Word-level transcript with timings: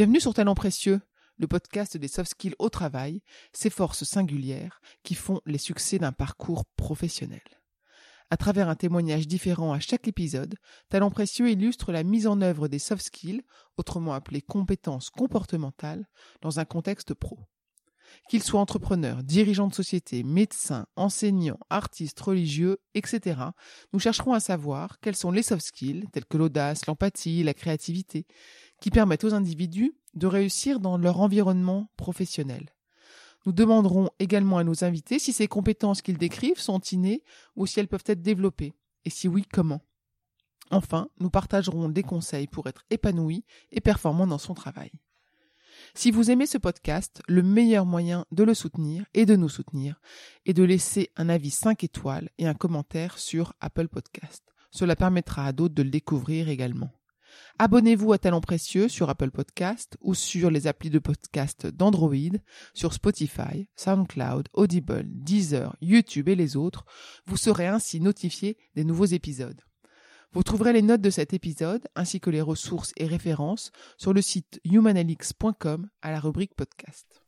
Bienvenue 0.00 0.20
sur 0.22 0.32
Talent 0.32 0.54
Précieux, 0.54 1.02
le 1.36 1.46
podcast 1.46 1.98
des 1.98 2.08
soft 2.08 2.30
skills 2.30 2.54
au 2.58 2.70
travail, 2.70 3.20
ces 3.52 3.68
forces 3.68 4.04
singulières 4.04 4.80
qui 5.02 5.14
font 5.14 5.42
les 5.44 5.58
succès 5.58 5.98
d'un 5.98 6.10
parcours 6.10 6.64
professionnel. 6.74 7.42
À 8.30 8.38
travers 8.38 8.70
un 8.70 8.76
témoignage 8.76 9.28
différent 9.28 9.74
à 9.74 9.78
chaque 9.78 10.08
épisode, 10.08 10.54
Talent 10.88 11.10
Précieux 11.10 11.50
illustre 11.50 11.92
la 11.92 12.02
mise 12.02 12.26
en 12.26 12.40
œuvre 12.40 12.66
des 12.66 12.78
soft 12.78 13.04
skills, 13.04 13.42
autrement 13.76 14.14
appelées 14.14 14.40
compétences 14.40 15.10
comportementales, 15.10 16.08
dans 16.40 16.60
un 16.60 16.64
contexte 16.64 17.12
pro. 17.12 17.38
Qu'ils 18.28 18.42
soient 18.42 18.60
entrepreneurs, 18.60 19.22
dirigeants 19.22 19.68
de 19.68 19.74
société, 19.74 20.22
médecins, 20.22 20.86
enseignants, 20.96 21.58
artistes, 21.68 22.20
religieux, 22.20 22.78
etc., 22.94 23.40
nous 23.92 23.98
chercherons 23.98 24.32
à 24.32 24.40
savoir 24.40 24.98
quels 25.00 25.16
sont 25.16 25.30
les 25.30 25.42
soft 25.42 25.64
skills, 25.64 26.06
tels 26.12 26.24
que 26.24 26.36
l'audace, 26.36 26.86
l'empathie, 26.86 27.42
la 27.42 27.54
créativité, 27.54 28.26
qui 28.80 28.90
permettent 28.90 29.24
aux 29.24 29.34
individus 29.34 29.94
de 30.14 30.26
réussir 30.26 30.80
dans 30.80 30.98
leur 30.98 31.20
environnement 31.20 31.90
professionnel. 31.96 32.70
Nous 33.46 33.52
demanderons 33.52 34.10
également 34.18 34.58
à 34.58 34.64
nos 34.64 34.84
invités 34.84 35.18
si 35.18 35.32
ces 35.32 35.48
compétences 35.48 36.02
qu'ils 36.02 36.18
décrivent 36.18 36.60
sont 36.60 36.80
innées 36.80 37.22
ou 37.56 37.66
si 37.66 37.80
elles 37.80 37.88
peuvent 37.88 38.04
être 38.06 38.22
développées, 38.22 38.74
et 39.04 39.10
si 39.10 39.28
oui, 39.28 39.44
comment. 39.50 39.80
Enfin, 40.70 41.08
nous 41.18 41.30
partagerons 41.30 41.88
des 41.88 42.02
conseils 42.02 42.46
pour 42.46 42.66
être 42.66 42.84
épanoui 42.90 43.44
et 43.72 43.80
performant 43.80 44.26
dans 44.26 44.38
son 44.38 44.54
travail. 44.54 44.92
Si 45.94 46.10
vous 46.10 46.30
aimez 46.30 46.46
ce 46.46 46.58
podcast, 46.58 47.22
le 47.26 47.42
meilleur 47.42 47.86
moyen 47.86 48.26
de 48.30 48.44
le 48.44 48.54
soutenir 48.54 49.04
et 49.14 49.26
de 49.26 49.36
nous 49.36 49.48
soutenir 49.48 50.00
est 50.44 50.52
de 50.52 50.62
laisser 50.62 51.10
un 51.16 51.28
avis 51.28 51.50
5 51.50 51.82
étoiles 51.82 52.28
et 52.38 52.46
un 52.46 52.54
commentaire 52.54 53.18
sur 53.18 53.54
Apple 53.60 53.88
Podcast. 53.88 54.44
Cela 54.70 54.94
permettra 54.94 55.46
à 55.46 55.52
d'autres 55.52 55.74
de 55.74 55.82
le 55.82 55.90
découvrir 55.90 56.48
également. 56.48 56.90
Abonnez-vous 57.58 58.12
à 58.12 58.18
Talent 58.18 58.40
Précieux 58.40 58.88
sur 58.88 59.10
Apple 59.10 59.30
Podcast 59.30 59.96
ou 60.00 60.14
sur 60.14 60.50
les 60.50 60.66
applis 60.66 60.90
de 60.90 60.98
podcast 60.98 61.66
d'Android, 61.66 62.38
sur 62.74 62.92
Spotify, 62.92 63.68
SoundCloud, 63.76 64.48
Audible, 64.54 65.04
Deezer, 65.06 65.76
YouTube 65.80 66.28
et 66.28 66.36
les 66.36 66.56
autres. 66.56 66.84
Vous 67.26 67.36
serez 67.36 67.66
ainsi 67.66 68.00
notifié 68.00 68.56
des 68.74 68.84
nouveaux 68.84 69.04
épisodes. 69.04 69.60
Vous 70.32 70.44
trouverez 70.44 70.72
les 70.72 70.82
notes 70.82 71.00
de 71.00 71.10
cet 71.10 71.34
épisode 71.34 71.88
ainsi 71.96 72.20
que 72.20 72.30
les 72.30 72.40
ressources 72.40 72.92
et 72.96 73.06
références 73.06 73.72
sur 73.98 74.12
le 74.12 74.22
site 74.22 74.60
humanalix.com 74.64 75.88
à 76.02 76.10
la 76.12 76.20
rubrique 76.20 76.54
podcast. 76.54 77.22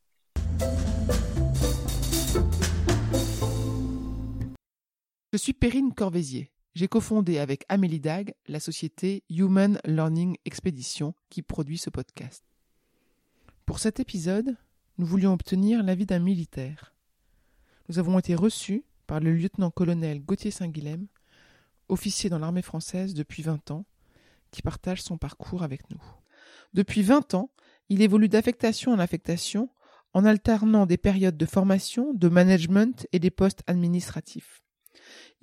Je 5.33 5.39
suis 5.39 5.53
Perrine 5.53 5.95
Corvézier. 5.95 6.53
J'ai 6.75 6.89
cofondé 6.89 7.39
avec 7.39 7.67
Amélie 7.69 8.01
Dag 8.01 8.33
la 8.49 8.59
société 8.59 9.25
Human 9.29 9.79
Learning 9.85 10.39
Expedition 10.47 11.15
qui 11.29 11.43
produit 11.43 11.77
ce 11.77 11.91
podcast. 11.91 12.45
Pour 13.67 13.79
cet 13.79 14.01
épisode, 14.01 14.57
nous 14.97 15.05
voulions 15.05 15.35
obtenir 15.35 15.83
l'avis 15.83 16.07
d'un 16.07 16.19
militaire. 16.19 16.95
Nous 17.91 17.99
avons 17.99 18.19
été 18.19 18.35
reçus 18.35 18.85
par 19.07 19.21
le 19.21 19.35
lieutenant-colonel 19.35 20.23
Gauthier 20.23 20.51
Saint-Guilhem, 20.51 21.09
officier 21.91 22.31
dans 22.31 22.39
l'armée 22.39 22.63
française 22.63 23.13
depuis 23.13 23.43
20 23.43 23.71
ans, 23.71 23.85
qui 24.51 24.63
partage 24.63 25.03
son 25.03 25.19
parcours 25.19 25.63
avec 25.63 25.91
nous. 25.91 26.03
Depuis 26.73 27.03
20 27.03 27.35
ans, 27.35 27.51
il 27.91 28.01
évolue 28.01 28.31
d'affectation 28.31 28.93
en 28.93 28.99
affectation 28.99 29.69
en 30.15 30.25
alternant 30.25 30.87
des 30.87 30.97
périodes 30.97 31.37
de 31.37 31.47
formation, 31.47 32.15
de 32.15 32.29
management 32.31 33.07
et 33.13 33.19
des 33.19 33.31
postes 33.31 33.63
administratifs. 33.67 34.63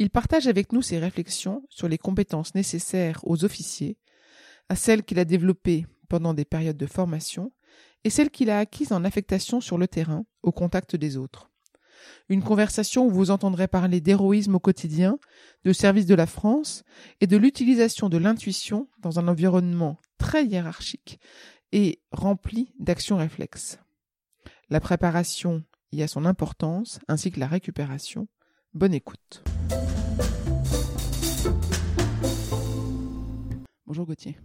Il 0.01 0.09
partage 0.09 0.47
avec 0.47 0.71
nous 0.71 0.81
ses 0.81 0.97
réflexions 0.97 1.61
sur 1.69 1.89
les 1.89 1.97
compétences 1.97 2.55
nécessaires 2.55 3.19
aux 3.23 3.43
officiers, 3.43 3.97
à 4.69 4.77
celles 4.77 5.03
qu'il 5.03 5.19
a 5.19 5.25
développées 5.25 5.85
pendant 6.07 6.33
des 6.33 6.45
périodes 6.45 6.77
de 6.77 6.85
formation 6.85 7.51
et 8.05 8.09
celles 8.09 8.31
qu'il 8.31 8.49
a 8.49 8.59
acquises 8.59 8.93
en 8.93 9.03
affectation 9.03 9.59
sur 9.59 9.77
le 9.77 9.89
terrain, 9.89 10.25
au 10.41 10.53
contact 10.53 10.95
des 10.95 11.17
autres. 11.17 11.51
Une 12.29 12.41
conversation 12.41 13.05
où 13.05 13.09
vous 13.09 13.29
entendrez 13.29 13.67
parler 13.67 13.99
d'héroïsme 13.99 14.55
au 14.55 14.59
quotidien, 14.59 15.19
de 15.65 15.73
service 15.73 16.05
de 16.05 16.15
la 16.15 16.27
France 16.27 16.83
et 17.19 17.27
de 17.27 17.35
l'utilisation 17.35 18.07
de 18.07 18.17
l'intuition 18.17 18.87
dans 18.99 19.19
un 19.19 19.27
environnement 19.27 19.99
très 20.17 20.45
hiérarchique 20.45 21.19
et 21.73 21.99
rempli 22.13 22.71
d'actions 22.79 23.17
réflexes. 23.17 23.79
La 24.69 24.79
préparation 24.79 25.61
y 25.91 26.03
a 26.03 26.07
son 26.07 26.23
importance, 26.23 26.99
ainsi 27.09 27.31
que 27.31 27.39
la 27.39 27.47
récupération. 27.47 28.29
Bonne 28.73 28.93
écoute. 28.93 29.43
Bonjour 33.85 34.05
Gauthier. 34.05 34.37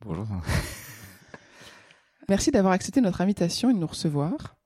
Bonjour. 0.00 0.26
Merci 2.28 2.50
d'avoir 2.50 2.72
accepté 2.72 3.00
notre 3.00 3.20
invitation 3.20 3.70
et 3.70 3.74
de 3.74 3.78
nous 3.78 3.86
recevoir. 3.86 4.56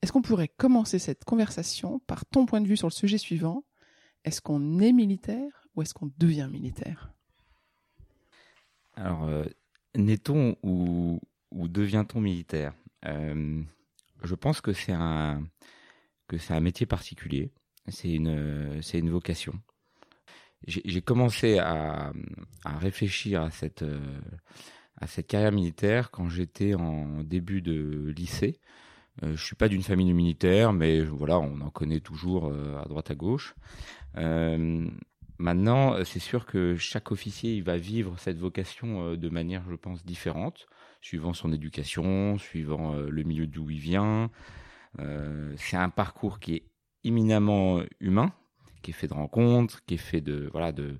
Est-ce 0.00 0.12
qu'on 0.12 0.22
pourrait 0.22 0.48
commencer 0.48 0.98
cette 0.98 1.24
conversation 1.24 1.98
par 2.06 2.24
ton 2.26 2.46
point 2.46 2.60
de 2.60 2.68
vue 2.68 2.76
sur 2.76 2.86
le 2.88 2.92
sujet 2.92 3.18
suivant? 3.18 3.64
Est-ce 4.24 4.40
qu'on 4.40 4.78
est 4.80 4.92
militaire 4.92 5.66
ou 5.74 5.82
est-ce 5.82 5.94
qu'on 5.94 6.10
devient 6.18 6.48
militaire? 6.50 7.12
Alors, 8.94 9.24
euh, 9.24 9.44
naît-on 9.96 10.56
ou, 10.62 11.20
devient-on 11.52 12.20
militaire? 12.20 12.74
Euh, 13.04 13.62
Je 14.22 14.34
pense 14.34 14.60
que 14.60 14.72
c'est 14.72 14.92
un, 14.92 15.46
que 16.28 16.38
c'est 16.38 16.54
un 16.54 16.60
métier 16.60 16.86
particulier. 16.86 17.52
C'est 17.88 18.12
une, 18.12 18.82
c'est 18.82 18.98
une 18.98 19.10
vocation 19.10 19.54
j'ai 20.66 21.00
commencé 21.00 21.58
à, 21.58 22.12
à, 22.64 22.78
réfléchir 22.78 23.42
à 23.42 23.50
cette, 23.50 23.82
euh, 23.82 24.20
à 25.00 25.06
cette 25.06 25.26
carrière 25.26 25.52
militaire 25.52 26.10
quand 26.10 26.28
j'étais 26.28 26.74
en 26.74 27.22
début 27.22 27.62
de 27.62 28.12
lycée. 28.16 28.58
Euh, 29.22 29.36
je 29.36 29.44
suis 29.44 29.56
pas 29.56 29.68
d'une 29.68 29.82
famille 29.82 30.12
de 30.12 30.72
mais 30.72 31.00
voilà, 31.00 31.38
on 31.38 31.60
en 31.60 31.70
connaît 31.70 32.00
toujours 32.00 32.48
euh, 32.48 32.78
à 32.82 32.86
droite 32.86 33.10
à 33.10 33.14
gauche. 33.14 33.54
Euh, 34.16 34.88
maintenant, 35.38 36.04
c'est 36.04 36.20
sûr 36.20 36.46
que 36.46 36.76
chaque 36.76 37.10
officier, 37.12 37.54
il 37.54 37.62
va 37.62 37.76
vivre 37.76 38.18
cette 38.18 38.38
vocation 38.38 39.14
de 39.14 39.28
manière, 39.28 39.62
je 39.70 39.76
pense, 39.76 40.04
différente, 40.04 40.66
suivant 41.00 41.32
son 41.32 41.52
éducation, 41.52 42.38
suivant 42.38 42.94
le 42.94 43.22
milieu 43.22 43.46
d'où 43.46 43.70
il 43.70 43.78
vient. 43.78 44.30
c'est 45.56 45.76
un 45.76 45.90
parcours 45.90 46.40
qui 46.40 46.54
est 46.54 46.62
éminemment 47.06 47.80
humain, 48.00 48.32
qui 48.82 48.90
est 48.90 48.94
fait 48.94 49.08
de 49.08 49.14
rencontres, 49.14 49.84
qui 49.86 49.94
est 49.94 49.98
fait 49.98 50.20
de 50.20 50.48
voilà 50.52 50.72
de 50.72 50.98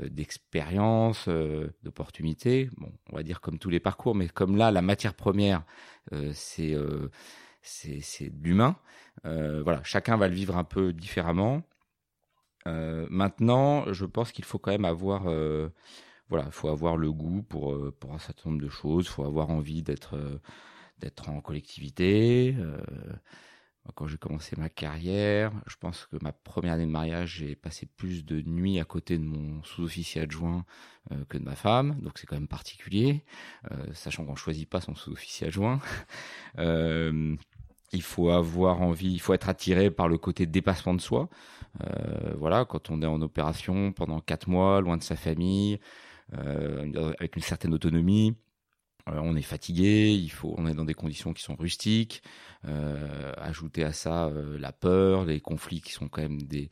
euh, 0.00 0.08
d'expériences, 0.08 1.26
euh, 1.28 1.68
d'opportunités. 1.82 2.70
Bon, 2.78 2.90
on 3.10 3.16
va 3.16 3.22
dire 3.22 3.42
comme 3.42 3.58
tous 3.58 3.68
les 3.68 3.80
parcours, 3.80 4.14
mais 4.14 4.28
comme 4.28 4.56
là, 4.56 4.70
la 4.70 4.80
matière 4.80 5.12
première, 5.14 5.64
euh, 6.12 6.32
c'est 6.34 6.74
c'est 7.62 8.32
l'humain. 8.42 8.76
voilà, 9.24 9.82
chacun 9.84 10.16
va 10.16 10.28
le 10.28 10.34
vivre 10.34 10.56
un 10.56 10.64
peu 10.64 10.92
différemment. 10.92 11.62
maintenant, 12.66 13.92
je 13.92 14.04
pense 14.06 14.32
qu'il 14.32 14.44
faut 14.44 14.58
quand 14.58 14.72
même 14.72 14.84
avoir 14.84 15.24
voilà, 16.28 16.50
faut 16.50 16.68
avoir 16.68 16.96
le 16.96 17.12
goût 17.12 17.42
pour 17.42 17.76
pour 18.00 18.14
un 18.14 18.18
certain 18.18 18.50
nombre 18.50 18.62
de 18.62 18.68
choses. 18.68 19.08
Faut 19.08 19.24
avoir 19.24 19.50
envie 19.50 19.82
d'être 19.82 20.18
d'être 20.98 21.28
en 21.28 21.40
collectivité. 21.40 22.56
Quand 23.96 24.06
j'ai 24.06 24.16
commencé 24.16 24.54
ma 24.56 24.68
carrière, 24.68 25.52
je 25.66 25.74
pense 25.76 26.06
que 26.06 26.16
ma 26.22 26.32
première 26.32 26.74
année 26.74 26.86
de 26.86 26.90
mariage, 26.90 27.38
j'ai 27.38 27.56
passé 27.56 27.86
plus 27.96 28.24
de 28.24 28.40
nuits 28.40 28.78
à 28.78 28.84
côté 28.84 29.18
de 29.18 29.24
mon 29.24 29.62
sous-officier 29.64 30.22
adjoint 30.22 30.64
euh, 31.10 31.24
que 31.28 31.36
de 31.36 31.42
ma 31.42 31.56
femme, 31.56 31.98
donc 32.00 32.16
c'est 32.18 32.26
quand 32.26 32.36
même 32.36 32.46
particulier, 32.46 33.24
euh, 33.72 33.92
sachant 33.92 34.24
qu'on 34.24 34.36
choisit 34.36 34.68
pas 34.68 34.80
son 34.80 34.94
sous-officier 34.94 35.48
adjoint. 35.48 35.80
euh, 36.58 37.34
il 37.92 38.02
faut 38.02 38.30
avoir 38.30 38.82
envie, 38.82 39.12
il 39.12 39.20
faut 39.20 39.34
être 39.34 39.48
attiré 39.48 39.90
par 39.90 40.06
le 40.06 40.16
côté 40.16 40.46
dépassement 40.46 40.94
de 40.94 41.00
soi. 41.00 41.28
Voilà, 42.36 42.64
quand 42.64 42.90
on 42.90 43.02
est 43.02 43.06
en 43.06 43.20
opération 43.20 43.92
pendant 43.92 44.20
quatre 44.20 44.48
mois, 44.48 44.80
loin 44.80 44.96
de 44.96 45.02
sa 45.02 45.16
famille, 45.16 45.78
avec 46.32 47.36
une 47.36 47.42
certaine 47.42 47.74
autonomie, 47.74 48.34
on 49.06 49.36
est 49.36 49.42
fatigué, 49.42 50.12
il 50.12 50.30
faut, 50.30 50.54
on 50.58 50.66
est 50.66 50.74
dans 50.74 50.84
des 50.84 50.94
conditions 50.94 51.32
qui 51.32 51.42
sont 51.42 51.56
rustiques. 51.56 52.22
Euh, 52.66 53.32
ajouter 53.38 53.82
à 53.82 53.92
ça 53.92 54.26
euh, 54.26 54.56
la 54.58 54.72
peur, 54.72 55.24
les 55.24 55.40
conflits 55.40 55.80
qui 55.80 55.92
sont 55.92 56.08
quand 56.08 56.22
même 56.22 56.42
des 56.42 56.68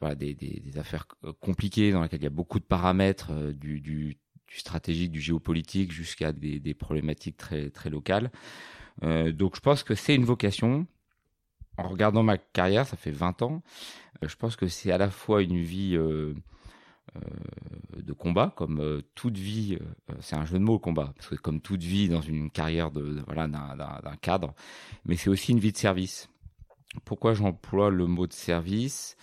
voilà 0.00 0.14
des, 0.14 0.34
des, 0.34 0.78
affaires 0.78 1.06
compliquées 1.40 1.90
dans 1.90 2.02
lesquelles 2.02 2.20
il 2.20 2.24
y 2.24 2.26
a 2.26 2.30
beaucoup 2.30 2.60
de 2.60 2.64
paramètres 2.64 3.32
du, 3.54 3.80
du, 3.80 4.18
du, 4.46 4.58
stratégique, 4.58 5.10
du 5.10 5.22
géopolitique 5.22 5.90
jusqu'à 5.90 6.32
des, 6.32 6.60
des, 6.60 6.74
problématiques 6.74 7.38
très 7.38 7.70
très 7.70 7.88
locales. 7.88 8.30
donc 9.00 9.56
je 9.56 9.60
pense 9.60 9.84
que 9.84 9.94
c'est 9.94 10.14
une 10.14 10.26
vocation. 10.26 10.86
En 11.78 11.88
regardant 11.88 12.22
ma 12.22 12.36
carrière, 12.36 12.86
ça 12.86 12.98
fait 12.98 13.10
20 13.10 13.40
ans, 13.40 13.62
je 14.28 14.36
pense 14.36 14.56
que 14.56 14.68
c'est 14.68 14.92
à 14.92 14.98
la 14.98 15.10
fois 15.10 15.42
une 15.42 15.60
vie 15.60 15.96
euh, 15.96 16.34
de 17.96 18.12
combat, 18.12 18.52
comme 18.56 18.80
euh, 18.80 19.02
toute 19.14 19.36
vie, 19.36 19.78
euh, 19.80 20.14
c'est 20.20 20.36
un 20.36 20.44
jeu 20.44 20.58
de 20.58 20.64
mots 20.64 20.74
le 20.74 20.78
combat, 20.78 21.12
parce 21.16 21.28
que 21.28 21.34
comme 21.36 21.60
toute 21.60 21.82
vie 21.82 22.08
dans 22.08 22.20
une 22.20 22.50
carrière 22.50 22.90
de, 22.90 23.22
voilà 23.26 23.48
d'un 23.48 24.16
cadre, 24.20 24.54
mais 25.04 25.16
c'est 25.16 25.30
aussi 25.30 25.52
une 25.52 25.60
vie 25.60 25.72
de 25.72 25.76
service. 25.76 26.28
Pourquoi 27.04 27.34
j'emploie 27.34 27.90
le 27.90 28.06
mot 28.06 28.26
de 28.26 28.32
service? 28.32 29.16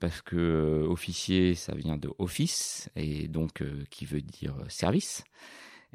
Parce 0.00 0.22
que 0.22 0.84
officier, 0.88 1.54
ça 1.54 1.74
vient 1.76 1.96
de 1.96 2.10
office 2.18 2.90
et 2.96 3.28
donc 3.28 3.62
qui 3.88 4.04
veut 4.04 4.22
dire 4.22 4.56
service. 4.68 5.22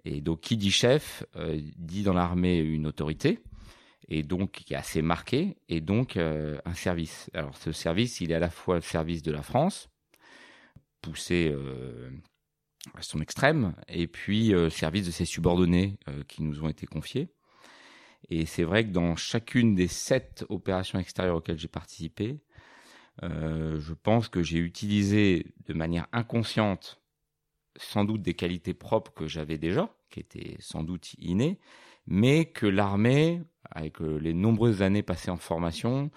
Et 0.05 0.21
donc, 0.21 0.39
qui 0.39 0.55
dit 0.55 0.71
chef 0.71 1.25
dit 1.75 2.03
dans 2.03 2.13
l'armée 2.13 2.59
une 2.59 2.87
autorité, 2.87 3.39
et 4.07 4.23
donc 4.23 4.51
qui 4.51 4.73
est 4.73 4.77
assez 4.77 5.01
marqué, 5.01 5.57
et 5.67 5.81
donc 5.81 6.15
un 6.15 6.73
service. 6.73 7.29
Alors, 7.33 7.57
ce 7.57 7.73
service, 7.73 8.21
il 8.21 8.31
est 8.31 8.35
à 8.35 8.39
la 8.39 8.49
fois 8.49 8.75
le 8.75 8.81
service 8.81 9.23
de 9.23 9.33
la 9.33 9.41
France, 9.41 9.88
poussé 11.01 11.55
à 12.95 13.01
son 13.01 13.21
extrême, 13.21 13.75
et 13.87 14.07
puis 14.07 14.49
le 14.49 14.69
service 14.69 15.05
de 15.05 15.11
ses 15.11 15.25
subordonnés 15.25 15.97
qui 16.27 16.43
nous 16.43 16.63
ont 16.63 16.69
été 16.69 16.85
confiés. 16.85 17.29
Et 18.29 18.45
c'est 18.45 18.63
vrai 18.63 18.85
que 18.85 18.91
dans 18.91 19.15
chacune 19.15 19.75
des 19.75 19.87
sept 19.87 20.45
opérations 20.49 20.99
extérieures 20.99 21.37
auxquelles 21.37 21.59
j'ai 21.59 21.67
participé, 21.67 22.39
euh, 23.23 23.79
je 23.79 23.93
pense 23.93 24.29
que 24.29 24.43
j'ai 24.43 24.59
utilisé 24.59 25.47
de 25.65 25.73
manière 25.73 26.07
inconsciente 26.11 27.01
sans 27.75 28.03
doute 28.03 28.21
des 28.21 28.33
qualités 28.33 28.73
propres 28.73 29.13
que 29.13 29.27
j'avais 29.27 29.57
déjà, 29.57 29.93
qui 30.09 30.19
étaient 30.19 30.57
sans 30.59 30.83
doute 30.83 31.13
innées, 31.17 31.59
mais 32.07 32.45
que 32.45 32.65
l'armée, 32.65 33.41
avec 33.71 34.01
euh, 34.01 34.17
les 34.17 34.33
nombreuses 34.33 34.81
années 34.81 35.03
passées 35.03 35.31
en 35.31 35.37
formation, 35.37 36.11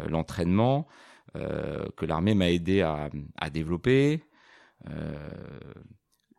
euh, 0.00 0.08
l'entraînement, 0.08 0.86
que 1.34 2.06
l'armée 2.06 2.34
m'a 2.34 2.50
aidé 2.50 2.80
à, 2.82 3.10
à 3.36 3.50
développer. 3.50 4.22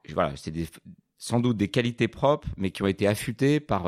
voilà, 0.09 0.35
c'était 0.35 0.67
sans 1.17 1.39
doute 1.39 1.57
des 1.57 1.69
qualités 1.69 2.07
propres, 2.07 2.47
mais 2.57 2.71
qui 2.71 2.83
ont 2.83 2.87
été 2.87 3.07
affûtées 3.07 3.59
par 3.59 3.87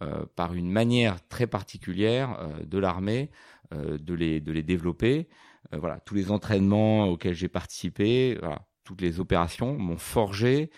euh, 0.00 0.24
par 0.36 0.54
une 0.54 0.70
manière 0.70 1.20
très 1.28 1.46
particulière 1.46 2.36
euh, 2.40 2.64
de 2.64 2.78
l'armée 2.78 3.30
euh, 3.74 3.98
de, 3.98 4.14
les, 4.14 4.40
de 4.40 4.50
les 4.50 4.62
développer. 4.62 5.28
voilà, 5.70 6.00
tous 6.00 6.14
les 6.14 6.30
entraînements 6.30 7.08
auxquels 7.08 7.34
j'ai 7.34 7.48
participé, 7.48 8.36
voilà, 8.40 8.66
toutes 8.84 9.02
les 9.02 9.20
opérations 9.20 9.76
m'ont 9.76 9.98
forgé 9.98 10.70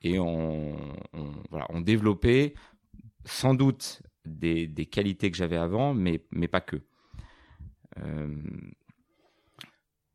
et 0.00 0.18
ont, 0.18 0.76
voilà, 1.50 1.66
ont 1.70 1.80
développé 1.80 2.54
sans 3.24 3.54
doute 3.54 4.02
des, 4.24 4.68
des 4.68 4.86
qualités 4.86 5.30
que 5.30 5.36
j'avais 5.36 5.56
avant, 5.56 5.92
mais, 5.92 6.24
mais 6.30 6.48
pas 6.48 6.60
que. 6.60 6.80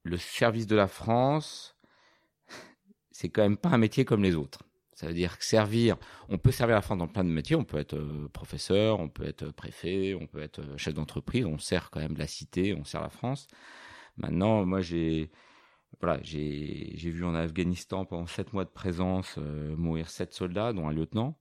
Le 0.07 0.17
service 0.17 0.67
de 0.67 0.75
la 0.75 0.87
France, 0.87 1.77
c'est 3.11 3.29
quand 3.29 3.41
même 3.41 3.57
pas 3.57 3.69
un 3.69 3.77
métier 3.77 4.05
comme 4.05 4.23
les 4.23 4.35
autres. 4.35 4.63
Ça 4.93 5.07
veut 5.07 5.13
dire 5.13 5.37
que 5.37 5.45
servir, 5.45 5.95
on 6.27 6.39
peut 6.39 6.51
servir 6.51 6.75
la 6.75 6.81
France 6.81 6.97
dans 6.97 7.07
plein 7.07 7.23
de 7.23 7.29
métiers. 7.29 7.55
On 7.55 7.63
peut 7.63 7.77
être 7.77 7.95
euh, 7.95 8.27
professeur, 8.33 8.99
on 8.99 9.09
peut 9.09 9.25
être 9.25 9.51
préfet, 9.51 10.15
on 10.19 10.25
peut 10.25 10.41
être 10.41 10.75
chef 10.77 10.95
d'entreprise. 10.95 11.45
On 11.45 11.59
sert 11.59 11.91
quand 11.91 11.99
même 11.99 12.17
la 12.17 12.25
cité, 12.25 12.73
on 12.73 12.83
sert 12.83 13.01
la 13.01 13.09
France. 13.09 13.47
Maintenant, 14.17 14.65
moi, 14.65 14.81
j'ai 14.81 15.29
voilà, 16.01 16.19
j'ai 16.23 16.95
vu 16.95 17.23
en 17.25 17.33
Afghanistan 17.33 18.05
pendant 18.05 18.27
sept 18.27 18.53
mois 18.53 18.65
de 18.65 18.69
présence 18.69 19.35
euh, 19.37 19.75
mourir 19.75 20.09
sept 20.09 20.33
soldats, 20.33 20.73
dont 20.73 20.87
un 20.87 20.91
lieutenant, 20.91 21.39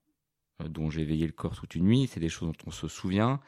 euh, 0.62 0.68
dont 0.68 0.90
j'ai 0.90 1.04
veillé 1.04 1.26
le 1.26 1.32
corps 1.32 1.56
toute 1.56 1.74
une 1.74 1.84
nuit. 1.84 2.06
C'est 2.06 2.20
des 2.20 2.28
choses 2.28 2.48
dont 2.48 2.66
on 2.66 2.70
se 2.70 2.88
souvient. 2.88 3.40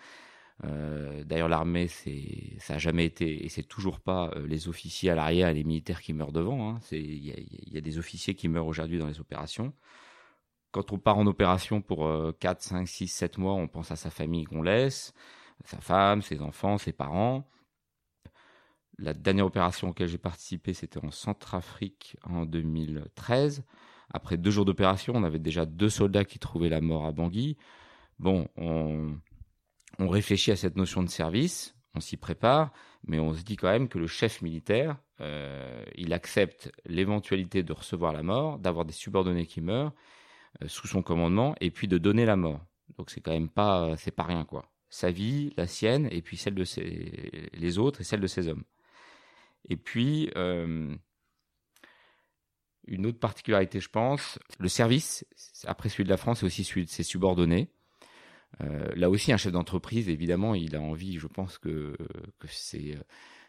D'ailleurs, 0.62 1.48
l'armée, 1.48 1.86
ça 1.88 2.74
a 2.74 2.78
jamais 2.78 3.04
été 3.04 3.44
et 3.44 3.48
c'est 3.48 3.62
toujours 3.62 4.00
pas 4.00 4.32
les 4.44 4.68
officiers 4.68 5.10
à 5.10 5.14
l'arrière 5.14 5.48
et 5.48 5.54
les 5.54 5.64
militaires 5.64 6.02
qui 6.02 6.12
meurent 6.12 6.32
devant. 6.32 6.70
Hein. 6.70 6.80
Il 6.90 7.24
y, 7.24 7.76
a, 7.76 7.80
des 7.80 7.98
officiers 7.98 8.34
qui 8.34 8.48
meurent 8.48 8.66
aujourd'hui 8.66 8.98
dans 8.98 9.06
les 9.06 9.20
opérations 9.20 9.72
quand 10.70 10.92
on 10.92 10.98
part 10.98 11.18
en 11.18 11.26
opération 11.26 11.80
pour 11.80 12.10
4, 12.40 12.62
5, 12.62 12.86
6, 12.86 13.08
7 13.08 13.38
mois, 13.38 13.54
on 13.54 13.68
pense 13.68 13.90
à 13.90 13.96
sa 13.96 14.10
famille 14.10 14.44
qu'on 14.44 14.62
laisse, 14.62 15.14
sa 15.64 15.78
femme, 15.78 16.22
ses 16.22 16.40
enfants, 16.40 16.78
ses 16.78 16.92
parents. 16.92 17.48
La 18.98 19.14
dernière 19.14 19.46
opération 19.46 19.90
auquel 19.90 20.08
j'ai 20.08 20.18
participé, 20.18 20.74
c'était 20.74 21.04
en 21.04 21.10
Centrafrique 21.10 22.16
en 22.24 22.44
2013. 22.44 23.64
Après 24.10 24.36
deux 24.36 24.50
jours 24.50 24.64
d'opération, 24.64 25.14
on 25.16 25.22
avait 25.22 25.38
déjà 25.38 25.66
deux 25.66 25.88
soldats 25.88 26.24
qui 26.24 26.38
trouvaient 26.38 26.68
la 26.68 26.80
mort 26.80 27.06
à 27.06 27.12
Bangui. 27.12 27.56
Bon, 28.18 28.48
on, 28.56 29.16
réfléchit 30.06 30.52
à 30.52 30.56
cette 30.56 30.76
notion 30.76 31.02
de 31.02 31.08
service, 31.08 31.74
on 31.94 32.00
s'y 32.00 32.16
prépare, 32.16 32.72
mais 33.06 33.18
on 33.18 33.34
se 33.34 33.42
dit 33.42 33.56
quand 33.56 33.70
même 33.70 33.88
que 33.88 33.98
le 33.98 34.06
chef 34.06 34.42
militaire, 34.42 34.96
euh, 35.20 35.84
il 35.96 36.12
accepte 36.12 36.70
l'éventualité 36.86 37.62
de 37.62 37.72
recevoir 37.72 38.12
la 38.12 38.22
mort, 38.22 38.58
d'avoir 38.58 38.84
des 38.84 38.92
subordonnés 38.92 39.46
qui 39.46 39.60
meurent, 39.60 39.92
euh, 40.62 40.68
sous 40.68 40.86
son 40.86 41.02
commandement 41.02 41.54
et 41.60 41.70
puis 41.70 41.88
de 41.88 41.98
donner 41.98 42.24
la 42.24 42.36
mort. 42.36 42.64
Donc 42.96 43.10
c'est 43.10 43.20
quand 43.20 43.32
même 43.32 43.48
pas 43.48 43.96
c'est 43.96 44.12
pas 44.12 44.22
rien 44.22 44.44
quoi. 44.44 44.70
Sa 44.88 45.10
vie, 45.10 45.52
la 45.56 45.66
sienne 45.66 46.08
et 46.10 46.22
puis 46.22 46.36
celle 46.36 46.54
de 46.54 46.64
ses 46.64 47.50
les 47.52 47.78
autres 47.78 48.00
et 48.00 48.04
celle 48.04 48.20
de 48.20 48.26
ses 48.26 48.48
hommes. 48.48 48.64
Et 49.68 49.76
puis 49.76 50.30
euh, 50.36 50.94
une 52.86 53.06
autre 53.06 53.18
particularité, 53.18 53.80
je 53.80 53.90
pense, 53.90 54.38
le 54.58 54.68
service, 54.68 55.26
après 55.66 55.88
celui 55.88 56.04
de 56.04 56.08
la 56.08 56.16
France, 56.16 56.40
c'est 56.40 56.46
aussi 56.46 56.64
celui 56.64 56.84
de 56.84 56.90
ses 56.90 57.02
subordonnés. 57.02 57.68
Euh, 58.62 58.88
là 58.96 59.10
aussi, 59.10 59.32
un 59.32 59.36
chef 59.36 59.52
d'entreprise, 59.52 60.08
évidemment, 60.08 60.54
il 60.54 60.74
a 60.76 60.80
envie, 60.80 61.18
je 61.18 61.26
pense, 61.26 61.58
que, 61.58 61.96
que 62.38 62.48
ses, 62.48 62.96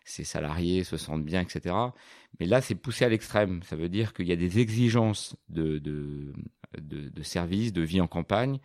ses, 0.06 0.24
salariés 0.24 0.84
se 0.84 0.98
sentent 0.98 1.26
bien, 1.26 1.42
etc. 1.42 1.76
Mais 2.40 2.46
là, 2.46 2.62
c'est 2.62 2.76
poussé 2.76 3.06
à 3.06 3.10
l'extrême. 3.10 3.64
Ça 3.64 3.76
veut 3.76 3.90
dire 3.90 4.14
qu'il 4.14 4.28
y 4.28 4.32
a 4.32 4.36
des 4.36 4.60
exigences 4.60 5.36
de, 5.50 5.80
de, 5.80 6.34
de, 6.80 7.10
de 7.10 7.24
service, 7.24 7.74
de 7.74 7.82
vie 7.82 8.02
en 8.02 8.08
campagne, 8.08 8.60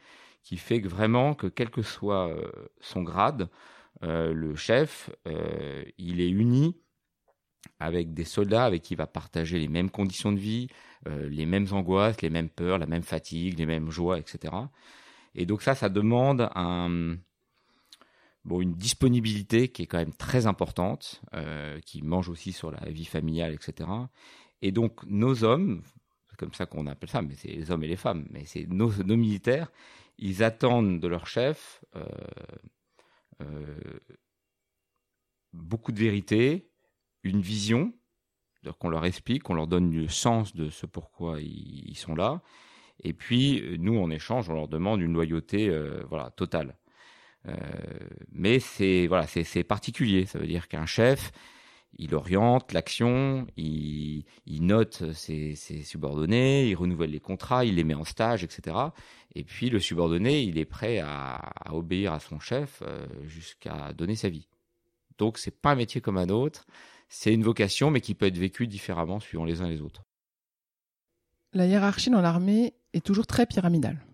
qui 0.45 0.59
fait 0.59 0.81
que 0.81 0.89
vraiment 0.89 1.35
que 1.35 1.47
quel 1.47 1.71
que 1.71 1.83
soit 1.83 2.29
euh, 2.29 2.51
son 2.81 3.03
grade, 3.03 3.49
euh, 4.03 4.33
le 4.33 4.55
chef, 4.55 5.11
euh, 5.27 5.83
il 5.99 6.21
est 6.21 6.29
uni 6.29 6.77
avec 7.81 8.13
des 8.13 8.25
soldats 8.25 8.67
avec 8.67 8.83
qui 8.83 8.93
il 8.95 8.99
va 8.99 9.07
partager 9.07 9.59
les 9.59 9.69
mêmes 9.69 9.91
conditions 9.91 10.33
de 10.33 10.39
vie, 10.39 10.69
les 11.07 11.45
mêmes 11.45 11.67
angoisses, 11.73 12.23
les 12.23 12.31
mêmes 12.31 12.49
peurs, 12.49 12.79
la 12.79 12.87
même 12.87 13.03
fatigue, 13.03 13.59
les 13.59 13.67
mêmes 13.67 13.91
joies, 13.91 14.19
etc. 14.19 14.55
Et 15.35 15.47
donc 15.47 15.63
ça, 15.63 15.75
ça 15.75 15.89
demande 15.89 16.49
une 18.51 18.75
disponibilité 18.75 19.69
qui 19.69 19.83
est 19.83 19.87
quand 19.87 19.99
même 19.99 20.15
très 20.15 20.47
importante, 20.47 21.23
qui 21.85 22.03
mange 22.03 22.29
aussi 22.29 22.53
sur 22.53 22.71
la 22.71 22.89
vie 22.91 23.05
familiale, 23.05 23.53
etc. 23.53 23.89
Et 24.63 24.73
donc 24.73 25.05
nos 25.05 25.45
hommes, 25.45 25.83
comme 26.37 26.53
ça 26.53 26.67
qu'on 26.67 26.87
appelle 26.87 27.09
ça, 27.09 27.23
mais 27.23 27.35
c'est 27.35 27.49
les 27.49 27.71
hommes 27.71 27.85
et 27.85 27.89
les 27.89 27.97
femmes, 27.97 28.27
mais 28.31 28.45
c'est 28.45 28.67
nos, 28.67 28.91
militaires, 29.17 29.71
ils 30.19 30.43
attendent 30.43 31.01
de 31.01 31.09
leur 31.09 31.27
chef 31.27 31.85
euh, 31.97 32.05
euh, 33.41 34.01
beaucoup 35.53 35.93
de 35.93 35.99
vérité, 35.99 36.71
une 37.23 37.41
vision, 37.41 37.93
qu'on 38.79 38.89
leur 38.89 39.05
explique, 39.05 39.43
qu'on 39.43 39.55
leur 39.55 39.67
donne 39.67 39.93
le 39.93 40.09
sens 40.09 40.55
de 40.55 40.71
ce 40.71 40.87
pourquoi 40.87 41.41
ils, 41.41 41.97
sont 41.97 42.15
là, 42.15 42.43
et 43.03 43.13
puis 43.13 43.63
nous 43.79 43.99
en 43.99 44.11
échange, 44.11 44.49
on 44.49 44.55
leur 44.55 44.69
demande 44.69 45.01
une 45.01 45.13
loyauté, 45.13 45.69
euh, 45.69 46.03
voilà, 46.09 46.31
totale. 46.31 46.77
mais 48.33 48.59
c'est 48.61 49.07
voilà, 49.07 49.27
particulier. 49.69 50.27
Ça 50.27 50.39
veut 50.39 50.47
dire 50.47 50.69
qu'un 50.69 50.87
chef, 50.87 51.33
il 51.99 52.15
oriente 52.15 52.73
l'action, 52.73 53.47
il, 53.57 54.25
note 54.47 55.13
ses, 55.13 55.55
subordonnés, 55.55 56.69
il 56.69 56.75
renouvelle 56.75 57.11
les 57.11 57.21
contrats, 57.21 57.65
il 57.65 57.77
les 57.77 57.85
met 57.85 57.95
en 57.95 58.05
stage, 58.05 58.45
etc. 58.45 58.77
Et 59.35 59.45
puis 59.45 59.71
le 59.71 59.79
subordonné, 59.79 60.43
il 60.43 60.59
est 60.59 60.65
prêt 60.65 60.99
à, 60.99 61.53
obéir 61.71 62.13
à 62.13 62.21
son 62.21 62.39
chef 62.39 62.83
euh, 62.83 63.07
jusqu'à 63.25 63.93
donner 63.93 64.17
sa 64.17 64.29
vie. 64.29 64.49
Donc 65.19 65.39
c'est 65.39 65.61
pas 65.61 65.73
un 65.73 65.77
métier 65.77 66.01
comme 66.01 66.19
un 66.19 66.29
autre, 66.29 66.67
c'est 67.09 67.33
une 67.33 67.45
vocation, 67.45 67.91
mais 67.91 68.01
qui 68.01 68.15
peut 68.15 68.27
être 68.27 68.39
vécue 68.39 68.67
différemment 68.67 69.21
suivant 69.21 69.45
les 69.45 69.61
uns 69.61 69.69
les 69.69 69.81
autres. 69.81 70.05
La 71.55 71.67
hiérarchie 71.67 72.11
dans 72.11 72.21
l'armée 72.21 72.75
est 72.93 73.05
toujours 73.05 73.29
très 73.29 73.47
pyramidale. 73.47 74.05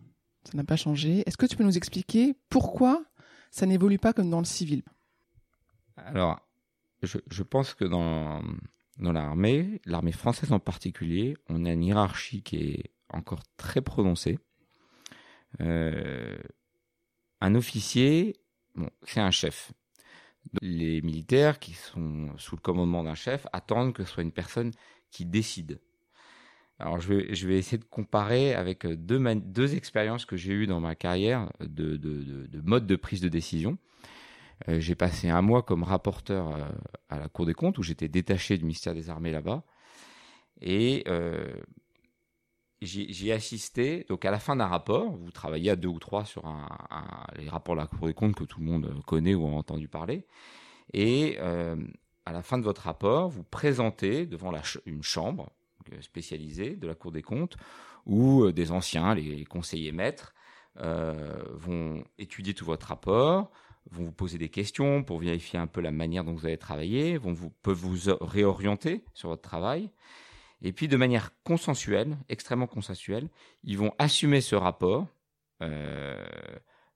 Ça 0.45 0.57
n'a 0.57 0.65
pas 0.65 0.77
changé. 0.77 1.23
Est-ce 1.27 1.39
que 1.39 1.47
tu 1.47 1.57
peux 1.57 1.65
nous 1.65 1.79
expliquer 1.79 2.35
pourquoi 2.51 3.03
ça 3.51 3.65
n'évolue 3.65 3.99
pas 3.99 4.13
comme 4.13 4.29
dans 4.29 4.41
le 4.41 4.45
civil? 4.45 4.83
Alors, 5.97 6.39
je, 7.03 7.43
pense 7.43 7.73
que 7.73 7.87
dans, 7.87 8.43
l'armée, 8.99 9.81
l'armée 9.87 10.13
française 10.13 10.53
en 10.53 10.59
particulier, 10.59 11.35
on 11.49 11.65
a 11.65 11.73
une 11.73 11.83
hiérarchie 11.83 12.43
qui 12.43 12.57
est 12.57 12.91
encore 13.09 13.43
très 13.57 13.81
prononcée. 13.81 14.39
Euh, 15.61 16.39
un 17.41 17.55
officier, 17.55 18.37
c'est 19.05 19.21
un 19.21 19.31
chef. 19.31 19.73
Les 20.61 21.01
militaires 21.01 21.59
qui 21.59 21.73
sont 21.73 22.33
sous 22.37 22.57
le 22.57 22.61
commandement 22.61 23.03
d'un 23.03 23.15
chef 23.15 23.47
attendent 23.53 23.95
que 23.95 24.05
ce 24.05 24.13
soit 24.13 24.23
une 24.23 24.33
personne 24.33 24.73
qui 25.11 25.25
décide. 25.25 25.81
Alors 26.81 26.99
je 27.01 27.13
vais, 27.13 27.59
essayer 27.59 27.79
de 27.79 27.85
comparer 27.85 28.55
avec 28.55 28.87
deux, 28.87 29.23
deux 29.35 29.75
expériences 29.75 30.25
que 30.25 30.37
j'ai 30.37 30.53
eues 30.53 30.67
dans 30.67 30.81
ma 30.81 30.95
carrière 30.95 31.53
de, 31.61 31.97
de, 31.97 32.23
de, 32.23 32.47
de 32.47 32.61
mode 32.63 32.87
de 32.87 32.97
prise 32.97 33.21
de 33.21 33.29
décision. 33.29 33.79
Euh, 34.69 34.81
j'ai 34.81 34.95
passé 34.95 35.29
un 35.29 35.43
mois 35.43 35.63
comme 35.63 35.83
rapporteur 35.83 36.55
euh, 36.55 36.69
à 37.09 37.19
la 37.19 37.29
Cour 37.29 37.47
des 37.47 37.55
comptes, 37.55 37.79
où 37.79 37.83
j'étais 37.83 38.09
détaché 38.09 38.59
du 38.59 38.65
ministère 38.65 38.95
des 38.95 39.11
Armées 39.11 39.31
là-bas. 39.31 39.63
Et 40.61 41.05
euh, 41.09 41.53
j'y 42.83 43.29
ai 43.29 43.33
assisté. 43.33 44.05
Donc, 44.09 44.25
à 44.25 44.31
la 44.31 44.39
fin 44.39 44.57
d'un 44.57 44.67
rapport, 44.67 45.17
vous 45.17 45.31
travaillez 45.31 45.71
à 45.71 45.77
deux 45.77 45.89
ou 45.89 45.99
trois 45.99 46.25
sur 46.25 46.43
les 47.37 47.49
rapports 47.49 47.75
de 47.75 47.81
la 47.81 47.87
Cour 47.87 48.07
des 48.07 48.15
comptes 48.15 48.35
que 48.35 48.45
tout 48.45 48.61
le 48.61 48.67
monde 48.67 49.03
connaît 49.07 49.35
ou 49.35 49.47
a 49.47 49.51
entendu 49.51 49.89
parler. 49.89 50.27
Et 50.93 51.39
à 51.39 52.33
la 52.33 52.43
fin 52.43 52.59
de 52.59 52.65
votre 52.65 52.83
rapport, 52.83 53.31
vous 53.31 53.45
présentez 53.45 54.27
devant 54.27 54.53
une 54.85 55.03
chambre 55.03 55.51
spécialisée 56.01 56.77
de 56.77 56.87
la 56.87 56.95
Cour 56.95 57.13
des 57.13 57.23
comptes 57.23 57.57
où 58.07 58.51
des 58.51 58.73
anciens, 58.73 59.15
les 59.15 59.45
conseillers 59.45 59.93
maîtres, 59.93 60.35
vont 60.77 62.03
étudier 62.19 62.55
tout 62.55 62.65
votre 62.65 62.87
rapport, 62.87 63.51
vont 63.91 64.05
vous 64.05 64.13
poser 64.13 64.39
des 64.39 64.49
questions 64.49 65.03
pour 65.03 65.19
vérifier 65.19 65.59
un 65.59 65.67
peu 65.67 65.81
la 65.81 65.91
manière 65.91 66.25
dont 66.25 66.35
vous 66.35 66.47
avez 66.47 66.59
travaillé, 66.59 67.19
vont 67.19 67.33
vous, 67.33 67.51
peuvent 67.63 67.77
vous 67.77 68.11
réorienter 68.21 69.05
sur 69.15 69.29
votre 69.29 69.43
travail. 69.43 69.91
Et 70.63 70.73
puis, 70.73 70.89
de 70.89 70.97
manière 70.97 71.31
consensuelle, 71.43 72.19
extrêmement 72.29 72.67
consensuelle, 72.67 73.29
ils 73.65 73.79
vont 73.79 73.93
assumer 73.99 74.41
ce 74.41 74.55
rapport 74.55 75.07
euh, 75.63 76.23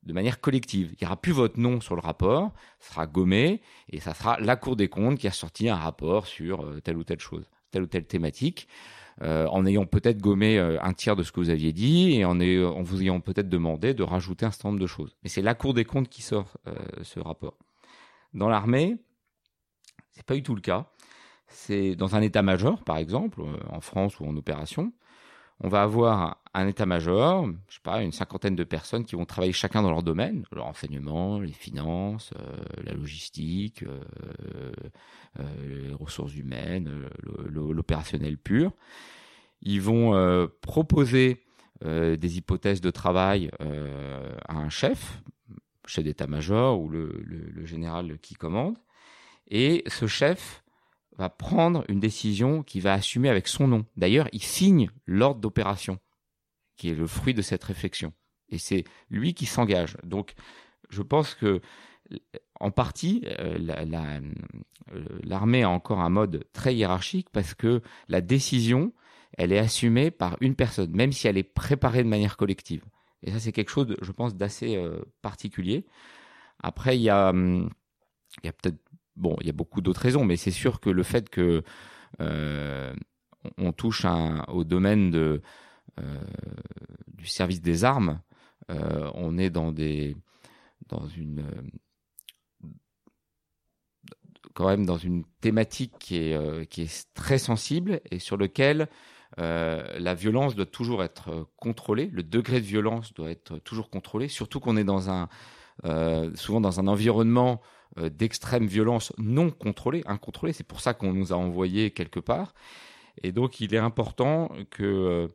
de 0.03 0.13
manière 0.13 0.41
collective. 0.41 0.91
Il 0.93 0.99
n'y 1.01 1.07
aura 1.07 1.21
plus 1.21 1.33
votre 1.33 1.59
nom 1.59 1.81
sur 1.81 1.95
le 1.95 2.03
rapport, 2.03 2.53
ça 2.79 2.91
sera 2.91 3.07
gommé, 3.07 3.63
et 3.89 4.01
ça 4.01 4.13
sera 4.13 4.39
la 4.39 4.57
Cour 4.57 4.77
des 4.77 4.89
comptes 4.89 5.19
qui 5.19 5.27
a 5.27 5.33
sorti 5.33 5.69
un 5.69 5.77
rapport 5.77 6.27
sur 6.27 6.63
euh, 6.63 6.81
telle 6.81 6.99
ou 6.99 7.05
telle 7.05 7.21
chose, 7.21 7.49
telle 7.75 7.83
ou 7.83 7.87
telle 7.87 8.07
thématique. 8.07 8.69
Euh, 9.23 9.47
en 9.47 9.65
ayant 9.65 9.87
peut-être 9.87 10.19
gommé 10.19 10.59
euh, 10.59 10.77
un 10.83 10.93
tiers 10.93 11.15
de 11.15 11.23
ce 11.23 11.31
que 11.31 11.39
vous 11.39 11.51
aviez 11.51 11.73
dit 11.73 12.17
et 12.17 12.25
en, 12.25 12.41
en 12.41 12.83
vous 12.83 13.01
ayant 13.01 13.21
peut-être 13.21 13.49
demandé 13.49 13.95
de 13.95 14.03
rajouter 14.03 14.45
un 14.45 14.51
certain 14.51 14.71
nombre 14.71 14.81
de 14.81 14.89
choses. 14.89 15.17
Mais 15.23 15.29
c'est 15.29 15.43
la 15.43 15.55
Cour 15.55 15.73
des 15.73 15.85
comptes 15.85 16.09
qui 16.09 16.21
sort 16.21 16.59
euh, 16.67 16.75
ce 17.03 17.21
rapport. 17.21 17.57
Dans 18.33 18.49
l'armée, 18.49 18.97
c'est 20.11 20.27
pas 20.27 20.35
du 20.35 20.43
tout 20.43 20.57
le 20.57 20.61
cas. 20.61 20.91
C'est 21.47 21.95
dans 21.95 22.17
un 22.17 22.23
état-major, 22.23 22.83
par 22.83 22.97
exemple, 22.97 23.41
en 23.71 23.81
France 23.81 24.19
ou 24.19 24.25
en 24.25 24.37
opération, 24.37 24.93
on 25.65 25.69
va 25.69 25.83
avoir 25.83 26.43
un 26.53 26.69
état-major, 26.69 27.49
je 27.69 27.75
sais 27.75 27.81
pas, 27.83 28.03
une 28.03 28.13
cinquantaine 28.13 28.55
de 28.55 28.65
personnes 28.65 29.05
qui 29.05 29.17
vont 29.17 29.25
travailler 29.25 29.53
chacun 29.53 29.83
dans 29.83 29.91
leur 29.91 30.03
domaine, 30.03 30.45
le 30.53 30.61
renseignement, 30.61 31.41
les 31.41 31.53
finances, 31.53 32.33
la 32.85 32.93
logistique, 32.93 33.83
les 35.37 35.93
ressources 35.95 36.37
humaines, 36.37 37.09
l'opérationnel 37.49 38.37
pur. 38.39 38.73
Ils 39.63 39.81
vont 39.81 40.15
euh, 40.15 40.47
proposer 40.61 41.43
euh, 41.85 42.17
des 42.17 42.39
hypothèses 42.39 42.81
de 42.81 42.91
travail 42.91 43.51
euh, 43.61 44.37
à 44.47 44.59
un 44.59 44.69
chef, 44.69 45.23
chef 45.87 46.05
d'état-major 46.05 46.81
ou 46.81 46.89
le, 46.89 47.65
général 47.65 48.19
qui 48.19 48.35
commande, 48.35 48.77
et 49.49 49.83
ce 49.87 50.07
chef 50.07 50.63
va 51.17 51.29
prendre 51.29 51.85
une 51.89 52.01
décision 52.01 52.63
qui 52.63 52.81
va 52.81 52.93
assumer 52.93 53.29
avec 53.29 53.49
son 53.49 53.69
nom. 53.69 53.87
D'ailleurs, 53.97 54.29
il 54.33 54.43
signe 54.43 54.91
l'ordre 55.07 55.41
d'opération, 55.41 55.99
qui 56.77 56.91
est 56.91 56.95
le 56.95 57.07
fruit 57.07 57.35
de 57.35 57.43
cette 57.43 57.65
réflexion. 57.65 58.13
Et 58.49 58.59
c'est 58.59 58.85
lui 59.11 59.35
qui 59.35 59.47
s'engage. 59.47 59.97
Donc, 60.03 60.35
je 60.91 61.03
pense 61.03 61.35
que 61.35 61.61
en 62.61 62.71
partie, 62.71 63.25
l'armée 65.23 65.63
a 65.63 65.71
encore 65.71 66.01
un 66.01 66.11
mode 66.11 66.45
très 66.53 66.75
hiérarchique 66.75 67.29
parce 67.33 67.55
que 67.55 67.81
la 68.09 68.21
décision 68.21 68.93
elle 69.37 69.53
est 69.53 69.59
assumée 69.59 70.11
par 70.11 70.37
une 70.41 70.55
personne, 70.55 70.93
même 70.93 71.13
si 71.13 71.27
elle 71.27 71.37
est 71.37 71.43
préparée 71.43 72.03
de 72.03 72.09
manière 72.09 72.37
collective. 72.37 72.85
Et 73.23 73.33
ça, 73.33 73.41
c'est 73.41 73.53
quelque 73.53 73.71
chose, 73.71 73.97
je 74.01 74.13
pense, 74.13 74.35
d'assez 74.35 74.77
euh, 74.77 75.03
particulier. 75.23 75.87
Après, 76.63 76.97
il 76.97 77.03
y 77.03 77.11
a, 77.11 77.31
hum, 77.31 77.71
il 78.43 78.47
y 78.47 78.49
a 78.49 78.53
peut-être, 78.53 78.79
bon, 79.17 79.37
il 79.41 79.47
y 79.47 79.51
a 79.51 79.55
beaucoup 79.55 79.81
d'autres 79.81 80.01
raisons, 80.01 80.25
mais 80.25 80.37
c'est 80.37 80.51
sûr 80.51 80.81
que 80.81 80.91
le 80.91 81.03
fait 81.03 81.29
que 81.29 81.63
euh, 82.21 82.95
on 83.59 83.73
touche 83.73 84.07
au 84.49 84.65
domaine 84.65 85.15
euh, 85.15 85.41
du 87.09 87.27
service 87.27 87.61
des 87.61 87.85
armes, 87.85 88.21
on 88.69 89.37
est 89.37 89.51
dans 89.51 89.73
des, 89.73 90.17
dans 90.89 91.07
une, 91.07 91.45
quand 94.55 94.67
même 94.67 94.87
dans 94.87 94.97
une 94.97 95.25
thématique 95.41 95.93
qui 95.99 96.17
est, 96.17 96.67
qui 96.69 96.83
est 96.83 97.09
très 97.13 97.39
sensible 97.39 98.01
et 98.11 98.19
sur 98.19 98.37
lequel 98.39 98.89
euh, 99.41 99.83
la 99.99 100.15
violence 100.15 100.55
doit 100.55 100.67
toujours 100.67 101.03
être 101.03 101.31
euh, 101.31 101.45
contrôlée, 101.57 102.09
le 102.13 102.23
degré 102.23 102.61
de 102.61 102.67
violence 102.67 103.13
doit 103.15 103.31
être 103.31 103.59
toujours 103.59 103.91
contrôlé, 103.91 104.29
surtout 104.29 104.61
qu'on 104.61 104.77
est 104.77 104.85
dans 104.85 105.11
un, 105.11 105.25
euh, 105.25 105.27
souvent 106.35 106.61
dans 106.61 106.81
un 106.81 106.87
environnement 106.87 107.61
d'extrême 107.97 108.67
violence 108.67 109.13
non 109.19 109.51
contrôlée, 109.51 110.03
incontrôlée. 110.07 110.53
C'est 110.53 110.67
pour 110.67 110.81
ça 110.81 110.95
qu'on 110.95 111.13
nous 111.13 111.33
a 111.33 111.37
envoyés 111.37 111.91
quelque 111.91 112.21
part. 112.21 112.55
Et 113.23 113.33
donc, 113.33 113.61
il 113.61 113.75
est 113.75 113.79
important 113.79 114.51
que 114.71 115.31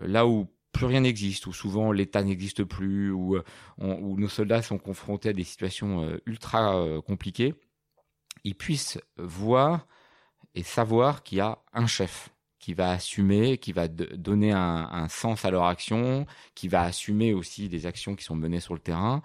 là 0.00 0.26
où 0.26 0.48
plus 0.72 0.86
rien 0.86 1.00
n'existe, 1.00 1.46
où 1.46 1.52
souvent 1.52 1.92
l'État 1.92 2.22
n'existe 2.22 2.64
plus, 2.64 3.10
où, 3.10 3.42
nos 3.78 4.28
soldats 4.28 4.62
sont 4.62 4.78
confrontés 4.78 5.30
à 5.30 5.32
des 5.32 5.44
situations 5.44 6.18
ultra 6.26 6.84
compliquées, 7.06 7.54
ils 8.44 8.54
puissent 8.54 8.98
voir 9.16 9.86
et 10.54 10.62
savoir 10.62 11.22
qu'il 11.22 11.38
y 11.38 11.40
a 11.40 11.58
un 11.72 11.86
chef, 11.86 12.30
qui 12.66 12.74
va 12.74 12.90
assumer, 12.90 13.58
qui 13.58 13.70
va 13.70 13.86
donner 13.86 14.50
un, 14.50 15.06
sens 15.08 15.44
à 15.44 15.52
leur 15.52 15.66
action, 15.66 16.26
qui 16.56 16.66
va 16.66 16.82
assumer 16.82 17.32
aussi 17.32 17.68
des 17.68 17.86
actions 17.86 18.16
qui 18.16 18.24
sont 18.24 18.34
menées 18.34 18.58
sur 18.58 18.74
le 18.74 18.80
terrain. 18.80 19.22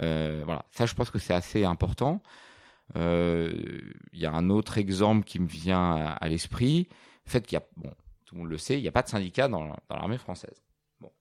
Euh, 0.00 0.40
voilà, 0.46 0.64
ça 0.70 0.86
je 0.86 0.94
pense 0.94 1.10
que 1.10 1.18
c'est 1.18 1.34
assez 1.34 1.66
important. 1.66 2.22
Euh, 2.96 3.52
il 4.14 4.18
y 4.18 4.24
a 4.24 4.32
un 4.32 4.48
autre 4.48 4.78
exemple 4.78 5.26
qui 5.26 5.38
me 5.38 5.46
vient 5.46 6.16
à, 6.18 6.28
l'esprit, 6.30 6.88
le 7.26 7.30
fait 7.30 7.46
qu'il 7.46 7.58
y 7.58 7.60
a, 7.60 7.66
bon, 7.76 7.92
tout 8.24 8.36
le 8.36 8.40
monde 8.40 8.50
le 8.50 8.56
sait, 8.56 8.78
il 8.78 8.82
n'y 8.82 8.88
a 8.88 8.92
pas 8.92 9.02
de 9.02 9.08
syndicat 9.10 9.48
dans, 9.48 9.70
l'armée 9.90 10.16
française. 10.16 10.64
Bon. 10.98 11.12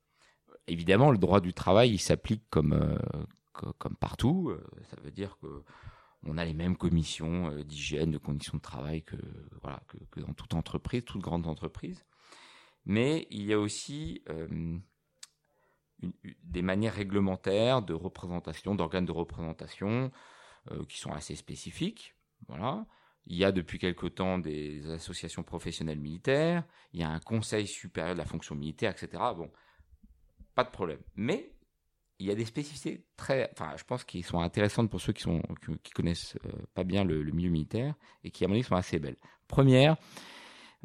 Évidemment, 0.67 1.12
le 1.12 1.17
droit 1.17 1.41
du 1.41 1.53
travail, 1.53 1.91
il 1.91 2.00
s'applique 2.00 2.43
comme, 2.50 2.71
euh, 2.71 3.74
comme 3.77 3.97
partout. 3.97 4.55
Ça 4.89 4.95
veut 5.03 5.12
dire 5.12 5.38
que 5.41 5.63
on 6.24 6.38
a 6.38 6.45
les 6.45 6.53
mêmes 6.53 6.77
commissions 6.77 7.51
euh, 7.51 7.63
d'hygiène, 7.63 8.12
de 8.12 8.17
conditions 8.17 8.57
de 8.57 8.62
travail 8.62 9.03
que, 9.03 9.17
voilà, 9.62 9.81
que, 10.12 10.19
dans 10.19 10.33
toute 10.33 10.53
entreprise, 10.53 11.03
toute 11.05 11.21
grande 11.21 11.47
entreprise. 11.47 12.05
Mais 12.86 13.27
il 13.29 13.43
y 13.43 13.53
a 13.53 13.59
aussi 13.59 14.24
euh, 14.29 14.77
des 16.43 16.62
manières 16.62 16.93
réglementaires 16.93 17.81
de 17.81 17.93
représentation, 17.93 18.75
d'organes 18.75 19.05
de 19.05 19.12
représentation 19.12 20.12
euh, 20.71 20.86
qui 20.86 20.97
sont 20.97 21.12
assez 21.12 21.36
spécifiques. 21.36 22.15
Voilà. 22.47 22.86
Il 23.25 23.36
y 23.36 23.43
a 23.43 23.51
depuis 23.51 23.77
quelque 23.77 24.07
temps 24.07 24.38
des 24.38 24.89
associations 24.89 25.43
professionnelles 25.43 26.00
militaires, 26.00 26.63
il 26.93 27.01
y 27.01 27.03
a 27.03 27.09
un 27.09 27.19
conseil 27.19 27.67
supérieur 27.67 28.15
de 28.15 28.19
la 28.19 28.25
fonction 28.25 28.55
militaire, 28.55 28.91
etc. 28.91 29.21
Bon, 29.36 29.51
pas 30.55 30.63
de 30.63 30.71
problème. 30.71 31.01
Mais 31.15 31.51
il 32.19 32.25
y 32.25 32.31
a 32.31 32.36
des 32.36 32.45
spécificités 32.45 33.03
très, 33.15 33.50
enfin, 33.53 33.74
je 33.77 33.83
pense 33.83 34.03
qui 34.03 34.24
sont 34.24 34.39
intéressantes 34.39 34.89
pour 34.89 35.01
ceux 35.01 35.13
qui 35.13 35.21
sont 35.21 35.41
qui, 35.83 35.91
connaissent 35.91 36.36
euh, 36.45 36.51
pas 36.74 36.83
bien 36.83 37.03
le, 37.03 37.24
milieu 37.31 37.50
militaire 37.50 37.95
et 38.24 38.31
qui 38.31 38.43
à 38.43 38.47
mon 38.47 38.55
avis 38.55 38.63
sont 38.63 38.75
assez 38.75 39.00
belles. 39.00 39.17
Première, 39.47 39.97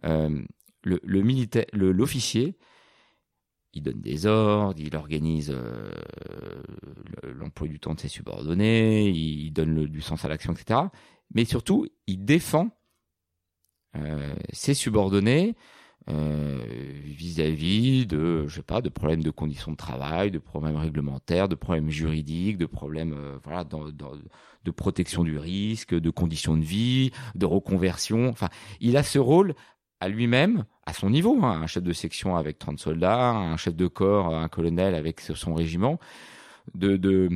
euh, 0.04 0.42
le, 0.82 1.22
militaire, 1.22 1.64
l'officier, 1.72 2.58
il 3.72 3.82
donne 3.82 4.00
des 4.00 4.26
ordres, 4.26 4.80
il 4.80 4.94
organise 4.94 5.50
euh, 5.50 5.90
l'emploi 7.22 7.66
du 7.66 7.80
temps 7.80 7.94
de 7.94 8.00
ses 8.00 8.08
subordonnés, 8.08 9.08
il, 9.08 9.52
donne 9.52 9.86
du 9.86 10.02
sens 10.02 10.24
à 10.24 10.28
l'action, 10.28 10.52
etc. 10.52 10.80
Mais 11.34 11.44
surtout, 11.44 11.86
il 12.06 12.24
défend 12.24 12.70
ses 14.52 14.72
subordonnés 14.72 15.54
euh, 16.10 16.58
vis-à-vis 17.04 18.06
de, 18.06 18.46
je 18.48 18.56
sais 18.56 18.62
pas, 18.62 18.80
de 18.80 18.88
problèmes 18.88 19.22
de 19.22 19.30
conditions 19.30 19.70
de 19.70 19.76
travail, 19.76 20.32
de 20.32 20.38
problèmes 20.38 20.76
réglementaires, 20.76 21.48
de 21.48 21.54
problèmes 21.54 21.90
juridiques, 21.90 22.58
de 22.58 22.66
problèmes, 22.66 23.14
euh, 23.16 23.64
de 24.64 24.70
protection 24.70 25.22
du 25.22 25.38
risque, 25.38 25.94
de 25.94 26.10
conditions 26.10 26.56
de 26.56 26.64
vie, 26.64 27.12
de 27.36 27.46
reconversion. 27.46 28.28
Enfin, 28.28 28.48
il 28.80 28.96
a 28.96 29.04
ce 29.04 29.18
rôle 29.20 29.54
à 30.00 30.08
lui-même, 30.08 30.64
à 30.86 30.92
son 30.92 31.10
niveau, 31.10 31.38
hein, 31.44 31.60
un 31.62 31.66
chef 31.68 31.84
de 31.84 31.92
section 31.92 32.34
avec 32.36 32.58
30 32.58 32.80
soldats, 32.80 33.30
un 33.30 33.56
chef 33.56 33.76
de 33.76 33.86
corps, 33.86 34.34
un 34.34 34.48
colonel 34.48 34.96
avec 34.96 35.20
son 35.20 35.54
régiment, 35.54 36.00
de, 36.74 37.28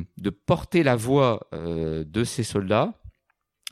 porter 0.45 0.83
la 0.83 0.97
voix 0.97 1.47
euh, 1.53 2.03
de 2.03 2.25
ses 2.25 2.43
soldats, 2.43 2.93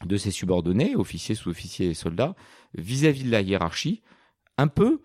de 0.06 0.16
ses 0.16 0.32
subordonnés, 0.32 0.96
officiers, 0.96 1.36
sous-officiers 1.36 1.90
et 1.90 1.94
soldats, 1.94 2.36
vis 2.74 3.06
à 3.06 3.12
-vis 3.12 3.25
de 3.25 3.32
la 3.32 3.42
hiérarchie, 3.42 4.02
un 4.57 4.67
peu, 4.67 5.01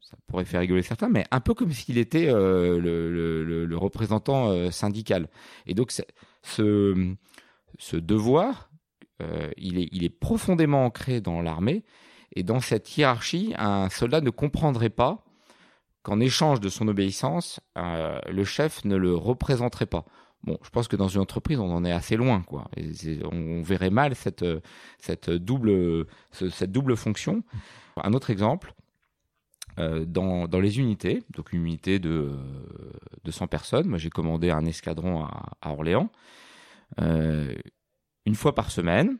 ça 0.00 0.16
pourrait 0.26 0.44
faire 0.44 0.60
rigoler 0.60 0.82
certains, 0.82 1.08
mais 1.08 1.24
un 1.30 1.40
peu 1.40 1.54
comme 1.54 1.72
s'il 1.72 1.98
était 1.98 2.28
euh, 2.28 2.80
le, 2.80 3.76
représentant 3.76 4.48
euh, 4.48 4.70
syndical. 4.70 5.28
Et 5.66 5.74
donc 5.74 5.92
ce, 6.42 7.16
devoir, 7.94 8.70
euh, 9.22 9.50
il, 9.56 10.04
est, 10.04 10.10
profondément 10.10 10.84
ancré 10.84 11.20
dans 11.20 11.40
l'armée. 11.42 11.84
Et 12.34 12.42
dans 12.42 12.60
cette 12.60 12.96
hiérarchie, 12.96 13.54
un 13.56 13.88
soldat 13.88 14.20
ne 14.20 14.30
comprendrait 14.30 14.90
pas 14.90 15.24
qu'en 16.02 16.20
échange 16.20 16.60
de 16.60 16.68
son 16.68 16.88
obéissance, 16.88 17.60
le 17.76 18.44
chef 18.44 18.84
ne 18.84 18.96
le 18.96 19.14
représenterait 19.14 19.86
pas. 19.86 20.06
Bon, 20.44 20.56
je 20.62 20.70
pense 20.70 20.88
que 20.88 20.96
dans 20.96 21.08
une 21.08 21.20
entreprise, 21.20 21.58
on 21.58 21.70
en 21.70 21.84
est 21.84 21.92
assez 21.92 22.16
loin, 22.16 22.42
quoi. 22.42 22.70
on 23.30 23.62
verrait 23.62 23.90
mal 23.90 24.14
cette, 24.14 24.44
double, 25.30 26.16
fonction. 26.96 27.42
Un 28.02 28.14
autre 28.14 28.30
exemple, 28.30 28.74
dans, 29.76 30.46
dans, 30.46 30.60
les 30.60 30.78
unités, 30.78 31.22
donc 31.34 31.52
une 31.52 31.64
unité 31.64 31.98
de, 31.98 32.32
de 33.24 33.30
100 33.30 33.46
personnes. 33.46 33.86
Moi, 33.86 33.98
j'ai 33.98 34.10
commandé 34.10 34.50
un 34.50 34.64
escadron 34.66 35.24
à, 35.24 35.56
Orléans. 35.62 36.10
Euh, 37.00 37.54
une 38.26 38.34
fois 38.34 38.54
par 38.54 38.70
semaine, 38.70 39.18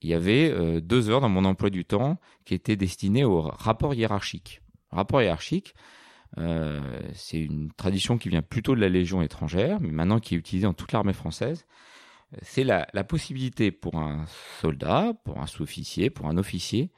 il 0.00 0.10
y 0.10 0.14
avait 0.14 0.50
euh, 0.50 0.80
deux 0.80 1.10
heures 1.10 1.20
dans 1.20 1.28
mon 1.28 1.44
emploi 1.44 1.70
du 1.70 1.84
temps 1.84 2.18
qui 2.44 2.54
étaient 2.54 2.76
destinées 2.76 3.24
au 3.24 3.40
rapport 3.40 3.94
hiérarchique. 3.94 4.60
Rapport 4.90 5.22
hiérarchique, 5.22 5.74
Euh, 6.36 6.80
c'est 7.12 7.38
une 7.38 7.70
tradition 7.72 8.18
qui 8.18 8.28
vient 8.28 8.42
plutôt 8.42 8.74
de 8.74 8.80
la 8.80 8.88
Légion 8.88 9.22
étrangère, 9.22 9.78
mais 9.80 9.92
maintenant 9.92 10.18
qui 10.18 10.34
est 10.34 10.38
utilisée 10.38 10.66
dans 10.66 10.74
toute 10.74 10.90
l'armée 10.90 11.12
française. 11.12 11.64
C'est 12.42 12.64
la, 12.64 12.86
possibilité 13.04 13.70
pour 13.70 13.94
un 13.96 14.26
soldat, 14.60 15.12
pour 15.24 15.40
un 15.40 15.46
sous-officier, 15.46 16.10
pour 16.10 16.26
un 16.26 16.36
officier, 16.36 16.90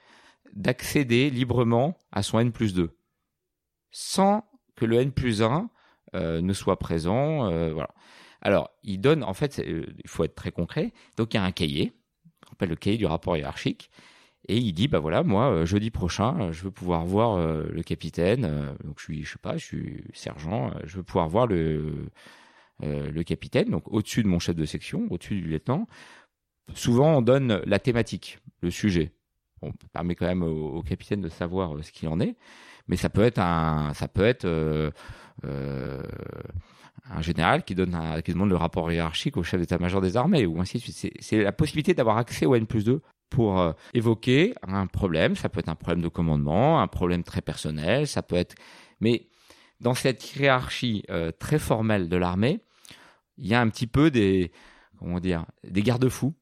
d'accéder 0.55 1.31
librement 1.31 1.97
à 2.13 2.23
son 2.23 2.39
N 2.39 2.53
plus 2.53 2.75
2, 2.75 2.97
sans 3.91 4.45
que 4.77 4.85
le 4.85 4.97
N 4.97 5.13
plus 5.13 5.43
1 5.43 5.71
euh, 6.15 6.41
ne 6.41 6.53
soit 6.53 6.79
présent. 6.79 7.51
Euh. 7.51 7.75
Alors, 8.43 8.71
il 8.83 9.01
donne, 9.01 9.25
en 9.25 9.35
fait, 9.35 9.59
euh, 9.59 9.87
il 10.05 10.09
faut 10.09 10.25
être 10.25 10.35
très 10.35 10.53
concret. 10.53 10.93
Donc, 11.17 11.35
il 11.35 11.37
y 11.37 11.41
a 11.41 11.45
un 11.45 11.53
cahier, 11.53 11.93
on 12.49 12.53
appelle 12.53 12.69
le 12.71 12.77
cahier 12.77 12.99
du 12.99 13.07
rapport 13.07 13.37
hiérarchique, 13.37 13.91
et 14.49 14.57
il 14.57 14.73
dit, 14.73 14.87
bah 14.87 15.01
voilà, 15.01 15.25
moi, 15.25 15.65
jeudi 15.65 15.91
prochain, 15.91 16.53
je 16.53 16.63
veux 16.63 16.71
pouvoir 16.71 17.05
voir 17.05 17.37
le 17.39 17.83
capitaine. 17.83 18.77
donc 18.85 19.01
je 19.01 19.05
suis, 19.05 19.25
je 19.25 19.33
sais 19.33 19.39
pas, 19.39 19.57
je 19.57 19.65
suis 19.65 20.05
sergent. 20.13 20.71
je 20.85 20.99
veux 20.99 21.03
pouvoir 21.03 21.29
voir 21.29 21.49
le 21.49 22.07
le 22.81 23.23
capitaine. 23.25 23.71
Donc 23.71 23.91
au-dessus 23.93 24.23
de 24.23 24.29
mon 24.29 24.39
chef 24.39 24.55
de 24.55 24.65
section, 24.65 25.09
au-dessus 25.11 25.35
du 25.41 25.49
lieutenant. 25.49 25.89
Souvent, 26.75 27.17
on 27.17 27.23
donne 27.23 27.61
la 27.67 27.81
thématique, 27.81 28.39
le 28.61 28.71
sujet. 28.71 29.16
On 29.67 29.89
permet 29.93 30.15
quand 30.15 30.27
même 30.27 30.43
au, 30.43 30.83
capitaine 30.83 31.21
de 31.21 31.29
savoir 31.29 31.73
ce 31.83 31.93
qu'il 31.93 32.09
en 32.09 32.21
est. 32.21 32.37
Mais 32.89 32.97
ça 32.97 33.09
peut 33.09 33.23
être 33.23 33.39
un, 33.39 33.93
ça 33.95 34.09
peut 34.09 34.25
être 34.25 34.45
euh, 34.47 34.91
un 37.11 37.23
général 37.23 37.63
qui 37.65 37.75
demande 37.75 38.51
le 38.51 38.57
rapport 38.57 38.91
hiérarchique 38.91 39.37
au 39.37 39.43
chef 39.43 39.61
d'état-major 39.61 40.01
des 40.01 40.17
armées 40.17 40.47
ou 40.47 40.61
ainsi 40.61 40.79
de 40.79 40.83
suite. 40.83 41.17
C'est 41.21 41.43
la 41.43 41.53
possibilité 41.53 41.95
d'avoir 41.95 42.19
accès 42.19 42.47
au 42.47 42.55
N 42.55 42.67
plus 42.67 42.85
2 42.85 43.01
pour 43.31 43.61
euh, 43.61 43.73
évoquer 43.95 44.55
un 44.67 44.87
problème. 44.87 45.37
Ça 45.37 45.49
peut 45.49 45.61
être 45.61 45.69
un 45.69 45.75
problème 45.75 46.03
de 46.03 46.09
commandement, 46.09 46.81
un 46.81 46.87
problème 46.89 47.23
très 47.23 47.43
personnel, 47.43 48.07
ça 48.07 48.23
peut 48.23 48.37
être. 48.37 48.55
Mais 49.01 49.29
dans 49.81 49.95
cette 49.95 50.37
hiérarchie 50.37 51.05
euh, 51.11 51.31
très 51.39 51.59
formelle 51.59 52.09
de 52.09 52.17
l'armée, 52.17 52.61
il 53.39 53.47
y 53.47 53.55
a 53.55 53.61
un 53.61 53.69
petit 53.69 53.87
peu 53.87 54.11
des 54.11 54.51
comment 54.99 55.21
dire 55.21 55.45
des 55.63 55.83
garde-fous 55.83 56.35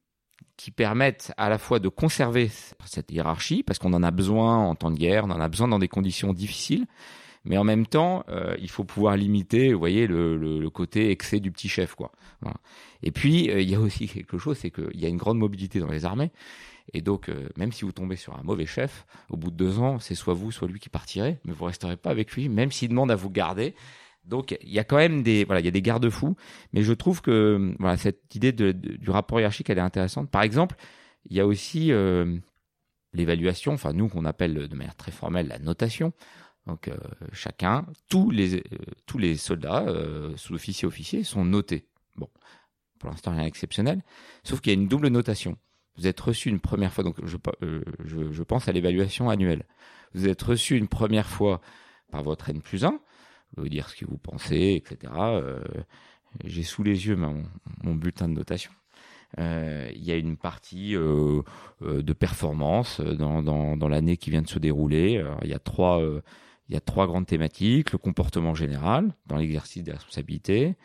qui 0.57 0.71
permettent 0.71 1.33
à 1.37 1.49
la 1.49 1.59
fois 1.59 1.79
de 1.79 1.89
conserver 1.89 2.51
cette 2.85 3.11
hiérarchie 3.11 3.63
parce 3.63 3.79
qu'on 3.79 3.93
en 3.93 4.03
a 4.03 4.11
besoin 4.11 4.59
en 4.59 4.75
temps 4.75 4.91
de 4.91 4.97
guerre, 4.97 5.25
on 5.25 5.31
en 5.31 5.41
a 5.41 5.49
besoin 5.49 5.69
dans 5.69 5.79
des 5.79 5.89
conditions 5.89 6.33
difficiles, 6.33 6.87
mais 7.45 7.59
en 7.59 7.65
même 7.65 7.87
temps, 7.87 8.25
euh, 8.29 8.57
il 8.61 8.71
faut 8.71 8.85
pouvoir 8.85 9.17
limiter, 9.17 9.73
vous 9.73 9.79
voyez, 9.79 10.07
le, 10.07 10.37
le, 10.37 10.59
le, 10.61 10.71
côté 10.71 11.11
excès 11.11 11.41
du 11.41 11.51
petit 11.51 11.69
chef, 11.69 11.95
quoi. 11.95 12.13
Voilà. 12.41 12.57
Et 13.03 13.11
puis, 13.11 13.45
il 13.45 13.69
y 13.69 13.75
a 13.75 13.81
aussi 13.81 14.09
quelque 14.09 14.39
chose, 14.39 14.57
c'est 14.59 14.71
qu'il 14.71 15.01
y 15.01 15.05
a 15.05 15.09
une 15.09 15.19
grande 15.19 15.39
mobilité 15.39 15.81
dans 15.81 15.91
les 15.91 16.05
armées, 16.05 16.31
et 16.93 17.01
donc, 17.01 17.29
euh, 17.29 17.49
même 17.57 17.73
si 17.73 17.85
vous 17.85 17.93
tombez 17.93 18.17
sur 18.17 18.39
un 18.39 18.43
mauvais 18.43 18.67
chef, 18.67 19.07
au 19.31 19.37
bout 19.37 19.51
de 19.51 19.57
deux 19.57 19.79
ans, 19.79 19.99
c'est 19.99 20.15
soit 20.15 20.35
vous, 20.35 20.53
soit 20.53 20.69
lui 20.69 20.79
qui 20.79 20.91
partirez, 20.91 21.39
mais 21.45 21.53
vous 21.53 21.65
resterez 21.65 21.97
pas 21.97 22.11
avec 22.11 22.33
lui, 22.33 22.49
même 22.49 22.71
s'il 22.71 22.91
demande 22.91 23.11
à 23.11 23.17
vous 23.17 23.31
garder. 23.31 23.75
Donc, 24.25 24.57
il 24.63 24.71
y 24.71 24.79
a 24.79 24.85
quand 24.85 24.97
même 24.97 25.23
des, 25.23 25.45
voilà, 25.45 25.61
il 25.61 25.65
y 25.65 25.69
a 25.69 25.73
des 25.73 25.83
garde-fous, 25.83 26.37
mais 26.73 26.83
je 26.83 26.93
trouve 26.93 27.21
que, 27.21 27.75
voilà, 27.79 27.97
cette 27.97 28.35
idée 28.35 28.53
du 28.53 29.11
rapport 29.11 29.39
hiérarchique, 29.39 29.69
elle 29.71 29.79
est 29.79 29.83
intéressante. 29.83 30.31
Par 30.31 30.43
exemple, 30.43 30.77
il 31.29 31.37
y 31.37 31.41
a 31.41 31.47
aussi 31.47 31.93
euh, 31.93 32.39
l'évaluation, 33.13 33.73
enfin 33.73 33.93
nous 33.93 34.09
qu'on 34.09 34.25
appelle 34.25 34.69
de 34.69 34.77
manière 34.77 34.97
très 34.97 35.13
formelle 35.13 35.49
la 35.49 35.59
notation. 35.59 36.13
Donc, 36.67 36.89
euh, 36.89 36.97
chacun, 37.33 37.87
tous 38.09 38.31
les, 38.31 38.63
tous 39.07 39.19
les 39.19 39.37
soldats, 39.37 39.87
sous-officiers, 40.37 40.89
officiers, 40.89 41.23
sont 41.23 41.45
notés. 41.45 41.87
Bon, 42.17 42.29
pour 42.99 43.11
l'instant 43.11 43.33
rien 43.33 43.45
d'exceptionnel, 43.45 44.03
sauf 44.45 44.61
qu'il 44.61 44.73
y 44.73 44.77
a 44.77 44.81
une 44.81 44.89
double 44.89 45.09
notation. 45.09 45.59
Vous 45.97 46.07
êtes 46.07 46.21
reçu 46.21 46.49
une 46.49 46.61
première 46.61 46.93
fois, 46.93 47.05
donc 47.05 47.17
je, 47.25 47.37
euh, 47.63 47.83
je, 48.05 48.33
je 48.33 48.43
pense 48.43 48.69
à 48.69 48.73
l'évaluation 48.73 49.31
annuelle. 49.31 49.65
Vous 50.15 50.27
êtes 50.27 50.43
reçu 50.43 50.77
une 50.77 50.89
première 50.89 51.29
fois 51.29 51.61
par 52.11 52.23
votre 52.23 52.49
N 52.49 52.61
plus 52.61 52.85
1, 52.85 52.99
vous 53.57 53.69
dire 53.69 53.89
ce 53.89 53.97
que 53.97 54.07
vous 54.07 54.19
pensez, 54.19 54.83
etc. 54.85 55.13
Euh, 55.17 55.61
J'ai 56.45 56.63
sous 56.63 56.83
les 56.83 57.07
yeux 57.07 57.17
mon, 57.17 57.43
mon 57.83 57.95
bulletin 57.95 58.29
de 58.29 58.35
notation. 58.35 58.73
Euh, 59.39 59.91
il 59.95 60.05
y 60.05 60.13
a 60.13 60.17
une 60.17 60.37
partie 60.37 60.95
euh, 60.95 61.43
euh 61.83 62.03
de 62.03 62.13
performance 62.13 63.01
dans, 63.01 63.43
dans, 63.43 63.77
dans 63.77 63.89
l'année 63.89 64.17
qui 64.17 64.31
vient 64.31 64.43
de 64.43 64.49
se 64.49 64.61
dérouler. 64.61 65.25
Il 65.43 65.51
y 65.51 65.55
a 65.55 65.59
trois 65.59 66.01
il 66.69 66.75
y 66.75 66.77
a 66.77 66.81
trois 66.81 67.07
grandes 67.07 67.27
thématiques 67.27 67.93
le 67.93 67.99
comportement 67.99 68.55
général 68.55 69.15
dans 69.27 69.37
l'exercice 69.37 69.83
des 69.83 69.93
responsabilités, 69.93 70.77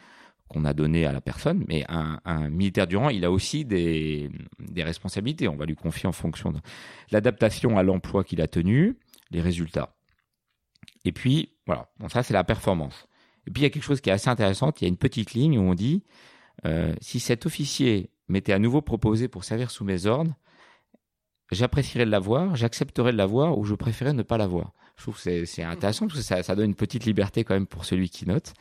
qu'on 0.50 0.66
a 0.66 0.74
donné 0.74 1.06
à 1.06 1.14
la 1.14 1.22
personne, 1.22 1.64
mais 1.68 1.86
un, 1.90 2.20
un, 2.26 2.50
militaire 2.50 2.88
du 2.88 2.98
rang, 2.98 3.10
il 3.10 3.24
a 3.24 3.32
aussi 3.32 3.66
des, 3.66 4.30
des 4.60 4.84
responsabilités. 4.84 5.48
On 5.48 5.56
va 5.56 5.66
lui 5.66 5.76
confier 5.76 6.10
en 6.10 6.12
fonction 6.12 6.52
de 6.52 6.60
l'adaptation 7.12 7.78
à 7.78 7.84
l'emploi 7.84 8.24
qu'il 8.24 8.42
a 8.42 8.48
tenu, 8.48 8.98
les 9.32 9.42
résultats. 9.42 9.96
Et 11.06 11.12
puis, 11.12 11.54
voilà, 11.70 11.88
bon, 12.00 12.10
ça 12.10 12.24
c'est 12.24 12.34
la 12.34 12.44
performance. 12.44 13.06
Et 13.46 13.52
puis 13.52 13.62
il 13.62 13.64
y 13.64 13.68
a 13.68 13.70
quelque 13.70 13.84
chose 13.84 14.02
qui 14.02 14.10
est 14.10 14.14
assez 14.14 14.28
intéressant, 14.28 14.72
il 14.82 14.82
y 14.82 14.86
a 14.86 14.88
une 14.88 14.98
petite 14.98 15.34
ligne 15.34 15.60
où 15.60 15.62
on 15.62 15.76
dit, 15.76 16.04
euh, 16.66 16.96
si 17.00 17.20
cet 17.20 17.46
officier 17.46 18.10
m'était 18.28 18.54
à 18.54 18.58
nouveau 18.58 18.82
proposé 18.82 19.28
pour 19.28 19.44
servir 19.44 19.70
sous 19.70 19.84
mes 19.84 20.08
ordres, 20.08 20.34
j'apprécierais 21.52 22.06
de 22.06 22.10
l'avoir, 22.10 22.56
j'accepterais 22.56 23.12
de 23.12 23.18
l'avoir 23.18 23.56
ou 23.56 23.66
je 23.66 23.76
préférais 23.76 24.14
ne 24.14 24.24
pas 24.24 24.40
l'avoir. 24.40 24.74
Je 24.96 25.04
trouve 25.04 25.22
que 25.22 25.46
c'est 25.46 25.64
intéressant 25.64 26.08
parce 26.08 26.20
que 26.20 26.42
ça, 26.42 26.56
donne 26.56 26.72
une 26.72 26.76
petite 26.76 27.06
liberté 27.06 27.44
quand 27.44 27.54
même 27.54 27.68
pour 27.68 27.86
celui 27.86 28.10
qui 28.10 28.28
note. 28.28 28.56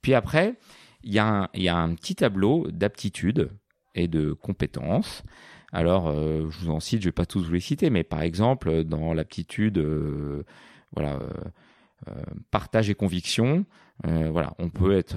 Puis 0.00 0.14
après, 0.14 0.54
il 1.02 1.12
y, 1.12 1.18
a 1.18 1.26
un, 1.26 1.48
il 1.52 1.62
y 1.62 1.68
a 1.68 1.76
un 1.76 1.94
petit 1.96 2.14
tableau 2.14 2.66
d'aptitudes 2.70 3.50
et 3.94 4.08
de 4.08 4.32
compétences. 4.32 5.22
Alors, 5.70 6.08
euh, 6.08 6.48
je 6.48 6.60
vous 6.60 6.70
en 6.70 6.80
cite, 6.80 7.02
je 7.02 7.08
vais 7.08 7.12
pas 7.12 7.26
tous 7.26 7.44
vous 7.44 7.52
les 7.52 7.60
citer, 7.60 7.90
mais 7.90 8.04
par 8.04 8.22
exemple, 8.22 8.84
dans 8.84 9.12
l'aptitude, 9.12 9.76
euh, 9.76 10.44
voilà, 10.94 11.20
partage 12.50 12.90
et 12.90 12.94
conviction, 12.94 13.66
euh, 14.06 14.30
voilà, 14.30 14.54
on 14.58 14.70
peut 14.70 14.96
être 14.96 15.16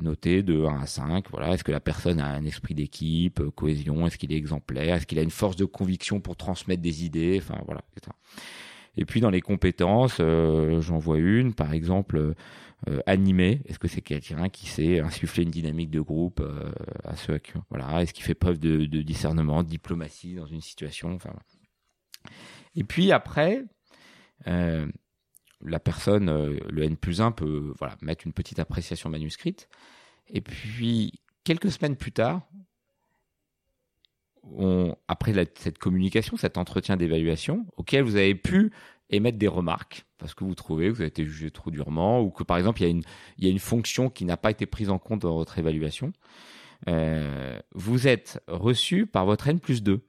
noté 0.00 0.42
de 0.42 0.64
1 0.64 0.80
à 0.80 0.86
5. 0.86 1.30
Voilà, 1.30 1.52
est-ce 1.52 1.64
que 1.64 1.72
la 1.72 1.80
personne 1.80 2.20
a 2.20 2.26
un 2.26 2.44
esprit 2.44 2.74
d'équipe, 2.74 3.42
cohésion, 3.54 4.06
est-ce 4.06 4.16
qu'il 4.16 4.32
est 4.32 4.36
exemplaire, 4.36 4.96
est-ce 4.96 5.06
qu'il 5.06 5.18
a 5.18 5.22
une 5.22 5.30
force 5.30 5.56
de 5.56 5.64
conviction 5.64 6.20
pour 6.20 6.36
transmettre 6.36 6.82
des 6.82 7.04
idées, 7.04 7.40
enfin 7.42 7.60
voilà. 7.66 7.82
Et 8.96 9.04
puis 9.04 9.20
dans 9.20 9.30
les 9.30 9.42
compétences, 9.42 10.18
j'en 10.18 10.98
vois 10.98 11.18
une, 11.18 11.52
par 11.52 11.72
exemple 11.72 12.34
euh, 12.88 13.00
animé 13.06 13.62
Est-ce 13.64 13.78
que 13.78 13.88
c'est 13.88 14.02
quelqu'un 14.02 14.48
qui 14.50 14.66
sait 14.66 15.00
insuffler 15.00 15.44
une 15.44 15.50
dynamique 15.50 15.90
de 15.90 16.00
groupe 16.00 16.40
euh, 16.40 16.70
à 17.04 17.16
ceux 17.16 17.38
qui, 17.38 17.52
voilà, 17.70 18.02
est-ce 18.02 18.12
qu'il 18.12 18.22
fait 18.22 18.34
preuve 18.34 18.58
de, 18.58 18.84
de, 18.84 19.02
discernement, 19.02 19.62
de 19.62 19.68
diplomatie 19.68 20.34
dans 20.34 20.46
une 20.46 20.60
situation, 20.60 21.14
enfin. 21.14 21.32
Et 22.74 22.84
puis 22.84 23.12
après, 23.12 23.64
euh, 24.46 24.86
la 25.64 25.80
personne, 25.80 26.28
euh, 26.28 26.58
le 26.68 26.82
N 26.84 26.96
plus 26.96 27.20
1 27.20 27.32
peut 27.32 27.72
voilà, 27.78 27.96
mettre 28.02 28.26
une 28.26 28.32
petite 28.32 28.58
appréciation 28.58 29.10
manuscrite. 29.10 29.68
Et 30.28 30.40
puis, 30.40 31.20
quelques 31.44 31.70
semaines 31.70 31.96
plus 31.96 32.12
tard, 32.12 32.42
après 35.08 35.34
cette 35.58 35.78
communication, 35.78 36.36
cet 36.36 36.56
entretien 36.56 36.96
d'évaluation, 36.96 37.66
auquel 37.76 38.04
vous 38.04 38.14
avez 38.14 38.36
pu 38.36 38.72
émettre 39.10 39.38
des 39.38 39.48
remarques 39.48 40.06
parce 40.18 40.34
que 40.34 40.44
vous 40.44 40.54
trouvez 40.54 40.88
que 40.88 40.92
vous 40.92 41.00
avez 41.00 41.08
été 41.08 41.24
jugé 41.24 41.50
trop 41.50 41.70
durement 41.70 42.20
ou 42.22 42.30
que 42.30 42.42
par 42.42 42.56
exemple 42.56 42.80
il 42.80 42.84
y 42.84 42.86
a 42.86 42.90
une, 42.90 43.02
il 43.38 43.44
y 43.44 43.48
a 43.48 43.50
une 43.50 43.58
fonction 43.58 44.08
qui 44.10 44.24
n'a 44.24 44.36
pas 44.36 44.50
été 44.50 44.66
prise 44.66 44.90
en 44.90 44.98
compte 44.98 45.22
dans 45.22 45.34
votre 45.34 45.58
évaluation, 45.58 46.12
euh, 46.88 47.58
vous 47.72 48.06
êtes 48.08 48.42
reçu 48.48 49.06
par 49.06 49.26
votre 49.26 49.48
N 49.48 49.60
plus 49.60 49.82
2 49.82 50.00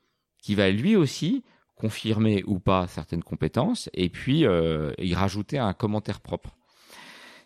qui 0.42 0.56
va 0.56 0.70
lui 0.70 0.96
aussi 0.96 1.44
confirmer 1.80 2.44
ou 2.46 2.60
pas 2.60 2.88
certaines 2.88 3.24
compétences 3.24 3.90
et 3.94 4.10
puis 4.10 4.46
euh, 4.46 4.94
y 4.98 5.14
rajouter 5.14 5.58
un 5.60 5.74
commentaire 5.74 6.20
propre. 6.20 6.58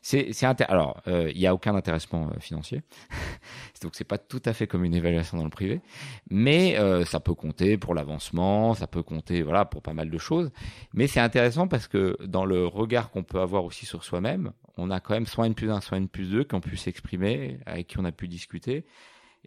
C'est, 0.04 0.34
alors 0.67 1.00
euh, 1.08 1.32
il 1.32 1.38
n'y 1.39 1.46
a 1.46 1.54
aucun 1.54 1.76
intéressement 1.76 2.30
euh, 2.30 2.39
financier, 2.39 2.82
donc 3.84 3.91
c'est 3.94 4.04
pas 4.04 4.17
tout 4.17 4.41
à 4.46 4.54
fait 4.54 4.65
comme 4.65 4.84
une 4.84 4.96
évaluation 4.96 5.38
dans 5.38 5.44
le 5.44 5.52
privé, 5.52 5.80
mais 6.32 6.76
euh, 6.80 7.06
ça 7.06 7.20
peut 7.20 7.36
compter 7.36 7.78
pour 7.78 7.94
l'avancement, 7.94 8.74
ça 8.74 8.88
peut 8.88 9.04
compter 9.04 9.44
voilà 9.44 9.63
pour 9.63 9.84
pas 9.84 9.94
mal 9.94 10.10
de 10.10 10.17
choses. 10.17 10.50
Mais 10.96 11.06
c'est 11.06 11.20
intéressant 11.20 11.67
parce 11.67 11.88
que 11.88 12.17
dans 12.26 12.46
le 12.46 12.65
regard 12.65 13.12
qu'on 13.12 13.22
peut 13.22 13.41
avoir 13.41 13.63
aussi 13.63 13.86
sur 13.86 14.04
soi-même, 14.04 14.54
on 14.76 14.89
a 14.89 15.00
quand 15.00 15.13
même 15.13 15.28
soit 15.28 15.46
une 15.46 15.54
plus 15.54 15.70
un, 15.70 15.82
soit 15.82 16.00
une 16.00 16.10
plus 16.10 16.32
deux 16.32 16.46
qui 16.46 16.56
ont 16.56 16.62
pu 16.62 16.78
s'exprimer, 16.78 17.60
avec 17.67 17.86
qui 17.86 18.00
on 18.00 18.06
a 18.06 18.12
pu 18.12 18.28
discuter, 18.28 18.86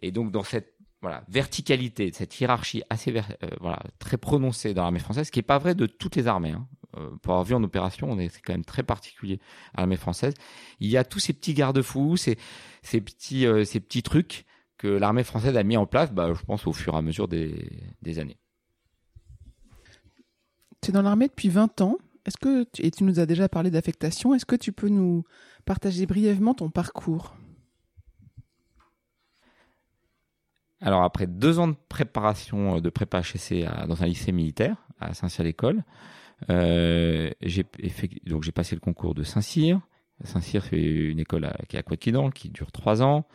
et 0.01 0.11
donc 0.11 0.31
dans 0.31 0.43
cette 0.43 0.74
voilà, 1.05 1.23
verticalité, 1.27 2.11
cette 2.11 2.39
hiérarchie 2.39 2.81
assez 2.89 3.15
euh, 3.15 3.21
voilà, 3.61 3.79
très 3.99 4.17
prononcée 4.17 4.73
dans 4.73 4.81
l'armée 4.81 4.97
française, 4.97 5.27
ce 5.27 5.31
qui 5.31 5.37
n'est 5.37 5.43
pas 5.43 5.59
vrai 5.59 5.75
de 5.75 5.85
toutes 5.85 6.15
les 6.15 6.25
armées. 6.25 6.49
Hein. 6.49 6.67
Euh, 6.97 7.11
pour 7.21 7.33
avoir 7.33 7.43
vu 7.43 7.53
en 7.53 7.63
opération, 7.63 8.09
on 8.09 8.17
est 8.17 8.29
c'est 8.29 8.41
quand 8.41 8.53
même 8.53 8.65
très 8.65 8.81
particulier 8.81 9.39
à 9.75 9.81
l'armée 9.81 9.97
française. 9.97 10.33
Il 10.79 10.89
y 10.89 10.97
a 10.97 11.03
tous 11.03 11.19
ces 11.19 11.33
petits 11.33 11.53
garde-fous, 11.53 12.17
ces, 12.17 12.39
ces 12.81 13.01
petits 13.01 13.45
euh, 13.45 13.65
ces 13.65 13.79
petits 13.79 14.01
trucs 14.01 14.45
que 14.79 14.87
l'armée 14.87 15.23
française 15.23 15.55
a 15.55 15.61
mis 15.61 15.77
en 15.77 15.85
place, 15.85 16.11
bah, 16.11 16.33
je 16.33 16.43
pense 16.43 16.65
au 16.65 16.73
fur 16.73 16.95
et 16.95 16.97
à 16.97 17.03
mesure 17.03 17.27
des, 17.27 17.69
des 18.01 18.17
années. 18.17 18.39
Tu 20.81 20.89
es 20.89 20.91
dans 20.91 21.03
l'armée 21.03 21.27
depuis 21.27 21.49
20 21.49 21.81
ans. 21.81 21.99
Est-ce 22.25 22.37
que 22.37 22.65
et 22.79 22.89
tu 22.89 23.03
nous 23.03 23.19
as 23.19 23.27
déjà 23.27 23.47
parlé 23.47 23.69
d'affectation, 23.69 24.33
est-ce 24.33 24.47
que 24.47 24.55
tu 24.55 24.71
peux 24.71 24.89
nous 24.89 25.23
partager 25.65 26.07
brièvement 26.07 26.55
ton 26.55 26.71
parcours? 26.71 27.35
Alors 30.81 31.03
après 31.03 31.27
deux 31.27 31.59
ans 31.59 31.67
de 31.67 31.75
préparation 31.89 32.79
de 32.79 32.89
prépa 32.89 33.19
HEC 33.21 33.65
à, 33.65 33.87
dans 33.87 34.03
un 34.03 34.05
lycée 34.05 34.31
militaire 34.31 34.77
à 34.99 35.13
Saint-Cyr-l'École, 35.13 35.83
Euh, 36.49 37.31
j'ai 37.41 37.65
donc 38.25 38.43
j'ai 38.43 38.51
passé 38.51 38.75
le 38.75 38.81
concours 38.81 39.15
de 39.15 39.23
Saint-Cyr. 39.23 39.79
Saint-Cyr, 40.23 40.65
c'est 40.69 40.81
une 40.81 41.19
école 41.19 41.51
qui 41.67 41.75
est 41.75 41.79
à 41.79 41.83
Quatquidan, 41.83 42.29
qui 42.29 42.49
dure 42.49 42.71
trois 42.71 43.01
ans. 43.01 43.25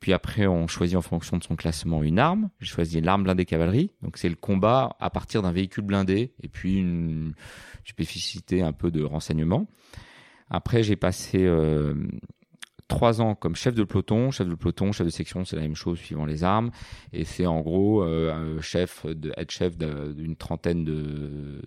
Puis 0.00 0.12
après, 0.12 0.46
on 0.46 0.66
choisit 0.66 0.96
en 0.96 1.02
fonction 1.02 1.36
de 1.36 1.44
son 1.44 1.56
classement 1.56 2.02
une 2.02 2.18
arme. 2.18 2.50
J'ai 2.58 2.66
choisi 2.66 3.00
l'arme 3.00 3.24
blindée 3.24 3.44
cavalerie. 3.44 3.92
Donc 4.02 4.16
c'est 4.16 4.28
le 4.28 4.34
combat 4.34 4.96
à 4.98 5.10
partir 5.10 5.42
d'un 5.42 5.52
véhicule 5.52 5.84
blindé 5.84 6.32
et 6.42 6.48
puis 6.48 6.78
une 6.78 7.34
spécificité 7.84 8.62
un 8.62 8.72
peu 8.72 8.90
de 8.90 9.04
renseignement. 9.04 9.68
Après, 10.48 10.82
j'ai 10.82 10.96
passé 10.96 11.44
euh, 11.44 11.94
trois 12.90 13.22
ans 13.22 13.34
comme 13.34 13.56
chef 13.56 13.74
de 13.74 13.84
peloton, 13.84 14.30
chef 14.30 14.48
de 14.48 14.54
peloton, 14.54 14.92
chef 14.92 15.06
de 15.06 15.10
section, 15.10 15.46
c'est 15.46 15.56
la 15.56 15.62
même 15.62 15.74
chose 15.74 15.98
suivant 15.98 16.26
les 16.26 16.44
armes. 16.44 16.70
Et 17.14 17.24
c'est 17.24 17.46
en 17.46 17.60
gros 17.60 18.02
euh, 18.02 18.60
chef 18.60 19.06
de 19.06 19.32
être 19.38 19.50
chef 19.50 19.78
d'une 19.78 20.36
trentaine 20.36 20.84
de 20.84 21.62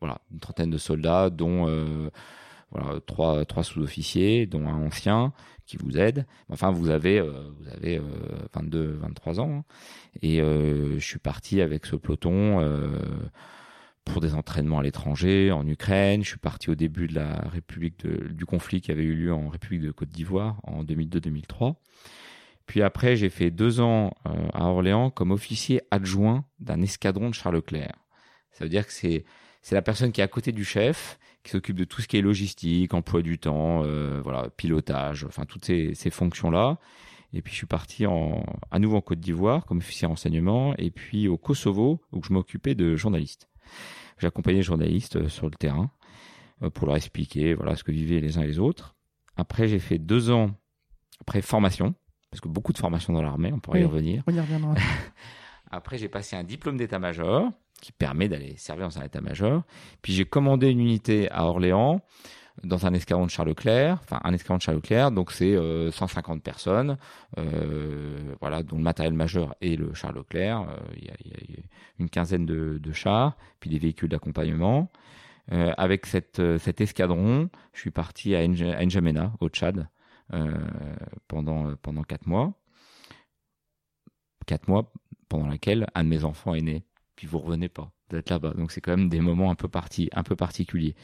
voilà 0.00 0.20
une 0.32 0.40
trentaine 0.40 0.70
de 0.70 0.78
soldats, 0.78 1.30
dont 1.30 1.68
euh, 1.68 2.10
voilà 2.70 3.00
trois 3.06 3.44
trois 3.44 3.62
sous-officiers, 3.62 4.46
dont 4.46 4.66
un 4.66 4.86
ancien 4.86 5.32
qui 5.66 5.76
vous 5.76 5.96
aide. 5.96 6.26
Enfin, 6.48 6.70
vous 6.70 6.90
avez 6.90 7.18
euh, 7.20 7.50
vous 7.58 7.68
avez 7.68 8.00
22 8.54 8.78
euh, 8.78 8.98
23 9.00 9.40
ans 9.40 9.58
hein. 9.58 9.64
et 10.22 10.38
je 10.38 10.98
suis 11.04 11.18
parti 11.18 11.60
avec 11.60 11.86
ce 11.86 11.96
peloton 11.96 12.60
pour 14.04 14.20
des 14.20 14.34
entraînements 14.34 14.78
à 14.78 14.82
l'étranger, 14.82 15.50
en 15.50 15.66
Ukraine. 15.66 16.22
Je 16.22 16.28
suis 16.28 16.38
parti 16.38 16.70
au 16.70 16.74
début 16.74 17.08
de 17.08 17.14
la 17.14 17.36
République 17.48 18.06
du 18.06 18.46
conflit 18.46 18.80
qui 18.80 18.90
avait 18.90 19.04
eu 19.04 19.14
lieu 19.14 19.32
en 19.32 19.48
République 19.48 19.82
de 19.82 19.90
Côte 19.90 20.10
d'Ivoire 20.10 20.56
en 20.64 20.84
2002-2003. 20.84 21.76
Puis 22.66 22.82
après, 22.82 23.16
j'ai 23.16 23.30
fait 23.30 23.50
deux 23.50 23.80
ans 23.80 24.14
à 24.52 24.66
Orléans 24.66 25.10
comme 25.10 25.30
officier 25.30 25.82
adjoint 25.90 26.44
d'un 26.60 26.80
escadron 26.82 27.28
de 27.30 27.34
Charles 27.34 27.56
Leclerc. 27.56 27.94
Ça 28.52 28.64
veut 28.64 28.70
dire 28.70 28.86
que 28.86 28.92
c'est 28.92 29.24
c'est 29.64 29.74
la 29.74 29.82
personne 29.82 30.12
qui 30.12 30.20
est 30.20 30.24
à 30.24 30.28
côté 30.28 30.52
du 30.52 30.62
chef, 30.62 31.18
qui 31.42 31.50
s'occupe 31.50 31.76
de 31.76 31.84
tout 31.84 32.02
ce 32.02 32.06
qui 32.06 32.18
est 32.18 32.20
logistique, 32.20 32.92
emploi 32.92 33.22
du 33.22 33.38
temps, 33.38 33.82
euh, 33.82 34.20
voilà, 34.22 34.50
pilotage, 34.50 35.24
enfin 35.24 35.46
toutes 35.46 35.64
ces, 35.64 35.94
ces 35.94 36.10
fonctions-là. 36.10 36.78
Et 37.32 37.40
puis 37.40 37.52
je 37.52 37.56
suis 37.56 37.66
parti 37.66 38.04
en, 38.04 38.44
à 38.70 38.78
nouveau 38.78 38.98
en 38.98 39.00
Côte 39.00 39.20
d'Ivoire 39.20 39.64
comme 39.64 39.78
officier 39.78 40.06
renseignement, 40.06 40.74
et 40.76 40.90
puis 40.90 41.28
au 41.28 41.38
Kosovo 41.38 42.02
où 42.12 42.22
je 42.22 42.34
m'occupais 42.34 42.74
de 42.74 42.94
journalistes. 42.94 43.48
J'accompagnais 44.18 44.58
les 44.58 44.62
journalistes 44.62 45.16
euh, 45.16 45.28
sur 45.28 45.46
le 45.46 45.54
terrain 45.56 45.90
euh, 46.62 46.70
pour 46.70 46.86
leur 46.86 46.96
expliquer 46.96 47.54
voilà 47.54 47.76
ce 47.76 47.84
que 47.84 47.92
vivaient 47.92 48.20
les 48.20 48.38
uns 48.38 48.42
et 48.42 48.46
les 48.46 48.58
autres. 48.58 48.94
Après 49.36 49.68
j'ai 49.68 49.78
fait 49.78 49.98
deux 49.98 50.30
ans 50.30 50.50
après 51.20 51.42
formation, 51.42 51.94
parce 52.30 52.40
que 52.40 52.48
beaucoup 52.48 52.72
de 52.72 52.78
formation 52.78 53.12
dans 53.12 53.22
l'armée, 53.22 53.52
on 53.52 53.60
pourrait 53.60 53.82
y 53.82 53.84
revenir. 53.84 54.22
On 54.26 54.34
y 54.34 54.40
reviendra. 54.40 54.74
Après 55.70 55.98
j'ai 55.98 56.08
passé 56.08 56.36
un 56.36 56.44
diplôme 56.44 56.76
d'état-major 56.76 57.50
qui 57.80 57.92
permet 57.92 58.28
d'aller 58.28 58.56
servir 58.56 58.88
dans 58.88 58.98
un 58.98 59.04
état-major. 59.04 59.62
Puis 60.02 60.12
j'ai 60.12 60.24
commandé 60.24 60.68
une 60.68 60.80
unité 60.80 61.30
à 61.30 61.46
Orléans 61.46 62.00
dans 62.62 62.86
un 62.86 62.94
escadron 62.94 63.26
de 63.26 63.30
Charles 63.30 63.48
Leclerc, 63.48 63.98
enfin 64.02 64.20
un 64.22 64.32
escadron 64.32 64.58
de 64.58 64.62
Charles 64.62 64.78
Leclerc, 64.78 65.10
donc 65.10 65.32
c'est 65.32 65.56
150 65.90 66.38
euh, 66.38 66.40
personnes, 66.40 66.98
euh, 67.38 68.34
voilà, 68.40 68.62
dont 68.62 68.76
le 68.76 68.82
matériel 68.82 69.14
majeur 69.14 69.54
est 69.60 69.76
le 69.76 69.92
Charles 69.94 70.16
Leclerc. 70.16 70.60
Euh, 70.60 70.76
il 70.96 71.04
y, 71.04 71.10
a 71.10 71.14
une 71.98 72.08
quinzaine 72.08 72.46
de, 72.46 72.92
chars, 72.92 73.36
puis 73.60 73.70
des 73.70 73.78
véhicules 73.78 74.08
d'accompagnement. 74.08 74.90
avec 75.50 76.06
cette, 76.06 76.40
cet 76.58 76.80
escadron, 76.80 77.50
je 77.72 77.80
suis 77.80 77.90
parti 77.90 78.34
à, 78.34 78.46
N'Djamena, 78.46 79.32
au 79.40 79.48
Tchad, 79.48 79.88
pendant 81.28 81.76
pendant 81.76 82.02
quatre 82.02 82.26
mois. 82.26 82.54
Quatre 84.46 84.68
mois 84.68 84.92
pendant 85.28 85.48
lesquels 85.48 85.86
un 85.94 86.04
de 86.04 86.08
mes 86.08 86.24
enfants 86.24 86.54
est 86.54 86.62
né 86.62 86.84
puis 87.16 87.26
vous 87.26 87.38
revenez 87.38 87.68
pas 87.68 87.90
d'être 88.10 88.30
là-bas. 88.30 88.54
Donc 88.54 88.72
c'est 88.72 88.80
quand 88.80 88.96
même 88.96 89.08
des 89.08 89.20
moments 89.20 89.50
un 89.50 89.54
peu 89.54 89.68
parti, 89.68 90.08
un 90.12 90.22
peu 90.22 90.36
particuliers. 90.36 90.94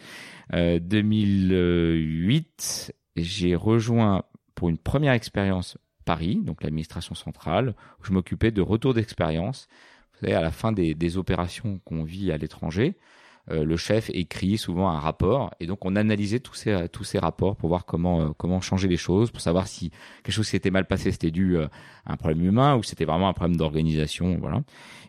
Euh, 0.53 0.79
2008, 0.79 2.95
j'ai 3.17 3.55
rejoint 3.55 4.25
pour 4.55 4.69
une 4.69 4.79
première 4.79 5.13
expérience 5.13 5.79
Paris, 6.05 6.41
donc 6.43 6.63
l'administration 6.63 7.15
centrale, 7.15 7.75
où 8.01 8.05
je 8.05 8.13
m'occupais 8.13 8.51
de 8.51 8.63
retour 8.63 8.95
d'expérience. 8.95 9.69
Vous 10.13 10.21
savez, 10.21 10.35
à 10.35 10.41
la 10.41 10.51
fin 10.51 10.73
des, 10.73 10.95
des 10.95 11.17
opérations 11.17 11.81
qu'on 11.85 12.05
vit 12.05 12.33
à 12.33 12.37
l'étranger, 12.37 12.97
le 13.51 13.77
chef 13.77 14.11
écrit 14.15 14.59
souvent 14.59 14.89
un 14.89 14.99
rapport 14.99 15.53
et 15.61 15.67
donc 15.67 15.85
on 15.85 15.97
analysait 15.97 16.41
tous 16.41 16.55
ces 16.55 16.89
tous 16.89 17.05
ces 17.05 17.19
rapports 17.19 17.57
pour 17.57 17.69
voir 17.69 17.85
comment 17.85 18.21
euh, 18.21 18.29
comment 18.37 18.61
changer 18.61 18.89
les 18.89 18.97
choses, 18.97 19.31
pour 19.31 19.41
savoir 19.41 19.67
si 19.67 19.91
quelque 20.23 20.35
chose 20.35 20.49
qui 20.49 20.57
était 20.57 20.71
mal 20.71 20.87
passé 20.87 21.11
c'était 21.11 21.31
dû 21.31 21.57
euh, 21.57 21.67
à 22.05 22.13
un 22.13 22.17
problème 22.17 22.45
humain 22.45 22.77
ou 22.77 22.83
c'était 22.83 23.05
vraiment 23.05 23.29
un 23.29 23.33
problème 23.33 23.57
d'organisation, 23.57 24.39
voilà. 24.39 24.63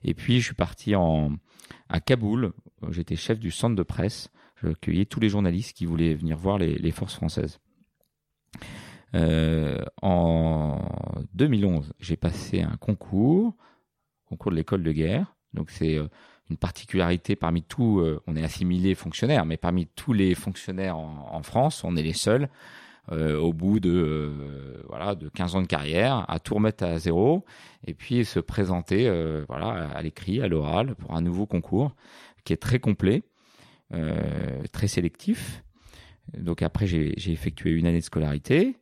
Et 0.04 0.13
puis 0.13 0.39
je 0.39 0.45
suis 0.45 0.56
parti 0.56 0.95
en 0.95 1.32
à 1.89 1.99
Kaboul, 1.99 2.54
j'étais 2.89 3.15
chef 3.15 3.39
du 3.39 3.51
centre 3.51 3.75
de 3.75 3.84
presse, 3.84 4.30
je 4.56 4.69
accueillais 4.69 5.06
tous 5.06 5.19
les 5.19 5.30
journalistes 5.30 5.75
qui 5.75 5.86
voulaient 5.86 6.13
venir 6.13 6.38
voir 6.38 6.58
les, 6.58 6.91
forces 6.91 7.15
françaises. 7.15 7.60
Euh, 9.13 9.77
en 10.01 10.80
2011, 11.34 11.93
j'ai 11.99 12.15
passé 12.15 12.62
un 12.62 12.77
concours, 12.77 13.56
concours 14.25 14.51
de 14.51 14.58
l'école 14.58 14.84
de 14.84 14.91
guerre. 14.91 15.36
Donc 15.54 15.69
c'est 15.69 15.99
une 16.49 16.58
particularité 16.58 17.36
parmi 17.36 17.63
tous, 17.63 18.01
euh, 18.01 18.21
on 18.27 18.36
est 18.36 18.43
assimilé 18.43 18.93
fonctionnaire, 18.95 19.45
mais 19.45 19.58
parmi 19.58 19.88
tous 19.88 20.13
les 20.13 20.36
fonctionnaires 20.36 20.97
en, 20.97 21.41
France, 21.43 21.84
on 21.84 21.95
est 21.95 22.04
les 22.04 22.13
seuls 22.13 22.49
euh, 23.12 23.39
au 23.39 23.54
bout 23.54 23.80
de 23.80 23.89
euh, 23.89 24.84
voilà 24.88 25.15
de 25.15 25.30
15 25.30 25.56
ans 25.56 25.62
de 25.62 25.67
carrière 25.67 26.25
à 26.30 26.39
tout 26.39 26.56
remettre 26.56 26.84
à 26.84 26.99
zéro 26.99 27.45
et 27.88 27.93
puis 27.93 28.25
se 28.25 28.39
présenter 28.39 29.08
à 29.08 30.01
l'écrit, 30.01 30.41
à 30.41 30.47
l'oral 30.47 30.95
pour 30.95 31.15
un 31.15 31.21
nouveau 31.21 31.45
concours 31.45 31.95
qui 32.43 32.54
est 32.54 32.62
très 32.62 32.80
complet, 32.80 33.23
très 34.71 34.88
sélectif. 34.88 35.63
Donc 36.38 36.62
après 36.62 36.86
j'ai 36.86 37.32
effectué 37.32 37.71
une 37.71 37.88
année 37.88 37.99
de 37.99 38.06
scolarité 38.06 38.77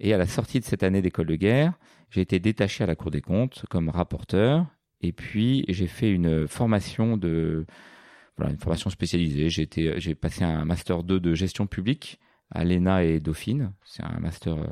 et 0.00 0.12
à 0.12 0.18
la 0.18 0.26
sortie 0.26 0.60
de 0.60 0.64
cette 0.64 0.82
année 0.82 1.00
d'école 1.00 1.26
de 1.26 1.36
guerre, 1.36 1.72
j'ai 2.10 2.20
été 2.20 2.40
détaché 2.40 2.84
à 2.84 2.86
la 2.86 2.94
Cour 2.94 3.10
des 3.10 3.22
comptes 3.22 3.64
comme 3.70 3.88
rapporteur 3.88 4.66
et 5.02 5.12
puis, 5.12 5.64
j'ai 5.68 5.88
fait 5.88 6.10
une 6.10 6.46
formation 6.46 7.16
de, 7.16 7.66
voilà, 8.36 8.52
une 8.52 8.58
formation 8.58 8.88
spécialisée. 8.90 9.50
J'ai 9.50 9.62
été, 9.62 9.98
j'ai 9.98 10.14
passé 10.14 10.44
un 10.44 10.64
master 10.64 11.02
2 11.02 11.20
de 11.20 11.34
gestion 11.34 11.66
publique 11.66 12.18
à 12.50 12.64
l'ENA 12.64 13.04
et 13.04 13.20
Dauphine. 13.20 13.72
C'est 13.84 14.04
un 14.04 14.20
master 14.20 14.54
euh, 14.54 14.66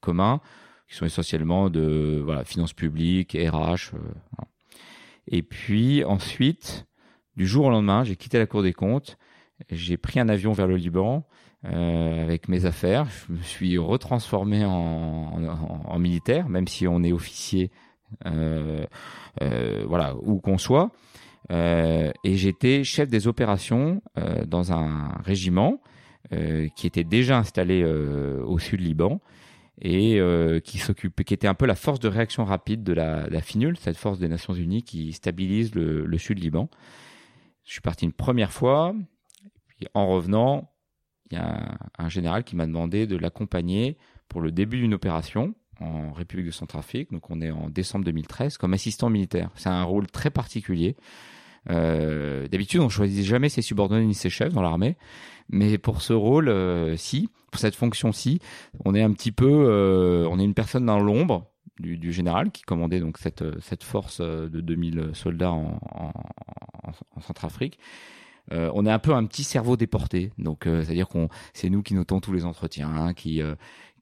commun 0.00 0.40
qui 0.88 0.96
sont 0.96 1.06
essentiellement 1.06 1.70
de, 1.70 2.20
voilà, 2.24 2.44
finances 2.44 2.74
publiques, 2.74 3.36
RH. 3.36 3.94
Euh, 3.94 3.98
et 5.26 5.42
puis, 5.42 6.04
ensuite, 6.04 6.86
du 7.36 7.46
jour 7.46 7.66
au 7.66 7.70
lendemain, 7.70 8.04
j'ai 8.04 8.16
quitté 8.16 8.38
la 8.38 8.46
Cour 8.46 8.62
des 8.62 8.72
comptes. 8.72 9.18
J'ai 9.70 9.96
pris 9.96 10.20
un 10.20 10.28
avion 10.28 10.52
vers 10.52 10.66
le 10.66 10.76
Liban 10.76 11.26
euh, 11.64 12.22
avec 12.22 12.48
mes 12.48 12.66
affaires. 12.66 13.06
Je 13.08 13.32
me 13.32 13.42
suis 13.42 13.78
retransformé 13.78 14.64
en, 14.64 15.98
militaire, 15.98 16.48
même 16.48 16.66
si 16.66 16.86
on 16.88 17.02
est 17.02 17.12
officier 17.12 17.70
voilà, 18.24 20.16
où 20.22 20.40
qu'on 20.40 20.58
soit. 20.58 20.90
Euh, 21.50 22.12
et 22.22 22.36
j'étais 22.36 22.84
chef 22.84 23.08
des 23.08 23.26
opérations 23.26 24.02
dans 24.46 24.72
un 24.72 25.08
régiment 25.24 25.80
qui 26.76 26.86
était 26.86 27.04
déjà 27.04 27.36
installé 27.38 27.84
au 27.84 28.58
sud 28.58 28.80
Liban 28.80 29.20
et 29.80 30.18
qui 30.64 30.78
s'occupait, 30.78 31.24
qui 31.24 31.34
était 31.34 31.48
un 31.48 31.54
peu 31.54 31.66
la 31.66 31.74
force 31.74 32.00
de 32.00 32.08
réaction 32.08 32.44
rapide 32.44 32.82
de 32.82 32.92
la, 32.92 33.28
la 33.28 33.40
FINUL, 33.42 33.76
cette 33.76 33.96
force 33.96 34.18
des 34.18 34.28
Nations 34.28 34.54
Unies 34.54 34.82
qui 34.82 35.12
stabilise 35.12 35.74
le, 35.74 36.18
sud 36.18 36.38
Liban. 36.38 36.70
Je 37.64 37.72
suis 37.72 37.80
parti 37.80 38.04
une 38.04 38.12
première 38.12 38.52
fois, 38.52 38.94
puis 39.66 39.86
en 39.94 40.08
revenant, 40.08 40.70
il 41.30 41.36
y 41.36 41.40
a 41.40 41.78
un 41.98 42.08
général 42.08 42.44
qui 42.44 42.56
m'a 42.56 42.66
demandé 42.66 43.06
de 43.06 43.16
l'accompagner 43.16 43.96
pour 44.28 44.40
le 44.40 44.52
début 44.52 44.78
d'une 44.78 44.94
opération 44.94 45.54
en 45.82 46.12
République 46.12 46.46
de 46.46 46.52
Centrafrique, 46.52 47.10
donc 47.12 47.30
on 47.30 47.40
est 47.40 47.50
en 47.50 47.68
décembre 47.68 48.04
2013, 48.04 48.58
comme 48.58 48.74
assistant 48.74 49.10
militaire. 49.10 49.50
C'est 49.56 49.68
un 49.68 49.82
rôle 49.82 50.06
très 50.06 50.30
particulier. 50.30 50.96
Euh, 51.70 52.48
D'habitude, 52.48 52.80
on 52.80 52.88
choisit 52.88 53.24
jamais 53.24 53.48
ses 53.48 53.62
subordonnés 53.62 54.06
ni 54.06 54.14
ses 54.14 54.30
chefs 54.30 54.52
dans 54.52 54.62
l'armée, 54.62 54.96
mais 55.48 55.78
pour 55.78 56.02
ce 56.02 56.12
rôle, 56.12 56.48
euh, 56.48 56.96
si, 56.96 57.28
pour 57.50 57.60
cette 57.60 57.76
fonction-ci, 57.76 58.40
on 58.84 58.94
est 58.94 59.02
un 59.02 59.12
petit 59.12 59.32
peu, 59.32 59.50
euh, 59.50 60.26
on 60.30 60.38
est 60.38 60.44
une 60.44 60.54
personne 60.54 60.86
dans 60.86 60.98
l'ombre 60.98 61.48
du, 61.78 62.12
général 62.12 62.52
qui 62.52 62.62
commandait 62.62 63.00
donc 63.00 63.18
cette 63.18 63.42
cette 63.60 63.82
force 63.82 64.20
de 64.20 64.60
2000 64.60 65.10
soldats 65.14 65.50
en, 65.50 65.80
en, 65.90 66.12
en 67.16 67.20
Centrafrique. 67.20 67.78
Euh, 68.50 68.70
on 68.74 68.86
est 68.86 68.90
un 68.90 68.98
peu 68.98 69.14
un 69.14 69.24
petit 69.24 69.44
cerveau 69.44 69.76
déporté, 69.76 70.32
donc 70.38 70.66
euh, 70.66 70.82
c'est-à-dire 70.82 71.08
qu'on, 71.08 71.28
c'est 71.54 71.70
nous 71.70 71.82
qui 71.82 71.94
notons 71.94 72.20
tous 72.20 72.32
les 72.32 72.44
entretiens, 72.44 72.88
hein, 72.88 73.14
qui 73.14 73.40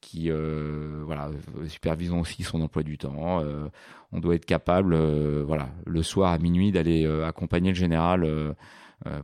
qui 0.01 0.31
euh, 0.31 1.03
voilà 1.05 1.31
supervisons 1.69 2.21
aussi 2.21 2.43
son 2.43 2.61
emploi 2.61 2.83
du 2.83 2.99
temps. 2.99 3.41
Euh, 3.41 3.69
on 4.13 4.21
doit 4.21 4.35
être 4.35 4.47
capable, 4.47 4.95
euh, 4.95 5.45
voilà, 5.47 5.69
le 5.87 6.03
soir 6.03 6.33
à 6.33 6.39
minuit 6.39 6.73
d'aller 6.73 7.07
accompagner 7.25 7.71
le 7.71 7.77
général 7.77 8.27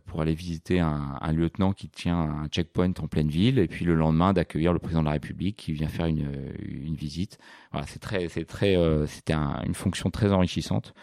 pour 0.06 0.22
aller 0.22 0.34
visiter 0.34 0.80
un, 0.80 1.32
lieutenant 1.32 1.72
qui 1.72 1.90
tient 1.90 2.18
un 2.18 2.48
checkpoint 2.48 2.92
en 2.98 3.08
pleine 3.08 3.28
ville, 3.28 3.58
et 3.58 3.66
puis 3.66 3.84
le 3.84 3.94
lendemain 3.94 4.32
d'accueillir 4.32 4.72
le 4.72 4.78
président 4.78 5.00
de 5.00 5.06
la 5.06 5.12
République 5.12 5.56
qui 5.56 5.72
vient 5.72 5.88
faire 5.88 6.06
une, 6.06 6.30
une 6.66 6.94
visite. 6.94 7.38
Voilà, 7.72 7.86
c'est 7.86 7.98
très, 7.98 8.28
c'est 8.28 8.46
très, 8.46 8.76
c'était 9.06 9.34
un, 9.34 9.62
une 9.66 9.74
fonction 9.74 10.10
très 10.10 10.32
enrichissante 10.32 10.94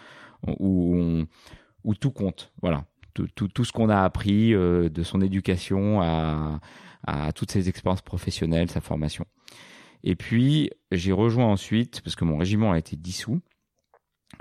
où 0.48 0.96
on, 0.96 1.28
où 1.84 1.94
tout 1.94 2.12
compte. 2.12 2.52
Voilà, 2.62 2.86
tout, 3.14 3.28
tout, 3.36 3.48
tout 3.48 3.64
ce 3.64 3.72
qu'on 3.72 3.90
a 3.90 4.02
appris 4.02 4.54
de 4.54 5.04
son 5.04 5.22
éducation 5.22 6.02
à, 6.02 6.60
à 7.04 7.32
toutes 7.34 7.52
ses 7.52 7.70
expériences 7.70 8.02
professionnelles, 8.02 8.70
sa 8.70 8.82
formation. 8.82 9.26
Et 10.04 10.16
puis, 10.16 10.70
j'ai 10.92 11.12
rejoint 11.12 11.46
ensuite, 11.46 12.02
parce 12.02 12.16
que 12.16 12.26
mon 12.26 12.38
régiment 12.38 12.74
a 12.74 12.78
été 12.78 12.96
dissous, 12.96 13.42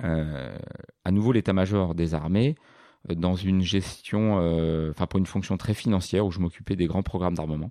euh, 0.02 0.56
à 1.04 1.10
nouveau 1.10 1.32
l'état-major 1.32 1.94
des 1.94 2.14
armées, 2.14 2.56
euh, 3.10 3.14
dans 3.14 3.34
une 3.34 3.62
gestion, 3.62 4.38
euh, 4.40 4.90
enfin 4.90 5.06
pour 5.06 5.18
une 5.18 5.26
fonction 5.26 5.56
très 5.56 5.74
financière, 5.74 6.26
où 6.26 6.30
je 6.30 6.40
m'occupais 6.40 6.76
des 6.76 6.86
grands 6.86 7.02
programmes 7.02 7.34
d'armement. 7.34 7.70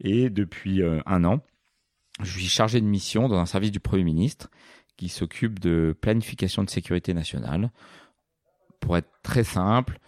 Et 0.00 0.30
depuis 0.30 0.82
un 0.84 1.24
an, 1.24 1.40
je 2.22 2.38
suis 2.38 2.48
chargé 2.48 2.82
de 2.82 2.86
mission 2.86 3.28
dans 3.28 3.38
un 3.38 3.46
service 3.46 3.70
du 3.70 3.80
Premier 3.80 4.04
ministre 4.04 4.50
qui 4.98 5.08
s'occupe 5.08 5.58
de 5.58 5.96
planification 5.98 6.62
de 6.62 6.68
sécurité 6.68 7.14
nationale. 7.14 7.70
Pour 8.78 8.98
être 8.98 9.08
très 9.22 9.42
simple, 9.42 9.98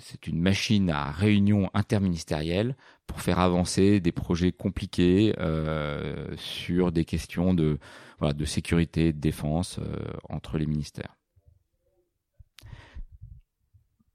c'est 0.00 0.26
une 0.26 0.40
machine 0.40 0.90
à 0.90 1.10
réunion 1.10 1.70
interministérielle 1.74 2.76
pour 3.06 3.20
faire 3.20 3.38
avancer 3.38 4.00
des 4.00 4.12
projets 4.12 4.52
compliqués 4.52 5.34
euh, 5.38 6.34
sur 6.36 6.92
des 6.92 7.04
questions 7.04 7.54
de, 7.54 7.78
voilà, 8.18 8.32
de 8.32 8.44
sécurité, 8.44 9.12
de 9.12 9.18
défense 9.18 9.78
euh, 9.78 10.12
entre 10.28 10.58
les 10.58 10.66
ministères. 10.66 11.16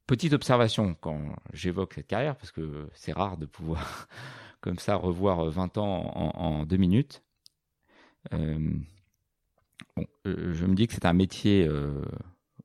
Petite 0.07 0.33
observation 0.33 0.95
quand 0.99 1.35
j'évoque 1.53 1.93
cette 1.93 2.07
carrière, 2.07 2.35
parce 2.35 2.51
que 2.51 2.89
c'est 2.93 3.13
rare 3.13 3.37
de 3.37 3.45
pouvoir 3.45 4.07
comme 4.61 4.79
ça 4.79 4.95
revoir 4.95 5.45
20 5.45 5.77
ans 5.77 6.11
en, 6.35 6.65
deux 6.65 6.77
minutes. 6.77 7.23
Euh, 8.33 8.73
je 10.25 10.65
me 10.65 10.75
dis 10.75 10.87
que 10.87 10.93
c'est 10.93 11.05
un 11.05 11.13
métier 11.13 11.69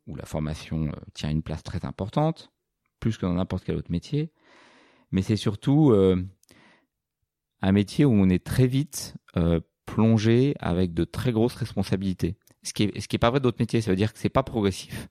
où 0.06 0.16
la 0.16 0.24
formation 0.24 0.90
tient 1.12 1.30
une 1.30 1.42
place 1.42 1.62
très 1.62 1.84
importante 1.84 2.53
plus 3.04 3.18
que 3.18 3.26
dans 3.26 3.34
n'importe 3.34 3.64
quel 3.64 3.76
autre 3.76 3.92
métier. 3.92 4.32
Mais 5.12 5.20
c'est 5.20 5.36
surtout 5.36 5.90
euh, 5.90 6.24
un 7.60 7.72
métier 7.72 8.06
où 8.06 8.12
on 8.12 8.30
est 8.30 8.42
très 8.42 8.66
vite 8.66 9.14
euh, 9.36 9.60
plongé 9.84 10.54
avec 10.58 10.94
de 10.94 11.04
très 11.04 11.30
grosses 11.30 11.54
responsabilités. 11.54 12.38
Ce 12.62 12.72
qui 12.72 12.84
est, 12.84 12.98
ce 12.98 13.06
qui 13.06 13.16
est 13.16 13.18
pas 13.18 13.28
vrai 13.28 13.40
d'autres 13.40 13.58
métiers, 13.60 13.82
ça 13.82 13.90
veut 13.90 13.96
dire 13.96 14.14
que 14.14 14.18
c'est 14.18 14.30
pas 14.30 14.42
progressif. 14.42 15.08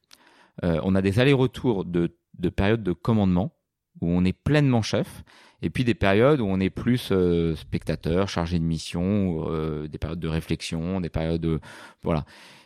Euh, 0.63 0.81
on 0.83 0.95
a 0.95 1.03
des 1.03 1.19
allers-retours 1.19 1.85
de, 1.85 2.17
de 2.39 2.49
périodes 2.49 2.81
de 2.81 2.93
commandement 2.93 3.53
où 4.01 4.09
on 4.09 4.25
est 4.25 4.33
pleinement 4.33 4.81
chef, 4.81 5.23
et 5.61 5.69
puis 5.69 5.83
des 5.83 5.93
périodes 5.93 6.41
où 6.41 6.47
on 6.47 6.59
est 6.59 6.71
plus 6.71 7.13
spectateur, 7.55 8.27
chargé 8.27 8.57
de 8.57 8.63
mission, 8.63 9.85
des 9.85 9.99
périodes 9.99 10.19
de 10.19 10.27
réflexion, 10.27 10.99
des 10.99 11.09
périodes 11.09 11.41
de 11.41 11.59
voilà. 12.01 12.25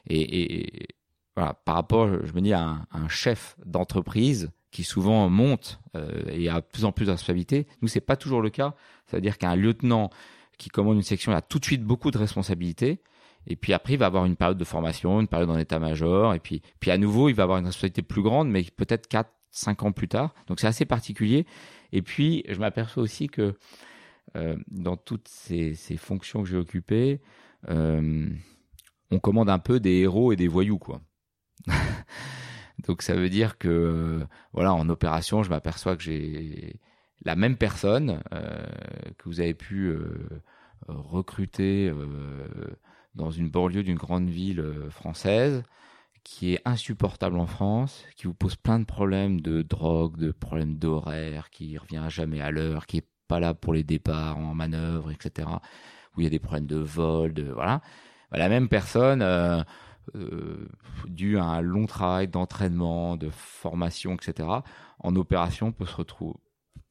Et, 0.09 0.87
voilà, 1.35 1.53
par 1.53 1.75
rapport, 1.75 2.07
je 2.07 2.31
me 2.31 2.39
dis 2.39 2.53
à 2.53 2.87
un 2.91 3.07
chef 3.09 3.57
d'entreprise, 3.65 4.51
qui 4.77 4.83
souvent 4.83 5.27
monte 5.27 5.79
euh, 5.95 6.21
et 6.29 6.49
a 6.49 6.61
de 6.61 6.65
plus 6.71 6.85
en 6.85 6.91
plus 6.91 7.05
de 7.05 7.09
responsabilités. 7.09 7.65
Nous, 7.81 7.87
c'est 7.87 7.99
pas 7.99 8.15
toujours 8.15 8.43
le 8.43 8.51
cas. 8.51 8.75
Ça 9.07 9.17
veut 9.17 9.21
dire 9.21 9.39
qu'un 9.39 9.55
lieutenant 9.55 10.11
qui 10.59 10.69
commande 10.69 10.97
une 10.97 11.01
section 11.01 11.31
a 11.31 11.41
tout 11.41 11.57
de 11.57 11.65
suite 11.65 11.83
beaucoup 11.83 12.11
de 12.11 12.17
responsabilités. 12.19 13.01
Et 13.47 13.55
puis 13.55 13.73
après, 13.73 13.93
il 13.93 13.97
va 13.97 14.05
avoir 14.05 14.25
une 14.25 14.35
période 14.35 14.59
de 14.59 14.63
formation, 14.63 15.19
une 15.19 15.27
période 15.27 15.49
en 15.49 15.57
état-major. 15.57 16.35
Et 16.35 16.39
puis, 16.39 16.61
puis 16.79 16.91
à 16.91 16.99
nouveau, 16.99 17.27
il 17.27 17.33
va 17.33 17.41
avoir 17.41 17.57
une 17.57 17.65
responsabilité 17.65 18.03
plus 18.03 18.21
grande, 18.21 18.51
mais 18.51 18.61
peut-être 18.65 19.07
4, 19.07 19.31
5 19.49 19.81
ans 19.81 19.91
plus 19.91 20.09
tard. 20.09 20.35
Donc 20.45 20.59
c'est 20.59 20.67
assez 20.67 20.85
particulier. 20.85 21.47
Et 21.91 22.03
puis, 22.03 22.43
je 22.47 22.59
m'aperçois 22.59 23.01
aussi 23.01 23.29
que 23.29 23.55
euh, 24.35 24.57
dans 24.67 24.95
toutes 24.95 25.27
ces, 25.27 25.73
ces, 25.73 25.97
fonctions 25.97 26.43
que 26.43 26.49
j'ai 26.49 26.57
occupées, 26.57 27.19
euh, 27.67 28.29
on 29.09 29.17
commande 29.17 29.49
un 29.49 29.57
peu 29.57 29.79
des 29.79 30.01
héros 30.01 30.31
et 30.31 30.35
des 30.35 30.47
voyous, 30.47 30.77
quoi. 30.77 31.01
Donc 32.85 33.01
ça 33.01 33.15
veut 33.15 33.29
dire 33.29 33.57
que 33.57 33.67
euh, 33.67 34.25
voilà, 34.53 34.73
en 34.73 34.87
opération, 34.89 35.43
je 35.43 35.49
m'aperçois 35.49 35.95
que 35.95 36.03
j'ai 36.03 36.79
la 37.23 37.35
même 37.35 37.57
personne 37.57 38.21
euh, 38.33 38.65
que 39.17 39.25
vous 39.25 39.39
avez 39.39 39.53
pu 39.53 39.87
euh, 39.87 40.29
recruter 40.87 41.91
dans 43.15 43.31
une 43.31 43.49
banlieue 43.49 43.83
d'une 43.83 43.97
grande 43.97 44.29
ville 44.29 44.63
française 44.89 45.63
qui 46.23 46.53
est 46.53 46.61
insupportable 46.65 47.39
en 47.39 47.47
France, 47.47 48.05
qui 48.15 48.27
vous 48.27 48.33
pose 48.33 48.55
plein 48.55 48.79
de 48.79 48.85
problèmes 48.85 49.41
de 49.41 49.61
drogue, 49.61 50.17
de 50.17 50.31
problèmes 50.31 50.77
d'horaire, 50.77 51.49
qui 51.49 51.77
revient 51.77 52.05
jamais 52.09 52.41
à 52.41 52.51
l'heure, 52.51 52.85
qui 52.85 52.97
est 52.97 53.07
pas 53.27 53.39
là 53.39 53.53
pour 53.53 53.73
les 53.73 53.83
départs 53.83 54.37
en 54.37 54.53
manœuvre, 54.53 55.11
etc. 55.11 55.47
Où 56.15 56.21
il 56.21 56.25
y 56.25 56.27
a 56.27 56.29
des 56.29 56.39
problèmes 56.39 56.67
de 56.67 56.77
vol, 56.77 57.33
de 57.33 57.43
voilà. 57.43 57.81
La 58.31 58.49
même 58.49 58.67
personne 58.67 59.21
euh, 60.15 60.67
dû 61.07 61.37
à 61.37 61.43
un 61.43 61.61
long 61.61 61.85
travail 61.85 62.27
d'entraînement, 62.27 63.17
de 63.17 63.29
formation, 63.29 64.15
etc., 64.15 64.49
en 64.99 65.15
opération 65.15 65.71
peut 65.71 65.85
se 65.85 65.95
retrouver, 65.95 66.35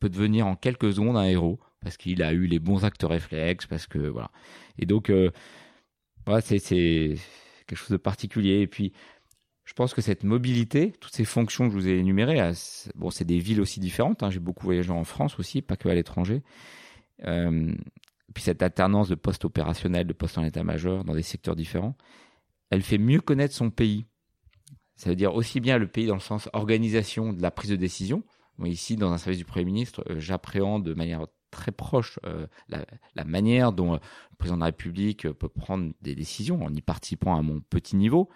peut 0.00 0.09
devenir 0.09 0.46
en 0.46 0.57
quelques 0.57 0.92
secondes 0.92 1.16
un 1.16 1.24
héros 1.24 1.59
parce 1.81 1.96
qu'il 1.96 2.22
a 2.22 2.33
eu 2.33 2.46
les 2.46 2.59
bons 2.59 2.85
actes 2.85 3.05
réflexes, 3.05 3.66
parce 3.66 3.87
que 3.87 3.98
voilà. 3.98 4.31
Et 4.79 4.87
donc, 4.87 5.09
euh, 5.09 5.31
c'est 6.40 7.14
quelque 7.66 7.79
chose 7.79 7.90
de 7.90 7.96
particulier. 7.96 8.61
Et 8.61 8.66
puis, 8.66 8.92
je 9.64 9.72
pense 9.72 9.94
que 9.94 10.00
cette 10.00 10.24
mobilité, 10.24 10.92
toutes 11.00 11.14
ces 11.14 11.24
fonctions 11.24 11.66
que 11.66 11.74
je 11.74 11.79
vous 11.79 11.88
ai 11.88 11.98
énumérées, 11.98 12.40
bon, 12.94 13.11
c'est 13.11 13.24
des 13.24 13.38
villes 13.38 13.61
aussi 13.61 13.81
différentes. 13.81 14.22
Hein, 14.22 14.31
J'ai 14.31 14.40
beaucoup 14.40 14.64
voyagé 14.64 14.90
en 14.90 15.05
France 15.05 15.38
aussi, 15.38 15.62
pas 15.62 15.76
que 15.76 15.88
à 15.88 15.94
l'étranger. 15.94 16.42
Euh, 17.24 17.72
puis 18.35 18.42
cette 18.42 18.62
alternance 18.62 19.09
de 19.09 19.14
poste 19.14 19.44
opérationnel, 19.44 20.07
de 20.07 20.12
poste 20.12 20.38
en 20.38 20.44
état-major 20.44 21.05
dans 21.05 21.14
des 21.14 21.22
secteurs 21.22 21.57
différents, 21.57 21.96
elle 22.70 22.83
fait 22.83 22.98
mieux 22.98 23.20
connaître 23.20 23.55
son 23.55 23.70
pays. 23.70 24.07
Ça 24.96 25.11
veut 25.11 25.16
dire 25.16 25.35
aussi 25.35 25.61
bien 25.61 25.79
le 25.79 25.88
pays 25.88 26.07
dans 26.07 26.14
le 26.14 26.20
sens 26.20 26.48
organisation 26.52 27.33
de 27.33 27.42
la 27.42 27.50
prise 27.50 27.70
de 27.70 27.76
décision. 27.76 28.24
Moi, 28.59 28.68
ici, 28.68 28.96
dans 28.96 29.12
un 29.12 29.18
service 29.18 29.38
du 29.38 29.44
Premier 29.44 29.66
ministre, 29.66 30.02
euh, 30.09 30.18
j'appréhende 30.18 30.85
de 30.85 30.94
manière 30.94 31.26
très 31.50 31.72
proche 31.72 32.18
euh, 32.26 32.46
la, 32.68 33.24
manière 33.24 33.72
dont 33.72 33.94
euh, 33.94 33.98
le 34.31 34.37
président 34.37 34.57
de 34.57 34.61
la 34.61 34.66
République 34.66 35.31
peut 35.33 35.48
prendre 35.48 35.92
des 36.02 36.14
décisions 36.14 36.62
en 36.62 36.72
y 36.74 36.83
participant 36.83 37.37
à 37.37 37.42
mon 37.42 37.61
petit 37.61 37.96
niveau. 37.96 38.29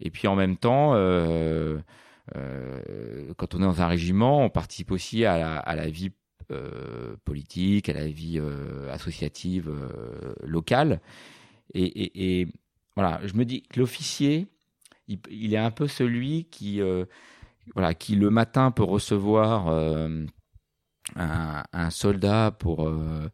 Et 0.00 0.10
puis 0.10 0.28
en 0.28 0.36
même 0.36 0.56
temps, 0.56 0.92
euh, 0.94 1.80
quand 3.36 3.54
on 3.54 3.58
est 3.58 3.64
dans 3.64 3.80
un 3.80 3.86
régiment, 3.86 4.44
on 4.44 4.50
participe 4.50 4.90
aussi 4.90 5.24
à 5.24 5.62
la, 5.74 5.88
vie 5.88 6.10
politique, 7.24 7.88
à 7.88 7.92
la 7.92 8.06
vie 8.08 8.40
associative 8.90 9.72
locale. 10.42 11.00
Et 11.74 12.48
voilà, 12.96 13.20
je 13.24 13.34
me 13.34 13.44
dis 13.44 13.62
que 13.62 13.80
l'officier, 13.80 14.46
il, 15.08 15.54
est 15.54 15.58
un 15.58 15.70
peu 15.70 15.88
celui 15.88 16.44
qui, 16.44 16.80
euh, 16.80 17.04
voilà, 17.74 17.94
qui 17.94 18.16
le 18.16 18.30
matin 18.30 18.70
peut 18.70 18.84
recevoir 18.84 19.68
euh, 19.68 20.24
un, 21.16 21.90
soldat 21.90 22.52
pour 22.58 22.88
euh, 22.88 23.28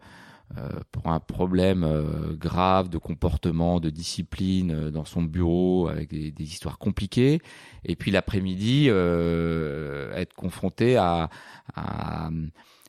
pour 0.90 1.06
un 1.06 1.20
problème 1.20 1.86
grave 2.32 2.88
de 2.88 2.98
comportement, 2.98 3.78
de 3.78 3.88
discipline 3.88 4.90
dans 4.90 5.04
son 5.04 5.22
bureau 5.22 5.86
avec 5.86 6.10
des, 6.10 6.34
histoires 6.42 6.78
compliquées, 6.78 7.40
et 7.84 7.94
puis 7.94 8.10
l'après-midi 8.10 8.88
être 8.88 10.34
confronté 10.34 10.96
à 10.96 11.30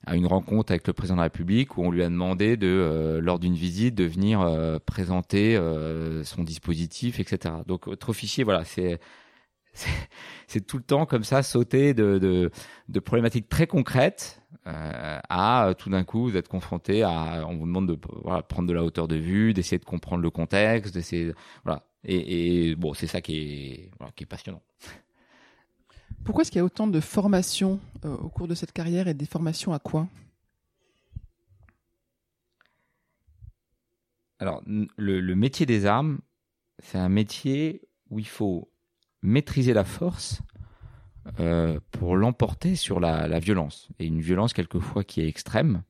à 0.06 0.16
une 0.16 0.26
rencontre 0.26 0.72
avec 0.72 0.88
le 0.88 0.94
président 0.94 1.16
de 1.16 1.20
la 1.20 1.26
République 1.26 1.78
où 1.78 1.84
on 1.84 1.92
lui 1.92 2.04
a 2.04 2.10
demandé 2.10 2.58
de, 2.58 2.68
euh, 2.68 3.22
lors 3.22 3.40
d'une 3.40 3.56
visite, 3.56 3.96
de 3.96 4.06
venir 4.06 4.42
euh, 4.42 4.80
présenter 4.80 5.56
euh, 5.56 6.24
son 6.24 6.44
dispositif, 6.44 7.20
etc. 7.20 7.56
Donc 7.68 7.88
votre 7.88 8.10
officier, 8.10 8.44
voilà, 8.44 8.66
c'est 8.66 9.00
c'est 10.48 10.66
tout 10.66 10.78
le 10.78 10.84
temps 10.84 11.06
comme 11.06 11.24
ça 11.24 11.44
sauter 11.44 11.94
de, 11.94 12.20
de, 12.20 12.52
de 12.90 13.00
problématiques 13.00 13.48
très 13.48 13.68
concrètes 13.68 14.42
euh, 14.68 15.20
à 15.30 15.74
tout 15.78 15.90
d'un 15.90 16.04
coup 16.04 16.30
vous 16.30 16.36
êtes 16.36 16.50
confronté 16.50 17.04
à 17.04 17.46
on 17.48 17.56
vous 17.56 17.66
demande 17.66 17.88
de 17.88 17.98
voilà, 18.24 18.44
prendre 18.44 18.68
de 18.68 18.74
la 18.74 18.84
hauteur 18.84 19.08
de 19.08 19.16
vue, 19.16 19.54
d'essayer 19.54 19.80
de 19.80 19.86
comprendre 19.86 20.22
le 20.22 20.30
contexte, 20.30 20.94
d'essayer 20.94 21.32
voilà 21.64 21.86
et, 22.04 22.72
et 22.72 22.76
bon 22.76 22.94
c'est 22.94 23.08
ça 23.08 23.22
qui 23.22 23.38
est 23.38 23.92
voilà, 23.98 24.12
qui 24.14 24.24
est 24.24 24.28
passionnant. 24.28 24.62
Pourquoi 26.24 26.44
est-ce 26.44 26.52
qu'il 26.52 26.60
y 26.60 26.62
a 26.62 26.66
autant 26.66 26.88
de 26.88 27.00
formations 27.00 27.80
euh, 28.06 28.16
au 28.18 28.30
cours 28.30 28.48
de 28.48 28.56
cette 28.56 28.72
carrière 28.72 29.08
et 29.08 29.14
des 29.14 29.26
formations 29.26 29.74
à 29.74 29.80
quoi? 29.80 30.08
Alors, 34.40 34.64
le, 34.66 35.36
métier 35.36 35.66
des 35.68 35.86
armes, 35.86 36.20
c'est 36.80 36.98
un 36.98 37.10
métier 37.10 37.88
où 38.10 38.18
il 38.18 38.28
faut 38.28 38.72
maîtriser 39.22 39.74
la 39.74 39.84
force 39.84 40.42
euh, 41.40 41.80
pour 41.92 42.16
l'emporter 42.16 42.76
sur 42.76 43.00
la, 43.00 43.40
violence. 43.40 43.90
Et 44.00 44.08
une 44.08 44.22
violence 44.22 44.54
quelquefois 44.54 45.04
qui 45.04 45.22
est 45.22 45.28
extrême. 45.28 45.84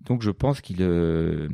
Donc 0.00 0.22
je 0.22 0.30
pense 0.30 0.62
qu'il 0.62 0.80
euh, 0.80 1.50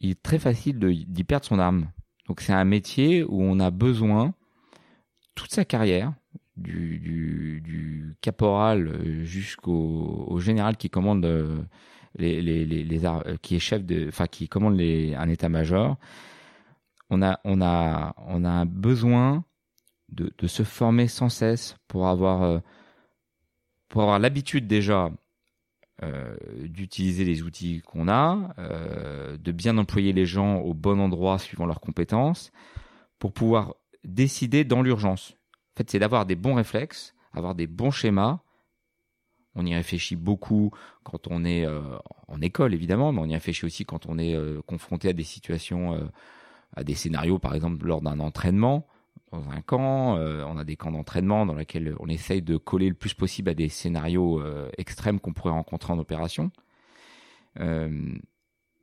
est 0.00 0.20
très 0.20 0.40
facile 0.40 0.78
d'y 0.78 1.24
perdre 1.24 1.46
son 1.46 1.60
arme. 1.60 1.88
Donc 2.26 2.40
c'est 2.40 2.52
un 2.52 2.64
métier 2.64 3.22
où 3.24 3.42
on 3.42 3.60
a 3.60 3.70
besoin 3.70 4.34
toute 5.34 5.52
sa 5.52 5.64
carrière, 5.64 6.12
du, 6.56 6.98
du, 6.98 7.60
du 7.60 8.16
caporal 8.20 9.24
jusqu'au 9.24 10.38
général 10.38 10.76
qui 10.76 10.88
commande 10.88 11.24
euh, 11.24 11.62
les, 12.16 12.40
les, 12.40 12.64
les, 12.64 12.84
les, 12.84 13.00
qui 13.42 13.56
est 13.56 13.58
chef 13.58 13.84
de, 13.84 14.06
enfin 14.08 14.26
qui 14.26 14.48
commande 14.48 14.76
les, 14.76 15.14
un 15.14 15.28
état-major. 15.28 15.96
on 17.10 17.22
a, 17.22 17.40
on 17.44 17.60
a, 17.60 18.14
on 18.28 18.44
a 18.44 18.64
besoin 18.64 19.44
de, 20.10 20.32
de 20.38 20.46
se 20.46 20.62
former 20.62 21.08
sans 21.08 21.28
cesse 21.28 21.76
pour 21.88 22.06
avoir, 22.06 22.42
euh, 22.42 22.58
pour 23.88 24.02
avoir 24.02 24.18
l'habitude 24.18 24.66
déjà 24.66 25.10
euh, 26.02 26.36
d'utiliser 26.58 27.24
les 27.24 27.42
outils 27.42 27.80
qu'on 27.82 28.08
a, 28.08 28.52
euh, 28.58 29.36
de 29.36 29.52
bien 29.52 29.78
employer 29.78 30.12
les 30.12 30.26
gens 30.26 30.56
au 30.56 30.74
bon 30.74 30.98
endroit 30.98 31.38
suivant 31.38 31.66
leurs 31.66 31.80
compétences, 31.80 32.50
pour 33.20 33.32
pouvoir 33.32 33.76
décider 34.02 34.64
dans 34.64 34.82
l'urgence. 34.82 35.36
En 35.72 35.78
fait, 35.78 35.90
c'est 35.90 36.00
d'avoir 36.00 36.26
des 36.26 36.34
bons 36.34 36.54
réflexes, 36.54 37.14
avoir 37.32 37.54
des 37.54 37.68
bons 37.68 37.92
schémas. 37.92 38.40
On 39.54 39.64
y 39.64 39.72
réfléchit 39.72 40.16
beaucoup 40.16 40.72
quand 41.04 41.28
on 41.28 41.44
est 41.44 41.64
euh, 41.64 41.96
en 42.26 42.40
école, 42.40 42.74
évidemment, 42.74 43.12
mais 43.12 43.20
on 43.20 43.26
y 43.26 43.34
réfléchit 43.34 43.64
aussi 43.64 43.84
quand 43.84 44.06
on 44.06 44.18
est 44.18 44.36
confronté 44.66 45.08
à 45.08 45.12
des 45.12 45.22
situations, 45.22 46.10
à 46.74 46.82
des 46.82 46.94
scénarios, 46.94 47.38
par 47.38 47.54
exemple, 47.54 47.86
lors 47.86 48.02
d'un 48.02 48.18
entraînement 48.18 48.88
dans 49.34 49.50
un 49.50 49.60
camp. 49.60 50.16
Euh, 50.16 50.44
on 50.46 50.56
a 50.56 50.64
des 50.64 50.76
camps 50.76 50.90
d'entraînement 50.90 51.46
dans 51.46 51.54
lesquels 51.54 51.94
on 52.00 52.08
essaye 52.08 52.42
de 52.42 52.56
coller 52.56 52.88
le 52.88 52.94
plus 52.94 53.14
possible 53.14 53.50
à 53.50 53.54
des 53.54 53.68
scénarios 53.68 54.40
euh, 54.40 54.70
extrêmes 54.78 55.20
qu'on 55.20 55.32
pourrait 55.32 55.52
rencontrer 55.52 55.92
en 55.92 55.98
opération. 55.98 56.50
Euh, 57.60 58.14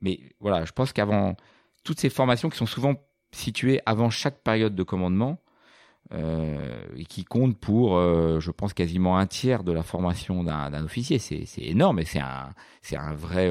mais 0.00 0.20
voilà, 0.40 0.64
je 0.64 0.72
pense 0.72 0.92
qu'avant 0.92 1.36
toutes 1.84 2.00
ces 2.00 2.10
formations 2.10 2.48
qui 2.48 2.58
sont 2.58 2.66
souvent 2.66 2.94
situées 3.32 3.80
avant 3.86 4.10
chaque 4.10 4.42
période 4.42 4.74
de 4.74 4.82
commandement 4.82 5.38
et 6.94 7.06
qui 7.06 7.24
comptent 7.24 7.58
pour, 7.58 7.98
je 7.98 8.50
pense, 8.50 8.74
quasiment 8.74 9.16
un 9.16 9.26
tiers 9.26 9.64
de 9.64 9.72
la 9.72 9.82
formation 9.82 10.44
d'un 10.44 10.84
officier. 10.84 11.18
C'est 11.18 11.46
énorme 11.56 12.00
et 12.00 12.04
c'est 12.04 12.18
un, 12.18 12.50
un 12.98 13.14
vrai, 13.14 13.50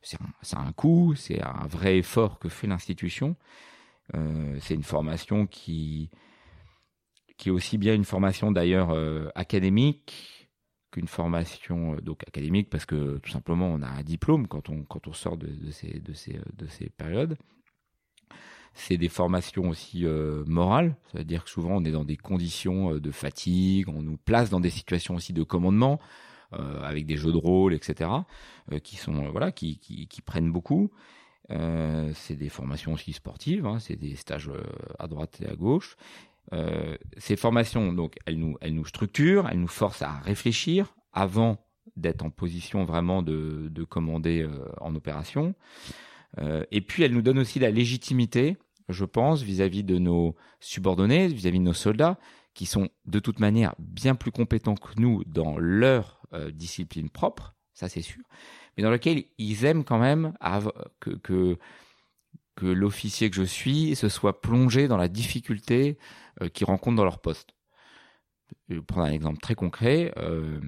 c'est 0.00 0.16
un, 0.54 0.60
un 0.60 0.72
coût, 0.72 1.14
c'est 1.14 1.42
un 1.42 1.66
vrai 1.66 1.98
effort 1.98 2.38
que 2.38 2.48
fait 2.48 2.66
l'institution. 2.66 3.36
C'est 4.60 4.74
une 4.74 4.82
formation 4.84 5.46
qui, 5.46 6.08
qui 7.40 7.48
est 7.48 7.52
aussi 7.52 7.78
bien 7.78 7.94
une 7.94 8.04
formation 8.04 8.52
d'ailleurs 8.52 8.90
euh, 8.90 9.30
académique 9.34 10.46
qu'une 10.90 11.08
formation 11.08 11.94
euh, 11.94 12.00
donc 12.02 12.22
académique 12.28 12.68
parce 12.68 12.84
que 12.84 13.16
tout 13.18 13.30
simplement 13.30 13.66
on 13.68 13.80
a 13.80 13.88
un 13.88 14.02
diplôme 14.02 14.46
quand 14.46 14.68
on 14.68 14.82
quand 14.82 15.08
on 15.08 15.14
sort 15.14 15.38
de, 15.38 15.48
ces 15.70 16.00
de 16.00 16.12
ces 16.12 16.38
de 16.54 16.66
ces 16.66 16.90
périodes. 16.90 17.38
C'est 18.74 18.98
des 18.98 19.08
formations 19.08 19.70
aussi 19.70 20.04
euh, 20.04 20.44
morales, 20.46 20.96
c'est-à-dire 21.10 21.44
que 21.44 21.50
souvent 21.50 21.78
on 21.78 21.84
est 21.84 21.90
dans 21.90 22.04
des 22.04 22.18
conditions 22.18 22.92
euh, 22.92 23.00
de 23.00 23.10
fatigue, 23.10 23.88
on 23.88 24.02
nous 24.02 24.18
place 24.18 24.50
dans 24.50 24.60
des 24.60 24.70
situations 24.70 25.14
aussi 25.14 25.32
de 25.32 25.42
commandement 25.42 25.98
euh, 26.52 26.82
avec 26.82 27.06
des 27.06 27.16
jeux 27.16 27.32
de 27.32 27.38
rôle, 27.38 27.72
etc. 27.72 28.10
euh, 28.70 28.78
qui 28.78 28.96
sont 28.96 29.24
euh, 29.24 29.30
voilà 29.30 29.50
qui, 29.50 29.78
qui 29.78 30.20
prennent 30.20 30.52
beaucoup. 30.52 30.90
Euh, 31.50 32.12
c'est 32.14 32.36
des 32.36 32.48
formations 32.48 32.92
aussi 32.92 33.12
sportives, 33.12 33.66
hein, 33.66 33.78
c'est 33.80 33.96
des 33.96 34.14
stages 34.14 34.48
euh, 34.48 34.62
à 34.98 35.08
droite 35.08 35.40
et 35.40 35.48
à 35.48 35.56
gauche. 35.56 35.96
Euh, 36.52 36.96
ces 37.16 37.36
formations, 37.36 37.92
donc, 37.92 38.16
elles 38.26 38.38
nous, 38.38 38.56
elles 38.60 38.74
nous 38.74 38.84
structurent, 38.84 39.48
elles 39.50 39.60
nous 39.60 39.68
forcent 39.68 40.02
à 40.02 40.18
réfléchir 40.18 40.94
avant 41.12 41.64
d'être 41.96 42.24
en 42.24 42.30
position 42.30 42.84
vraiment 42.84 43.22
de, 43.22 43.68
de 43.70 43.84
commander 43.84 44.42
euh, 44.42 44.64
en 44.80 44.94
opération. 44.94 45.54
Euh, 46.38 46.64
et 46.70 46.80
puis, 46.80 47.02
elles 47.02 47.12
nous 47.12 47.22
donnent 47.22 47.38
aussi 47.38 47.58
la 47.58 47.70
légitimité, 47.70 48.56
je 48.88 49.04
pense, 49.04 49.42
vis-à-vis 49.42 49.84
de 49.84 49.98
nos 49.98 50.34
subordonnés, 50.60 51.28
vis-à-vis 51.28 51.58
de 51.58 51.64
nos 51.64 51.72
soldats, 51.72 52.18
qui 52.54 52.66
sont 52.66 52.88
de 53.06 53.20
toute 53.20 53.38
manière 53.38 53.74
bien 53.78 54.14
plus 54.14 54.32
compétents 54.32 54.74
que 54.74 54.98
nous 54.98 55.22
dans 55.24 55.56
leur 55.56 56.20
discipline 56.52 57.10
propre, 57.10 57.54
ça 57.74 57.88
c'est 57.88 58.02
sûr, 58.02 58.22
mais 58.76 58.82
dans 58.82 58.90
lequel 58.90 59.24
ils 59.38 59.64
aiment 59.64 59.84
quand 59.84 59.98
même 59.98 60.32
que, 61.00 61.10
que, 61.10 61.58
l'officier 62.62 63.30
que 63.30 63.36
je 63.36 63.42
suis 63.42 63.96
se 63.96 64.08
soit 64.08 64.40
plongé 64.40 64.86
dans 64.86 64.96
la 64.96 65.08
difficulté 65.08 65.96
qu'ils 66.48 66.66
rencontrent 66.66 66.96
dans 66.96 67.04
leur 67.04 67.20
poste. 67.20 67.54
Je 68.68 68.76
vais 68.76 68.82
prendre 68.82 69.06
un 69.06 69.12
exemple 69.12 69.40
très 69.40 69.54
concret. 69.54 70.12
Euh, 70.16 70.60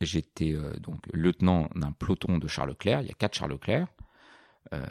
J'étais 0.00 0.52
euh, 0.52 0.74
donc 0.78 1.00
lieutenant 1.12 1.68
d'un 1.74 1.92
peloton 1.92 2.38
de 2.38 2.46
Charles 2.46 2.70
Leclerc. 2.70 3.00
Il 3.02 3.08
y 3.08 3.10
a 3.10 3.14
quatre 3.14 3.34
Charles 3.34 3.52
Leclerc. 3.52 3.88
Euh, 4.72 4.86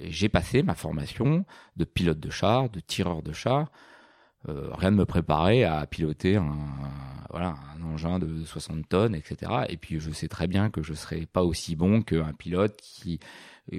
J'ai 0.00 0.28
passé 0.28 0.62
ma 0.62 0.74
formation 0.74 1.46
de 1.76 1.84
pilote 1.84 2.20
de 2.20 2.30
char, 2.30 2.68
de 2.68 2.80
tireur 2.80 3.22
de 3.22 3.32
char. 3.32 3.70
Euh, 4.48 4.70
rien 4.74 4.92
de 4.92 4.96
me 4.96 5.06
préparer 5.06 5.64
à 5.64 5.86
piloter 5.86 6.36
un, 6.36 6.54
engin 7.82 8.18
de 8.18 8.44
60 8.44 8.88
tonnes, 8.88 9.14
etc. 9.14 9.52
Et 9.68 9.76
puis 9.76 10.00
je 10.00 10.10
sais 10.10 10.28
très 10.28 10.46
bien 10.46 10.70
que 10.70 10.82
je 10.82 10.92
serai 10.92 11.24
pas 11.26 11.42
aussi 11.42 11.74
bon 11.74 12.02
qu'un 12.02 12.32
pilote 12.32 12.78
qui 12.82 13.18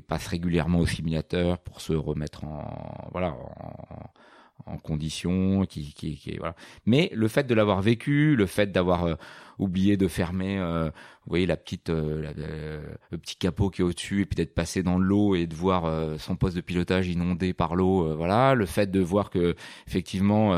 passe 0.08 0.28
régulièrement 0.28 0.80
au 0.80 0.88
simulateur 0.88 1.60
pour 1.60 1.82
se 1.82 1.94
remettre 1.94 2.44
en 2.44 3.10
voilà 3.12 3.32
en, 3.32 4.10
en 4.66 4.78
condition, 4.78 5.66
qui, 5.66 5.94
qui, 5.94 6.18
qui 6.18 6.38
voilà. 6.38 6.56
Mais 6.86 7.10
le 7.14 7.28
fait 7.28 7.46
de 7.46 7.54
l'avoir 7.54 7.82
vécu, 7.82 8.36
le 8.36 8.46
fait 8.46 8.72
d'avoir 8.72 9.06
euh, 9.06 9.16
oublié 9.60 9.96
de 9.98 10.08
fermer, 10.08 10.58
euh, 10.60 10.86
vous 10.86 11.30
voyez 11.30 11.46
la 11.46 11.56
petite, 11.58 11.90
euh, 11.90 12.32
euh, 12.38 12.82
le 13.12 13.18
petit 13.18 13.36
capot 13.38 13.70
qui 13.70 13.82
est 13.82 13.86
au-dessus, 13.86 14.22
et 14.22 14.26
puis 14.26 14.36
d'être 14.36 14.54
passé 14.54 14.84
dans 14.84 14.98
l'eau 14.98 15.36
et 15.36 15.48
de 15.48 15.56
voir 15.56 15.86
euh, 15.86 16.18
son 16.18 16.36
poste 16.36 16.56
de 16.56 16.62
pilotage 16.62 17.08
inondé 17.08 17.54
par 17.54 17.76
l'eau, 17.76 18.08
euh, 18.08 18.16
voilà. 18.16 18.56
Le 18.56 18.66
fait 18.66 18.92
de 18.92 19.00
voir 19.00 19.30
que 19.30 19.56
effectivement 19.88 20.52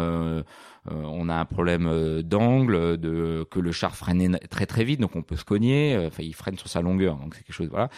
on 0.91 1.29
a 1.29 1.35
un 1.35 1.45
problème 1.45 2.21
d'angle, 2.23 2.97
de 2.97 3.45
que 3.51 3.59
le 3.59 3.71
char 3.71 3.95
freine 3.95 4.39
très 4.49 4.65
très 4.65 4.83
vite, 4.83 4.99
donc 4.99 5.15
on 5.15 5.21
peut 5.21 5.35
se 5.35 5.45
cogner. 5.45 5.95
Enfin, 6.07 6.23
il 6.23 6.33
freine 6.33 6.57
sur 6.57 6.67
sa 6.67 6.81
longueur, 6.81 7.17
donc 7.17 7.35
c'est 7.35 7.43
quelque 7.43 7.55
chose, 7.55 7.69
voilà. 7.69 7.89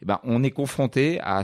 Eh 0.00 0.04
ben, 0.04 0.20
on 0.22 0.44
est 0.44 0.52
confronté 0.52 1.20
à, 1.20 1.42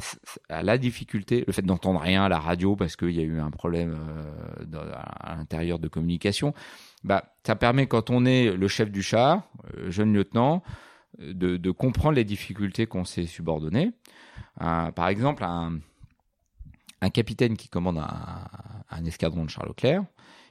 la 0.48 0.78
difficulté, 0.78 1.44
le 1.46 1.52
fait 1.52 1.62
d'entendre 1.62 2.00
rien 2.00 2.24
à 2.24 2.28
la 2.28 2.38
radio 2.38 2.76
parce 2.76 2.94
qu'il 2.94 3.10
y 3.10 3.20
a 3.20 3.24
eu 3.24 3.40
un 3.40 3.50
problème 3.50 3.98
euh, 3.98 4.92
à 4.94 5.34
l'intérieur 5.34 5.80
de 5.80 5.88
communication. 5.88 6.54
Bah, 7.02 7.34
ça 7.44 7.56
permet 7.56 7.86
quand 7.86 8.10
on 8.10 8.24
est 8.24 8.52
le 8.52 8.68
chef 8.68 8.90
du 8.90 9.02
char, 9.02 9.48
euh, 9.76 9.90
jeune 9.90 10.14
lieutenant, 10.14 10.62
euh, 11.20 11.32
de, 11.34 11.70
comprendre 11.72 12.14
les 12.14 12.24
difficultés 12.24 12.86
qu'on 12.86 13.04
s'est 13.04 13.26
subordonnées. 13.26 13.92
Un- 14.58 14.92
par 14.92 15.08
exemple, 15.08 15.42
un, 15.44 15.80
capitaine 17.12 17.56
qui 17.56 17.68
commande 17.68 17.98
un, 17.98 18.48
un 18.88 19.04
escadron 19.04 19.44
de 19.44 19.50
Charles 19.50 19.68
Leclerc, 19.68 20.04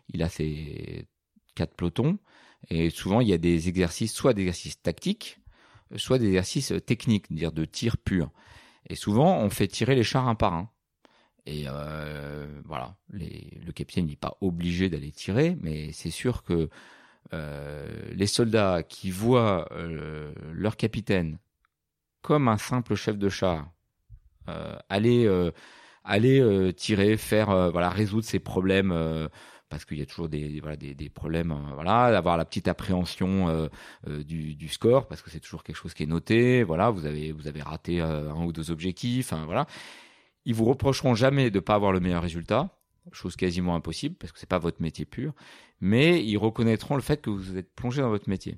il 0.10 0.22
a 0.22 0.30
ses 0.30 1.08
quatre 1.56 1.76
pelotons 1.76 2.20
et 2.70 2.90
souvent 2.90 3.22
il 3.22 3.28
y 3.28 3.34
a 3.34 3.38
des 3.38 3.70
exercices, 3.70 4.14
soit 4.14 4.34
des 4.34 4.44
exercices 4.44 4.80
tactiques, 4.82 5.40
soit 5.98 6.20
des 6.20 6.28
exercices 6.28 6.74
techniques, 6.86 7.26
c'est-à-dire 7.28 7.52
de 7.52 7.66
tir 7.66 7.98
pur. 7.98 8.32
Et 8.90 8.96
souvent, 8.96 9.38
on 9.38 9.50
fait 9.50 9.68
tirer 9.68 9.96
les 9.96 10.04
chars 10.04 10.28
un 10.28 10.36
par 10.36 10.54
un. 10.54 10.70
Et 11.46 11.66
euh, 11.68 12.48
voilà, 12.66 12.96
le 13.10 13.72
capitaine 13.72 14.08
n'est 14.08 14.16
pas 14.16 14.38
obligé 14.40 14.90
d'aller 14.90 15.12
tirer, 15.12 15.58
mais 15.62 15.92
c'est 15.92 16.10
sûr 16.10 16.44
que 16.44 16.70
euh, 17.34 17.88
les 18.12 18.28
soldats 18.28 18.84
qui 18.84 19.12
voient 19.12 19.68
euh, 19.72 20.34
leur 20.52 20.78
capitaine 20.78 21.40
comme 22.22 22.48
un 22.48 22.58
simple 22.58 22.96
chef 22.96 23.18
de 23.18 23.30
char 23.30 23.72
euh, 24.50 24.76
aller 24.90 25.26
euh, 25.26 25.52
aller 26.04 26.40
euh, 26.40 26.72
tirer, 26.74 27.18
faire 27.18 27.50
euh, 27.50 27.70
voilà 27.70 27.90
résoudre 27.90 28.26
ses 28.26 28.40
problèmes 28.40 28.92
euh, 28.92 29.28
parce 29.74 29.86
qu'il 29.86 29.98
y 29.98 30.04
a 30.04 30.06
toujours 30.06 30.30
des 30.30 31.12
problèmes 31.12 31.52
euh, 31.52 31.74
voilà 31.74 32.12
d'avoir 32.12 32.38
la 32.38 32.46
petite 32.46 32.68
appréhension 32.68 33.50
euh, 33.50 33.68
euh, 34.08 34.24
du, 34.24 34.68
score 34.68 35.08
parce 35.08 35.24
que 35.24 35.32
c'est 35.32 35.40
toujours 35.40 35.64
quelque 35.64 35.78
chose 35.78 35.96
qui 35.96 36.04
est 36.04 36.06
noté 36.06 36.62
voilà 36.62 36.92
vous 36.92 37.08
avez 37.08 37.62
raté 37.64 38.00
euh, 38.00 38.32
un 38.32 38.46
ou 38.46 38.54
deux 38.54 38.70
objectifs 38.70 39.34
hein, 39.34 39.44
voilà. 39.46 39.66
Ils 40.46 40.54
vous 40.54 40.66
reprocheront 40.66 41.16
jamais 41.16 41.50
de 41.50 41.60
pas 41.60 41.74
avoir 41.74 41.92
le 41.92 42.00
meilleur 42.00 42.22
résultat 42.22 42.70
chose 43.12 43.36
quasiment 43.36 43.74
impossible 43.74 44.16
parce 44.16 44.32
que 44.32 44.38
c'est 44.38 44.48
pas 44.48 44.60
votre 44.60 44.80
métier 44.80 45.06
pur 45.06 45.34
mais 45.82 46.24
ils 46.24 46.38
reconnaîtront 46.38 46.96
le 46.96 47.02
fait 47.02 47.20
que 47.20 47.32
vous 47.32 47.58
êtes 47.58 47.74
plongé 47.74 48.04
dans 48.04 48.10
votre 48.10 48.30
métier 48.30 48.58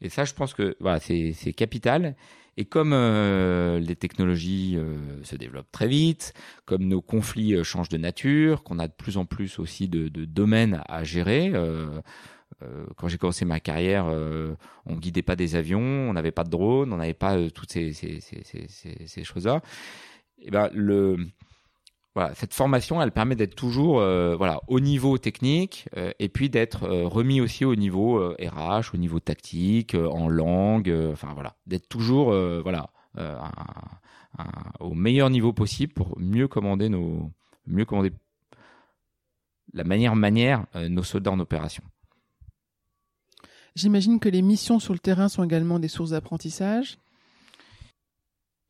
et 0.00 0.08
ça 0.08 0.24
je 0.24 0.34
pense 0.34 0.54
que 0.54 0.76
voilà 0.80 1.00
c'est 1.00 1.52
capital 1.56 2.14
et 2.56 2.64
comme 2.64 2.92
euh, 2.92 3.78
les 3.80 3.96
technologies 3.96 4.74
euh, 4.76 4.96
se 5.24 5.36
développent 5.36 5.70
très 5.72 5.88
vite, 5.88 6.34
comme 6.66 6.84
nos 6.84 7.00
conflits 7.00 7.54
euh, 7.54 7.64
changent 7.64 7.88
de 7.88 7.96
nature, 7.96 8.62
qu'on 8.62 8.78
a 8.78 8.86
de 8.86 8.92
plus 8.92 9.16
en 9.16 9.24
plus 9.24 9.58
aussi 9.58 9.88
de, 9.88 10.08
domaines 10.24 10.82
à 10.88 11.04
gérer. 11.04 11.52
quand 12.96 13.08
j'ai 13.08 13.18
commencé 13.18 13.44
ma 13.44 13.60
carrière, 13.60 14.06
on 14.86 14.96
guidait 14.96 15.22
pas 15.22 15.36
des 15.36 15.56
avions, 15.56 15.80
on 15.80 16.12
n'avait 16.12 16.32
pas 16.32 16.44
de 16.44 16.50
drone, 16.50 16.92
on 16.92 16.96
n'avait 16.96 17.12
pas 17.14 17.36
toutes 17.50 17.72
ces, 17.72 17.92
choses-là. 19.22 19.60
Et 20.38 20.50
ben 20.50 20.70
le 20.72 21.16
voilà, 22.14 22.34
cette 22.34 22.54
formation, 22.54 23.02
elle 23.02 23.10
permet 23.10 23.34
d'être 23.34 23.56
toujours 23.56 23.98
euh, 24.00 24.36
voilà 24.36 24.60
au 24.68 24.78
niveau 24.80 25.18
technique 25.18 25.88
euh, 25.96 26.12
et 26.20 26.28
puis 26.28 26.48
d'être 26.48 26.84
euh, 26.84 27.08
remis 27.08 27.40
aussi 27.40 27.64
au 27.64 27.74
niveau 27.74 28.18
euh, 28.18 28.36
RH, 28.40 28.94
au 28.94 28.98
niveau 28.98 29.18
tactique, 29.20 29.94
euh, 29.94 30.08
en 30.08 30.28
langue, 30.28 30.88
euh, 30.88 31.12
enfin 31.12 31.32
voilà, 31.34 31.56
d'être 31.66 31.88
toujours 31.88 32.30
euh, 32.32 32.60
voilà 32.62 32.90
euh, 33.18 33.36
un- 33.38 34.42
un- 34.44 34.62
au 34.80 34.94
meilleur 34.94 35.28
niveau 35.30 35.52
possible 35.52 35.92
pour 35.92 36.18
mieux 36.18 36.46
commander 36.48 36.88
nos 36.88 37.30
mieux 37.66 37.84
commander 37.84 38.12
la 39.72 39.82
manière 39.84 40.14
manière 40.14 40.66
euh, 40.76 40.88
nos 40.88 41.02
soldats 41.02 41.32
en 41.32 41.40
opération. 41.40 41.82
J'imagine 43.74 44.20
que 44.20 44.28
les 44.28 44.42
missions 44.42 44.78
sur 44.78 44.92
le 44.92 45.00
terrain 45.00 45.28
sont 45.28 45.42
également 45.42 45.80
des 45.80 45.88
sources 45.88 46.10
d'apprentissage. 46.10 46.98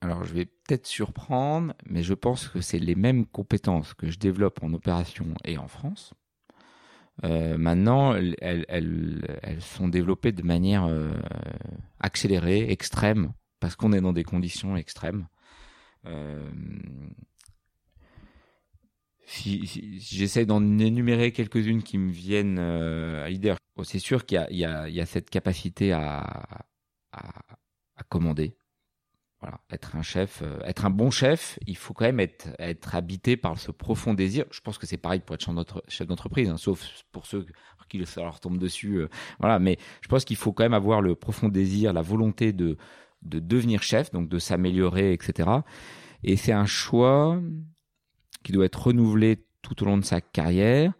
Alors 0.04 0.24
je 0.24 0.34
vais 0.34 0.44
peut-être 0.44 0.86
surprendre, 0.86 1.74
mais 1.86 2.02
je 2.02 2.14
pense 2.14 2.48
que 2.48 2.60
c'est 2.60 2.78
les 2.78 2.94
mêmes 2.94 3.26
compétences 3.26 3.94
que 3.94 4.10
je 4.10 4.18
développe 4.18 4.62
en 4.62 4.72
opération 4.74 5.26
et 5.44 5.56
en 5.56 5.66
France. 5.66 6.12
Euh, 7.24 7.56
maintenant, 7.56 8.14
elles, 8.14 9.58
sont 9.60 9.88
développées 9.88 10.32
de 10.32 10.42
manière 10.42 10.84
euh, 10.84 11.14
accélérée, 12.00 12.70
extrême, 12.70 13.32
parce 13.60 13.76
qu'on 13.76 13.92
est 13.92 14.00
dans 14.00 14.12
des 14.12 14.24
conditions 14.24 14.76
extrêmes. 14.76 15.26
Euh, 16.06 16.50
si, 19.26 20.00
j'essaie 20.00 20.44
d'en 20.44 20.62
énumérer 20.78 21.32
quelques-unes 21.32 21.82
qui 21.82 21.96
me 21.96 22.10
viennent 22.10 22.58
à 22.58 23.28
l'idée, 23.30 23.54
c'est 23.84 23.98
sûr 23.98 24.26
qu'il 24.26 24.44
y, 24.50 24.64
a, 24.64 25.06
cette 25.06 25.30
capacité 25.30 25.92
à 25.92 26.46
commander, 28.10 28.56
être 29.70 29.96
un 29.96 30.02
chef, 30.02 30.42
euh, 30.42 30.58
être 30.64 30.84
un 30.84 30.90
bon 30.90 31.10
chef, 31.10 31.58
il 31.66 31.76
faut 31.76 31.94
quand 31.94 32.04
même 32.04 32.20
être, 32.20 32.48
être 32.58 32.94
habité 32.94 33.36
par 33.36 33.58
ce 33.58 33.70
profond 33.70 34.14
désir. 34.14 34.44
Je 34.50 34.60
pense 34.60 34.78
que 34.78 34.86
c'est 34.86 34.96
pareil 34.96 35.20
pour 35.20 35.34
être 35.34 35.82
chef 35.88 36.06
d'entreprise, 36.06 36.48
hein, 36.48 36.56
sauf 36.56 36.82
pour 37.12 37.26
ceux 37.26 37.46
qui 37.88 38.04
ça 38.06 38.22
leur 38.22 38.40
tombe 38.40 38.58
dessus. 38.58 38.96
Euh, 38.96 39.08
voilà, 39.38 39.58
mais 39.58 39.78
je 40.00 40.08
pense 40.08 40.24
qu'il 40.24 40.36
faut 40.36 40.52
quand 40.52 40.64
même 40.64 40.74
avoir 40.74 41.00
le 41.00 41.14
profond 41.14 41.48
désir, 41.48 41.92
la 41.92 42.02
volonté 42.02 42.52
de, 42.52 42.76
de 43.22 43.38
devenir 43.38 43.82
chef, 43.82 44.10
donc 44.10 44.28
de 44.28 44.38
s'améliorer, 44.38 45.12
etc. 45.12 45.48
Et 46.22 46.36
c'est 46.36 46.52
un 46.52 46.66
choix 46.66 47.40
qui 48.42 48.52
doit 48.52 48.64
être 48.64 48.86
renouvelé 48.86 49.44
tout 49.62 49.82
au 49.82 49.86
long 49.86 49.98
de 49.98 50.04
sa 50.04 50.20
carrière. 50.20 50.92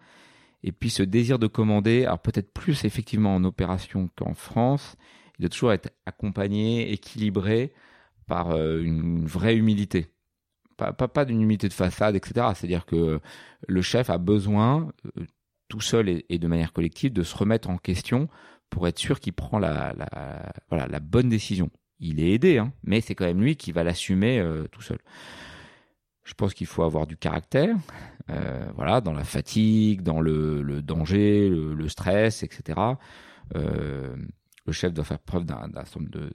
Et 0.62 0.72
puis 0.72 0.90
ce 0.90 1.02
désir 1.02 1.38
de 1.38 1.46
commander, 1.46 2.04
alors 2.04 2.20
peut-être 2.20 2.52
plus 2.52 2.84
effectivement 2.84 3.34
en 3.34 3.44
opération 3.44 4.08
qu'en 4.16 4.34
France, 4.34 4.96
il 5.38 5.42
doit 5.42 5.50
toujours 5.50 5.72
être 5.72 5.90
accompagné, 6.06 6.92
équilibré 6.92 7.72
par 8.26 8.50
euh, 8.50 8.80
une 8.82 9.26
vraie 9.26 9.56
humilité. 9.56 10.08
Pas, 10.76 10.92
pas, 10.92 11.08
pas 11.08 11.24
d'une 11.24 11.40
humilité 11.40 11.68
de 11.68 11.72
façade, 11.72 12.16
etc. 12.16 12.48
C'est-à-dire 12.54 12.84
que 12.84 13.20
le 13.68 13.82
chef 13.82 14.10
a 14.10 14.18
besoin, 14.18 14.92
euh, 15.18 15.24
tout 15.68 15.80
seul 15.80 16.22
et, 16.28 16.38
de 16.38 16.46
manière 16.48 16.72
collective, 16.72 17.12
de 17.12 17.22
se 17.22 17.36
remettre 17.36 17.70
en 17.70 17.78
question 17.78 18.28
pour 18.70 18.88
être 18.88 18.98
sûr 18.98 19.20
qu'il 19.20 19.32
prend 19.32 19.58
la, 19.58 19.94
la, 19.96 20.52
voilà, 20.68 20.86
la 20.86 21.00
bonne 21.00 21.28
décision. 21.28 21.70
Il 22.00 22.20
est 22.20 22.32
aidé, 22.32 22.58
hein, 22.58 22.72
mais 22.82 23.00
c'est 23.00 23.14
quand 23.14 23.24
même 23.24 23.40
lui 23.40 23.56
qui 23.56 23.72
va 23.72 23.84
l'assumer 23.84 24.38
euh, 24.38 24.66
tout 24.70 24.82
seul. 24.82 24.98
Je 26.24 26.34
pense 26.34 26.54
qu'il 26.54 26.66
faut 26.66 26.82
avoir 26.82 27.06
du 27.06 27.16
caractère, 27.16 27.76
euh, 28.30 28.66
voilà, 28.74 29.00
dans 29.00 29.12
la 29.12 29.24
fatigue, 29.24 30.02
dans 30.02 30.20
le, 30.20 30.62
le 30.62 30.82
danger, 30.82 31.48
le, 31.48 31.74
le, 31.74 31.88
stress, 31.88 32.42
etc. 32.42 32.80
Euh, 33.54 34.16
le 34.66 34.72
chef 34.72 34.92
doit 34.92 35.04
faire 35.04 35.18
preuve 35.18 35.44
d'un, 35.44 35.68
de, 35.68 36.30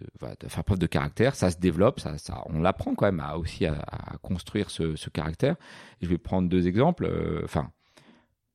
faire 0.48 0.64
preuve 0.64 0.80
de 0.80 0.88
caractère. 0.88 1.36
Ça 1.36 1.50
se 1.50 1.58
développe, 1.58 2.00
ça, 2.00 2.18
ça 2.18 2.44
on 2.48 2.62
l'apprend 2.62 2.94
quand 2.94 3.06
même 3.06 3.20
à, 3.20 3.38
aussi 3.38 3.66
à, 3.66 3.82
construire 4.22 4.70
ce, 4.70 4.96
ce, 4.96 5.10
caractère. 5.10 5.56
je 6.02 6.08
vais 6.08 6.18
prendre 6.18 6.48
deux 6.48 6.68
exemples. 6.68 7.06
Euh, 7.06 7.42
enfin, 7.44 7.72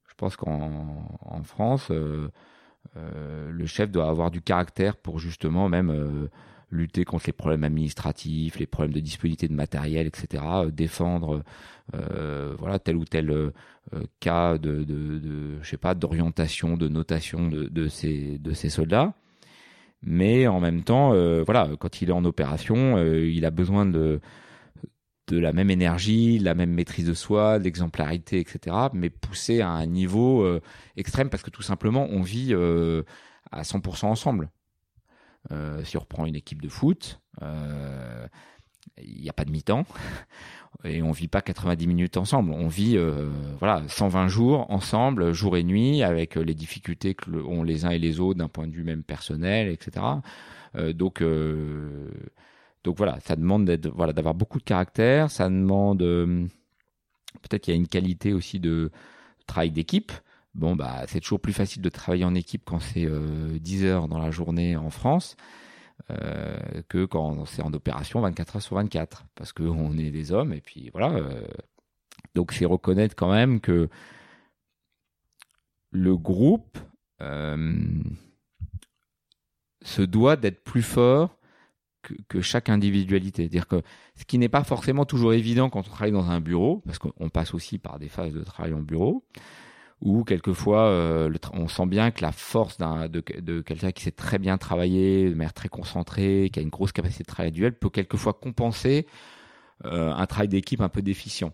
je 0.09 0.15
pense 0.17 0.37
qu'en 0.37 1.09
en 1.21 1.43
France, 1.43 1.89
euh, 1.91 2.29
euh, 2.97 3.51
le 3.51 3.67
chef 3.67 3.91
doit 3.91 4.09
avoir 4.09 4.31
du 4.31 4.43
caractère 4.43 4.97
pour 4.97 5.19
justement 5.19 5.69
même 5.69 6.29
lutter 6.71 7.05
contre 7.05 7.27
les 7.27 7.33
problèmes 7.33 7.65
administratifs, 7.65 8.59
les 8.59 8.67
problèmes 8.67 8.95
de 8.95 9.01
disponibilité 9.01 9.49
de 9.49 9.55
matériel, 9.55 10.07
etc. 10.07 10.45
défendre, 10.73 11.43
voilà, 11.93 12.79
tel 12.79 12.97
ou 12.97 13.05
tel 13.05 13.53
cas 14.21 14.57
de, 14.57 14.85
de, 14.85 15.19
de, 15.19 15.63
je 15.63 15.69
sais 15.69 15.77
pas, 15.77 15.95
d'orientation, 15.95 16.77
de 16.77 16.87
notation 16.89 17.49
de, 17.49 17.65
de 17.65 17.89
ces 17.89 18.39
de 18.39 18.53
ces 18.53 18.71
soldats 18.71 19.15
mais 20.05 20.47
en 20.47 20.61
même 20.61 20.85
temps, 20.85 21.13
euh, 21.15 21.43
voilà, 21.45 21.71
quand 21.79 22.03
il 22.03 22.11
est 22.11 22.13
en 22.13 22.25
opération, 22.25 22.97
euh, 22.97 23.27
il 23.27 23.45
a 23.45 23.51
besoin 23.51 23.87
de 23.87 24.21
de 25.29 25.39
la 25.39 25.55
même 25.55 25.71
énergie, 25.71 26.39
la 26.39 26.55
même 26.55 26.71
maîtrise 26.71 27.07
de 27.07 27.15
soi, 27.15 27.59
de 27.59 27.65
l'exemplarité, 27.65 28.41
etc. 28.41 28.77
Mais 28.93 29.09
poussé 29.09 29.63
à 29.63 29.71
un 29.71 29.87
niveau 29.87 30.43
euh, 30.43 30.61
extrême 30.99 31.31
parce 31.31 31.43
que 31.43 31.49
tout 31.49 31.63
simplement, 31.63 32.07
on 32.11 32.21
vit 32.21 32.53
à 33.51 33.63
100% 33.63 34.05
ensemble. 34.05 34.51
si 35.85 35.97
on 35.97 36.01
reprend 36.01 36.27
une 36.27 36.37
équipe 36.37 36.61
de 36.61 36.69
foot, 36.69 37.23
il 39.03 39.23
n'y 39.23 39.29
a 39.29 39.33
pas 39.33 39.45
de 39.45 39.51
mi-temps 39.51 39.87
et 40.85 41.03
on 41.03 41.13
vit 41.13 41.29
pas 41.29 41.43
90 41.43 41.87
minutes 41.87 42.17
ensemble. 42.17 42.53
On 42.53 42.69
vit 42.69 42.97
euh, 42.97 43.31
voilà 43.59 43.83
120 43.89 44.29
jours 44.29 44.71
ensemble, 44.71 45.33
jour 45.33 45.57
et 45.57 45.65
nuit, 45.65 46.03
avec 46.03 46.37
les 46.37 46.55
difficultés 46.55 47.15
que 47.15 47.31
ont 47.31 47.63
les 47.63 47.85
uns 47.85 47.91
et 47.91 47.99
les 47.99 48.21
autres 48.21 48.39
d'un 48.39 48.49
point 48.49 48.67
de 48.67 48.73
vue 48.73 48.85
même 48.85 49.03
personnel, 49.03 49.69
etc. 49.69 50.05
Euh, 50.77 50.93
donc 50.93 51.23
euh, 51.23 52.11
donc 52.83 52.97
voilà, 52.97 53.19
ça 53.21 53.37
demande 53.37 53.65
d'être 53.65 53.89
voilà 53.89 54.13
d'avoir 54.13 54.35
beaucoup 54.35 54.59
de 54.59 54.65
caractère. 54.65 55.31
Ça 55.31 55.49
demande 55.49 56.03
euh, 56.03 56.47
peut-être 57.43 57.63
qu'il 57.63 57.75
y 57.75 57.77
a 57.77 57.81
une 57.81 57.89
qualité 57.89 58.33
aussi 58.33 58.61
de 58.61 58.91
travail 59.47 59.71
d'équipe. 59.71 60.13
Bon 60.55 60.77
bah 60.77 61.05
c'est 61.09 61.21
toujours 61.21 61.41
plus 61.41 61.53
facile 61.53 61.83
de 61.83 61.89
travailler 61.89 62.25
en 62.25 62.35
équipe 62.35 62.63
quand 62.65 62.79
c'est 62.79 63.09
10 63.09 63.85
heures 63.85 64.09
dans 64.09 64.19
la 64.19 64.31
journée 64.31 64.77
en 64.77 64.91
France. 64.91 65.37
Euh, 66.11 66.83
que 66.89 67.07
quand 67.07 67.47
c'est 67.47 67.63
en 67.63 67.73
opération 67.73 68.21
24 68.21 68.57
heures 68.57 68.63
sur 68.63 68.77
24, 68.77 69.25
parce 69.35 69.53
qu'on 69.53 69.97
est 69.97 70.11
des 70.11 70.33
hommes, 70.33 70.53
et 70.53 70.61
puis 70.61 70.91
voilà. 70.93 71.13
Euh, 71.13 71.47
donc 72.35 72.53
c'est 72.53 72.67
reconnaître 72.67 73.15
quand 73.17 73.33
même 73.33 73.61
que 73.61 73.89
le 75.93 76.17
groupe 76.17 76.79
euh, 77.23 77.75
se 79.83 80.03
doit 80.03 80.37
d'être 80.37 80.63
plus 80.63 80.83
fort 80.83 81.39
que, 82.03 82.15
que, 82.29 82.41
chaque 82.43 82.69
individualité. 82.69 83.43
C'est-à-dire 83.43 83.69
que 83.69 83.81
ce 84.17 84.25
qui 84.25 84.37
n'est 84.37 84.51
pas 84.51 84.65
forcément 84.65 85.07
toujours 85.07 85.33
évident 85.33 85.71
quand 85.71 85.81
on 85.81 85.91
travaille 85.91 86.13
dans 86.13 86.29
un 86.29 86.41
bureau, 86.41 86.83
parce 86.85 86.99
qu'on 86.99 87.31
passe 87.31 87.55
aussi 87.55 87.79
par 87.79 87.99
des 87.99 88.09
phases 88.09 88.35
de 88.35 88.43
travail 88.43 88.75
en 88.75 88.81
bureau, 88.81 89.25
où 90.05 90.23
quelquefois 90.23 90.87
euh, 90.89 91.33
on 91.55 91.67
sent 91.67 91.87
bien 91.87 92.11
que 92.11 92.23
la 92.23 92.31
force 92.31 92.77
de, 92.79 93.41
de 93.41 93.61
quelqu'un 93.63 93.91
qui 93.91 94.05
sait 94.05 94.13
très 94.13 94.39
bien 94.39 94.59
travailler 94.59 95.31
de 95.31 95.35
manière 95.35 95.55
très 95.55 95.71
concentrée, 95.71 96.51
qui 96.53 96.61
a 96.61 96.63
une 96.63 96.69
grosse 96.69 96.93
capacité 96.93 97.25
de 97.25 97.29
travail 97.29 97.53
duel, 97.53 97.77
peut 97.77 97.89
quelquefois 97.89 98.35
compenser 98.35 99.07
euh, 99.87 100.13
un 100.13 100.27
travail 100.27 100.49
d'équipe 100.49 100.83
un 100.83 100.91
peu 100.91 101.03
déficient 101.03 101.53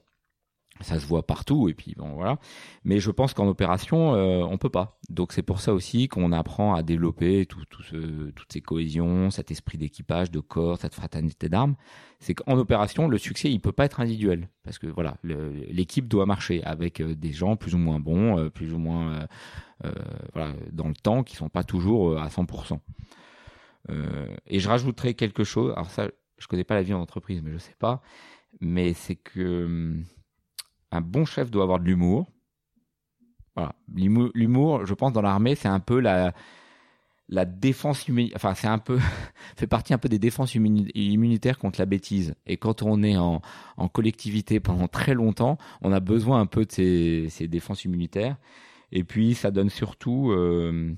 ça 0.83 0.99
se 0.99 1.07
voit 1.07 1.26
partout 1.26 1.68
et 1.68 1.74
puis 1.74 1.95
bon 1.97 2.14
voilà. 2.14 2.39
Mais 2.85 3.01
je 3.01 3.11
pense 3.11 3.35
qu'en 3.35 3.47
opération 3.47 4.14
euh, 4.14 4.43
on 4.43 4.59
peut 4.59 4.70
pas. 4.70 4.99
Donc 5.09 5.33
c'est 5.33 5.43
pour 5.43 5.61
ça 5.61 5.74
aussi 5.74 6.09
qu'on 6.09 6.33
apprend 6.33 6.74
à 6.74 6.83
développer 6.83 7.47
toutes 7.47 7.95
ces 8.49 8.61
cohésions 8.61 9.31
cet 9.31 9.51
esprit 9.51 9.78
d'équipage 9.78 10.31
de 10.31 10.41
corps 10.41 10.78
cette 10.78 10.95
fraternité 10.95 11.49
d'armes. 11.49 11.74
C'est 12.18 12.35
qu'en 12.35 12.57
opération 12.59 13.09
le 13.09 13.18
succès 13.18 13.51
il 13.51 13.61
peut 13.61 13.72
pas 13.72 13.85
être 13.85 14.01
individuel. 14.01 14.49
Parce 14.62 14.78
que 14.78 14.87
voilà 14.87 15.16
l'équipe 15.22 16.09
doit 16.09 16.26
marcher 16.26 16.62
avec 16.64 17.01
euh, 17.01 17.14
des 17.14 17.33
gens 17.33 17.57
plus 17.57 17.74
ou 17.74 17.78
moins 17.78 18.01
bons 18.01 18.39
euh, 18.39 18.51
plus 18.51 18.72
ou 18.72 18.78
moins 18.78 19.26
euh, 19.85 19.93
dans 20.72 20.89
le 20.89 20.95
temps 20.95 21.22
qui 21.22 21.37
sont 21.37 21.49
pas 21.49 21.64
toujours 21.64 22.18
à 22.20 22.28
100% 22.28 22.78
et 24.47 24.61
je 24.61 24.68
rajouterai 24.68 25.14
quelque 25.14 25.43
chose. 25.43 25.72
Alors 25.72 25.91
ça 25.91 26.09
je 26.39 26.47
connais 26.47 26.64
pas 26.64 26.74
la 26.74 26.83
vie 26.83 26.95
en 26.95 27.01
entreprise 27.01 27.43
mais 27.43 27.51
je 27.51 27.59
sais 27.59 27.74
pas. 27.78 28.03
Mais 28.61 28.93
c'est 28.95 29.16
que 29.16 29.64
hum, 29.64 30.05
un 30.91 31.01
bon 31.01 31.24
chef 31.24 31.51
doit 31.51 31.62
avoir 31.62 31.80
de 31.80 31.84
l'humour. 31.84 32.26
L'humour, 33.95 34.86
je 34.86 34.95
pense, 34.95 35.12
dans 35.12 35.22
l'armée, 35.22 35.55
c'est 35.55 35.68
un 35.68 35.80
peu 35.80 36.01
la, 36.01 36.32
défense 37.45 38.07
enfin 38.34 38.55
c'est 38.55 38.66
un 38.66 38.78
peu 38.78 38.99
fait 39.57 39.66
partie 39.66 39.95
un 39.95 39.99
peu 39.99 40.09
des 40.09 40.18
défenses 40.18 40.55
immunitaires 40.55 41.59
contre 41.59 41.80
la 41.80 41.86
bêtise. 41.86 42.34
Et 42.47 42.57
quand 42.57 42.82
on 42.82 43.03
est 43.03 43.16
en, 43.16 43.41
collectivité 43.93 44.61
pendant 44.61 44.88
très 44.88 45.14
longtemps 45.14 45.59
on 45.80 45.93
a 45.93 46.01
besoin 46.01 46.41
un 46.41 46.47
peu 46.47 46.64
de 46.64 46.72
ces, 47.28 47.49
défenses 47.49 47.84
immunitaires. 47.84 48.36
Et 48.93 49.05
puis 49.05 49.34
ça 49.34 49.51
donne 49.53 49.70
surtout 49.70 50.30
euh, 50.32 50.93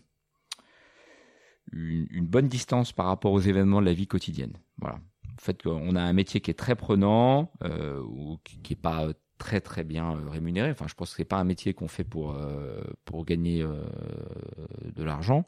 une, 1.73 2.27
bonne 2.27 2.49
distance 2.49 2.93
par 2.93 3.07
rapport 3.07 3.33
aux 3.33 3.41
événements 3.41 3.81
de 3.81 3.87
la 3.87 3.93
vie 3.93 4.07
quotidienne. 4.07 4.57
Voilà. 4.79 4.97
En 4.97 5.41
fait 5.41 5.63
qu'on 5.63 5.97
a 5.97 6.01
un 6.01 6.13
métier 6.13 6.41
qui 6.41 6.51
est 6.51 6.55
très 6.55 6.77
prenant 6.77 7.53
euh, 7.65 8.01
ou 8.03 8.39
qui, 8.45 8.63
qui 8.63 8.73
est 8.75 8.77
pas 8.77 9.09
très 9.43 9.61
très 9.61 9.83
bien 9.83 10.13
euh, 10.13 10.29
rémunéré. 10.29 10.71
Enfin, 10.71 10.87
je 10.89 10.95
pense 10.95 11.11
que 11.11 11.17
c'est 11.17 11.25
pas 11.25 11.39
un 11.39 11.45
métier 11.45 11.75
qu'on 11.75 11.89
fait 11.89 12.05
pour 12.05 12.37
euh, 12.37 12.81
pour 13.05 13.25
gagner 13.25 13.61
euh, 13.63 13.83
de 14.95 15.03
l'argent. 15.03 15.45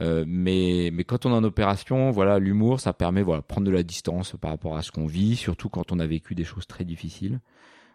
mais 0.00 0.90
mais 0.92 1.04
quand 1.04 1.24
on 1.24 1.30
est 1.30 1.36
en 1.36 1.44
opération, 1.44 2.10
voilà, 2.10 2.38
l'humour, 2.38 2.80
ça 2.80 2.92
permet 2.92 3.22
voilà 3.22 3.40
prendre 3.40 3.66
de 3.66 3.72
la 3.72 3.82
distance 3.82 4.36
par 4.38 4.50
rapport 4.50 4.76
à 4.76 4.82
ce 4.82 4.92
qu'on 4.92 5.06
vit, 5.06 5.36
surtout 5.36 5.70
quand 5.70 5.90
on 5.90 5.98
a 6.00 6.06
vécu 6.06 6.34
des 6.34 6.44
choses 6.44 6.66
très 6.66 6.84
difficiles. 6.84 7.40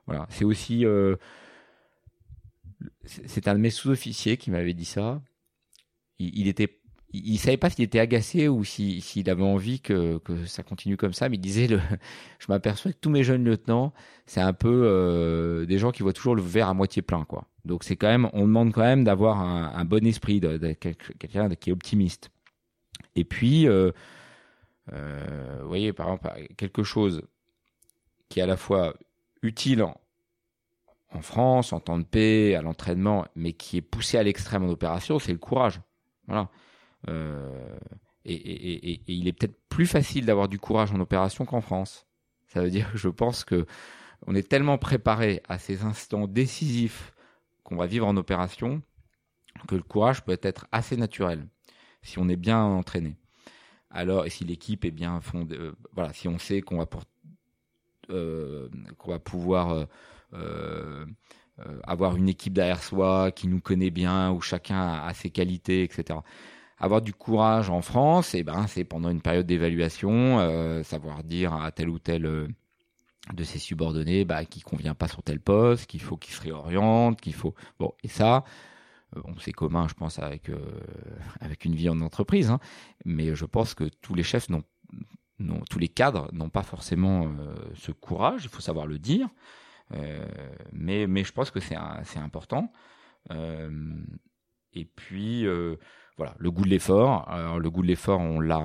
Voilà, 0.08 0.26
c'est 0.30 0.46
aussi 0.46 0.86
c'est 3.06 3.48
un 3.48 3.54
de 3.54 3.60
mes 3.60 3.70
sous-officiers 3.70 4.38
qui 4.38 4.50
m'avait 4.50 4.74
dit 4.74 4.86
ça. 4.86 5.22
Il, 6.18 6.32
il 6.40 6.48
était 6.48 6.79
il, 7.12 7.38
savait 7.40 7.58
pas 7.58 7.70
s'il 7.70 7.84
était 7.84 8.00
agacé 8.00 8.48
ou 8.48 8.64
s'il 8.64 9.30
avait 9.30 9.44
envie 9.44 9.80
que, 9.80 10.22
ça 10.46 10.64
continue 10.64 10.98
comme 10.98 11.14
ça, 11.14 11.30
mais 11.30 11.38
il 11.38 11.42
disait 11.42 11.68
le, 11.68 11.80
je 12.40 12.46
m'aperçois 12.50 12.92
que 12.92 12.98
tous 13.00 13.10
mes 13.10 13.24
jeunes 13.24 13.44
lieutenants, 13.44 13.94
c'est 14.26 14.42
un 14.42 14.54
peu 14.54 14.84
euh, 14.86 15.66
des 15.66 15.80
gens 15.80 15.92
qui 15.92 16.04
voient 16.04 16.14
toujours 16.14 16.36
le 16.36 16.42
verre 16.42 16.70
à 16.70 16.74
moitié 16.74 17.02
plein, 17.02 17.26
quoi. 17.26 17.46
Donc 17.66 17.84
c'est 17.84 17.96
quand 17.96 18.08
même, 18.08 18.30
on 18.34 18.42
demande 18.42 18.72
quand 18.72 18.82
même 18.82 19.04
d'avoir 19.04 19.40
un, 19.42 19.86
bon 19.86 20.06
esprit, 20.06 20.40
de 20.40 20.58
quelqu'un 20.74 21.50
qui 21.50 21.70
est 21.70 21.74
optimiste. 21.74 22.30
Et 23.16 23.24
puis, 23.24 23.68
euh, 23.68 23.92
euh, 24.94 25.60
vous 25.62 25.68
voyez, 25.68 25.94
par 25.94 26.08
exemple, 26.08 26.30
quelque 26.58 26.84
chose 26.84 27.24
qui 28.30 28.40
est 28.40 28.44
à 28.44 28.48
la 28.48 28.58
fois 28.58 28.96
utile 29.42 29.84
en, 29.84 30.00
en 31.12 31.22
France, 31.22 31.74
en 31.74 31.80
temps 31.80 31.98
de 31.98 32.04
paix, 32.04 32.56
à 32.56 32.62
l'entraînement, 32.62 33.26
mais 33.36 33.54
qui 33.54 33.78
est 33.78 33.82
poussé 33.82 34.18
à 34.18 34.24
l'extrême 34.24 34.64
en 34.64 34.70
opération, 34.70 35.20
c'est 35.20 35.32
le 35.32 35.38
courage. 35.38 35.82
Voilà. 36.28 36.50
Euh, 37.08 37.78
et, 38.26 39.02
il 39.08 39.28
est 39.28 39.34
peut-être 39.34 39.58
plus 39.70 39.88
facile 39.88 40.26
d'avoir 40.26 40.48
du 40.48 40.60
courage 40.60 40.92
en 40.92 41.00
opération 41.00 41.46
qu'en 41.46 41.62
France. 41.62 42.06
Ça 42.48 42.62
veut 42.62 42.70
dire 42.70 42.92
que 42.92 42.98
je 42.98 43.10
pense 43.10 43.44
que 43.44 43.66
on 44.28 44.36
est 44.36 44.48
tellement 44.48 44.78
préparé 44.78 45.42
à 45.48 45.58
ces 45.58 45.84
instants 45.84 46.28
décisifs 46.28 47.14
qu'on 47.64 47.78
va 47.78 47.86
vivre 47.86 48.06
en 48.06 48.18
opération 48.18 48.82
que 49.68 49.76
le 49.76 49.84
courage 49.84 50.24
peut 50.24 50.40
être 50.42 50.68
assez 50.72 50.98
naturel 50.98 51.48
si 52.02 52.20
on 52.20 52.30
est 52.30 52.36
bien 52.36 52.62
entraîné. 52.62 53.18
Alors, 53.90 54.26
et 54.26 54.30
si 54.30 54.44
l'équipe 54.44 54.86
est 54.86 54.92
bien 54.92 55.20
fondée, 55.22 55.58
euh, 55.58 55.76
voilà, 55.94 56.14
si 56.14 56.28
on 56.28 56.38
sait 56.38 56.62
qu'on 56.62 56.78
va 56.78 56.88
euh, 58.12 58.70
pouvoir 59.24 59.88
euh, 60.34 61.06
avoir 61.84 62.16
une 62.16 62.30
équipe 62.30 62.54
derrière 62.54 62.84
soi 62.84 63.32
qui 63.32 63.48
nous 63.48 63.60
connaît 63.60 63.90
bien, 63.90 64.32
où 64.32 64.42
chacun 64.42 64.80
a, 64.80 65.14
ses 65.14 65.30
qualités, 65.30 65.84
etc. 65.84 66.20
Avoir 66.80 67.02
du 67.02 67.14
courage 67.14 67.70
en 67.70 67.82
France, 67.82 68.34
et 68.36 68.40
eh 68.40 68.44
ben, 68.44 68.66
c'est 68.68 68.84
pendant 68.86 69.10
une 69.10 69.22
période 69.22 69.46
d'évaluation, 69.46 70.84
savoir 70.84 71.24
dire 71.24 71.54
à 71.54 71.72
tel 71.72 71.90
ou 71.90 72.00
tel 72.00 72.22
de 72.22 73.44
ses 73.44 73.60
subordonnés 73.60 74.24
bah, 74.24 74.46
qui 74.46 74.62
convient 74.62 74.96
pas 74.96 75.10
sur 75.10 75.22
tel 75.22 75.42
poste, 75.42 75.88
qu'il 75.88 76.02
faut 76.02 76.16
qu'il 76.16 76.34
se 76.34 76.42
réoriente, 76.42 77.20
qu'il 77.20 77.34
faut 77.34 77.54
bon 77.80 77.92
et 78.02 78.08
ça 78.08 78.46
bon, 79.14 79.36
c'est 79.42 79.52
commun 79.52 79.88
je 79.90 79.94
pense 79.94 80.20
avec 80.20 80.50
avec 81.42 81.66
une 81.66 81.76
vie 81.76 81.90
en 81.90 82.00
entreprise 82.00 82.50
hein, 82.50 82.60
mais 83.04 83.36
je 83.36 83.46
pense 83.46 83.74
que 83.74 83.84
tous 84.02 84.16
les 84.16 84.24
chefs 84.24 84.48
n'ont 84.50 84.64
non, 85.40 85.62
tous 85.70 85.80
les 85.80 85.88
cadres 85.88 86.30
n'ont 86.34 86.50
pas 86.50 86.64
forcément 86.64 87.26
euh, 87.26 87.56
ce 87.76 87.92
courage, 87.92 88.44
il 88.44 88.50
faut 88.50 88.62
savoir 88.62 88.88
le 88.88 89.00
dire, 89.00 89.30
euh, 89.94 90.26
mais, 90.74 91.08
mais 91.08 91.24
je 91.24 91.32
pense 91.32 91.50
que 91.50 91.60
c'est 91.60 91.76
important. 92.18 92.72
Euh, 93.32 93.96
et 94.74 94.86
puis, 94.86 95.46
voilà, 96.20 96.36
le 96.38 96.52
goût 96.52 96.64
de 96.64 96.70
l'effort. 96.70 97.28
Le 97.60 97.70
goût 97.70 97.82
de 97.82 97.88
l'effort, 97.88 98.20
on 98.20 98.40
l'a, 98.40 98.62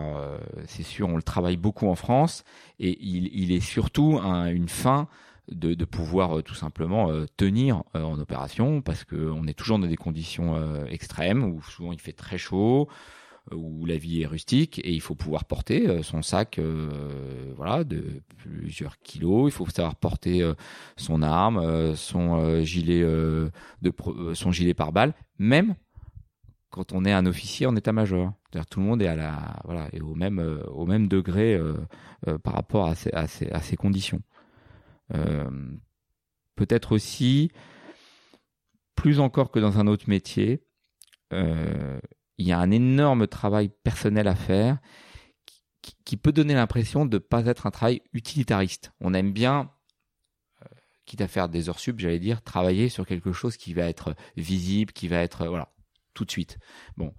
c'est 0.67 0.83
sûr, 0.83 1.09
on 1.09 1.17
le 1.17 1.23
travaille 1.23 1.57
beaucoup 1.57 1.89
en 1.89 1.95
France, 1.95 2.45
et 2.79 2.99
il, 3.01 3.31
il 3.33 3.53
est 3.53 3.61
surtout 3.61 4.19
une 4.19 4.69
fin 4.69 5.09
de, 5.51 5.75
de, 5.75 5.85
pouvoir 5.85 6.43
tout 6.43 6.55
simplement 6.55 7.11
tenir 7.37 7.85
en 7.95 8.19
opération, 8.19 8.83
parce 8.83 9.05
qu'on 9.05 9.47
est 9.47 9.55
toujours 9.55 9.79
dans 9.79 9.87
des 9.87 9.97
conditions 9.97 10.85
extrêmes, 10.87 11.45
où 11.45 11.63
souvent 11.63 11.93
il 11.93 12.01
fait 12.01 12.13
très 12.13 12.39
chaud, 12.39 12.89
où 13.53 13.85
la 13.87 13.97
vie 13.97 14.23
est 14.23 14.27
rustique. 14.27 14.81
Et 14.85 14.93
il 14.93 15.01
faut 15.01 15.15
pouvoir 15.15 15.45
porter 15.45 15.89
euh, 15.89 16.03
son 16.03 16.23
sac 16.23 16.59
euh, 16.59 17.53
voilà 17.57 17.85
de 17.85 18.23
plusieurs 18.39 18.99
kilos. 18.99 19.53
Il 19.53 19.55
faut 19.55 19.67
savoir 19.67 19.97
porter 19.97 20.43
euh, 20.43 20.55
son 20.97 21.23
arme 21.23 21.95
son 21.97 22.63
gilet 22.63 23.03
de 23.03 23.51
son 24.35 24.53
gilet 24.53 24.75
par 24.75 24.93
balle 24.93 25.15
même 25.39 25.75
quand 26.75 26.93
on 26.93 27.05
est 27.05 27.13
un 27.13 27.25
officier 27.25 27.67
en 27.67 27.77
état-major. 27.77 28.33
Tout 28.69 28.81
le 28.81 28.87
monde 28.87 29.01
est 29.01 29.07
à 29.07 29.15
la 29.17 29.61
voilà 29.65 29.89
et 29.93 30.01
au 30.01 30.15
même 30.15 30.39
au 30.69 30.87
même 30.87 31.07
degré 31.07 31.57
par 32.43 32.55
rapport 32.55 32.87
à 32.87 32.95
ces, 33.27 33.77
conditions. 33.77 34.21
Peut-être 36.57 36.93
aussi 36.93 37.51
plus 38.97 39.21
encore 39.21 39.51
que 39.51 39.61
dans 39.61 39.79
un 39.79 39.87
autre 39.87 40.09
métier 40.09 40.65
euh, 41.33 41.99
il 42.39 42.47
y 42.47 42.53
a 42.53 42.59
un 42.59 42.71
énorme 42.71 43.27
travail 43.27 43.71
personnel 43.83 44.29
à 44.29 44.35
faire 44.35 44.79
qui, 46.05 46.17
peut 46.17 46.33
donner 46.33 46.55
l'impression 46.55 47.05
de 47.05 47.17
ne 47.17 47.19
pas 47.19 47.45
être 47.47 47.67
un 47.67 47.71
travail 47.71 48.01
utilitariste. 48.13 48.93
On 49.01 49.13
aime 49.13 49.33
bien, 49.33 49.71
euh, 50.63 50.67
quitte 51.05 51.21
à 51.21 51.29
faire 51.29 51.49
des 51.49 51.69
heures 51.69 51.79
sub, 51.79 52.01
j'allais 52.01 52.19
dire, 52.19 52.43
travailler 52.43 52.89
sur 52.89 53.07
quelque 53.07 53.33
chose 53.33 53.57
qui 53.57 53.75
va 53.75 53.85
être 53.85 54.15
visible, 54.37 54.93
qui 54.93 55.09
va 55.09 55.19
être, 55.19 55.47
voilà, 55.47 55.73
tout 56.15 56.25
de 56.25 56.31
suite. 56.31 56.59
Bon. 56.97 57.13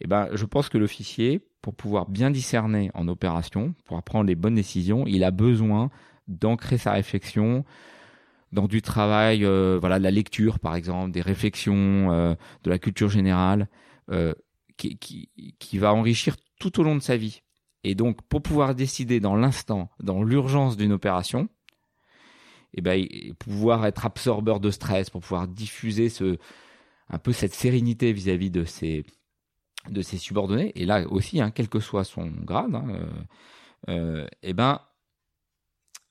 Eh 0.00 0.06
ben, 0.06 0.28
je 0.32 0.44
pense 0.46 0.68
que 0.68 0.78
l'officier, 0.78 1.46
pour 1.60 1.74
pouvoir 1.74 2.08
bien 2.08 2.30
discerner 2.30 2.90
en 2.94 3.06
opération, 3.08 3.74
pour 3.84 4.02
prendre 4.02 4.26
les 4.26 4.34
bonnes 4.34 4.54
décisions, 4.54 5.04
il 5.06 5.24
a 5.24 5.30
besoin 5.30 5.90
d'ancrer 6.26 6.78
sa 6.78 6.92
réflexion 6.92 7.64
dans 8.52 8.66
du 8.66 8.82
travail, 8.82 9.44
euh, 9.44 9.78
voilà, 9.78 9.98
de 9.98 10.04
la 10.04 10.10
lecture 10.10 10.58
par 10.58 10.74
exemple, 10.74 11.12
des 11.12 11.20
réflexions, 11.20 12.10
euh, 12.12 12.34
de 12.64 12.70
la 12.70 12.78
culture 12.78 13.10
générale, 13.10 13.68
qui, 14.76 14.98
qui, 14.98 15.78
va 15.78 15.94
enrichir 15.94 16.34
tout 16.58 16.80
au 16.80 16.82
long 16.82 16.96
de 16.96 17.02
sa 17.02 17.16
vie. 17.16 17.42
Et 17.84 17.94
donc, 17.94 18.22
pour 18.22 18.42
pouvoir 18.42 18.74
décider 18.74 19.20
dans 19.20 19.36
l'instant, 19.36 19.90
dans 20.00 20.24
l'urgence 20.24 20.76
d'une 20.76 20.92
opération, 20.92 21.48
eh 22.74 22.82
ben, 22.82 23.06
pouvoir 23.38 23.86
être 23.86 24.06
absorbeur 24.06 24.60
de 24.60 24.70
stress, 24.70 25.10
pour 25.10 25.22
pouvoir 25.22 25.48
diffuser 25.48 26.08
ce, 26.08 26.38
un 27.10 27.18
peu 27.18 27.32
cette 27.32 27.54
sérénité 27.54 28.12
vis-à-vis 28.12 28.50
de 28.50 28.64
ses, 28.64 29.04
subordonnés, 30.18 30.72
et 30.74 30.86
là 30.86 31.06
aussi, 31.08 31.40
hein, 31.40 31.50
quel 31.50 31.68
que 31.68 31.80
soit 31.80 32.04
son 32.04 32.26
grade, 32.28 32.74
hein, 32.74 32.86
euh, 32.90 33.06
euh, 33.88 34.26
eh 34.42 34.52
ben, 34.52 34.80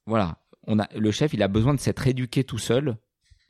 voilà, 0.06 0.40
on 0.68 0.80
a, 0.80 0.88
le 0.96 1.12
chef, 1.12 1.34
il 1.34 1.44
a 1.44 1.48
besoin 1.48 1.74
de 1.74 1.80
s'être 1.80 2.08
éduqué 2.08 2.44
tout 2.44 2.58
seul 2.58 2.98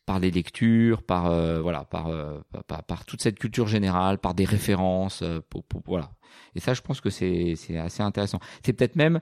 par 0.05 0.19
des 0.19 0.31
lectures, 0.31 1.03
par 1.03 1.27
euh, 1.27 1.61
voilà, 1.61 1.85
par, 1.85 3.05
toute 3.05 3.21
cette 3.21 3.37
culture 3.37 3.67
générale, 3.67 4.17
par 4.17 4.33
des 4.33 4.45
références, 4.45 5.21
euh, 5.21 5.39
pour, 5.49 5.63
voilà. 5.85 6.11
Et 6.55 6.59
ça, 6.59 6.73
je 6.73 6.81
pense 6.81 6.99
que 6.99 7.09
c'est 7.09 7.55
assez 7.77 8.01
intéressant. 8.01 8.39
C'est 8.65 8.73
peut-être 8.73 8.95
même 8.95 9.19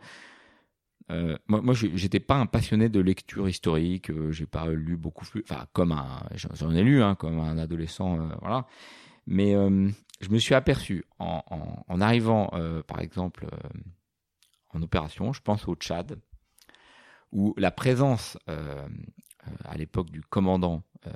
moi, 1.09 1.61
moi 1.61 1.73
j'étais 1.73 2.19
pas 2.19 2.35
un 2.35 2.45
passionné 2.45 2.89
de 2.89 2.99
lecture 2.99 3.47
historique. 3.47 4.11
j'ai 4.31 4.45
pas 4.45 4.67
lu 4.67 4.97
beaucoup 4.97 5.25
plus. 5.25 5.43
Enfin, 5.49 5.65
comme 5.73 5.91
un, 5.91 6.23
j'en 6.35 6.71
ai 6.71 6.83
lu, 6.83 7.01
hein, 7.01 7.15
comme 7.15 7.39
un 7.39 7.57
adolescent, 7.57 8.17
voilà. 8.41 8.67
Mais 9.25 9.53
je 9.53 10.29
me 10.29 10.37
suis 10.37 10.55
aperçu 10.55 11.05
en, 11.19 12.01
arrivant, 12.01 12.51
par 12.87 12.99
exemple, 12.99 13.47
en 14.69 14.81
opération, 14.81 15.33
je 15.33 15.41
pense 15.41 15.67
au 15.67 15.75
Tchad, 15.75 16.19
où 17.31 17.53
la 17.57 17.71
présence 17.71 18.37
euh, 18.49 18.87
à 19.65 19.77
l'époque 19.77 20.09
du 20.09 20.21
commandant 20.21 20.83
euh, 21.07 21.11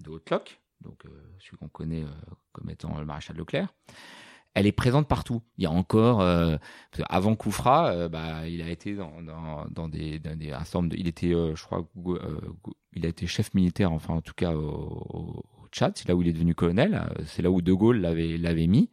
de 0.00 0.10
Haute-Loc, 0.10 0.60
donc 0.80 1.04
euh, 1.06 1.34
celui 1.40 1.56
qu'on 1.56 1.68
connaît 1.68 2.04
comme 2.52 2.70
étant 2.70 2.98
le 2.98 3.06
maréchal 3.06 3.36
Leclerc 3.36 3.74
elle 4.54 4.66
est 4.66 4.72
présente 4.72 5.08
partout. 5.08 5.42
Il 5.58 5.64
y 5.64 5.66
a 5.66 5.70
encore, 5.70 6.22
avant 7.08 7.34
Koufra, 7.34 8.08
bah, 8.08 8.48
il 8.48 8.62
a 8.62 8.70
été 8.70 8.94
dans, 8.94 9.88
des, 9.88 10.18
dans 10.18 10.34
des 10.36 10.50
de, 10.50 10.96
il 10.96 11.08
était, 11.08 11.30
je 11.30 11.62
crois, 11.64 11.86
il 12.94 13.04
a 13.04 13.08
été 13.08 13.26
chef 13.26 13.52
militaire, 13.54 13.92
enfin 13.92 14.14
en 14.14 14.20
tout 14.20 14.34
cas 14.34 14.52
au, 14.52 15.44
Tchad, 15.72 15.92
c'est 15.96 16.08
là 16.08 16.14
où 16.14 16.22
il 16.22 16.28
est 16.28 16.32
devenu 16.32 16.54
colonel, 16.54 17.02
c'est 17.26 17.42
là 17.42 17.50
où 17.50 17.60
De 17.60 17.72
Gaulle 17.72 18.00
l'avait 18.00 18.66
mis. 18.66 18.90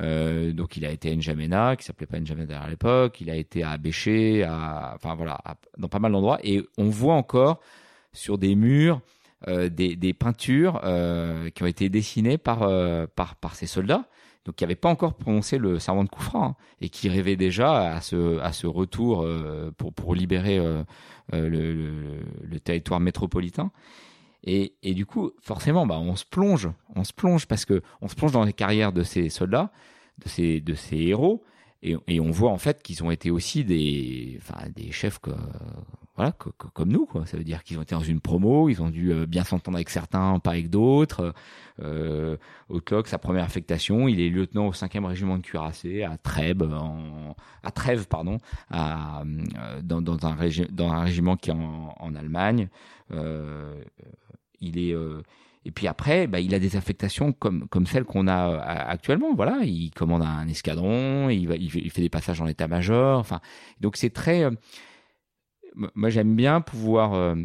Euh, 0.00 0.52
donc 0.52 0.76
il 0.76 0.84
a 0.86 0.90
été 0.90 1.10
à 1.10 1.14
N'Djamena, 1.14 1.76
qui 1.76 1.84
s'appelait 1.84 2.06
pas 2.06 2.18
N'Djamena 2.18 2.60
à 2.60 2.70
l'époque. 2.70 3.20
Il 3.20 3.30
a 3.30 3.36
été 3.36 3.62
à 3.62 3.76
Béché, 3.76 4.46
enfin 4.46 5.14
voilà, 5.14 5.38
dans 5.76 5.88
pas 5.88 5.98
mal 5.98 6.12
d'endroits. 6.12 6.38
Et 6.42 6.62
on 6.78 6.88
voit 6.88 7.14
encore 7.14 7.60
sur 8.12 8.38
des 8.38 8.54
murs 8.54 9.00
euh, 9.46 9.68
des, 9.68 10.14
peintures 10.14 10.80
euh, 10.82 11.48
qui 11.50 11.62
ont 11.62 11.66
été 11.66 11.88
dessinées 11.88 12.40
euh, 12.48 13.06
par, 13.14 13.36
par 13.36 13.54
ces 13.54 13.66
soldats. 13.66 14.08
Donc 14.48 14.56
qui 14.56 14.64
n'avaient 14.64 14.76
pas 14.76 14.88
encore 14.88 15.12
prononcé 15.12 15.58
le 15.58 15.78
serment 15.78 16.04
de 16.04 16.08
Koufra 16.08 16.38
hein, 16.42 16.56
et 16.80 16.88
qui 16.88 17.10
rêvaient 17.10 17.36
déjà 17.36 17.92
à 17.92 18.00
ce, 18.00 18.66
retour 18.66 19.20
euh, 19.20 19.70
pour, 19.76 20.14
libérer 20.14 20.56
le, 20.56 20.84
le, 21.50 22.22
le, 22.42 22.60
territoire 22.60 22.98
métropolitain. 22.98 23.70
Et, 24.44 24.72
du 24.82 25.04
coup, 25.04 25.32
forcément, 25.42 25.86
bah, 25.86 25.98
on 25.98 26.16
se 26.16 26.24
plonge, 26.24 26.70
on 26.96 27.04
se 27.04 27.12
plonge 27.12 27.44
parce 27.44 27.66
que 27.66 27.82
on 28.00 28.08
se 28.08 28.14
plonge 28.14 28.32
dans 28.32 28.44
les 28.44 28.54
carrières 28.54 28.94
de 28.94 29.02
ces 29.02 29.28
soldats, 29.28 29.70
de 30.24 30.28
ces, 30.74 30.96
héros, 30.96 31.44
et, 31.82 32.20
on 32.20 32.30
voit 32.30 32.50
en 32.50 32.56
fait 32.56 32.82
qu'ils 32.82 33.04
ont 33.04 33.10
été 33.10 33.30
aussi 33.30 33.66
des, 33.66 34.40
chefs 34.90 35.20
voilà, 36.18 36.32
comme 36.32 36.88
nous, 36.88 37.06
quoi. 37.06 37.26
Ça 37.26 37.36
veut 37.36 37.44
dire 37.44 37.62
qu'ils 37.62 37.78
ont 37.78 37.82
été 37.82 37.94
dans 37.94 38.00
une 38.00 38.20
promo, 38.20 38.68
ils 38.68 38.82
ont 38.82 38.90
dû 38.90 39.12
euh, 39.12 39.24
bien 39.24 39.44
s'entendre 39.44 39.76
avec 39.76 39.88
certains, 39.88 40.40
pas 40.40 40.50
avec 40.50 40.68
d'autres. 40.68 41.32
Euh, 41.80 42.36
Outlook, 42.70 43.06
sa 43.06 43.18
première 43.18 43.44
affectation, 43.44 44.08
il 44.08 44.20
est 44.20 44.28
lieutenant 44.28 44.66
au 44.66 44.72
5e 44.72 45.04
régiment 45.04 45.38
de 45.38 45.42
cuirassés 45.42 46.02
à 46.02 46.18
Trèbes, 46.18 46.64
en, 46.64 47.36
à 47.62 47.70
Trèves, 47.70 48.08
pardon, 48.08 48.38
à, 48.68 49.22
euh, 49.22 49.80
dans, 49.80 49.98
un 50.26 50.36
dans 50.72 50.92
un 50.92 51.04
régiment 51.04 51.36
qui 51.36 51.50
est 51.50 51.54
en, 51.54 51.94
en 51.96 52.14
Allemagne. 52.16 52.68
Euh, 53.12 53.80
il 54.60 54.76
est 54.76 54.96
et 55.64 55.70
puis 55.70 55.86
après, 55.86 56.26
bah, 56.26 56.40
il 56.40 56.52
a 56.52 56.58
des 56.58 56.74
affectations 56.74 57.32
comme 57.32 57.68
comme 57.68 57.86
celles 57.86 58.04
qu'on 58.04 58.26
a 58.26 58.58
actuellement. 58.58 59.34
Voilà, 59.34 59.60
il 59.62 59.90
commande 59.92 60.22
un 60.22 60.48
escadron, 60.48 61.28
il, 61.28 61.46
va, 61.46 61.54
il, 61.54 61.70
fait, 61.70 62.00
des 62.00 62.08
passages 62.08 62.40
en 62.40 62.48
état-major. 62.48 63.20
Enfin, 63.20 63.40
donc 63.80 63.96
c'est 63.96 64.10
très. 64.10 64.48
Euh, 65.78 65.88
moi, 65.94 66.10
j'aime 66.10 66.34
bien 66.34 66.60
pouvoir 66.60 67.36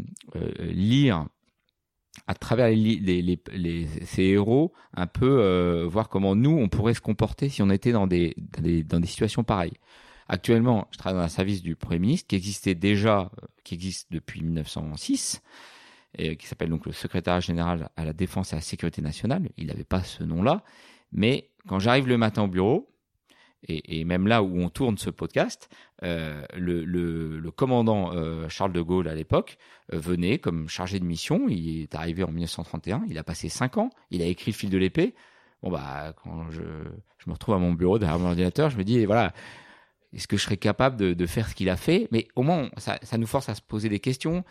lire 0.59 1.27
à 2.27 2.35
travers 2.35 2.69
les, 2.69 2.75
les, 2.75 3.21
les, 3.21 3.39
les, 3.53 3.87
ces 4.05 4.23
héros 4.23 4.71
un 4.93 5.07
peu 5.07 5.83
voir 5.89 6.09
comment 6.09 6.35
nous 6.35 6.51
on 6.51 6.69
pourrait 6.69 6.93
se 6.93 7.01
comporter 7.01 7.49
si 7.49 7.61
on 7.61 7.69
était 7.69 7.91
dans 7.91 8.07
des, 8.07 8.35
des, 8.59 8.83
dans 8.83 8.99
des 8.99 9.07
situations 9.07 9.43
pareilles. 9.43 9.73
Actuellement, 10.27 10.87
je 10.91 10.97
travaille 10.97 11.19
dans 11.19 11.25
un 11.25 11.29
service 11.29 11.61
du 11.61 11.75
Premier 11.75 11.99
ministre 11.99 12.27
qui 12.27 12.35
existait 12.35 12.75
déjà, 12.75 13.31
qui 13.63 13.73
existe 13.75 14.11
depuis 14.11 14.41
1906, 14.41 15.41
et 16.17 16.37
qui 16.37 16.47
s'appelle 16.47 16.69
donc 16.69 16.85
le 16.85 16.91
secrétaire 16.91 17.41
général 17.41 17.89
à 17.95 18.05
la 18.05 18.13
défense 18.13 18.53
et 18.53 18.55
à 18.55 18.57
la 18.57 18.61
sécurité 18.61 19.01
nationale. 19.01 19.49
Il 19.57 19.67
n'avait 19.67 19.83
pas 19.83 20.03
ce 20.03 20.23
nom-là, 20.23 20.63
mais 21.11 21.49
quand 21.67 21.79
j'arrive 21.79 22.07
le 22.07 22.17
matin 22.17 22.43
au 22.43 22.47
bureau, 22.47 22.92
et, 23.67 24.03
même 24.05 24.27
là 24.27 24.43
où 24.43 24.59
on 24.59 24.69
tourne 24.69 24.97
ce 24.97 25.09
podcast, 25.09 25.69
euh, 26.03 26.43
le, 26.55 27.49
commandant 27.51 28.11
euh, 28.13 28.49
Charles 28.49 28.73
de 28.73 28.81
Gaulle 28.81 29.07
à 29.07 29.15
l'époque 29.15 29.57
euh, 29.93 29.99
venait 29.99 30.39
comme 30.39 30.67
chargé 30.67 30.99
de 30.99 31.05
mission. 31.05 31.47
Il 31.47 31.83
est 31.83 31.95
arrivé 31.95 32.23
en 32.23 32.31
1931. 32.31 33.03
Il 33.07 33.17
a 33.17 33.23
passé 33.23 33.49
cinq 33.49 33.77
ans. 33.77 33.89
Il 34.11 34.21
a 34.21 34.25
écrit 34.25 34.51
le 34.51 34.55
fil 34.55 34.69
de 34.69 34.77
l'épée. 34.77 35.15
Bon 35.61 35.71
bah 35.71 36.13
quand 36.23 36.51
je, 36.51 36.61
me 37.25 37.31
retrouve 37.31 37.55
à 37.55 37.57
mon 37.57 37.71
bureau 37.71 37.97
derrière 37.99 38.19
mon 38.19 38.27
ordinateur, 38.27 38.69
je 38.69 38.77
me 38.77 38.83
dis 38.83 39.05
voilà, 39.05 39.33
est-ce 40.11 40.27
que 40.27 40.35
je 40.35 40.43
serais 40.43 40.57
capable 40.57 41.15
de, 41.15 41.25
faire 41.25 41.47
ce 41.47 41.55
qu'il 41.55 41.69
a 41.69 41.77
fait? 41.77 42.09
Mais 42.11 42.27
au 42.35 42.43
moins 42.43 42.69
ça, 42.75 42.99
ça, 43.01 43.17
nous 43.17 43.27
force 43.27 43.47
à 43.47 43.55
se 43.55 43.61
poser 43.61 43.87
des 43.87 44.01
questions. 44.01 44.43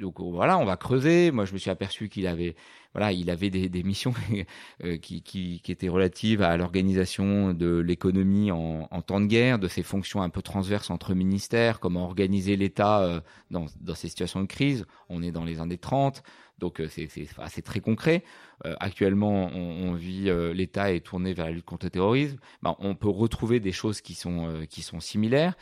Euh, 0.00 0.10
donc 0.10 0.20
voilà, 0.20 0.58
on 0.58 0.64
va 0.64 0.76
creuser. 0.76 1.30
Moi, 1.30 1.44
je 1.44 1.52
me 1.52 1.58
suis 1.58 1.70
aperçu 1.70 2.08
qu'il 2.08 2.26
avait, 2.26 2.54
avait 2.94 3.50
des, 3.50 3.82
missions 3.82 4.14
euh, 4.84 4.96
qui, 4.98 5.62
étaient 5.68 5.88
relatives 5.88 6.42
à 6.42 6.56
l'organisation 6.56 7.52
de 7.52 7.78
l'économie 7.78 8.50
en, 8.50 9.02
temps 9.02 9.20
de 9.20 9.26
guerre, 9.26 9.58
de 9.58 9.68
ses 9.68 9.82
fonctions 9.82 10.22
un 10.22 10.30
peu 10.30 10.42
transverses 10.42 10.90
entre 10.90 11.14
ministères, 11.14 11.80
comment 11.80 12.04
organiser 12.04 12.56
l'État 12.56 13.00
euh, 13.00 13.20
dans, 13.50 13.66
ces 13.94 14.08
situations 14.08 14.40
de 14.40 14.46
crise. 14.46 14.86
On 15.08 15.22
est 15.22 15.32
dans 15.32 15.44
les 15.44 15.60
années 15.60 15.78
30, 15.78 16.22
donc 16.58 16.82
c'est 16.88 17.62
très 17.62 17.80
concret. 17.80 18.22
actuellement, 18.64 19.46
on, 19.46 19.94
vit, 19.94 20.30
l'État 20.54 20.92
est 20.92 21.00
tourné 21.00 21.32
vers 21.32 21.46
la 21.46 21.52
lutte 21.52 21.64
contre 21.64 21.86
le 21.86 21.90
terrorisme. 21.90 22.38
Ben, 22.62 22.76
on 22.78 22.94
peut 22.94 23.08
retrouver 23.08 23.60
des 23.60 23.72
choses 23.72 24.02
qui 24.02 24.14
sont, 24.14 24.66
qui 24.68 24.82
sont 24.82 25.00
similaires. 25.00 25.54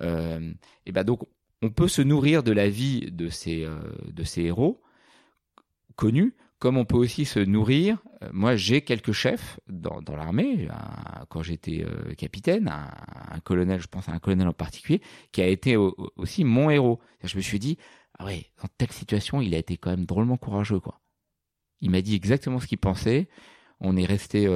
et 0.00 0.92
ben 0.92 1.04
donc 1.04 1.20
on 1.62 1.70
peut 1.70 1.88
se 1.88 2.02
nourrir 2.02 2.42
de 2.42 2.52
la 2.52 2.68
vie 2.68 3.10
de 3.12 3.28
ces, 3.28 3.64
euh, 3.64 3.78
de 4.12 4.24
ces 4.24 4.42
héros 4.42 4.82
connus, 5.94 6.34
comme 6.58 6.76
on 6.76 6.84
peut 6.84 6.96
aussi 6.96 7.24
se 7.24 7.38
nourrir. 7.38 7.98
Euh, 8.22 8.30
moi, 8.32 8.56
j'ai 8.56 8.82
quelques 8.82 9.12
chefs 9.12 9.60
dans, 9.68 10.02
l'armée, 10.08 10.68
quand 11.28 11.42
j'étais 11.42 11.84
euh, 11.84 12.14
capitaine, 12.14 12.68
un, 12.68 13.40
colonel, 13.40 13.80
je 13.80 13.86
pense 13.86 14.08
à 14.08 14.12
un 14.12 14.18
colonel 14.18 14.48
en 14.48 14.52
particulier, 14.52 15.00
qui 15.30 15.40
a 15.40 15.46
été 15.46 15.76
aussi 15.76 16.44
mon 16.44 16.68
héros. 16.68 16.98
Je 17.22 17.36
me 17.36 17.42
suis 17.42 17.60
dit, 17.60 17.78
ah 18.18 18.26
ouais, 18.26 18.46
dans 18.60 18.68
telle 18.76 18.92
situation, 18.92 19.40
il 19.40 19.54
a 19.54 19.58
été 19.58 19.76
quand 19.76 19.90
même 19.90 20.04
drôlement 20.04 20.36
courageux, 20.36 20.80
quoi. 20.80 21.00
Il 21.80 21.90
m'a 21.90 22.00
dit 22.00 22.14
exactement 22.14 22.60
ce 22.60 22.66
qu'il 22.66 22.78
pensait. 22.78 23.28
On 23.80 23.96
est 23.96 24.04
resté 24.04 24.46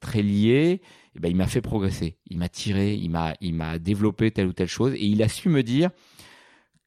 très 0.00 0.22
liés. 0.22 0.80
Et 1.14 1.20
ben, 1.20 1.28
il 1.28 1.36
m'a 1.36 1.46
fait 1.46 1.60
progresser. 1.60 2.18
Il 2.26 2.38
m'a 2.38 2.48
tiré, 2.48 2.94
il 2.94 3.10
m'a 3.10 3.78
développé 3.78 4.32
telle 4.32 4.48
ou 4.48 4.52
telle 4.52 4.66
chose, 4.66 4.94
et 4.94 5.04
il 5.04 5.22
a 5.22 5.28
su 5.28 5.48
me 5.48 5.62
dire, 5.62 5.90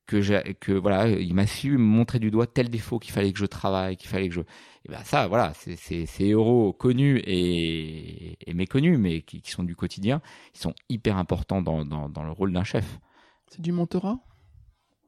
que 0.05 0.53
que 0.53 0.71
voilà, 0.71 1.07
il 1.09 1.33
m'a 1.33 1.47
su 1.47 1.77
montrer 1.77 2.19
du 2.19 2.31
doigt 2.31 2.47
tel 2.47 2.69
défaut 2.69 2.99
qu'il 2.99 3.11
fallait 3.11 3.33
que 3.33 3.39
je 3.39 3.45
travaille, 3.45 3.97
qu'il 3.97 4.09
fallait 4.09 4.29
que 4.29 4.35
je 4.35 4.41
et 4.41 4.89
ben 4.89 5.03
ça 5.03 5.27
voilà, 5.27 5.53
c'est 5.55 5.75
ces 5.75 6.25
héros 6.25 6.73
connus 6.73 7.21
et, 7.25 8.37
et 8.47 8.53
méconnus 8.53 8.99
mais 8.99 9.21
qui, 9.21 9.41
qui, 9.41 9.51
sont 9.51 9.63
du 9.63 9.75
quotidien, 9.75 10.21
ils 10.53 10.59
sont 10.59 10.73
hyper 10.89 11.17
importants 11.17 11.61
dans 11.61 11.85
dans, 11.85 12.09
dans 12.09 12.23
le 12.23 12.31
rôle 12.31 12.53
d'un 12.53 12.63
chef. 12.63 12.99
C'est 13.47 13.61
du 13.61 13.71
mentorat? 13.71 14.19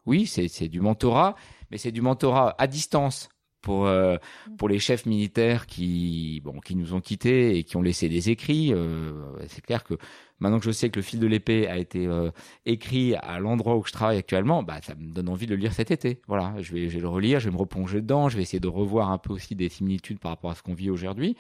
Oui, 0.05 0.25
c'est 0.25 0.47
c'est 0.47 0.67
du 0.67 0.81
mentorat, 0.81 1.35
mais 1.69 1.77
c'est 1.77 1.91
du 1.91 2.01
mentorat 2.01 2.55
à 2.57 2.67
distance 2.67 3.29
pour 3.61 3.85
euh, 3.85 4.17
pour 4.57 4.69
les 4.69 4.79
chefs 4.79 5.05
militaires 5.05 5.65
qui 5.67 6.41
bon 6.43 6.59
qui 6.59 6.75
nous 6.75 6.93
ont 6.93 7.01
quittés 7.01 7.57
et 7.57 7.63
qui 7.63 7.75
ont 7.77 7.81
laissé 7.81 8.07
des 8.09 8.29
écrits. 8.29 8.73
Euh, 8.73 9.35
c'est 9.47 9.61
clair 9.61 9.83
que 9.83 9.95
Maintenant 10.39 10.59
que 10.59 10.65
je 10.65 10.71
sais 10.71 10.89
que 10.89 10.97
le 10.99 11.03
fil 11.03 11.19
de 11.19 11.27
l'épée 11.27 11.67
a 11.67 11.77
été 11.77 12.05
euh, 12.05 12.29
écrit 12.65 13.15
à 13.15 13.39
l'endroit 13.39 13.75
où 13.75 13.83
je 13.85 13.91
travaille 13.91 14.17
actuellement, 14.17 14.61
bah, 14.61 14.79
ça 14.83 14.93
me 14.95 15.11
donne 15.11 15.29
envie 15.29 15.47
de 15.47 15.55
le 15.55 15.61
lire 15.61 15.73
cet 15.73 15.89
été. 15.89 16.21
Voilà, 16.27 16.53
je 16.59 16.73
vais, 16.73 16.88
le 16.88 17.07
relire, 17.07 17.39
je 17.39 17.49
vais 17.49 17.53
me 17.53 17.59
replonger 17.59 18.01
dedans, 18.01 18.29
je 18.29 18.38
vais 18.38 18.43
essayer 18.43 18.59
de 18.59 18.67
revoir 18.67 19.09
un 19.09 19.17
peu 19.17 19.33
aussi 19.33 19.55
des 19.55 19.69
similitudes 19.69 20.19
par 20.19 20.31
rapport 20.31 20.51
à 20.51 20.55
ce 20.55 20.61
qu'on 20.61 20.75
vit 20.75 20.91
aujourd'hui. 20.91 21.35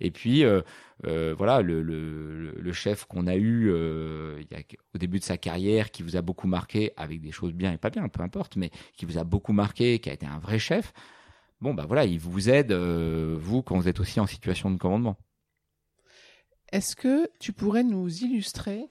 Et 0.00 0.10
puis, 0.10 0.44
euh, 0.44 0.62
euh, 1.06 1.34
voilà, 1.38 1.62
le, 1.62 2.72
chef 2.72 3.04
qu'on 3.04 3.28
a 3.28 3.36
eu 3.36 3.70
au 3.70 4.98
début 4.98 5.20
de 5.20 5.24
sa 5.24 5.36
carrière, 5.36 5.92
qui 5.92 6.02
vous 6.02 6.16
a 6.16 6.22
beaucoup 6.22 6.48
marqué, 6.48 6.92
avec 6.96 7.20
des 7.20 7.30
choses 7.30 7.52
bien 7.52 7.72
et 7.72 7.78
pas 7.78 7.90
bien, 7.90 8.08
peu 8.08 8.22
importe, 8.22 8.56
mais 8.56 8.70
qui 8.96 9.04
vous 9.04 9.18
a 9.18 9.24
beaucoup 9.24 9.52
marqué, 9.52 10.00
qui 10.00 10.10
a 10.10 10.12
été 10.12 10.26
un 10.26 10.38
vrai 10.40 10.58
chef. 10.58 10.92
Bon, 11.60 11.74
bah 11.74 11.84
voilà, 11.86 12.06
il 12.06 12.18
vous 12.18 12.50
aide, 12.50 12.72
vous, 12.72 13.62
quand 13.62 13.76
vous 13.76 13.86
êtes 13.86 14.00
aussi 14.00 14.18
en 14.18 14.26
situation 14.26 14.68
de 14.72 14.78
commandement. 14.78 15.16
Est-ce 16.72 16.96
que 16.96 17.30
tu 17.38 17.52
pourrais 17.52 17.84
nous 17.84 18.08
illustrer 18.24 18.88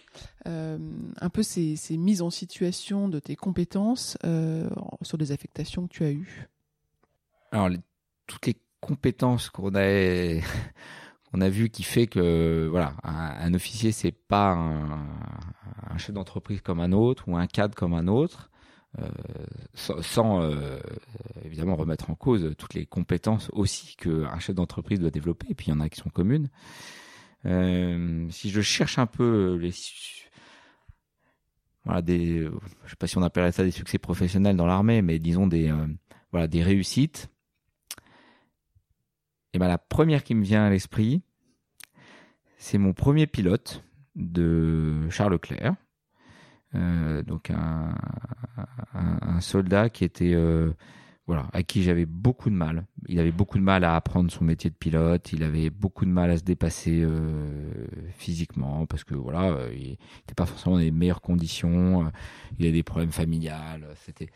euh, 0.47 0.77
un 1.19 1.29
peu 1.29 1.41
ces, 1.41 1.75
mises 1.97 2.21
en 2.21 2.29
situation 2.29 3.09
de 3.09 3.19
tes 3.19 3.35
compétences 3.35 4.19
euh, 4.23 4.69
sur 5.01 5.17
des 5.17 5.31
affectations 5.31 5.87
que 5.87 5.93
tu 5.93 6.03
as 6.03 6.11
eues? 6.11 6.47
Alors, 7.51 7.69
toutes 8.27 8.45
les 8.45 8.55
compétences 8.81 9.49
qu'on 9.49 9.73
a, 9.73 9.81
a 11.41 11.49
vues 11.49 11.71
qui 11.71 11.81
fait 11.81 12.05
que 12.05 12.67
voilà, 12.69 12.93
un, 13.03 13.51
officier, 13.55 13.91
c'est 13.91 14.11
pas 14.11 14.51
un, 14.51 15.97
chef 15.97 16.13
d'entreprise 16.13 16.61
comme 16.61 16.79
un 16.81 16.91
autre 16.91 17.27
ou 17.27 17.35
un 17.35 17.47
cadre 17.47 17.73
comme 17.73 17.95
un 17.95 18.07
autre. 18.07 18.51
Euh, 18.99 19.07
sans, 20.03 20.53
évidemment 21.45 21.77
remettre 21.77 22.09
en 22.09 22.15
cause 22.15 22.53
toutes 22.57 22.73
les 22.73 22.85
compétences 22.85 23.49
aussi 23.53 23.95
qu'un 23.95 24.37
chef 24.39 24.53
d'entreprise 24.53 24.99
doit 24.99 25.09
développer, 25.09 25.55
puis 25.55 25.67
il 25.67 25.69
y 25.69 25.73
en 25.73 25.79
a 25.79 25.89
qui 25.89 25.99
sont 25.99 26.09
communes. 26.09 26.49
Euh, 27.45 28.27
si 28.29 28.49
je 28.49 28.61
cherche 28.61 28.99
un 28.99 29.07
peu 29.07 29.57
les 29.59 29.71
voilà 31.85 32.03
des 32.03 32.47
je 32.85 32.89
sais 32.89 32.95
pas 32.95 33.07
si 33.07 33.17
on 33.17 33.23
appellerait 33.23 33.51
ça 33.51 33.63
des 33.63 33.71
succès 33.71 33.97
professionnels 33.97 34.55
dans 34.55 34.67
l'armée 34.67 35.01
mais 35.01 35.17
disons 35.17 35.47
des 35.47 35.69
euh, 35.69 35.87
voilà 36.31 36.47
des 36.47 36.63
réussites. 36.63 37.29
Et 39.53 39.59
ben 39.59 39.67
la 39.67 39.77
première 39.77 40.23
qui 40.23 40.35
me 40.35 40.43
vient 40.43 40.63
à 40.63 40.69
l'esprit 40.69 41.21
c'est 42.57 42.77
mon 42.77 42.93
premier 42.93 43.25
pilote 43.25 43.83
de 44.15 45.09
Charles 45.09 45.33
Leclerc. 45.33 45.75
Euh, 46.75 47.23
donc 47.23 47.49
un, 47.49 47.93
soldat 49.39 49.89
qui 49.89 50.03
était 50.03 50.33
euh, 50.35 50.71
voilà, 51.27 51.47
à 51.53 51.63
qui 51.63 51.83
j'avais 51.83 52.05
beaucoup 52.05 52.49
de 52.49 52.55
mal. 52.55 52.85
Il 53.07 53.19
avait 53.19 53.31
beaucoup 53.31 53.57
de 53.57 53.63
mal 53.63 53.83
à 53.83 53.95
apprendre 53.95 54.31
son 54.31 54.43
métier 54.43 54.69
de 54.69 54.75
pilote, 54.75 55.31
il 55.33 55.43
avait 55.43 55.69
beaucoup 55.69 56.05
de 56.05 56.09
mal 56.09 56.31
à 56.31 56.37
se 56.37 56.43
dépasser 56.43 57.01
euh, 57.03 57.85
physiquement 58.17 58.85
parce 58.85 59.03
que 59.03 59.13
voilà, 59.13 59.51
euh, 59.51 59.71
il 59.73 59.91
n'était 59.91 60.33
pas 60.35 60.45
forcément 60.45 60.75
dans 60.75 60.81
les 60.81 60.91
meilleures 60.91 61.21
conditions, 61.21 62.05
euh, 62.05 62.09
il 62.57 62.65
avait 62.65 62.73
des 62.73 62.83
problèmes 62.83 63.11
familiales, 63.11 63.87
c'était 64.03 64.29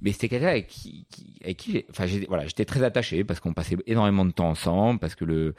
mais 0.00 0.10
c'était 0.10 0.28
quelqu'un 0.28 0.48
avec 0.48 0.66
qui, 0.66 1.06
avec 1.44 1.56
qui 1.56 1.84
enfin 1.88 2.06
voilà, 2.26 2.46
j'étais 2.46 2.64
très 2.64 2.82
attaché 2.82 3.22
parce 3.22 3.38
qu'on 3.38 3.54
passait 3.54 3.76
énormément 3.86 4.24
de 4.24 4.32
temps 4.32 4.50
ensemble 4.50 4.98
parce 4.98 5.14
que 5.14 5.24
le 5.24 5.54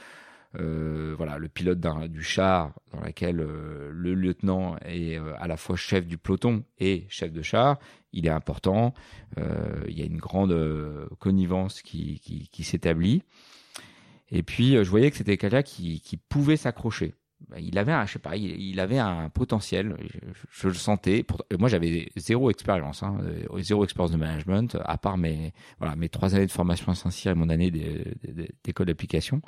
voilà, 1.17 1.39
le 1.39 1.47
pilote 1.47 1.79
du 2.09 2.21
char 2.21 2.73
dans 2.91 3.01
lequel 3.01 3.37
le 3.37 4.13
lieutenant 4.13 4.75
est 4.85 5.17
à 5.39 5.47
la 5.47 5.57
fois 5.57 5.75
chef 5.77 6.05
du 6.05 6.19
peloton 6.19 6.63
et 6.77 7.07
chef 7.09 7.31
de 7.31 7.41
char, 7.41 7.79
il 8.13 8.25
est 8.25 8.31
important. 8.31 8.93
il 9.37 9.97
y 9.97 10.01
a 10.01 10.05
une 10.05 10.17
grande 10.17 10.55
connivence 11.19 11.81
qui, 11.81 12.19
qui, 12.19 12.47
qui 12.49 12.63
s'établit. 12.63 13.23
Et 14.29 14.43
puis, 14.43 14.71
je 14.83 14.89
voyais 14.89 15.11
que 15.11 15.17
c'était 15.17 15.37
quelqu'un 15.37 15.61
qui, 15.61 16.01
qui 16.01 16.17
pouvait 16.17 16.57
s'accrocher. 16.57 17.13
Bah, 17.49 17.57
il 17.59 17.77
avait 17.77 17.91
un, 17.91 18.05
je 18.05 18.13
sais 18.13 18.19
pas, 18.19 18.35
il, 18.37 18.79
avait 18.79 18.99
un 18.99 19.29
potentiel. 19.29 19.97
Je, 20.49 20.67
le 20.67 20.73
sentais. 20.73 21.25
moi, 21.59 21.67
j'avais 21.67 22.09
zéro 22.15 22.49
expérience, 22.49 23.03
hein, 23.03 23.17
zéro 23.59 23.83
expérience 23.83 24.11
de 24.11 24.17
management, 24.17 24.77
à 24.85 24.97
part 24.97 25.17
mes, 25.17 25.53
voilà, 25.79 25.95
mes 25.95 26.09
trois 26.09 26.35
années 26.35 26.45
de 26.45 26.51
formation 26.51 26.91
à 26.91 26.95
Saint-Cyr 26.95 27.31
et 27.31 27.35
mon 27.35 27.49
année 27.49 27.71
d'école 28.63 28.87
d'application. 28.87 29.41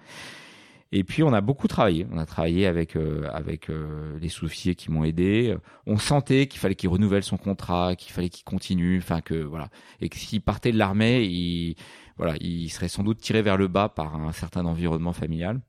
Et 0.91 1.03
puis 1.03 1.23
on 1.23 1.33
a 1.33 1.41
beaucoup 1.41 1.67
travaillé. 1.67 2.07
On 2.11 2.17
a 2.17 2.25
travaillé 2.25 2.67
avec 2.67 2.95
euh, 2.95 3.27
avec 3.33 3.69
euh, 3.69 4.17
les 4.19 4.29
sous-officiers 4.29 4.75
qui 4.75 4.91
m'ont 4.91 5.03
aidé. 5.03 5.55
On 5.85 5.97
sentait 5.97 6.47
qu'il 6.47 6.59
fallait 6.59 6.75
qu'il 6.75 6.89
renouvelle 6.89 7.23
son 7.23 7.37
contrat, 7.37 7.95
qu'il 7.95 8.13
fallait 8.13 8.29
qu'il 8.29 8.45
continue, 8.45 8.97
enfin 8.99 9.21
que 9.21 9.35
voilà, 9.35 9.69
et 9.99 10.09
que 10.09 10.17
s'il 10.17 10.41
partait 10.41 10.71
de 10.71 10.77
l'armée, 10.77 11.23
il 11.23 11.75
voilà, 12.17 12.35
il 12.39 12.69
serait 12.69 12.87
sans 12.87 13.03
doute 13.03 13.19
tiré 13.19 13.41
vers 13.41 13.57
le 13.57 13.67
bas 13.67 13.89
par 13.89 14.15
un 14.15 14.31
certain 14.31 14.65
environnement 14.65 15.13
familial. 15.13 15.59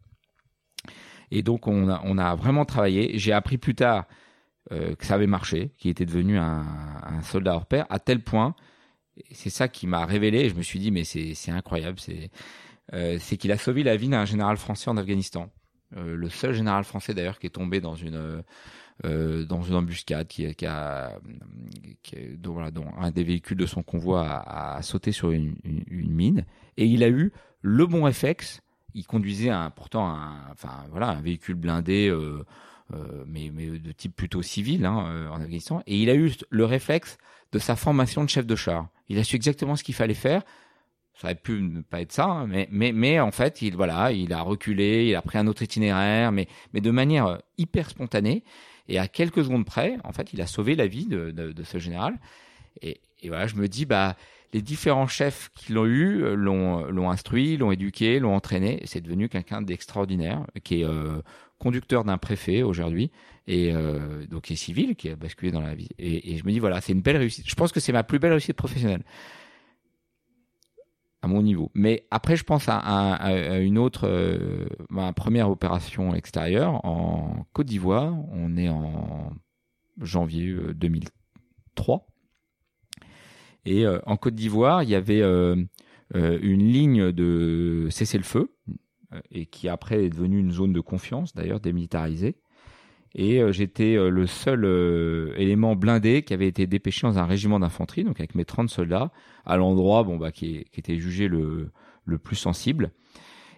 Et 1.31 1.43
donc 1.43 1.67
on 1.67 1.89
a 1.89 2.01
on 2.05 2.19
a 2.19 2.35
vraiment 2.37 2.65
travaillé. 2.65 3.19
J'ai 3.19 3.33
appris 3.33 3.59
plus 3.59 3.75
tard 3.75 4.07
euh, 4.73 4.95
que 4.97 5.07
ça 5.07 5.15
avait 5.15 5.27
marché, 5.27 5.73
qu'il 5.79 5.91
était 5.91 6.07
devenu 6.07 6.39
un, 6.39 6.65
un 7.03 7.23
soldat 7.23 7.55
hors 7.55 7.67
pair, 7.67 7.87
à 7.89 7.99
tel 7.99 8.23
point. 8.23 8.55
C'est 9.33 9.51
ça 9.51 9.69
qui 9.69 9.87
m'a 9.87 10.05
révélé. 10.05 10.51
je 10.51 10.55
me 10.55 10.63
suis 10.63 10.79
dit 10.79 10.91
mais 10.91 11.05
c'est 11.05 11.35
c'est 11.35 11.51
incroyable, 11.51 11.99
c'est 11.99 12.31
c'est 12.93 13.37
qu'il 13.37 13.53
a 13.53 13.59
sauvé 13.59 13.83
la 13.83 13.97
vie 13.97 14.09
d'un 14.09 14.25
général 14.25 14.57
français 14.57 14.91
en 14.91 14.97
Afghanistan. 14.97 15.51
Euh, 15.97 16.17
le 16.17 16.29
seul 16.29 16.53
général 16.53 16.85
français 16.85 17.15
d'ailleurs 17.15 17.39
qui 17.39 17.47
est 17.47 17.51
tombé 17.51 17.81
dans 17.81 17.95
une 17.95 18.43
euh, 19.05 19.45
dans 19.45 19.63
une 19.63 19.75
embuscade, 19.75 20.27
qui, 20.27 20.53
qui 20.55 20.67
a, 20.67 21.21
qui, 22.03 22.17
dont, 22.39 22.55
voilà, 22.55 22.71
dont, 22.71 22.87
un 22.99 23.11
des 23.11 23.25
véhicules 23.25 23.59
de 23.59 23.67
son 23.67 23.83
convoi 23.83 24.27
a, 24.27 24.77
a 24.77 24.83
sauté 24.83 25.13
sur 25.13 25.33
une, 25.33 25.55
une, 25.65 26.11
mine, 26.11 26.47
et 26.79 26.87
il 26.87 27.05
a 27.05 27.09
eu 27.09 27.31
le 27.61 27.87
bon 27.87 28.05
réflexe. 28.05 28.63
Il 28.95 29.07
conduisait 29.07 29.51
un, 29.51 29.69
pourtant 29.71 30.09
un, 30.09 30.51
enfin 30.51 30.87
voilà, 30.91 31.11
un 31.11 31.21
véhicule 31.21 31.57
blindé. 31.57 32.09
Euh, 32.09 32.45
mais, 33.27 33.51
mais 33.53 33.67
de 33.81 33.91
type 33.91 34.15
plutôt 34.15 34.43
civil 34.43 34.87
hein, 34.87 35.29
en 35.33 35.41
Afghanistan. 35.41 35.83
Et 35.89 36.01
il 36.01 36.09
a 36.09 36.15
eu 36.15 36.33
le 36.51 36.65
réflexe 36.65 37.19
de 37.51 37.59
sa 37.59 37.75
formation 37.75 38.23
de 38.23 38.31
chef 38.31 38.47
de 38.47 38.55
char. 38.55 38.87
Il 39.09 39.19
a 39.19 39.25
su 39.25 39.35
exactement 39.35 39.75
ce 39.75 39.83
qu'il 39.83 39.97
fallait 39.97 40.15
faire. 40.15 40.45
Ça 41.17 41.29
aurait 41.29 41.35
pu 41.35 41.63
ne 41.63 41.81
pas 41.81 42.03
être 42.03 42.13
ça, 42.13 42.27
hein, 42.27 42.47
mais, 42.47 42.69
mais, 42.71 42.93
mais 42.93 43.21
en 43.21 43.31
fait, 43.31 43.63
il, 43.63 43.75
voilà, 43.75 44.13
il 44.13 44.35
a 44.35 44.43
reculé, 44.43 45.07
il 45.09 45.15
a 45.15 45.23
pris 45.23 45.39
un 45.39 45.47
autre 45.47 45.63
itinéraire, 45.63 46.31
mais, 46.31 46.47
mais 46.75 46.83
de 46.83 46.91
manière 46.91 47.41
hyper 47.57 47.89
spontanée. 47.89 48.45
Et 48.89 48.99
à 48.99 49.09
quelques 49.09 49.43
secondes 49.43 49.65
près, 49.65 49.97
en 50.05 50.13
fait, 50.13 50.35
il 50.35 50.43
a 50.43 50.47
sauvé 50.47 50.77
la 50.77 50.87
vie 50.87 51.07
de, 51.07 51.31
de, 51.31 51.53
de 51.53 51.63
ce 51.63 51.79
général. 51.79 52.19
Et, 52.83 53.01
et, 53.23 53.29
voilà, 53.29 53.47
je 53.47 53.57
me 53.57 53.67
dis, 53.67 53.87
bah, 53.87 54.15
les 54.53 54.61
différents 54.61 55.07
chefs 55.07 55.51
qui 55.55 55.73
l'ont 55.73 55.87
eu 55.87 56.37
l'ont, 56.37 56.85
l'ont 56.85 57.11
instruit, 57.11 57.57
l'ont 57.57 57.73
éduqué, 57.73 58.19
l'ont 58.21 58.35
entraîné. 58.35 58.83
C'est 58.85 59.01
devenu 59.01 59.31
quelqu'un 59.31 59.63
d'extraordinaire, 59.63 60.45
qui 60.65 60.83
est 60.83 60.85
euh, 60.85 61.23
conducteur 61.59 62.05
d'un 62.05 62.19
préfet 62.19 62.63
aujourd'hui, 62.63 63.11
et 63.47 63.73
euh, 63.73 64.27
donc 64.27 64.43
qui 64.43 64.53
est 64.53 64.57
civil, 64.57 64.95
qui 64.95 65.09
a 65.09 65.17
basculé 65.17 65.51
dans 65.51 65.63
la 65.63 65.75
vie. 65.75 65.89
Et, 65.99 66.35
et 66.35 66.37
je 66.37 66.45
me 66.45 66.53
dis, 66.53 66.59
voilà, 66.59 66.83
c'est 66.83 66.93
une 66.93 67.01
belle 67.01 67.17
réussite. 67.17 67.49
Je 67.49 67.55
pense 67.55 67.73
que 67.73 67.81
c'est 67.81 67.93
ma 67.93 68.05
plus 68.05 68.19
belle 68.19 68.33
réussite 68.33 68.57
professionnelle 68.57 69.03
mon 71.27 71.43
niveau. 71.43 71.71
Mais 71.75 72.07
après, 72.11 72.37
je 72.37 72.45
pense 72.45 72.67
à, 72.69 73.61
une 73.61 73.79
autre, 73.79 74.07
euh, 74.07 74.67
ma 74.91 75.13
première 75.13 75.51
opération 75.51 76.15
extérieure 76.15 76.85
en 76.85 77.47
Côte 77.53 77.67
d'Ivoire. 77.67 78.15
On 78.33 78.57
est 78.57 78.69
en 78.69 79.33
janvier 80.01 80.55
2003. 80.75 82.07
Et 83.65 83.85
euh, 83.85 83.99
en 84.07 84.17
Côte 84.17 84.35
d'Ivoire, 84.35 84.83
il 84.83 84.91
y 84.91 84.95
avait 84.95 85.23
euh, 85.23 85.57
euh 86.15 86.39
une 86.43 86.71
ligne 86.73 87.13
de 87.13 87.89
cessez-le-feu 87.91 88.53
et 89.31 89.47
qui 89.47 89.69
après 89.69 90.05
est 90.05 90.11
devenue 90.11 90.39
une 90.39 90.53
zone 90.53 90.73
de 90.73 90.81
confiance, 90.81 91.35
d'ailleurs 91.35 91.61
démilitarisée 91.61 92.37
et 93.19 93.41
euh, 93.41 93.51
j'étais 93.51 93.97
euh, 93.97 94.11
le 94.11 94.27
seul 94.27 94.65
euh, 94.67 95.33
élément 95.39 95.75
blindé 95.75 96.23
qui 96.23 96.35
avait 96.35 96.47
été 96.47 96.67
dépêché 96.67 97.07
dans 97.07 97.19
un 97.19 97.25
régiment 97.25 97.59
d'infanterie, 97.59 98.05
donc 98.05 98.21
avec 98.21 98.35
mes 98.35 98.45
30 98.45 98.69
soldats, 98.69 99.11
à 99.47 99.57
l'endroit 99.57 100.05
bon, 100.05 100.19
bah, 100.19 100.31
qui, 100.33 100.67
était 100.75 100.99
jugé 100.99 101.27
le, 101.27 101.71
le 102.05 102.19
plus 102.19 102.37
sensible. 102.37 102.93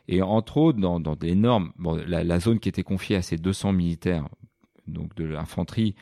Et 0.07 0.23
entre 0.23 0.59
autres, 0.59 0.79
dans, 0.79 1.01
dans 1.01 1.17
des 1.17 1.35
normes, 1.35 1.73
bon, 1.77 2.01
la, 2.07 2.41
zone 2.41 2.61
qui 2.61 2.69
était 2.69 2.85
confiée 2.85 3.17
à 3.17 3.23
ces 3.23 3.37
200 3.37 3.73
militaires, 3.73 4.29
donc 4.87 5.15
de 5.17 5.25
l'infanterie, 5.25 5.95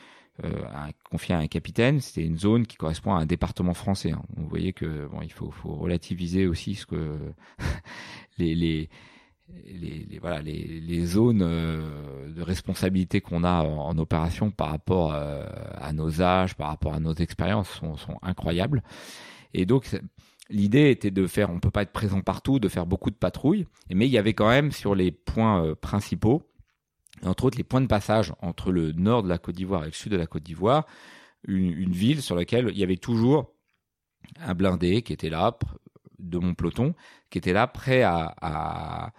confiée 1.09 1.33
à 1.33 1.39
un 1.39 1.47
capitaine, 1.47 1.99
c'était 1.99 2.23
une 2.23 2.37
zone 2.37 2.67
qui 2.67 2.77
correspond 2.77 3.15
à 3.15 3.19
un 3.19 3.25
département 3.25 3.73
français. 3.73 4.11
Hein. 4.11 4.21
Vous 4.37 4.47
voyez 4.47 4.71
que 4.71 5.07
bon, 5.07 5.21
il 5.23 5.31
faut, 5.31 5.49
faut 5.49 5.73
relativiser 5.73 6.45
aussi 6.45 6.75
ce 6.75 6.85
que 6.85 7.17
les, 8.37 8.53
les 8.53 8.87
les, 9.65 10.05
les, 10.09 10.19
voilà 10.19 10.41
les, 10.41 10.79
les 10.81 11.05
zones 11.05 11.41
euh, 11.41 12.29
de 12.33 12.41
responsabilité 12.41 13.21
qu'on 13.21 13.43
a 13.43 13.63
en, 13.63 13.97
opération 13.97 14.51
par 14.51 14.69
rapport 14.69 15.13
euh, 15.13 15.45
à 15.75 15.93
nos 15.93 16.21
âges, 16.21 16.55
par 16.55 16.67
rapport 16.67 16.93
à 16.93 16.99
nos 16.99 17.13
expériences 17.13 17.69
sont, 17.69 17.95
sont 17.95 18.17
incroyables. 18.21 18.83
Et 19.53 19.65
donc 19.65 19.99
l'idée 20.49 20.89
était 20.89 21.11
de 21.11 21.27
faire, 21.27 21.49
on 21.49 21.59
peut 21.59 21.71
pas 21.71 21.83
être 21.83 21.91
présent 21.91 22.21
partout, 22.21 22.59
de 22.59 22.67
faire 22.67 22.85
beaucoup 22.85 23.09
de 23.09 23.15
patrouilles, 23.15 23.67
mais 23.89 24.07
il 24.07 24.11
y 24.11 24.17
avait 24.17 24.33
quand 24.33 24.49
même 24.49 24.71
sur 24.71 24.95
les 24.95 25.11
points 25.11 25.63
euh, 25.65 25.75
principaux, 25.75 26.43
entre 27.23 27.45
autres 27.45 27.57
les 27.57 27.63
points 27.63 27.81
de 27.81 27.87
passage 27.87 28.33
entre 28.41 28.71
le 28.71 28.91
nord 28.91 29.23
de 29.23 29.29
la 29.29 29.37
Côte 29.37 29.55
d'Ivoire 29.55 29.83
et 29.83 29.87
le 29.87 29.93
sud 29.93 30.11
de 30.11 30.17
la 30.17 30.27
Côte 30.27 30.43
d'Ivoire, 30.43 30.85
une, 31.47 31.71
une 31.71 31.93
ville 31.93 32.21
sur 32.21 32.35
laquelle 32.35 32.69
il 32.71 32.77
y 32.77 32.83
avait 32.83 32.97
toujours 32.97 33.53
un 34.39 34.53
blindé 34.53 35.01
qui 35.01 35.13
était 35.13 35.29
là 35.29 35.57
de 36.19 36.37
mon 36.37 36.53
peloton, 36.53 36.93
qui 37.29 37.37
était 37.37 37.53
là 37.53 37.67
prêt 37.67 38.01
à, 38.01 38.35
à 38.41 39.11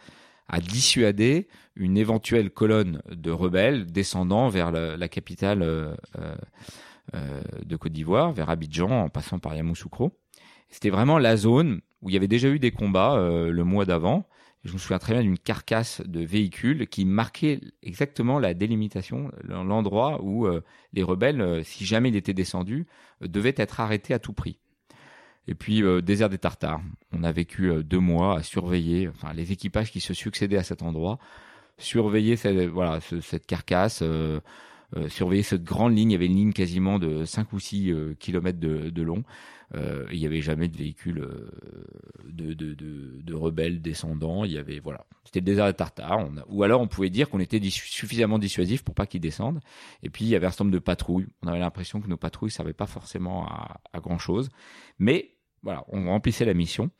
à 0.48 0.60
dissuader 0.60 1.48
une 1.76 1.96
éventuelle 1.96 2.50
colonne 2.50 3.02
de 3.10 3.30
rebelles 3.30 3.86
descendant 3.86 4.48
vers 4.48 4.72
la, 4.72 5.08
capitale 5.08 5.62
euh, 5.62 5.94
euh, 7.14 7.40
de 7.64 7.76
Côte 7.76 7.92
d'Ivoire, 7.92 8.32
vers 8.32 8.50
Abidjan, 8.50 8.90
en 8.90 9.08
passant 9.08 9.38
par 9.38 9.54
Yamoussoukro. 9.54 10.12
C'était 10.68 10.90
vraiment 10.90 11.18
la 11.18 11.36
zone 11.36 11.80
où 12.02 12.10
il 12.10 12.12
y 12.12 12.16
avait 12.16 12.28
déjà 12.28 12.48
eu 12.48 12.58
des 12.58 12.70
combats 12.70 13.16
euh, 13.16 13.50
le 13.50 13.64
mois 13.64 13.84
d'avant. 13.84 14.26
Je 14.64 14.72
me 14.72 14.78
souviens 14.78 14.98
très 14.98 15.14
bien 15.14 15.22
d'une 15.22 15.38
carcasse 15.38 16.02
de 16.04 16.20
véhicules 16.20 16.88
qui 16.88 17.04
marquait 17.04 17.60
exactement 17.82 18.38
la 18.38 18.54
délimitation, 18.54 19.30
l'endroit 19.44 20.22
où 20.22 20.46
euh, 20.46 20.62
les 20.92 21.02
rebelles, 21.02 21.40
euh, 21.40 21.62
si 21.62 21.86
jamais 21.86 22.10
ils 22.10 22.16
étaient 22.16 22.34
descendus, 22.34 22.86
devaient 23.20 23.54
être 23.56 23.80
arrêtés 23.80 24.14
à 24.14 24.18
tout 24.18 24.32
prix. 24.32 24.58
Et 25.48 25.54
puis 25.54 25.82
euh, 25.82 26.00
désert 26.02 26.28
des 26.28 26.38
Tartares. 26.38 26.80
On 27.12 27.24
a 27.24 27.32
vécu 27.32 27.70
euh, 27.70 27.82
deux 27.82 27.98
mois 27.98 28.38
à 28.38 28.42
surveiller, 28.42 29.08
enfin 29.08 29.32
les 29.32 29.50
équipages 29.50 29.90
qui 29.90 30.00
se 30.00 30.14
succédaient 30.14 30.58
à 30.58 30.62
cet 30.62 30.82
endroit, 30.82 31.18
surveiller 31.78 32.36
cette, 32.36 32.68
voilà 32.68 33.00
ce, 33.00 33.20
cette 33.20 33.46
carcasse, 33.46 34.00
euh, 34.02 34.40
euh, 34.96 35.08
surveiller 35.08 35.42
cette 35.42 35.64
grande 35.64 35.96
ligne. 35.96 36.10
Il 36.10 36.14
y 36.14 36.16
avait 36.16 36.26
une 36.26 36.36
ligne 36.36 36.52
quasiment 36.52 36.98
de 36.98 37.24
5 37.24 37.52
ou 37.52 37.60
6 37.60 37.90
euh, 37.90 38.14
kilomètres 38.18 38.60
de, 38.60 38.90
de 38.90 39.02
long. 39.02 39.22
il 40.10 40.18
n'y 40.18 40.26
avait 40.26 40.40
jamais 40.40 40.68
de 40.68 40.76
véhicules 40.76 41.26
de, 42.24 42.54
de, 42.54 42.74
de, 42.74 43.34
rebelles 43.34 43.80
descendants. 43.80 44.44
Il 44.44 44.52
y 44.52 44.58
avait 44.58 44.80
voilà, 44.80 45.06
c'était 45.24 45.40
le 45.40 45.46
désert 45.46 45.66
des 45.66 45.74
Tartares. 45.74 46.18
On 46.18 46.36
a, 46.38 46.44
ou 46.48 46.62
alors 46.62 46.80
on 46.80 46.88
pouvait 46.88 47.10
dire 47.10 47.28
qu'on 47.28 47.40
était 47.40 47.60
suffisamment 47.70 48.38
dissuasif 48.38 48.82
pour 48.82 48.94
pas 48.94 49.06
qu'ils 49.06 49.20
descendent. 49.20 49.60
Et 50.02 50.10
puis 50.10 50.24
il 50.24 50.28
y 50.28 50.36
avait 50.36 50.46
un 50.46 50.50
certain 50.50 50.64
nombre 50.64 50.74
de 50.74 50.78
patrouilles. 50.82 51.26
On 51.42 51.48
avait 51.48 51.58
l'impression 51.60 52.00
que 52.00 52.08
nos 52.08 52.16
patrouilles 52.16 52.50
servaient 52.50 52.72
pas 52.72 52.86
forcément 52.86 53.46
à, 53.46 53.80
à 53.92 54.00
grand 54.00 54.18
chose, 54.18 54.48
mais 54.98 55.37
voilà, 55.62 55.84
on 55.88 56.06
remplissait 56.06 56.44
la 56.44 56.54
mission. 56.54 56.90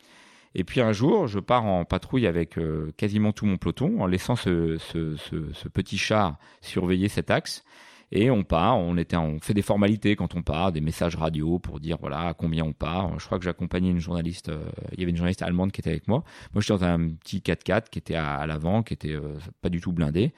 Et 0.54 0.64
puis 0.64 0.80
un 0.80 0.92
jour, 0.92 1.26
je 1.26 1.38
pars 1.38 1.64
en 1.64 1.84
patrouille 1.84 2.26
avec 2.26 2.58
euh, 2.58 2.92
quasiment 2.96 3.32
tout 3.32 3.46
mon 3.46 3.58
peloton, 3.58 4.00
en 4.00 4.06
laissant 4.06 4.34
ce, 4.34 4.78
ce, 4.78 5.16
ce, 5.16 5.52
ce, 5.52 5.68
petit 5.68 5.98
char 5.98 6.38
surveiller 6.60 7.08
cet 7.08 7.30
axe. 7.30 7.64
Et 8.10 8.30
on 8.30 8.42
part, 8.42 8.78
on 8.78 8.96
était, 8.96 9.16
on 9.16 9.38
fait 9.40 9.52
des 9.52 9.62
formalités 9.62 10.16
quand 10.16 10.34
on 10.34 10.42
part, 10.42 10.72
des 10.72 10.80
messages 10.80 11.16
radio 11.16 11.58
pour 11.58 11.78
dire 11.78 11.98
voilà 12.00 12.28
à 12.28 12.34
combien 12.34 12.64
on 12.64 12.72
part. 12.72 13.18
Je 13.18 13.26
crois 13.26 13.38
que 13.38 13.44
j'accompagnais 13.44 13.90
une 13.90 13.98
journaliste, 13.98 14.48
euh, 14.48 14.70
il 14.92 15.00
y 15.00 15.02
avait 15.02 15.10
une 15.10 15.16
journaliste 15.16 15.42
allemande 15.42 15.72
qui 15.72 15.82
était 15.82 15.90
avec 15.90 16.08
moi. 16.08 16.24
Moi, 16.54 16.62
j'étais 16.62 16.78
dans 16.78 16.84
un 16.84 17.10
petit 17.10 17.40
4x4 17.40 17.90
qui 17.90 17.98
était 17.98 18.14
à, 18.14 18.36
à 18.36 18.46
l'avant, 18.46 18.82
qui 18.82 18.94
était 18.94 19.12
euh, 19.12 19.36
pas 19.60 19.68
du 19.68 19.80
tout 19.80 19.92
blindé. 19.92 20.32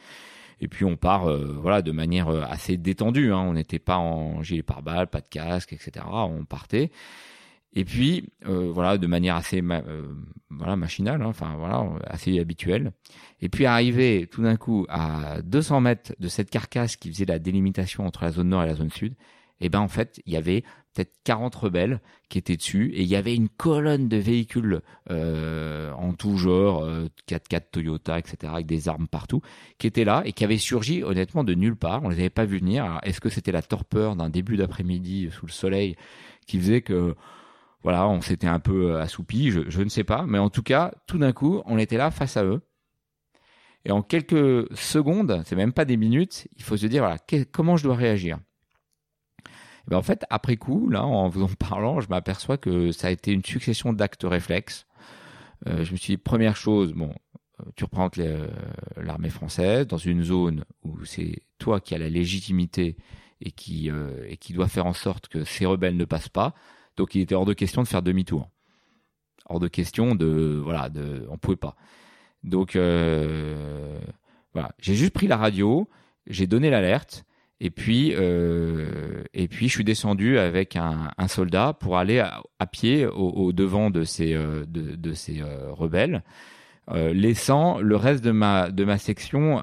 Et 0.60 0.68
puis 0.68 0.84
on 0.84 0.96
part, 0.96 1.30
euh, 1.30 1.56
voilà, 1.62 1.80
de 1.80 1.92
manière 1.92 2.28
assez 2.28 2.76
détendue. 2.76 3.32
Hein. 3.32 3.38
On 3.38 3.52
n'était 3.52 3.78
pas 3.78 3.96
en 3.98 4.42
gilet 4.42 4.62
pare-balles, 4.62 5.06
pas 5.06 5.20
de 5.20 5.28
casque, 5.30 5.72
etc. 5.72 6.04
On 6.10 6.44
partait. 6.44 6.90
Et 7.72 7.84
puis, 7.84 8.30
euh, 8.46 8.70
voilà, 8.72 8.98
de 8.98 9.06
manière 9.06 9.36
assez 9.36 9.62
euh, 9.62 10.02
voilà, 10.50 10.76
machinale, 10.76 11.22
hein, 11.22 11.26
enfin 11.26 11.54
voilà, 11.56 11.84
assez 12.06 12.40
habituelle. 12.40 12.92
Et 13.40 13.48
puis 13.48 13.66
arrivé 13.66 14.28
tout 14.30 14.42
d'un 14.42 14.56
coup 14.56 14.86
à 14.88 15.40
200 15.42 15.80
mètres 15.80 16.12
de 16.18 16.28
cette 16.28 16.50
carcasse 16.50 16.96
qui 16.96 17.08
faisait 17.10 17.26
la 17.26 17.38
délimitation 17.38 18.06
entre 18.06 18.24
la 18.24 18.32
zone 18.32 18.48
nord 18.48 18.64
et 18.64 18.66
la 18.66 18.74
zone 18.74 18.90
sud, 18.90 19.14
et 19.60 19.66
eh 19.66 19.68
ben 19.68 19.80
en 19.80 19.88
fait, 19.88 20.22
il 20.24 20.32
y 20.32 20.36
avait 20.36 20.64
peut-être 20.94 21.12
40 21.24 21.54
rebelles 21.54 22.00
qui 22.30 22.38
étaient 22.38 22.56
dessus 22.56 22.90
et 22.94 23.02
il 23.02 23.08
y 23.08 23.14
avait 23.14 23.34
une 23.34 23.50
colonne 23.50 24.08
de 24.08 24.16
véhicules 24.16 24.80
euh, 25.10 25.92
en 25.92 26.14
tout 26.14 26.38
genre, 26.38 26.82
euh, 26.82 27.08
4x4 27.28 27.70
Toyota, 27.70 28.18
etc., 28.18 28.52
avec 28.54 28.66
des 28.66 28.88
armes 28.88 29.06
partout, 29.06 29.42
qui 29.78 29.86
étaient 29.86 30.04
là 30.04 30.22
et 30.24 30.32
qui 30.32 30.44
avaient 30.44 30.56
surgi 30.56 31.02
honnêtement 31.02 31.44
de 31.44 31.52
nulle 31.52 31.76
part. 31.76 32.02
On 32.02 32.08
les 32.08 32.18
avait 32.18 32.30
pas 32.30 32.46
vus 32.46 32.58
venir. 32.58 33.00
Est-ce 33.02 33.20
que 33.20 33.28
c'était 33.28 33.52
la 33.52 33.60
torpeur 33.60 34.16
d'un 34.16 34.30
début 34.30 34.56
d'après-midi 34.56 35.28
sous 35.30 35.44
le 35.44 35.52
soleil 35.52 35.94
qui 36.46 36.58
faisait 36.58 36.80
que 36.80 37.14
voilà, 37.82 38.08
on 38.08 38.20
s'était 38.20 38.46
un 38.46 38.60
peu 38.60 38.92
euh, 38.92 39.00
assoupi, 39.00 39.50
je, 39.50 39.82
ne 39.82 39.88
sais 39.88 40.04
pas, 40.04 40.24
mais 40.26 40.38
en 40.38 40.50
tout 40.50 40.62
cas, 40.62 40.92
tout 41.06 41.18
d'un 41.18 41.32
coup, 41.32 41.62
on 41.64 41.78
était 41.78 41.96
là 41.96 42.10
face 42.10 42.36
à 42.36 42.44
eux. 42.44 42.60
Et 43.84 43.92
en 43.92 44.02
quelques 44.02 44.66
secondes, 44.76 45.42
c'est 45.46 45.56
même 45.56 45.72
pas 45.72 45.86
des 45.86 45.96
minutes, 45.96 46.48
il 46.56 46.62
faut 46.62 46.76
se 46.76 46.86
dire 46.86 47.02
voilà, 47.02 47.16
comment 47.50 47.76
je 47.76 47.84
dois 47.84 47.96
réagir? 47.96 48.38
Et 49.86 49.90
ben 49.90 49.96
en 49.96 50.02
fait, 50.02 50.24
après 50.28 50.56
coup, 50.56 50.90
là, 50.90 51.04
en 51.04 51.28
vous 51.28 51.42
en 51.42 51.48
parlant, 51.48 52.00
je 52.00 52.08
m'aperçois 52.08 52.58
que 52.58 52.92
ça 52.92 53.08
a 53.08 53.10
été 53.10 53.32
une 53.32 53.44
succession 53.44 53.94
d'actes 53.94 54.24
réflexes. 54.24 54.86
Euh, 55.66 55.84
je 55.84 55.92
me 55.92 55.96
suis 55.96 56.14
dit 56.14 56.16
première 56.16 56.56
chose, 56.56 56.92
bon, 56.92 57.14
euh, 57.60 57.64
tu 57.76 57.84
représentes 57.84 58.18
euh, 58.18 58.48
l'armée 58.96 59.30
française 59.30 59.86
dans 59.86 59.98
une 59.98 60.22
zone 60.22 60.64
où 60.82 61.04
c'est 61.04 61.42
toi 61.58 61.80
qui 61.80 61.94
as 61.94 61.98
la 61.98 62.08
légitimité 62.08 62.96
et 63.42 63.52
qui 63.52 63.90
et 64.26 64.36
qui 64.36 64.52
doit 64.52 64.68
faire 64.68 64.84
en 64.84 64.92
sorte 64.92 65.28
que 65.28 65.44
ces 65.44 65.64
rebelles 65.64 65.96
ne 65.96 66.04
passent 66.04 66.28
pas. 66.28 66.54
Donc 67.00 67.14
il 67.14 67.22
était 67.22 67.34
hors 67.34 67.46
de 67.46 67.54
question 67.54 67.82
de 67.82 67.88
faire 67.88 68.02
demi-tour. 68.02 68.50
Hors 69.46 69.58
de 69.58 69.68
question 69.68 70.14
de 70.14 70.60
voilà, 70.62 70.90
de 70.90 71.26
on 71.30 71.38
pouvait 71.38 71.56
pas. 71.56 71.74
Donc 72.44 72.76
euh, 72.76 73.98
voilà, 74.52 74.72
j'ai 74.78 74.94
juste 74.94 75.14
pris 75.14 75.26
la 75.26 75.38
radio, 75.38 75.88
j'ai 76.26 76.46
donné 76.46 76.68
l'alerte 76.68 77.24
et 77.58 77.70
puis 77.70 78.12
euh, 78.14 79.24
et 79.32 79.48
puis 79.48 79.68
je 79.68 79.72
suis 79.72 79.84
descendu 79.84 80.38
avec 80.38 80.76
un, 80.76 81.08
soldat 81.26 81.72
pour 81.72 81.96
aller 81.96 82.18
à, 82.18 82.66
pied 82.66 83.06
au, 83.06 83.52
devant 83.52 83.88
de 83.88 84.04
ces 84.04 84.34
euh, 84.34 84.66
de, 84.66 85.14
ces 85.14 85.42
rebelles. 85.70 86.22
Laissant 86.92 87.78
le 87.78 87.96
reste 87.96 88.22
de 88.22 88.32
ma 88.32 88.70
de 88.70 88.84
ma 88.84 88.98
section 88.98 89.62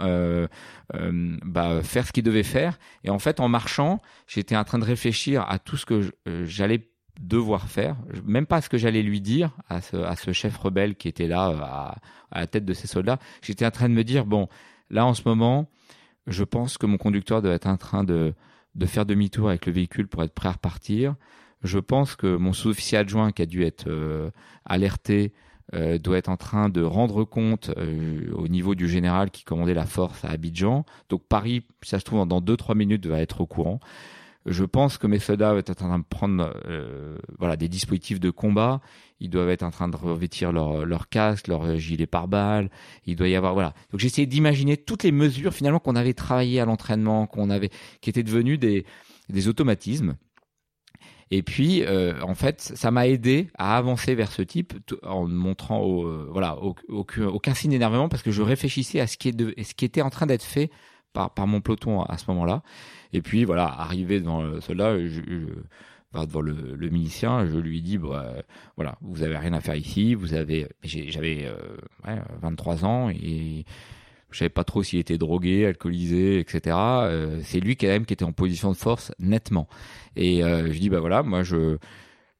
bah, 0.91 1.83
faire 1.83 2.07
ce 2.07 2.11
qu'il 2.13 2.23
devait 2.23 2.41
faire 2.41 2.79
et 3.03 3.11
en 3.11 3.19
fait 3.19 3.39
en 3.41 3.47
marchant 3.47 4.01
j'étais 4.25 4.55
en 4.55 4.63
train 4.63 4.79
de 4.79 4.85
réfléchir 4.85 5.45
à 5.47 5.59
tout 5.59 5.77
ce 5.77 5.85
que 5.85 6.09
j'allais 6.45 6.89
devoir 7.19 7.67
faire, 7.67 7.95
même 8.25 8.45
pas 8.45 8.61
ce 8.61 8.69
que 8.69 8.77
j'allais 8.77 9.01
lui 9.01 9.21
dire 9.21 9.51
à 9.69 9.81
ce, 9.81 9.97
à 9.97 10.15
ce 10.15 10.31
chef 10.31 10.57
rebelle 10.57 10.95
qui 10.95 11.07
était 11.07 11.27
là 11.27 11.47
à, 11.61 11.97
à 12.31 12.39
la 12.41 12.47
tête 12.47 12.65
de 12.65 12.73
ses 12.73 12.87
soldats. 12.87 13.19
J'étais 13.41 13.65
en 13.65 13.71
train 13.71 13.89
de 13.89 13.93
me 13.93 14.03
dire 14.03 14.25
bon, 14.25 14.47
là 14.89 15.05
en 15.05 15.13
ce 15.13 15.23
moment, 15.25 15.69
je 16.27 16.43
pense 16.43 16.77
que 16.77 16.85
mon 16.85 16.97
conducteur 16.97 17.41
doit 17.41 17.53
être 17.53 17.67
en 17.67 17.77
train 17.77 18.03
de, 18.03 18.33
de 18.75 18.85
faire 18.85 19.05
demi-tour 19.05 19.49
avec 19.49 19.65
le 19.65 19.71
véhicule 19.71 20.07
pour 20.07 20.23
être 20.23 20.33
prêt 20.33 20.49
à 20.49 20.53
repartir. 20.53 21.15
Je 21.63 21.79
pense 21.79 22.15
que 22.15 22.35
mon 22.37 22.53
sous-officier 22.53 22.97
adjoint 22.97 23.31
qui 23.31 23.41
a 23.41 23.45
dû 23.45 23.63
être 23.63 23.87
euh, 23.87 24.29
alerté 24.65 25.33
euh, 25.73 25.97
doit 25.97 26.17
être 26.17 26.29
en 26.29 26.37
train 26.37 26.69
de 26.69 26.81
rendre 26.81 27.23
compte 27.23 27.71
euh, 27.77 28.31
au 28.33 28.47
niveau 28.47 28.75
du 28.75 28.87
général 28.87 29.31
qui 29.31 29.43
commandait 29.43 29.73
la 29.73 29.85
force 29.85 30.23
à 30.23 30.29
Abidjan. 30.29 30.85
Donc 31.09 31.23
Paris, 31.27 31.65
ça 31.81 31.99
se 31.99 32.05
trouve, 32.05 32.25
dans 32.27 32.41
2-3 32.41 32.75
minutes, 32.75 33.05
va 33.07 33.19
être 33.19 33.41
au 33.41 33.47
courant. 33.47 33.79
Je 34.47 34.63
pense 34.63 34.97
que 34.97 35.07
mes 35.07 35.19
soldats 35.19 35.53
vont 35.53 35.59
être 35.59 35.69
en 35.69 35.75
train 35.75 35.99
de 35.99 36.05
prendre 36.09 36.53
voilà, 37.37 37.57
des 37.57 37.67
dispositifs 37.67 38.19
de 38.19 38.29
combat. 38.29 38.81
Ils 39.19 39.29
doivent 39.29 39.49
être 39.49 39.63
en 39.63 39.71
train 39.71 39.89
de 39.89 39.95
revêtir 39.95 40.51
leur, 40.51 40.85
leur 40.85 41.09
casque, 41.09 41.47
leur 41.47 41.77
gilet 41.77 42.07
pare-balles. 42.07 42.69
Il 43.05 43.15
doit 43.15 43.27
y 43.27 43.35
avoir 43.35 43.53
voilà. 43.53 43.73
Donc 43.91 43.99
j'ai 43.99 44.07
essayé 44.07 44.25
d'imaginer 44.25 44.77
toutes 44.77 45.03
les 45.03 45.11
mesures 45.11 45.53
finalement 45.53 45.79
qu'on 45.79 45.95
avait 45.95 46.13
travaillées 46.13 46.59
à 46.59 46.65
l'entraînement, 46.65 47.27
qu'on 47.27 47.49
avait, 47.49 47.69
qui 48.01 48.09
étaient 48.09 48.23
devenues 48.23 48.57
des, 48.57 48.85
des 49.29 49.47
automatismes. 49.47 50.15
Et 51.29 51.43
puis, 51.43 51.83
euh, 51.83 52.21
en 52.21 52.35
fait, 52.35 52.61
ça 52.61 52.89
m'a 52.89 53.07
aidé 53.07 53.49
à 53.57 53.77
avancer 53.77 54.15
vers 54.15 54.31
ce 54.31 54.41
type 54.41 54.73
en 55.03 55.27
montrant 55.27 55.81
au, 55.81 56.07
euh, 56.07 56.29
voilà, 56.31 56.57
aucun, 56.87 57.27
aucun 57.27 57.53
signe 57.53 57.71
d'énervement 57.71 58.07
parce 58.07 58.23
que 58.23 58.31
je 58.31 58.41
réfléchissais 58.41 59.01
à 59.01 59.07
ce 59.07 59.17
qui, 59.17 59.29
est 59.29 59.35
de, 59.35 59.53
ce 59.61 59.73
qui 59.73 59.83
était 59.83 60.01
en 60.01 60.09
train 60.09 60.25
d'être 60.25 60.43
fait 60.43 60.71
par, 61.13 61.47
mon 61.47 61.61
peloton 61.61 62.01
à, 62.01 62.17
ce 62.17 62.25
moment-là. 62.29 62.63
Et 63.13 63.21
puis, 63.21 63.43
voilà, 63.43 63.65
arrivé 63.65 64.19
devant 64.19 64.61
cela, 64.61 64.99
je, 64.99 65.07
je, 65.07 66.25
devant 66.25 66.41
le, 66.41 66.75
le, 66.75 66.89
milicien, 66.89 67.45
je 67.45 67.57
lui 67.57 67.81
dis, 67.81 67.97
bah, 67.97 68.33
voilà, 68.75 68.97
vous 69.01 69.23
avez 69.23 69.37
rien 69.37 69.53
à 69.53 69.61
faire 69.61 69.75
ici, 69.75 70.13
vous 70.13 70.33
avez, 70.33 70.67
j'avais 70.83 71.45
euh, 71.45 71.57
ouais, 72.05 72.21
23 72.41 72.85
ans 72.85 73.09
et 73.09 73.65
je 74.31 74.39
savais 74.39 74.49
pas 74.49 74.63
trop 74.63 74.83
s'il 74.83 74.99
était 74.99 75.17
drogué, 75.17 75.65
alcoolisé, 75.65 76.39
etc. 76.39 76.75
Euh, 76.77 77.39
c'est 77.43 77.59
lui 77.59 77.77
quand 77.77 77.87
même 77.87 78.05
qui 78.05 78.13
était 78.13 78.25
en 78.25 78.33
position 78.33 78.71
de 78.71 78.77
force 78.77 79.11
nettement. 79.19 79.67
Et 80.15 80.43
euh, 80.43 80.71
je 80.71 80.79
dis 80.79 80.89
bah 80.89 80.99
voilà, 80.99 81.23
moi 81.23 81.43
je 81.43 81.77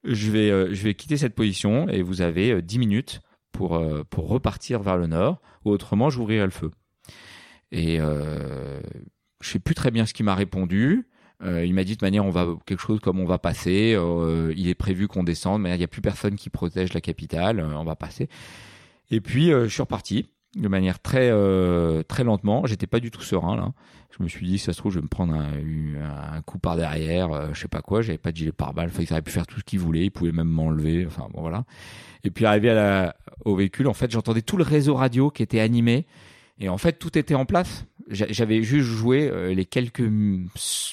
je 0.04 0.32
vais 0.32 0.52
euh, 0.52 0.74
je 0.74 0.84
vais 0.84 0.94
quitter 0.94 1.18
cette 1.18 1.36
position 1.36 1.88
et 1.90 2.02
vous 2.02 2.22
avez 2.22 2.62
10 2.62 2.80
minutes 2.80 3.22
pour 3.52 3.82
pour 4.10 4.28
repartir 4.28 4.82
vers 4.82 4.98
le 4.98 5.08
nord 5.08 5.42
ou 5.66 5.72
autrement 5.72 6.10
je 6.10 6.20
ouvrirai 6.20 6.46
le 6.46 6.52
feu. 6.52 6.72
Et 7.72 7.98
je 8.00 9.50
sais 9.50 9.60
plus 9.60 9.76
très 9.76 9.92
bien 9.92 10.06
ce 10.06 10.14
qu'il 10.14 10.26
m'a 10.26 10.36
répondu. 10.36 11.08
il 11.44 11.74
m'a 11.74 11.84
dit 11.84 11.96
de 11.96 12.04
manière 12.06 12.26
on 12.26 12.32
va 12.32 12.48
quelque 12.66 12.82
chose 12.82 13.00
comme 13.00 13.20
on 13.20 13.26
va 13.26 13.38
passer. 13.38 13.98
il 14.56 14.68
est 14.68 14.76
prévu 14.76 15.08
qu'on 15.08 15.24
descende, 15.24 15.62
mais 15.62 15.74
il 15.76 15.78
n'y 15.78 15.84
a 15.84 15.88
plus 15.88 16.02
personne 16.02 16.36
qui 16.36 16.50
protège 16.50 16.94
la 16.94 17.02
capitale. 17.02 17.60
on 17.60 17.84
va 17.84 17.96
passer. 17.96 18.30
Et 19.12 19.22
puis 19.22 19.48
je 19.50 19.68
suis 19.68 19.82
reparti 19.82 20.28
de 20.58 20.68
manière 20.68 21.00
très 21.00 21.30
euh, 21.32 22.04
très 22.04 22.24
lentement. 22.24 22.66
J'étais 22.66 22.88
pas 22.88 23.00
du 23.00 23.12
tout 23.12 23.22
serein 23.22 23.56
là. 23.56 23.74
Je 24.18 24.24
me 24.24 24.30
suis 24.30 24.48
dit, 24.48 24.58
ça 24.58 24.74
se 24.74 24.80
trouve, 24.80 24.92
je 24.92 24.98
vais 24.98 25.04
me 25.04 25.10
prendre 25.10 25.36
un, 25.36 26.42
coup 26.42 26.58
par 26.58 26.76
derrière, 26.76 27.32
euh, 27.32 27.50
je 27.54 27.60
sais 27.60 27.68
pas 27.68 27.82
quoi. 27.82 28.02
J'avais 28.02 28.18
pas 28.18 28.32
de 28.32 28.38
gilet 28.38 28.52
pare-balles. 28.52 28.90
Enfin, 28.90 29.04
ils 29.04 29.12
auraient 29.12 29.22
pu 29.22 29.32
faire 29.32 29.46
tout 29.46 29.60
ce 29.60 29.64
qu'ils 29.64 29.80
voulaient. 29.80 30.06
Ils 30.06 30.12
pouvaient 30.12 30.32
même 30.32 30.48
m'enlever. 30.48 31.06
Enfin 31.06 31.28
bon 31.32 31.42
voilà. 31.42 31.66
Et 32.24 32.32
puis 32.32 32.46
arrivé 32.46 33.10
au 33.46 33.56
véhicule, 33.56 33.88
en 33.88 33.94
fait, 33.94 34.10
j'entendais 34.10 34.42
tout 34.42 34.58
le 34.58 34.64
réseau 34.64 34.96
radio 34.96 35.30
qui 35.30 35.44
était 35.44 35.60
animé. 35.60 36.08
Et 36.60 36.70
en 36.70 36.78
fait, 36.78 36.94
tout 36.94 37.18
était 37.18 37.36
en 37.36 37.46
place. 37.46 37.86
J'avais 38.10 38.64
juste 38.64 38.88
joué 38.88 39.30
euh, 39.30 39.54
les 39.54 39.66
quelques 39.66 40.10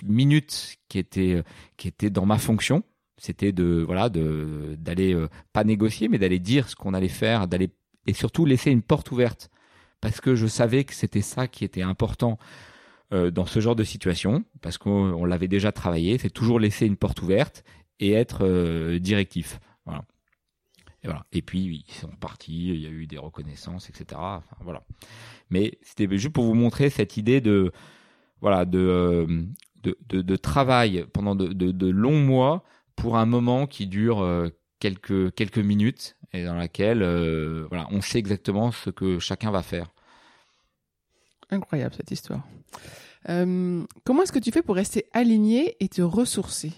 minutes 0.02 0.76
qui 0.88 0.98
étaient 0.98 1.42
qui 1.76 1.88
étaient 1.88 2.10
dans 2.10 2.26
ma 2.26 2.38
fonction. 2.38 2.82
C'était 3.16 3.52
de 3.52 3.84
voilà 3.86 4.08
de 4.08 4.76
d'aller 4.78 5.16
pas 5.52 5.64
négocier, 5.64 6.08
mais 6.08 6.18
d'aller 6.18 6.40
dire 6.40 6.68
ce 6.68 6.74
qu'on 6.74 6.92
allait 6.92 7.08
faire, 7.08 7.46
d'aller 7.46 7.70
et 8.06 8.12
surtout 8.12 8.44
laisser 8.44 8.70
une 8.70 8.82
porte 8.82 9.12
ouverte 9.12 9.50
parce 10.04 10.20
que 10.20 10.34
je 10.34 10.46
savais 10.46 10.84
que 10.84 10.92
c'était 10.92 11.22
ça 11.22 11.48
qui 11.48 11.64
était 11.64 11.80
important 11.80 12.38
euh, 13.14 13.30
dans 13.30 13.46
ce 13.46 13.58
genre 13.60 13.74
de 13.74 13.84
situation, 13.84 14.44
parce 14.60 14.76
qu'on 14.76 15.24
l'avait 15.24 15.48
déjà 15.48 15.72
travaillé, 15.72 16.18
c'est 16.18 16.28
toujours 16.28 16.60
laisser 16.60 16.84
une 16.84 16.98
porte 16.98 17.22
ouverte 17.22 17.64
et 18.00 18.12
être 18.12 18.44
euh, 18.44 18.98
directif. 18.98 19.60
Et, 21.32 21.42
puis 21.42 21.84
ils 21.86 21.92
sont 21.92 22.08
partis, 22.08 22.68
il 22.68 22.80
y 22.80 22.86
a 22.86 22.90
eu 22.90 23.06
des 23.06 23.18
reconnaissances, 23.18 23.90
etc. 23.90 24.20
Voilà. 24.60 24.84
Mais 25.50 25.78
c'était 25.82 26.08
juste 26.16 26.32
pour 26.32 26.44
vous 26.44 26.54
montrer 26.54 26.90
cette 26.90 27.16
idée 27.16 27.40
de 27.40 27.72
voilà 28.40 28.64
de 28.64 28.78
euh, 28.78 29.44
de, 29.82 30.36
travail 30.36 31.04
pendant 31.12 31.34
de, 31.34 31.90
longs 31.90 32.20
mois 32.20 32.64
pour 32.96 33.18
un 33.18 33.26
moment 33.26 33.66
qui 33.66 33.86
dure 33.86 34.50
quelques 34.80 35.34
quelques 35.34 35.58
minutes 35.58 36.16
et 36.34 36.44
dans 36.44 36.54
laquelle 36.54 37.02
euh, 37.02 37.66
voilà, 37.70 37.86
on 37.90 38.00
sait 38.00 38.18
exactement 38.18 38.72
ce 38.72 38.90
que 38.90 39.18
chacun 39.18 39.50
va 39.50 39.62
faire. 39.62 39.86
Incroyable 41.50 41.94
cette 41.94 42.10
histoire. 42.10 42.42
Euh, 43.28 43.84
comment 44.04 44.22
est-ce 44.22 44.32
que 44.32 44.40
tu 44.40 44.50
fais 44.50 44.62
pour 44.62 44.74
rester 44.74 45.06
aligné 45.12 45.76
et 45.80 45.88
te 45.88 46.02
ressourcer? 46.02 46.72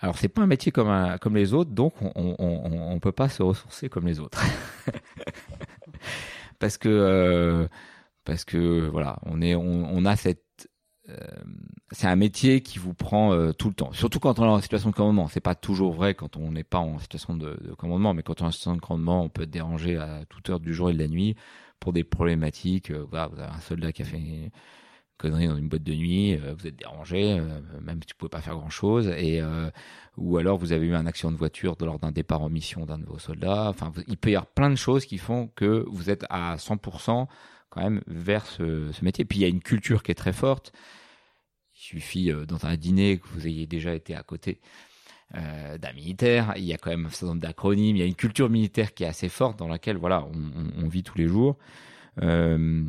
Alors 0.00 0.18
c'est 0.18 0.28
pas 0.28 0.42
un 0.42 0.46
métier 0.46 0.72
comme, 0.72 1.16
comme 1.20 1.36
les 1.36 1.54
autres, 1.54 1.70
donc 1.70 1.94
on, 2.02 2.36
on, 2.38 3.00
peut 3.00 3.12
pas 3.12 3.28
se 3.28 3.42
ressourcer 3.42 3.88
comme 3.88 4.06
les 4.06 4.20
autres. 4.20 4.42
parce 6.58 6.76
que 6.76 6.88
euh, 6.88 7.66
parce 8.24 8.44
que 8.44 8.88
voilà, 8.88 9.18
on 9.22 9.40
est 9.40 9.54
on 9.54 10.04
a 10.04 10.16
cette 10.16 10.68
euh, 11.08 11.14
c'est 11.92 12.08
un 12.08 12.16
métier 12.16 12.62
qui 12.62 12.78
vous 12.78 12.94
prend 12.94 13.32
euh, 13.32 13.52
tout 13.52 13.68
le 13.68 13.74
temps. 13.74 13.92
Surtout 13.92 14.18
quand 14.18 14.38
on 14.38 14.44
est 14.44 14.48
en 14.48 14.60
situation 14.60 14.90
de 14.90 14.94
commandement. 14.94 15.28
C'est 15.28 15.40
pas 15.40 15.54
toujours 15.54 15.92
vrai 15.92 16.14
quand 16.14 16.36
on 16.36 16.50
n'est 16.50 16.64
pas 16.64 16.78
en 16.78 16.98
situation 16.98 17.36
de, 17.36 17.56
commandement, 17.78 18.12
mais 18.12 18.22
quand 18.22 18.40
on 18.40 18.44
est 18.44 18.48
en 18.48 18.52
situation 18.52 18.76
de 18.76 18.80
commandement, 18.80 19.22
on 19.22 19.28
peut 19.28 19.42
être 19.42 19.50
dérangé 19.50 19.96
à 19.96 20.24
toute 20.28 20.50
heure 20.50 20.60
du 20.60 20.74
jour 20.74 20.90
et 20.90 20.94
de 20.94 20.98
la 20.98 21.06
nuit 21.06 21.36
pour 21.78 21.92
des 21.92 22.04
problématiques. 22.04 22.90
Voilà, 22.90 23.28
vous 23.28 23.38
avez 23.38 23.52
un 23.52 23.60
soldat 23.60 23.92
qui 23.92 24.02
a 24.02 24.04
fait 24.04 24.50
une 25.16 25.30
connerie 25.30 25.48
dans 25.48 25.56
une 25.56 25.68
boîte 25.68 25.82
de 25.82 25.94
nuit, 25.94 26.36
vous 26.36 26.66
êtes 26.66 26.76
dérangé, 26.76 27.40
même 27.80 28.00
si 28.02 28.12
vous 28.12 28.18
pouvez 28.18 28.30
pas 28.30 28.40
faire 28.40 28.54
grand 28.54 28.70
chose, 28.70 29.08
et 29.08 29.42
ou 30.16 30.38
alors 30.38 30.56
vous 30.58 30.72
avez 30.72 30.86
eu 30.86 30.94
un 30.94 31.06
accident 31.06 31.32
de 31.32 31.36
voiture 31.36 31.76
lors 31.80 31.98
d'un 31.98 32.12
départ 32.12 32.42
en 32.42 32.48
mission 32.48 32.86
d'un 32.86 32.98
de 32.98 33.04
vos 33.04 33.18
soldats. 33.18 33.68
Enfin, 33.68 33.92
il 34.08 34.16
peut 34.16 34.30
y 34.30 34.36
avoir 34.36 34.46
plein 34.46 34.70
de 34.70 34.76
choses 34.76 35.04
qui 35.04 35.18
font 35.18 35.48
que 35.54 35.84
vous 35.88 36.10
êtes 36.10 36.24
à 36.30 36.56
100% 36.56 37.26
quand 37.68 37.82
même 37.82 38.02
vers 38.06 38.46
ce, 38.46 38.92
métier. 39.02 39.24
Puis 39.24 39.40
il 39.40 39.42
y 39.42 39.44
a 39.44 39.48
une 39.48 39.62
culture 39.62 40.02
qui 40.02 40.10
est 40.10 40.16
très 40.16 40.32
forte. 40.32 40.72
Il 41.74 41.80
suffit 41.80 42.32
euh, 42.32 42.46
dans 42.46 42.64
un 42.64 42.76
dîner 42.76 43.18
que 43.18 43.28
vous 43.28 43.46
ayez 43.46 43.66
déjà 43.66 43.94
été 43.94 44.14
à 44.14 44.22
côté 44.22 44.60
euh, 45.34 45.76
d'un 45.76 45.92
militaire. 45.92 46.54
Il 46.56 46.64
y 46.64 46.72
a 46.72 46.78
quand 46.78 46.90
même 46.90 47.06
un 47.06 47.10
certain 47.10 47.26
nombre 47.26 47.42
d'acronymes. 47.42 47.96
Il 47.96 47.98
y 47.98 48.02
a 48.02 48.06
une 48.06 48.14
culture 48.14 48.48
militaire 48.48 48.94
qui 48.94 49.04
est 49.04 49.08
assez 49.08 49.28
forte 49.28 49.58
dans 49.58 49.68
laquelle 49.68 49.98
voilà, 49.98 50.26
on, 50.26 50.88
vit 50.88 51.02
tous 51.02 51.18
les 51.18 51.28
jours. 51.28 51.58
Euh, 52.22 52.84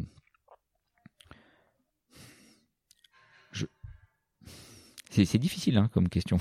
c'est 5.25 5.37
difficile 5.37 5.77
hein, 5.77 5.89
comme 5.93 6.09
question. 6.09 6.37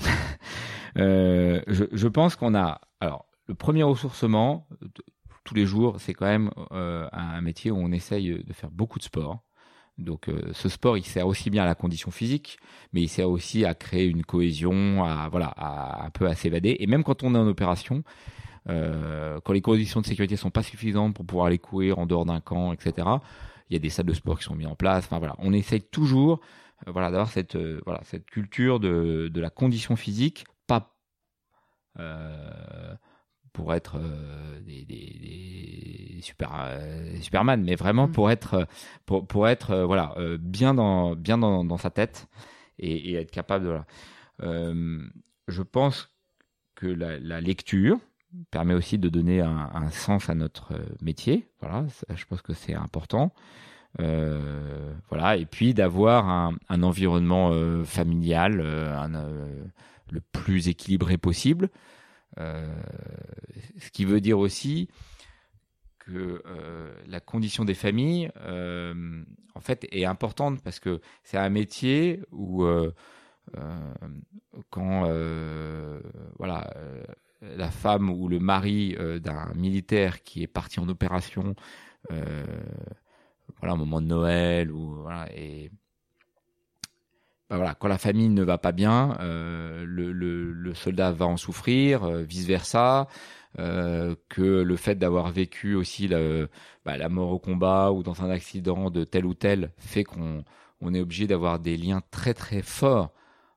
euh, 0.97 1.61
je, 1.67 2.07
pense 2.07 2.35
qu'on 2.35 2.55
a 2.55 2.81
alors 2.99 3.25
le 3.47 3.55
premier 3.55 3.83
ressourcement 3.83 4.67
tous 5.43 5.55
les 5.55 5.65
jours, 5.65 5.95
c'est 5.99 6.13
quand 6.13 6.25
même 6.25 6.51
euh, 6.71 7.07
un 7.13 7.39
métier 7.41 7.71
où 7.71 7.77
on 7.77 7.91
essaye 7.91 8.43
de 8.43 8.53
faire 8.53 8.69
beaucoup 8.69 8.99
de 8.99 9.03
sport. 9.03 9.39
Donc 9.97 10.27
euh, 10.27 10.49
ce 10.51 10.69
sport, 10.69 10.97
il 10.97 11.05
sert 11.05 11.25
aussi 11.25 11.49
bien 11.49 11.63
à 11.63 11.65
la 11.65 11.73
condition 11.73 12.11
physique, 12.11 12.59
mais 12.91 13.01
il 13.01 13.07
sert 13.07 13.29
aussi 13.29 13.63
à 13.65 13.73
créer 13.73 14.05
une 14.05 14.23
cohésion, 14.23 15.03
à 15.05 15.29
voilà, 15.29 15.53
un 16.03 16.09
peu 16.09 16.27
à 16.27 16.35
s'évader. 16.35 16.75
Et 16.79 16.87
même 16.87 17.03
quand 17.03 17.23
on 17.23 17.33
est 17.33 17.37
en 17.37 17.47
opération, 17.47 18.03
quand 18.67 19.53
les 19.53 19.61
conditions 19.61 20.01
de 20.01 20.05
sécurité 20.05 20.35
sont 20.35 20.49
pas 20.49 20.61
suffisantes 20.61 21.15
pour 21.15 21.25
pouvoir 21.25 21.47
aller 21.47 21.57
courir 21.57 21.99
en 21.99 22.05
dehors 22.05 22.25
d'un 22.25 22.41
camp, 22.41 22.73
etc. 22.73 23.07
Il 23.69 23.73
y 23.73 23.75
a 23.77 23.79
des 23.79 23.89
salles 23.89 24.05
de 24.05 24.13
sport 24.13 24.37
qui 24.37 24.43
sont 24.43 24.55
mises 24.55 24.67
en 24.67 24.75
place. 24.75 25.05
Enfin 25.05 25.19
voilà, 25.19 25.35
on 25.39 25.53
essaye 25.53 25.81
toujours, 25.81 26.41
voilà, 26.85 27.09
d'avoir 27.09 27.29
cette 27.29 27.55
euh, 27.55 27.81
voilà 27.85 28.01
cette 28.03 28.25
culture 28.25 28.79
de 28.79 29.29
de 29.33 29.41
la 29.41 29.49
condition 29.49 29.95
physique, 29.95 30.45
pas 30.67 30.93
pour 33.57 33.73
être 33.73 33.97
euh, 33.99 34.61
des, 34.61 34.85
des, 34.85 36.19
super 36.21 36.51
euh, 36.53 37.19
Superman, 37.21 37.63
mais 37.63 37.73
vraiment 37.73 38.07
mm. 38.07 38.11
pour 38.11 38.29
être 38.29 38.67
pour, 39.07 39.25
pour 39.25 39.47
être 39.47 39.71
euh, 39.71 39.85
voilà 39.85 40.15
bien 40.39 40.75
dans 40.75 41.15
bien 41.15 41.39
dans, 41.39 41.65
dans 41.65 41.77
sa 41.77 41.89
tête 41.89 42.27
et, 42.77 43.11
et, 43.11 43.15
être 43.15 43.31
capable 43.31 43.65
de 43.65 43.69
voilà. 43.69 44.73
je 45.47 45.61
pense 45.63 46.15
que 46.75 46.85
la, 46.85 47.17
la, 47.17 47.41
lecture 47.41 47.97
permet 48.51 48.75
aussi 48.75 48.99
de 48.99 49.09
donner 49.09 49.41
un, 49.41 49.71
un 49.73 49.89
sens 49.89 50.29
à 50.29 50.35
notre 50.35 50.79
métier. 51.01 51.47
Voilà, 51.59 51.87
je 52.13 52.25
pense 52.25 52.43
que 52.43 52.53
c'est 52.53 52.75
important. 52.75 53.33
Euh, 53.99 54.93
voilà, 55.09 55.37
et 55.37 55.45
puis 55.45 55.73
d'avoir 55.73 56.29
un, 56.29 56.83
environnement 56.83 57.51
familial 57.83 58.61
un, 58.61 59.09
le 60.11 60.21
plus 60.21 60.67
équilibré 60.67 61.17
possible. 61.17 61.69
Euh, 62.39 62.67
ce 63.79 63.89
qui 63.89 64.05
veut 64.05 64.21
dire 64.21 64.37
aussi 64.37 64.89
que 65.99 66.41
euh, 66.45 66.93
la 67.07 67.19
condition 67.19 67.65
des 67.65 67.73
familles, 67.73 68.31
euh, 68.41 69.23
en 69.55 69.59
fait, 69.59 69.87
est 69.91 70.05
importante 70.05 70.61
parce 70.61 70.79
que 70.79 71.01
c'est 71.23 71.37
un 71.37 71.49
métier 71.49 72.21
où 72.31 72.65
quand 74.69 75.03
voilà 76.37 76.69
la 77.41 77.71
femme 77.71 78.09
ou 78.09 78.27
le 78.27 78.39
mari 78.39 78.95
d'un 79.21 79.53
militaire 79.55 80.23
qui 80.23 80.43
est 80.43 80.47
parti 80.47 80.79
en 80.79 80.89
opération, 80.89 81.55
voilà, 83.59 83.73
au 83.73 83.77
moment 83.77 84.01
de 84.01 84.07
Noël 84.07 84.71
ou 84.71 85.01
voilà, 85.01 85.27
et 85.35 85.71
bah 87.49 87.75
quand 87.79 87.87
la 87.87 87.97
famille 87.97 88.29
ne 88.29 88.43
va 88.43 88.57
pas 88.57 88.73
bien, 88.73 89.17
euh, 89.21 89.85
le, 89.85 90.11
le, 90.11 90.51
le, 90.51 90.73
soldat 90.73 91.11
va 91.11 91.25
en 91.25 91.37
souffrir, 91.37 92.03
euh, 92.03 92.23
vice 92.23 92.45
versa. 92.45 93.07
Euh, 93.59 94.15
que 94.29 94.41
le 94.41 94.75
fait 94.75 94.95
d'avoir 94.95 95.31
vécu 95.31 95.73
aussi 95.73 96.07
la, 96.07 96.45
bah, 96.85 96.95
la, 96.95 97.09
mort 97.09 97.31
au 97.31 97.39
combat 97.39 97.91
ou 97.91 98.03
dans 98.03 98.21
un 98.21 98.29
accident 98.29 98.91
de 98.91 99.03
tel 99.03 99.25
ou 99.25 99.33
tel 99.33 99.71
fait 99.77 100.03
qu'on 100.03 100.43
on 100.79 100.93
est 100.93 100.99
obligé 100.99 101.25
d'avoir 101.25 101.57
des 101.57 101.75
liens 101.75 102.01
très 102.11 102.35
très 102.35 102.61
forts 102.61 103.11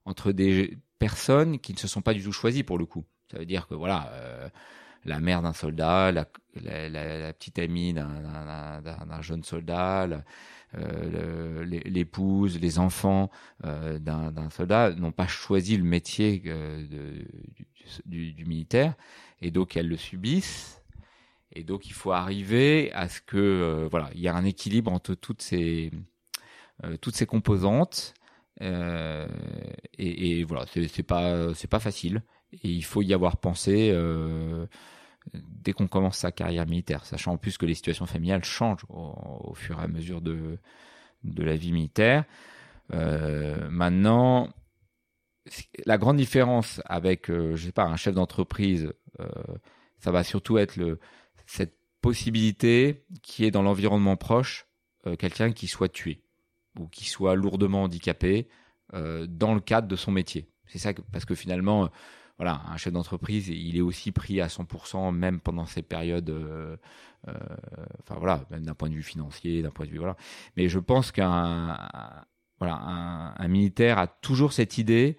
entre 0.06 0.32
des 0.32 0.78
personnes 0.98 1.58
qui 1.58 1.74
ne 1.74 1.78
se 1.78 1.86
sont 1.86 2.00
pas 2.00 2.14
du 2.14 2.22
tout 2.22 2.32
choisies 2.32 2.62
pour 2.62 2.78
le 2.78 2.86
coup. 2.86 3.04
Ça 3.30 3.38
veut 3.38 3.44
dire 3.44 3.66
que 3.66 3.74
voilà, 3.74 4.10
la 5.04 5.20
mère 5.20 5.42
d'un 5.42 5.52
soldat, 5.52 6.12
la, 6.12 6.24
petite 7.32 7.58
amie 7.58 7.92
d'un 7.92 9.22
jeune 9.22 9.44
soldat, 9.44 10.06
euh, 10.76 11.64
l'épouse, 11.64 12.60
les 12.60 12.78
enfants 12.78 13.30
euh, 13.64 13.98
d'un 13.98 14.50
soldat 14.50 14.92
n'ont 14.92 15.12
pas 15.12 15.26
choisi 15.26 15.76
le 15.76 15.82
métier 15.82 16.42
euh, 16.46 16.86
du, 18.06 18.44
militaire 18.46 18.94
et 19.40 19.50
donc 19.50 19.76
elles 19.76 19.88
le 19.88 19.96
subissent. 19.96 20.80
Et 21.52 21.64
donc 21.64 21.86
il 21.86 21.92
faut 21.92 22.12
arriver 22.12 22.92
à 22.92 23.08
ce 23.08 23.20
que 23.20 23.88
voilà, 23.90 24.10
il 24.14 24.20
y 24.20 24.28
a 24.28 24.34
un 24.34 24.44
équilibre 24.44 24.92
entre 24.92 25.14
toutes 25.14 25.42
ces 25.42 25.90
toutes 27.00 27.16
ces 27.16 27.26
composantes. 27.26 28.14
Et, 28.60 29.26
et, 29.98 30.44
voilà, 30.44 30.66
c'est 30.66 31.02
pas 31.02 31.52
c'est 31.54 31.68
pas 31.68 31.80
facile. 31.80 32.22
Et 32.52 32.68
il 32.68 32.84
faut 32.84 33.02
y 33.02 33.14
avoir 33.14 33.36
pensé 33.36 33.92
dès 35.34 35.72
qu'on 35.72 35.86
commence 35.86 36.18
sa 36.18 36.32
carrière 36.32 36.66
militaire, 36.66 37.04
sachant 37.04 37.32
en 37.32 37.36
plus 37.36 37.58
que 37.58 37.66
les 37.66 37.74
situations 37.74 38.06
familiales 38.06 38.44
changent 38.44 38.84
au, 38.88 39.54
fur 39.54 39.78
et 39.78 39.82
à 39.82 39.88
mesure 39.88 40.20
de, 40.20 40.58
de 41.24 41.42
la 41.42 41.56
vie 41.56 41.72
militaire. 41.72 42.24
Euh, 42.92 43.68
maintenant, 43.70 44.48
la 45.86 45.98
grande 45.98 46.16
différence 46.16 46.80
avec, 46.84 47.30
euh, 47.30 47.56
je 47.56 47.66
sais 47.66 47.72
pas, 47.72 47.84
un 47.84 47.96
chef 47.96 48.14
d'entreprise, 48.14 48.92
euh, 49.20 49.28
ça 49.98 50.10
va 50.10 50.24
surtout 50.24 50.58
être 50.58 50.76
le, 50.76 50.98
cette 51.46 51.76
possibilité 52.00 53.04
qui 53.22 53.44
est 53.44 53.50
dans 53.50 53.62
l'environnement 53.62 54.16
proche, 54.16 54.66
quelqu'un 55.18 55.52
qui 55.52 55.66
soit 55.66 55.88
tué 55.88 56.22
ou 56.78 56.86
qui 56.86 57.06
soit 57.06 57.34
lourdement 57.34 57.84
handicapé 57.84 58.48
dans 58.92 59.54
le 59.54 59.60
cadre 59.60 59.88
de 59.88 59.96
son 59.96 60.10
métier. 60.10 60.50
C'est 60.66 60.78
ça 60.78 60.92
parce 61.12 61.24
que 61.24 61.34
finalement, 61.34 61.90
voilà, 62.40 62.62
un 62.70 62.78
chef 62.78 62.94
d'entreprise, 62.94 63.48
il 63.48 63.76
est 63.76 63.82
aussi 63.82 64.12
pris 64.12 64.40
à 64.40 64.46
100%, 64.46 65.14
même 65.14 65.40
pendant 65.40 65.66
ces 65.66 65.82
périodes, 65.82 66.30
euh, 66.30 66.74
euh, 67.28 67.34
enfin 68.02 68.18
voilà, 68.18 68.46
même 68.50 68.64
d'un 68.64 68.72
point 68.72 68.88
de 68.88 68.94
vue 68.94 69.02
financier, 69.02 69.60
d'un 69.60 69.70
point 69.70 69.84
de 69.84 69.90
vue 69.90 69.98
voilà. 69.98 70.16
Mais 70.56 70.70
je 70.70 70.78
pense 70.78 71.12
qu'un 71.12 71.76
voilà, 72.58 72.76
un, 72.76 73.48
militaire 73.48 73.98
a 73.98 74.06
toujours 74.06 74.54
cette 74.54 74.78
idée 74.78 75.18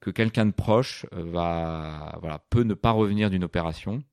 que 0.00 0.10
quelqu'un 0.10 0.46
de 0.46 0.52
proche 0.52 1.06
va 1.10 2.16
voilà 2.20 2.38
peut 2.50 2.62
ne 2.62 2.74
pas 2.74 2.92
revenir 2.92 3.30
d'une 3.30 3.42
opération, 3.42 4.04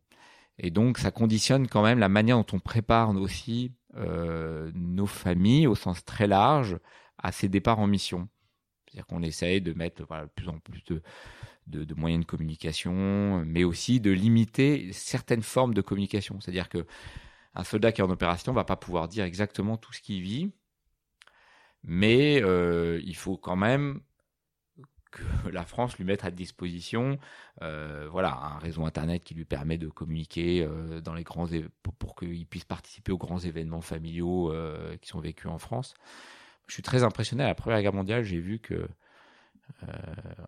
et 0.57 0.71
donc 0.71 0.97
ça 0.97 1.11
conditionne 1.11 1.67
quand 1.67 1.83
même 1.83 1.99
la 1.99 2.09
manière 2.09 2.37
dont 2.37 2.57
on 2.57 2.59
prépare 2.59 3.11
aussi 3.11 3.71
euh, 3.97 4.71
nos 4.73 5.05
familles 5.05 5.67
au 5.67 5.75
sens 5.75 6.03
très 6.03 6.25
large 6.25 6.79
à 7.19 7.31
ces 7.31 7.49
départs 7.49 7.77
en 7.77 7.85
mission. 7.85 8.27
C'est-à-dire 8.87 9.05
qu'on 9.05 9.21
essaye 9.21 9.61
de 9.61 9.73
mettre 9.73 10.03
voilà, 10.07 10.23
de 10.25 10.31
plus 10.31 10.49
en 10.49 10.57
plus 10.57 10.83
de 10.85 11.03
de, 11.67 11.93
moyens 11.93 12.23
de 12.23 12.29
communication, 12.29 13.43
mais 13.45 13.63
aussi 13.63 13.99
de 13.99 14.11
limiter 14.11 14.91
certaines 14.93 15.43
formes 15.43 15.73
de 15.73 15.81
communication. 15.81 16.39
C'est-à-dire 16.39 16.69
que 16.69 16.85
un 17.55 17.63
soldat 17.63 17.91
qui 17.91 18.01
est 18.01 18.03
en 18.03 18.09
opération 18.09 18.53
va 18.53 18.63
pas 18.63 18.75
pouvoir 18.75 19.07
dire 19.07 19.25
exactement 19.25 19.77
tout 19.77 19.91
ce 19.91 20.01
qu'il 20.01 20.21
vit, 20.21 20.51
mais 21.83 22.41
euh, 22.43 23.01
il 23.03 23.15
faut 23.15 23.37
quand 23.37 23.55
même 23.55 24.01
que 25.11 25.23
la 25.51 25.63
France 25.63 25.97
lui 25.97 26.05
mette 26.05 26.23
à 26.23 26.31
disposition, 26.31 27.17
euh, 27.63 28.07
voilà, 28.11 28.33
un 28.33 28.59
réseau 28.59 28.85
internet 28.85 29.23
qui 29.23 29.33
lui 29.33 29.45
permet 29.45 29.77
de 29.77 29.87
communiquer 29.87 30.61
euh, 30.61 31.01
dans 31.01 31.13
les 31.13 31.23
grands 31.23 31.47
pour, 31.81 31.95
pour 31.95 32.15
qu'il 32.15 32.45
puisse 32.45 32.65
participer 32.65 33.11
aux 33.11 33.17
grands 33.17 33.39
événements 33.39 33.81
familiaux 33.81 34.53
qui 35.01 35.09
sont 35.09 35.19
vécus 35.19 35.49
en 35.49 35.57
France. 35.57 35.95
Je 36.67 36.73
suis 36.73 36.83
très 36.83 37.03
impressionné 37.03 37.43
à 37.43 37.47
la 37.47 37.55
Première 37.55 37.81
Guerre 37.81 37.93
mondiale. 37.93 38.23
J'ai 38.23 38.39
vu 38.39 38.59
que 38.59 38.87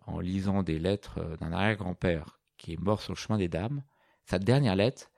en 0.06 0.20
lisant 0.20 0.62
des 0.62 0.78
lettres 0.78 1.18
euh, 1.18 1.36
d'un 1.36 1.52
arrière-grand-père 1.52 2.40
qui 2.56 2.72
est 2.72 2.80
mort 2.80 3.00
sur 3.00 3.12
le 3.12 3.18
chemin 3.18 3.38
des 3.38 3.48
dames. 3.48 3.82
Sa 4.24 4.38
dernière 4.38 4.76
lettre, 4.76 5.10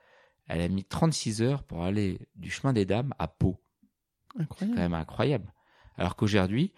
elle 0.47 0.61
a 0.61 0.69
mis 0.69 0.85
36 0.85 1.43
heures 1.43 1.63
pour 1.65 1.83
aller 1.83 2.29
du 2.37 2.51
chemin 2.51 2.73
des 2.73 2.85
dames 2.85 3.15
à 3.19 3.29
Pau. 3.29 3.61
C'est 4.39 4.67
quand 4.67 4.75
même 4.75 4.95
incroyable. 4.95 5.53
Alors 5.97 6.17
qu'aujourd'hui, 6.17 6.73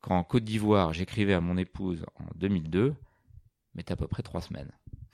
quand 0.00 0.16
en 0.16 0.24
Côte 0.24 0.44
d'Ivoire, 0.44 0.92
j'écrivais 0.92 1.34
à 1.34 1.40
mon 1.40 1.56
épouse 1.56 2.04
en 2.16 2.24
2002, 2.36 2.94
mais 3.74 3.90
à 3.90 3.96
peu 3.96 4.08
près 4.08 4.22
trois 4.22 4.40
semaines. 4.40 4.72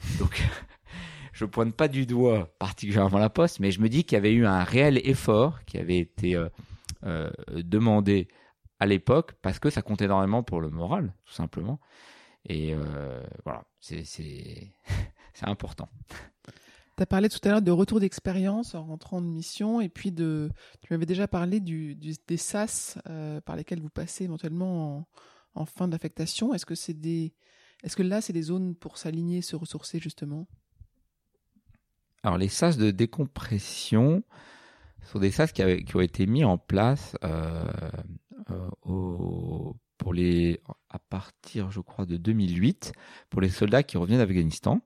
Donc, 0.19 0.43
je 1.33 1.45
pointe 1.45 1.75
pas 1.75 1.89
du 1.89 2.07
doigt 2.07 2.55
particulièrement 2.59 3.19
la 3.19 3.31
poste, 3.31 3.61
mais 3.61 3.73
je 3.73 3.81
me 3.81 3.89
dis 3.89 4.05
qu'il 4.05 4.17
y 4.17 4.19
avait 4.19 4.33
eu 4.33 4.47
un 4.47 4.65
réel 4.65 5.01
effort 5.05 5.65
qui 5.65 5.79
avait 5.79 5.99
été 5.99 6.35
euh, 7.05 7.31
demandé 7.55 8.29
à 8.81 8.87
l'époque 8.87 9.35
parce 9.43 9.59
que 9.59 9.71
ça 9.71 9.83
comptait 9.83 10.07
énormément 10.07 10.43
pour 10.43 10.61
le 10.61 10.71
moral, 10.71 11.13
tout 11.27 11.35
simplement. 11.35 11.79
Et 12.47 12.75
euh, 12.75 13.23
voilà, 13.45 13.65
c'est 13.79 14.73
important. 15.43 15.89
Tu 16.97 17.03
as 17.03 17.07
parlé 17.07 17.29
tout 17.29 17.39
à 17.45 17.51
l'heure 17.51 17.63
de 17.63 17.71
retour 17.71 18.01
d'expérience 18.01 18.75
en 18.75 18.85
rentrant 18.85 19.21
de 19.21 19.27
mission 19.27 19.81
et 19.81 19.89
puis 19.89 20.11
de, 20.11 20.51
tu 20.83 20.93
m'avais 20.93 21.07
déjà 21.07 21.29
parlé 21.29 21.61
du, 21.61 21.95
des 21.95 22.37
SAS 22.37 22.99
euh, 23.09 23.41
par 23.43 23.57
lesquels 23.57 23.81
vous 23.81 23.91
passez 23.91 24.25
éventuellement 24.25 25.07
en, 25.55 25.67
fin 25.67 25.87
d'affectation. 25.87 26.55
Est-ce 26.55 26.67
que 26.67 26.75
c'est 26.75 26.95
des, 26.95 27.35
est-ce 27.83 27.97
que 27.97 28.03
là 28.03 28.23
c'est 28.23 28.33
des 28.33 28.43
zones 28.43 28.75
pour 28.75 28.97
s'aligner, 28.97 29.43
se 29.43 29.57
ressourcer 29.57 29.99
justement? 29.99 30.47
Alors 32.23 32.39
les 32.39 32.49
SAS 32.49 32.77
de 32.77 32.91
décompression 32.91 34.23
sont 35.05 35.19
des 35.19 35.31
SAS 35.31 35.53
qui, 35.53 35.85
qui 35.85 35.97
ont 35.97 36.01
été 36.01 36.27
mis 36.27 36.45
en 36.45 36.59
place 36.59 37.17
euh, 37.25 37.65
euh, 38.51 39.73
pour 39.99 40.15
les, 40.15 40.61
à 40.89 40.99
partir, 40.99 41.71
je 41.71 41.81
crois, 41.81 42.07
de 42.07 42.17
2008, 42.17 42.93
pour 43.29 43.41
les 43.41 43.51
soldats 43.51 43.83
qui 43.83 43.99
revenaient 43.99 44.19
d'Afghanistan. 44.19 44.81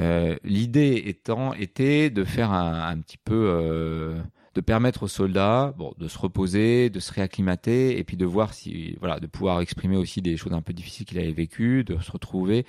Euh, 0.00 0.36
l'idée 0.42 1.04
étant 1.06 1.54
était 1.54 2.10
de 2.10 2.24
faire 2.24 2.52
un, 2.52 2.98
petit 3.00 3.16
peu, 3.16 3.48
euh, 3.48 4.20
de 4.54 4.60
permettre 4.60 5.04
aux 5.04 5.08
soldats, 5.08 5.72
bon, 5.78 5.94
de 5.98 6.08
se 6.08 6.18
reposer, 6.18 6.90
de 6.90 7.00
se 7.00 7.12
réacclimater, 7.12 7.98
et 7.98 8.04
puis 8.04 8.16
de 8.16 8.26
voir 8.26 8.52
si, 8.52 8.96
voilà, 9.00 9.20
de 9.20 9.26
pouvoir 9.26 9.60
exprimer 9.60 9.96
aussi 9.96 10.20
des 10.20 10.36
choses 10.36 10.52
un 10.52 10.62
peu 10.62 10.72
difficiles 10.72 11.06
qu'il 11.06 11.18
avait 11.18 11.32
vécues, 11.32 11.84
de 11.84 11.98
se 11.98 12.10
retrouver 12.10 12.66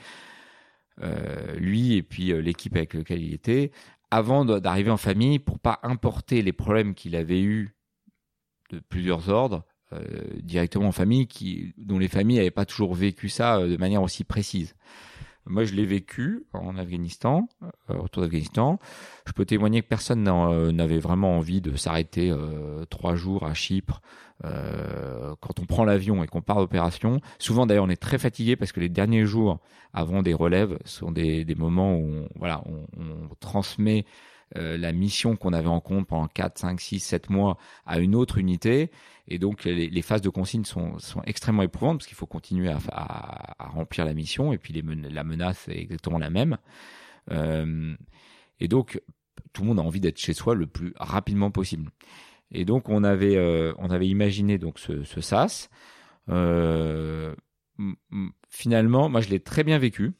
lui 1.57 1.95
et 1.95 2.03
puis 2.03 2.27
l'équipe 2.41 2.73
avec 2.73 2.93
laquelle 2.93 3.21
il 3.21 3.33
était, 3.33 3.71
avant 4.11 4.45
d'arriver 4.45 4.91
en 4.91 4.97
famille, 4.97 5.39
pour 5.39 5.59
pas 5.59 5.79
importer 5.83 6.41
les 6.41 6.53
problèmes 6.53 6.93
qu'il 6.93 7.17
avait 7.17 7.41
eus 7.41 7.75
de 8.71 8.79
plusieurs 8.79 9.27
ordres 9.27 9.65
directement 10.41 10.87
en 10.87 10.91
famille, 10.91 11.27
qui, 11.27 11.73
dont 11.77 11.99
les 11.99 12.07
familles 12.07 12.37
n'avaient 12.37 12.51
pas 12.51 12.65
toujours 12.65 12.93
vécu 12.93 13.29
ça 13.29 13.57
euh, 13.57 13.69
de 13.69 13.77
manière 13.77 14.01
aussi 14.01 14.23
précise. 14.23 14.75
Moi, 15.47 15.63
je 15.63 15.75
l'ai 15.75 15.85
vécu 15.85 16.43
en 16.53 16.75
Afghanistan, 16.75 17.47
euh, 17.91 17.97
autour 17.97 18.23
d'Afghanistan. 18.23 18.79
Je 19.27 19.31
peux 19.33 19.45
témoigner 19.45 19.83
que 19.83 19.87
personne 19.87 20.23
n'avait 20.23 20.97
vraiment 20.97 21.37
envie 21.37 21.61
de 21.61 21.75
s'arrêter 21.75 22.33
trois 22.89 23.15
jours 23.15 23.45
à 23.45 23.53
Chypre. 23.53 24.01
quand 24.41 25.59
on 25.59 25.65
prend 25.65 25.85
l'avion 25.85 26.23
et 26.23 26.27
qu'on 26.27 26.41
part 26.41 26.57
d'opération, 26.57 27.21
souvent 27.37 27.67
d'ailleurs 27.67 27.85
on 27.85 27.89
est 27.89 28.01
très 28.01 28.17
fatigué 28.17 28.55
parce 28.55 28.71
que 28.71 28.79
les 28.79 28.89
derniers 28.89 29.25
jours 29.25 29.59
avant 29.93 30.23
des 30.23 30.33
relèves 30.33 30.79
sont 30.83 31.11
des, 31.11 31.45
des 31.45 31.55
moments 31.55 31.95
où 31.95 32.07
on, 32.07 32.29
voilà, 32.35 32.63
on, 32.65 32.85
on 32.99 33.35
transmet 33.39 34.05
euh, 34.57 34.77
la 34.77 34.91
mission 34.91 35.35
qu'on 35.35 35.53
avait 35.53 35.67
en 35.67 35.81
compte 35.81 36.07
pendant 36.07 36.27
4, 36.27 36.59
5, 36.59 36.79
6, 36.79 36.99
7 36.99 37.29
mois 37.29 37.57
à 37.85 37.99
une 37.99 38.15
autre 38.15 38.37
unité. 38.37 38.91
Et 39.27 39.39
donc 39.39 39.63
les, 39.63 40.01
phases 40.01 40.21
de 40.21 40.29
consigne 40.29 40.65
sont, 40.65 40.97
extrêmement 41.25 41.63
éprouvantes 41.63 41.99
parce 41.99 42.07
qu'il 42.07 42.17
faut 42.17 42.27
continuer 42.27 42.69
à, 42.69 43.55
remplir 43.59 44.05
la 44.05 44.13
mission 44.13 44.53
et 44.53 44.57
puis 44.57 44.73
la 44.73 45.23
menace 45.23 45.67
est 45.67 45.79
exactement 45.79 46.19
la 46.19 46.29
même. 46.29 46.57
Euh, 47.31 47.95
et 48.59 48.67
donc 48.67 49.01
tout 49.51 49.63
le 49.63 49.69
monde 49.69 49.79
a 49.79 49.83
envie 49.83 49.99
d'être 49.99 50.19
chez 50.19 50.33
soi 50.33 50.53
le 50.53 50.67
plus 50.67 50.93
rapidement 50.97 51.49
possible. 51.49 51.89
Et 52.51 52.65
donc 52.65 52.87
on 52.87 53.03
avait 53.03 53.35
euh, 53.35 53.73
imaginé 54.01 54.59
donc 54.59 54.77
ce, 54.77 55.03
ce 55.03 55.21
SAS. 55.21 55.69
Euh, 56.29 57.35
finalement, 58.49 59.09
moi 59.09 59.21
je 59.21 59.29
l'ai 59.29 59.39
très 59.39 59.63
bien 59.63 59.79
vécu 59.79 60.13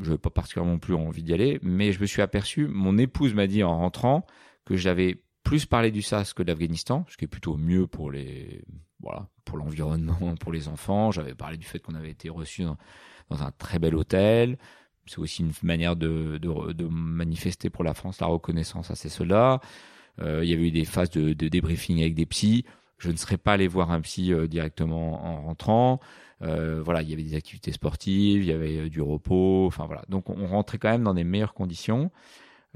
je 0.00 0.06
n'avais 0.06 0.18
pas 0.18 0.30
particulièrement 0.30 0.78
plus 0.78 0.94
envie 0.94 1.22
d'y 1.22 1.32
aller, 1.32 1.58
mais 1.62 1.92
je 1.92 2.00
me 2.00 2.06
suis 2.06 2.22
aperçu, 2.22 2.66
mon 2.66 2.98
épouse 2.98 3.34
m'a 3.34 3.46
dit 3.46 3.62
en 3.62 3.76
rentrant 3.78 4.26
que 4.64 4.76
j'avais 4.76 5.22
plus 5.42 5.66
parlé 5.66 5.90
du 5.90 6.02
SAS 6.02 6.32
que 6.34 6.42
d'Afghanistan, 6.42 7.04
ce 7.08 7.16
qui 7.16 7.24
est 7.24 7.28
plutôt 7.28 7.56
mieux 7.56 7.86
pour 7.86 8.10
les 8.10 8.62
voilà 9.00 9.28
pour 9.44 9.58
l'environnement, 9.58 10.34
pour 10.40 10.52
les 10.52 10.68
enfants. 10.68 11.10
J'avais 11.10 11.34
parlé 11.34 11.56
du 11.56 11.66
fait 11.66 11.80
qu'on 11.80 11.94
avait 11.94 12.10
été 12.10 12.28
reçu 12.28 12.64
dans, 12.64 12.76
un 13.30 13.50
très 13.52 13.78
bel 13.78 13.94
hôtel, 13.94 14.58
c'est 15.06 15.18
aussi 15.18 15.42
une 15.42 15.52
manière 15.62 15.96
de, 15.96 16.38
de, 16.38 16.72
de, 16.72 16.86
manifester 16.86 17.70
pour 17.70 17.84
la 17.84 17.94
France 17.94 18.20
la 18.20 18.26
reconnaissance 18.26 18.90
à 18.90 18.94
ces 18.94 19.08
soldats. 19.08 19.60
Euh, 20.20 20.44
il 20.44 20.50
y 20.50 20.52
avait 20.52 20.68
eu 20.68 20.70
des 20.70 20.84
phases 20.84 21.10
de, 21.10 21.32
de, 21.32 21.48
débriefing 21.48 22.00
avec 22.00 22.14
des 22.14 22.26
psys. 22.26 22.64
Je 22.98 23.10
ne 23.10 23.16
serais 23.16 23.38
pas 23.38 23.54
allé 23.54 23.66
voir 23.66 23.90
un 23.90 24.00
psy 24.00 24.32
euh, 24.32 24.46
directement 24.46 25.24
en 25.24 25.42
rentrant. 25.42 26.00
Euh, 26.42 26.82
voilà, 26.82 27.02
il 27.02 27.10
y 27.10 27.12
avait 27.12 27.22
des 27.22 27.34
activités 27.34 27.72
sportives, 27.72 28.42
il 28.42 28.48
y 28.48 28.52
avait 28.52 28.88
du 28.88 29.00
repos. 29.00 29.66
Enfin 29.66 29.86
voilà, 29.86 30.04
donc 30.08 30.30
on 30.30 30.46
rentrait 30.46 30.78
quand 30.78 30.90
même 30.90 31.04
dans 31.04 31.14
des 31.14 31.24
meilleures 31.24 31.54
conditions. 31.54 32.10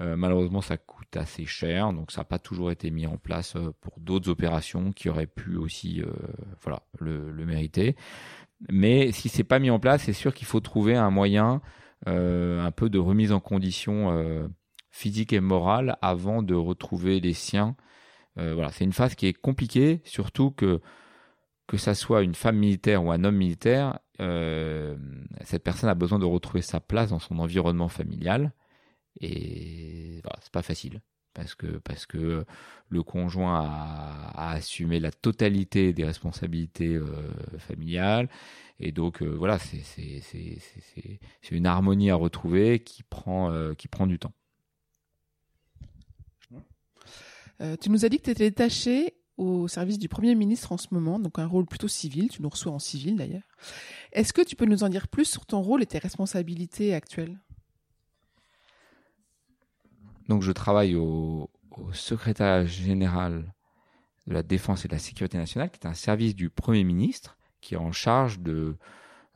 Euh, 0.00 0.16
malheureusement, 0.16 0.60
ça 0.60 0.76
coûte 0.76 1.16
assez 1.16 1.46
cher, 1.46 1.92
donc 1.92 2.10
ça 2.10 2.22
n'a 2.22 2.24
pas 2.24 2.38
toujours 2.38 2.70
été 2.70 2.90
mis 2.90 3.06
en 3.06 3.16
place 3.16 3.56
pour 3.80 4.00
d'autres 4.00 4.28
opérations 4.28 4.92
qui 4.92 5.08
auraient 5.08 5.26
pu 5.26 5.56
aussi, 5.56 6.02
voilà, 6.62 6.82
le, 6.98 7.32
mériter. 7.44 7.96
Mais 8.70 9.12
si 9.12 9.28
c'est 9.28 9.44
pas 9.44 9.58
mis 9.58 9.70
en 9.70 9.78
place, 9.78 10.02
c'est 10.02 10.12
sûr 10.12 10.34
qu'il 10.34 10.46
faut 10.46 10.60
trouver 10.60 10.96
un 10.96 11.10
moyen 11.10 11.60
euh, 12.06 12.62
un 12.62 12.70
peu 12.70 12.90
de 12.90 12.98
remise 12.98 13.32
en 13.32 13.40
condition 13.40 14.10
euh, 14.10 14.46
physique 14.90 15.32
et 15.32 15.40
morale 15.40 15.96
avant 16.02 16.42
de 16.42 16.54
retrouver 16.54 17.18
les 17.20 17.32
siens. 17.32 17.76
Euh, 18.38 18.54
voilà, 18.54 18.70
c'est 18.72 18.84
une 18.84 18.92
phase 18.92 19.14
qui 19.14 19.26
est 19.26 19.32
compliquée, 19.32 20.02
surtout 20.04 20.50
que 20.50 20.80
que 21.66 21.78
ça 21.78 21.94
soit 21.94 22.22
une 22.22 22.34
femme 22.34 22.58
militaire 22.58 23.02
ou 23.02 23.10
un 23.10 23.24
homme 23.24 23.36
militaire, 23.36 23.98
cette 24.18 25.64
personne 25.64 25.88
a 25.88 25.94
besoin 25.94 26.18
de 26.18 26.26
retrouver 26.26 26.60
sa 26.60 26.78
place 26.78 27.08
dans 27.08 27.18
son 27.18 27.38
environnement 27.38 27.88
familial 27.88 28.52
et 29.20 30.20
voilà, 30.22 30.38
c'est 30.42 30.52
pas 30.52 30.62
facile 30.62 31.00
parce 31.34 31.54
que 31.54 31.66
parce 31.78 32.06
que 32.06 32.44
le 32.88 33.02
conjoint 33.02 33.60
a, 33.60 34.30
a 34.34 34.52
assumé 34.52 35.00
la 35.00 35.10
totalité 35.10 35.92
des 35.92 36.04
responsabilités 36.04 36.94
euh, 36.94 37.06
familiales 37.58 38.28
et 38.80 38.92
donc 38.92 39.22
euh, 39.22 39.26
voilà 39.26 39.58
c'est 39.58 39.82
c'est 39.82 40.20
c'est 40.20 40.58
c'est 41.42 41.54
une 41.54 41.66
harmonie 41.66 42.10
à 42.10 42.14
retrouver 42.14 42.78
qui 42.78 43.02
prend 43.02 43.50
euh, 43.50 43.74
qui 43.74 43.88
prend 43.88 44.06
du 44.06 44.18
temps. 44.18 44.32
tu 47.80 47.90
nous 47.90 48.04
as 48.04 48.08
dit 48.08 48.18
que 48.18 48.24
tu 48.24 48.30
étais 48.30 48.50
détaché 48.50 49.14
au 49.36 49.68
service 49.68 49.98
du 49.98 50.08
Premier 50.08 50.34
ministre 50.34 50.70
en 50.72 50.76
ce 50.76 50.88
moment, 50.92 51.18
donc 51.18 51.38
un 51.38 51.46
rôle 51.46 51.66
plutôt 51.66 51.88
civil, 51.88 52.28
tu 52.28 52.42
nous 52.42 52.48
reçois 52.48 52.72
en 52.72 52.78
civil 52.78 53.16
d'ailleurs. 53.16 53.42
Est-ce 54.12 54.32
que 54.32 54.42
tu 54.42 54.54
peux 54.54 54.66
nous 54.66 54.84
en 54.84 54.88
dire 54.88 55.08
plus 55.08 55.24
sur 55.24 55.44
ton 55.46 55.60
rôle 55.60 55.82
et 55.82 55.86
tes 55.86 55.98
responsabilités 55.98 56.94
actuelles? 56.94 57.40
Donc 60.28 60.42
je 60.42 60.52
travaille 60.52 60.94
au, 60.94 61.50
secrétariat 61.92 62.64
général 62.66 63.52
de 64.28 64.34
la 64.34 64.44
Défense 64.44 64.84
et 64.84 64.88
de 64.88 64.92
la 64.92 65.00
Sécurité 65.00 65.38
nationale, 65.38 65.70
qui 65.70 65.80
est 65.80 65.86
un 65.86 65.94
service 65.94 66.36
du 66.36 66.48
Premier 66.48 66.84
ministre, 66.84 67.36
qui 67.60 67.74
est 67.74 67.78
en 67.78 67.90
charge 67.90 68.38
de, 68.38 68.76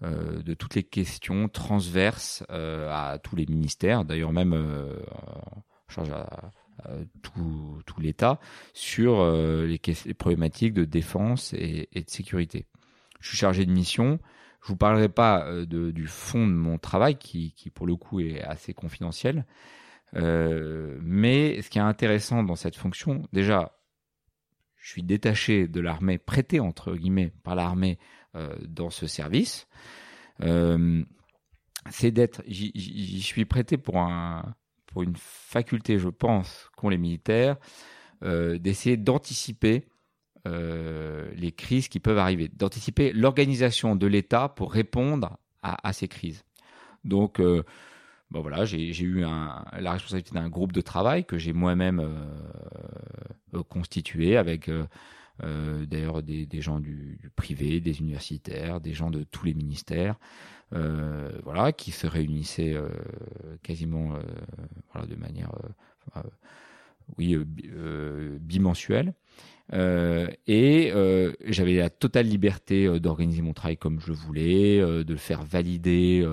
euh, 0.05 0.55
toutes 0.55 0.77
les 0.77 0.85
questions 0.85 1.49
transverses 1.49 2.45
euh, 2.51 2.89
à 2.93 3.19
tous 3.19 3.35
les 3.35 3.47
ministères, 3.47 4.05
d'ailleurs 4.05 4.33
même 4.33 4.53
euh, 4.53 5.01
en 5.11 5.63
charge 5.89 6.11
à, 6.11 6.53
tout, 7.23 7.83
l'État, 7.99 8.39
sur 8.73 9.29
les, 9.29 9.81
problématiques 10.17 10.75
de 10.75 10.85
défense 10.85 11.53
et, 11.55 11.89
de 11.93 12.09
sécurité. 12.09 12.67
Je 13.19 13.31
suis 13.31 13.37
chargé 13.37 13.67
de 13.67 13.73
mission. 13.73 14.21
Je 14.63 14.69
vous 14.69 14.77
parlerai 14.77 15.09
pas 15.09 15.45
du 15.67 16.07
fond 16.07 16.47
de 16.47 16.53
mon 16.53 16.79
travail, 16.79 17.17
qui 17.17 17.53
pour 17.75 17.85
le 17.85 17.97
coup 17.97 18.21
est 18.21 18.43
assez 18.43 18.75
confidentiel, 18.75 19.45
euh, 20.17 20.99
mais 21.03 21.61
ce 21.63 21.71
qui 21.71 21.79
est 21.79 21.83
intéressant 21.83 22.43
dans 22.43 22.57
cette 22.57 22.77
fonction, 22.77 23.23
déjà, 23.33 23.79
je 24.77 24.91
suis 24.91 25.03
détaché 25.03 25.69
de 25.69 25.81
l'armée, 25.81 26.19
prêté 26.19 26.61
entre 26.61 26.95
guillemets 26.95 27.33
par 27.43 27.55
l'armée 27.55 27.99
euh, 28.35 28.55
dans 28.67 28.91
ce 28.91 29.07
service. 29.07 29.67
Euh, 30.43 31.03
c'est 31.91 32.11
d'être, 32.11 32.43
j'y 32.47 33.23
suis 33.23 33.45
prêté 33.45 33.77
pour 33.77 33.99
un, 33.99 34.55
pour 34.87 35.03
une 35.03 35.17
faculté, 35.17 35.99
je 35.99 36.09
pense, 36.09 36.71
qu'ont 36.77 36.89
les 36.89 36.99
militaires, 36.99 37.57
d'essayer 38.23 38.97
d'anticiper 38.97 39.87
les 40.45 41.53
crises 41.57 41.89
qui 41.89 42.01
peuvent 42.01 42.19
arriver, 42.19 42.49
d'anticiper 42.49 43.13
l'organisation 43.13 43.97
de 43.97 44.07
l'État 44.07 44.49
pour 44.49 44.73
répondre 44.73 45.39
à, 45.63 45.89
à, 45.89 45.93
ces 45.93 46.09
crises. 46.09 46.45
Donc, 47.05 47.41
bon 48.31 48.43
voilà, 48.43 48.65
j'ai 48.65 49.03
eu 49.03 49.21
la 49.21 49.93
responsabilité 49.93 50.35
d'un 50.35 50.49
groupe 50.49 50.73
de 50.73 50.81
travail 50.81 51.25
que 51.25 51.39
j'ai 51.39 51.53
moi-même 51.53 52.01
euh, 52.01 52.25
euh 53.55 53.63
constitué 53.63 54.37
avec 54.37 54.69
euh, 54.69 55.87
d'ailleurs 55.87 56.23
des, 56.23 56.61
gens 56.61 56.81
du, 56.81 57.31
privé, 57.37 57.81
des 57.81 58.01
universitaires, 58.01 58.81
des 58.81 58.93
gens 58.93 59.11
de 59.11 59.23
tous 59.23 59.47
les 59.47 59.55
ministères, 59.55 60.17
voilà, 60.71 61.73
qui 61.73 61.93
se 61.93 62.07
réunissaient 62.07 62.77
quasiment 63.63 64.19
voilà, 64.93 65.07
de 65.07 65.15
manière 65.17 65.53
oui 67.17 67.37
bimensuelle. 68.41 69.15
Euh, 69.75 70.29
et 70.47 70.91
euh, 70.95 71.33
j'avais 71.45 71.77
la 71.77 71.91
totale 71.91 72.27
liberté 72.27 72.99
d'organiser 73.01 73.43
mon 73.43 73.53
travail 73.53 73.77
comme 73.77 74.01
je 74.01 74.13
voulais, 74.13 74.81
euh, 74.81 75.05
de 75.05 75.13
le 75.13 75.19
faire 75.19 75.43
valider 75.43 76.27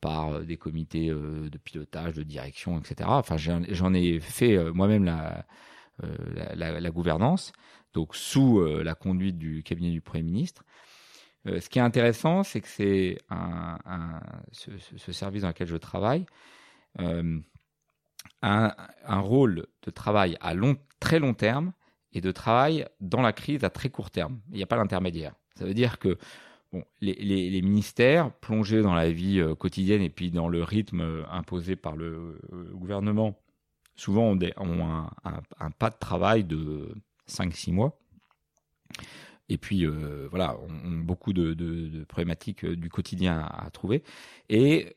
par 0.00 0.40
des 0.40 0.56
comités 0.56 1.08
de 1.08 1.58
pilotage, 1.58 2.14
de 2.14 2.22
direction, 2.22 2.78
etc. 2.78 3.08
Enfin, 3.08 3.36
j'en 3.38 3.94
ai 3.94 4.20
fait 4.20 4.58
moi-même 4.72 5.04
la, 5.04 6.90
gouvernance, 6.90 7.52
donc 7.94 8.14
sous 8.14 8.62
la 8.62 8.94
conduite 8.94 9.38
du 9.38 9.62
cabinet 9.62 9.90
du 9.90 10.02
Premier 10.02 10.24
ministre. 10.24 10.62
ce 11.46 11.66
qui 11.70 11.78
est 11.78 11.82
intéressant, 11.82 12.42
c'est 12.42 12.60
que 12.60 12.68
c'est 12.68 13.16
ce, 14.52 15.12
service 15.12 15.40
dans 15.40 15.48
lequel 15.48 15.68
je 15.68 15.76
travaille 15.76 16.26
un, 18.42 19.20
rôle 19.20 19.66
de 19.82 19.90
travail 19.90 20.36
à 20.40 20.54
très 21.00 21.18
long 21.18 21.34
terme 21.34 21.72
et 22.12 22.20
de 22.20 22.30
travail 22.30 22.86
dans 23.00 23.22
la 23.22 23.32
crise 23.32 23.64
à 23.64 23.70
très 23.70 23.90
court 23.90 24.10
terme. 24.10 24.40
Il 24.50 24.56
n'y 24.56 24.62
a 24.62 24.66
pas 24.66 24.76
d'intermédiaire. 24.76 25.34
Ça 25.54 25.64
veut 25.64 25.74
dire 25.74 25.98
que 25.98 26.18
bon, 26.72 26.84
les, 27.00 27.62
ministères, 27.62 28.32
plongés 28.32 28.82
dans 28.82 28.94
la 28.94 29.10
vie 29.10 29.40
euh, 29.40 29.54
quotidienne 29.54 30.02
et 30.02 30.10
puis 30.10 30.30
dans 30.30 30.48
le 30.48 30.62
rythme 30.62 31.00
euh, 31.00 31.22
imposé 31.30 31.76
par 31.76 31.96
le 31.96 32.40
euh, 32.52 32.70
gouvernement, 32.72 33.38
souvent 33.96 34.36
ont, 34.56 35.08
un, 35.24 35.70
pas 35.70 35.90
de 35.90 35.98
travail 35.98 36.44
de 36.44 36.94
5-6 37.28 37.72
mois. 37.72 37.98
Et 39.48 39.58
puis, 39.58 39.86
voilà, 40.30 40.56
ont 40.58 40.98
beaucoup 41.00 41.34
de 41.34 42.04
problématiques 42.04 42.64
du 42.64 42.88
quotidien 42.88 43.40
à, 43.40 43.66
à 43.66 43.70
trouver. 43.70 44.02
Et 44.48 44.96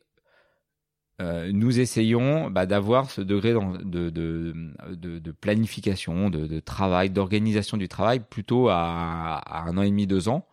euh, 1.20 1.52
nous 1.52 1.80
essayons 1.80 2.52
bah, 2.52 2.68
d'avoir 2.68 3.10
ce 3.10 3.22
degré 3.22 3.54
de, 3.54 4.10
de, 4.10 4.54
de, 4.92 5.20
de 5.20 5.32
planification, 5.32 6.30
de, 6.30 6.60
travail, 6.60 7.10
d'organisation 7.10 7.78
du 7.78 7.88
travail 7.88 8.20
plutôt 8.20 8.70
à, 8.70 9.38
à, 9.40 9.64
un 9.64 9.78
an 9.78 9.82
et 9.82 9.90
demi, 9.90 10.06
deux 10.06 10.30
ans, 10.30 10.48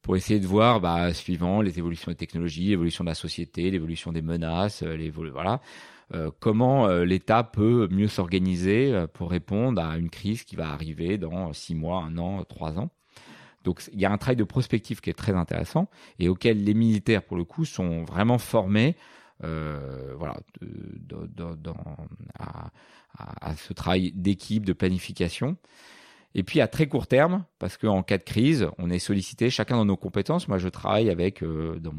pour 0.00 0.16
essayer 0.16 0.40
de 0.40 0.46
voir, 0.46 0.80
bah, 0.80 1.12
suivant 1.12 1.60
les 1.60 1.78
évolutions 1.78 2.10
des 2.10 2.16
technologies, 2.16 2.68
l'évolution 2.68 3.04
de 3.04 3.10
la 3.10 3.14
société, 3.14 3.70
l'évolution 3.70 4.12
des 4.12 4.22
menaces, 4.22 4.82
euh, 4.82 4.96
les, 4.96 5.10
voilà, 5.10 5.60
euh, 6.14 6.30
comment 6.40 6.88
l'État 6.88 7.44
peut 7.44 7.86
mieux 7.90 8.08
s'organiser 8.08 9.06
pour 9.12 9.30
répondre 9.30 9.82
à 9.82 9.98
une 9.98 10.10
crise 10.10 10.44
qui 10.44 10.56
va 10.56 10.70
arriver 10.70 11.18
dans 11.18 11.52
six 11.52 11.74
mois, 11.74 12.02
un 12.02 12.16
an, 12.16 12.44
trois 12.44 12.78
ans. 12.78 12.90
Donc 13.64 13.82
il 13.92 14.00
y 14.00 14.04
a 14.04 14.10
un 14.10 14.18
travail 14.18 14.36
de 14.36 14.44
prospective 14.44 15.00
qui 15.00 15.10
est 15.10 15.14
très 15.14 15.34
intéressant 15.34 15.88
et 16.18 16.28
auquel 16.28 16.64
les 16.64 16.74
militaires, 16.74 17.22
pour 17.22 17.36
le 17.36 17.44
coup, 17.44 17.64
sont 17.64 18.04
vraiment 18.04 18.38
formés 18.38 18.96
euh, 19.44 20.14
voilà, 20.16 20.36
de, 20.60 21.26
de, 21.26 21.70
à, 22.38 22.70
à, 23.16 23.56
ce 23.56 23.72
travail 23.72 24.12
d'équipe, 24.12 24.64
de 24.64 24.72
planification. 24.72 25.56
Et 26.34 26.42
puis 26.42 26.60
à 26.60 26.68
très 26.68 26.86
court 26.86 27.06
terme, 27.06 27.44
parce 27.58 27.76
qu'en 27.76 28.02
cas 28.02 28.18
de 28.18 28.22
crise, 28.22 28.68
on 28.78 28.88
est 28.90 28.98
sollicité 28.98 29.50
chacun 29.50 29.76
dans 29.76 29.84
nos 29.84 29.96
compétences. 29.96 30.48
Moi, 30.48 30.58
je 30.58 30.68
travaille 30.68 31.10
avec 31.10 31.42
euh, 31.42 31.78
dans 31.78 31.92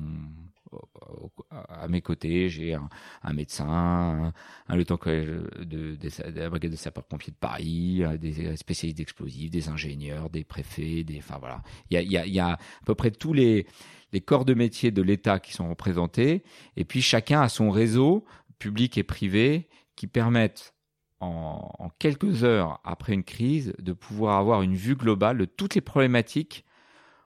à 1.70 1.88
mes 1.88 2.02
côtés, 2.02 2.50
j'ai 2.50 2.74
un, 2.74 3.34
médecin, 3.34 4.34
un, 4.68 4.76
lieutenant 4.76 5.00
de, 5.06 5.48
de, 5.60 5.96
de, 5.96 6.40
la 6.40 6.50
brigade 6.50 6.72
de 6.72 6.76
sapeurs-pompiers 6.76 7.32
de 7.32 7.38
Paris, 7.38 8.02
des 8.20 8.56
spécialistes 8.58 8.98
d'explosifs, 8.98 9.52
des 9.52 9.70
ingénieurs, 9.70 10.30
des 10.30 10.44
préfets, 10.44 11.04
des, 11.04 11.20
enfin 11.20 11.38
voilà, 11.40 11.62
il 11.90 11.96
y 11.96 11.98
a, 11.98 12.02
il 12.02 12.12
y 12.12 12.18
a, 12.18 12.26
il 12.26 12.34
y 12.34 12.40
a 12.40 12.54
à 12.54 12.60
peu 12.86 12.96
près 12.96 13.12
tous 13.12 13.34
les 13.34 13.68
les 14.14 14.22
corps 14.22 14.46
de 14.46 14.54
métier 14.54 14.92
de 14.92 15.02
l'État 15.02 15.40
qui 15.40 15.52
sont 15.54 15.68
représentés, 15.68 16.44
et 16.78 16.86
puis 16.86 17.02
chacun 17.02 17.42
a 17.42 17.50
son 17.50 17.72
réseau, 17.72 18.24
public 18.60 18.98
et 18.98 19.04
privé, 19.04 19.68
qui 19.96 20.08
permettent 20.08 20.74
en, 21.20 21.90
quelques 22.00 22.44
heures 22.44 22.80
après 22.84 23.14
une 23.14 23.24
crise 23.24 23.74
de 23.80 23.94
pouvoir 23.94 24.38
avoir 24.40 24.62
une 24.62 24.76
vue 24.76 24.96
globale 24.96 25.38
de 25.38 25.46
toutes 25.46 25.76
les 25.76 25.82
problématiques 25.82 26.66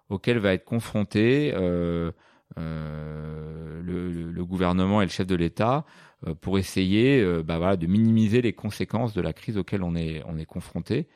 auxquelles 0.10 0.40
va 0.40 0.54
être 0.54 0.66
confronté 0.66 1.52
euh, 1.56 2.12
euh, 2.58 3.82
le, 3.82 4.46
gouvernement 4.46 5.02
et 5.02 5.06
le 5.06 5.12
chef 5.12 5.28
de 5.28 5.36
l'État 5.36 5.86
euh, 6.26 6.34
pour 6.34 6.58
essayer 6.58 7.24
bah 7.44 7.76
de 7.76 7.88
minimiser 7.88 8.42
les 8.42 8.54
conséquences 8.54 9.14
de 9.14 9.22
la 9.22 9.34
crise 9.34 9.58
auxquelles 9.58 9.84
on 9.84 9.96
est 9.96 10.46
confronté. 10.46 11.10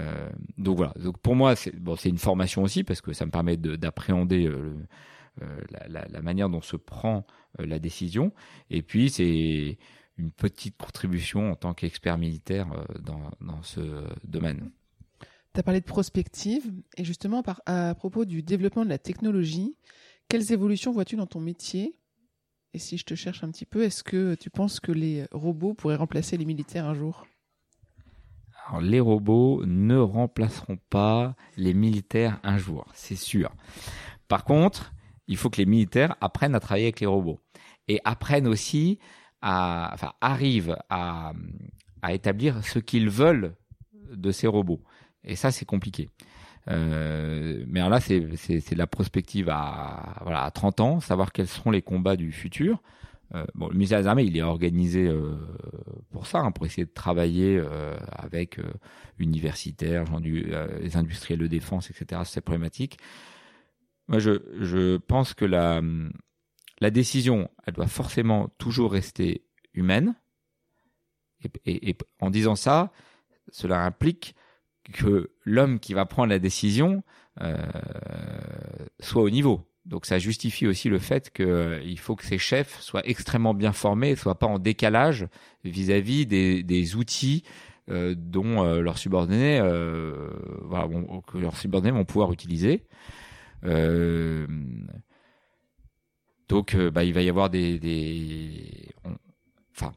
Euh, 0.00 0.28
donc 0.58 0.76
voilà. 0.76 0.92
Donc 0.96 1.18
pour 1.18 1.34
moi, 1.36 1.54
c'est 1.56 1.72
une 2.08 2.18
formation 2.18 2.62
aussi 2.62 2.84
parce 2.84 3.00
que 3.00 3.12
ça 3.12 3.26
me 3.26 3.30
permet 3.30 3.56
d'appréhender 3.56 4.46
euh, 4.46 4.74
la, 5.88 6.06
la, 6.08 6.22
manière 6.22 6.48
dont 6.48 6.62
se 6.62 6.76
prend 6.76 7.26
la 7.58 7.78
décision. 7.78 8.32
Et 8.70 8.82
puis 8.82 9.10
c'est 9.10 9.78
une 10.16 10.30
petite 10.30 10.76
contribution 10.76 11.52
en 11.52 11.56
tant 11.56 11.74
qu'expert 11.74 12.18
militaire 12.18 12.68
dans, 13.00 13.30
dans 13.40 13.62
ce 13.62 14.04
domaine. 14.24 14.70
Tu 15.54 15.60
as 15.60 15.62
parlé 15.62 15.80
de 15.80 15.86
prospective 15.86 16.72
et 16.96 17.04
justement 17.04 17.42
à 17.66 17.94
propos 17.94 18.24
du 18.24 18.42
développement 18.42 18.84
de 18.84 18.90
la 18.90 18.98
technologie, 18.98 19.76
quelles 20.28 20.52
évolutions 20.52 20.92
vois-tu 20.92 21.16
dans 21.16 21.26
ton 21.26 21.40
métier? 21.40 21.96
Et 22.72 22.78
si 22.78 22.98
je 22.98 23.04
te 23.04 23.14
cherche 23.14 23.44
un 23.44 23.50
petit 23.50 23.66
peu, 23.66 23.84
est-ce 23.84 24.02
que 24.02 24.34
tu 24.34 24.50
penses 24.50 24.80
que 24.80 24.90
les 24.90 25.26
robots 25.30 25.74
pourraient 25.74 25.94
remplacer 25.94 26.36
les 26.36 26.44
militaires 26.44 26.86
un 26.86 26.94
jour? 26.94 27.24
Alors, 28.66 28.80
les 28.80 29.00
robots 29.00 29.62
ne 29.66 29.96
remplaceront 29.98 30.78
pas 30.90 31.34
les 31.56 31.74
militaires 31.74 32.40
un 32.42 32.58
jour, 32.58 32.86
c'est 32.94 33.16
sûr. 33.16 33.50
Par 34.28 34.44
contre, 34.44 34.92
il 35.26 35.36
faut 35.36 35.50
que 35.50 35.58
les 35.58 35.66
militaires 35.66 36.16
apprennent 36.20 36.54
à 36.54 36.60
travailler 36.60 36.86
avec 36.86 37.00
les 37.00 37.06
robots 37.06 37.40
et 37.88 38.00
apprennent 38.04 38.46
aussi 38.46 38.98
à, 39.42 39.90
enfin, 39.92 40.12
arrivent 40.20 40.76
à, 40.88 41.32
à 42.02 42.12
établir 42.14 42.64
ce 42.64 42.78
qu'ils 42.78 43.10
veulent 43.10 43.54
de 44.10 44.30
ces 44.30 44.46
robots. 44.46 44.82
Et 45.24 45.36
ça, 45.36 45.50
c'est 45.50 45.64
compliqué. 45.64 46.10
Euh, 46.70 47.64
mais 47.68 47.86
là, 47.88 48.00
c'est 48.00 48.20
de 48.20 48.78
la 48.78 48.86
prospective 48.86 49.48
à, 49.50 50.16
voilà, 50.22 50.44
à 50.44 50.50
30 50.50 50.80
ans, 50.80 51.00
savoir 51.00 51.32
quels 51.32 51.48
seront 51.48 51.70
les 51.70 51.82
combats 51.82 52.16
du 52.16 52.32
futur. 52.32 52.82
Euh, 53.34 53.44
bon, 53.54 53.68
le 53.68 53.74
ministère 53.74 54.00
des 54.00 54.06
Armées, 54.06 54.24
il 54.24 54.36
est 54.36 54.42
organisé 54.42 55.06
euh, 55.06 55.34
pour 56.12 56.26
ça, 56.26 56.40
hein, 56.40 56.52
pour 56.52 56.66
essayer 56.66 56.84
de 56.84 56.92
travailler 56.92 57.58
euh, 57.58 57.96
avec 58.12 58.60
universitaires, 59.18 60.04
les 60.20 60.96
industriels 60.96 61.40
de 61.40 61.46
défense, 61.46 61.90
etc. 61.90 62.22
C'est 62.24 62.40
problématique. 62.40 62.98
Moi, 64.08 64.18
je, 64.18 64.96
pense 64.98 65.34
que 65.34 65.44
la, 65.44 65.80
décision, 66.90 67.50
elle 67.66 67.74
doit 67.74 67.86
forcément 67.86 68.48
toujours 68.58 68.92
rester 68.92 69.44
humaine. 69.72 70.14
Et, 71.64 71.90
et, 71.90 71.96
en 72.20 72.30
disant 72.30 72.54
ça, 72.54 72.92
cela 73.50 73.84
implique 73.84 74.34
que 74.92 75.32
l'homme 75.44 75.80
qui 75.80 75.94
va 75.94 76.06
prendre 76.06 76.28
la 76.28 76.38
décision 76.38 77.02
soit 79.00 79.22
au 79.22 79.30
niveau. 79.30 79.66
Donc 79.86 80.06
ça 80.06 80.18
justifie 80.18 80.66
aussi 80.66 80.88
le 80.88 80.98
fait 80.98 81.30
qu'il 81.30 81.46
euh, 81.46 81.96
faut 81.96 82.16
que 82.16 82.24
ces 82.24 82.38
chefs 82.38 82.80
soient 82.80 83.06
extrêmement 83.06 83.52
bien 83.52 83.72
formés, 83.72 84.12
ne 84.12 84.16
soient 84.16 84.38
pas 84.38 84.46
en 84.46 84.58
décalage 84.58 85.26
vis-à-vis 85.64 86.26
des, 86.26 86.96
outils 86.96 87.44
euh, 87.90 88.14
dont 88.16 88.64
euh, 88.64 88.80
leurs 88.80 88.96
subordonnés, 88.96 89.60
voilà, 90.62 90.88
que 91.26 91.36
leurs 91.36 91.56
subordonnés 91.56 91.92
vont 91.92 92.06
pouvoir 92.06 92.32
utiliser. 92.32 92.86
donc, 96.48 96.76
bah, 96.76 97.04
il 97.04 97.12
va 97.12 97.22
y 97.22 97.28
avoir 97.28 97.50
des, 97.50 98.88
enfin, 99.72 99.92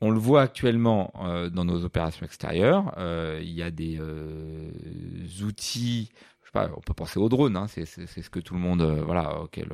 on 0.00 0.10
le 0.10 0.18
voit 0.18 0.40
actuellement 0.40 1.12
dans 1.52 1.66
nos 1.66 1.84
opérations 1.84 2.24
extérieures. 2.24 2.94
Il 3.42 3.50
y 3.50 3.62
a 3.62 3.70
des 3.70 4.00
outils. 5.42 6.10
On 6.54 6.80
peut 6.80 6.94
penser 6.94 7.18
aux 7.18 7.28
drones. 7.28 7.56
Hein, 7.56 7.66
c'est 7.68 7.86
ce 7.86 8.30
que 8.30 8.40
tout 8.40 8.54
le 8.54 8.60
monde, 8.60 8.82
voilà, 9.04 9.40
auquel 9.42 9.68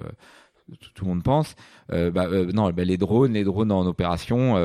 tout 0.95 1.05
le 1.05 1.11
monde 1.11 1.23
pense. 1.23 1.55
Bah, 1.89 2.29
non, 2.53 2.71
bah, 2.71 2.85
les 2.85 2.97
drones, 2.97 3.33
les 3.33 3.45
drones 3.45 3.73
en 3.73 3.87
opération, 3.87 4.57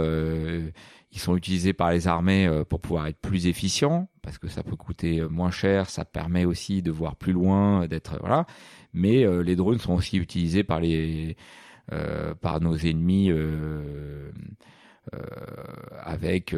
ils 1.12 1.20
sont 1.20 1.36
utilisés 1.36 1.74
par 1.74 1.92
les 1.92 2.08
armées 2.08 2.64
pour 2.70 2.80
pouvoir 2.80 3.08
être 3.08 3.20
plus 3.20 3.48
efficients 3.48 4.10
parce 4.22 4.38
que 4.38 4.48
ça 4.48 4.64
peut 4.64 4.76
coûter 4.76 5.22
moins 5.30 5.52
cher. 5.52 5.90
Ça 5.90 6.06
permet 6.06 6.46
aussi 6.46 6.82
de 6.82 6.92
voir 6.92 7.16
plus 7.16 7.34
loin, 7.34 7.88
d'être 7.88 8.18
voilà. 8.20 8.46
Mais 8.94 9.26
les 9.44 9.56
drones 9.56 9.80
sont 9.80 9.94
aussi 9.94 10.18
utilisés 10.18 10.64
par 10.64 10.80
les 10.80 11.38
par 12.42 12.62
nos 12.62 12.76
ennemis 12.76 13.32
euh, 13.32 14.32
euh, 15.14 15.20
avec 16.04 16.56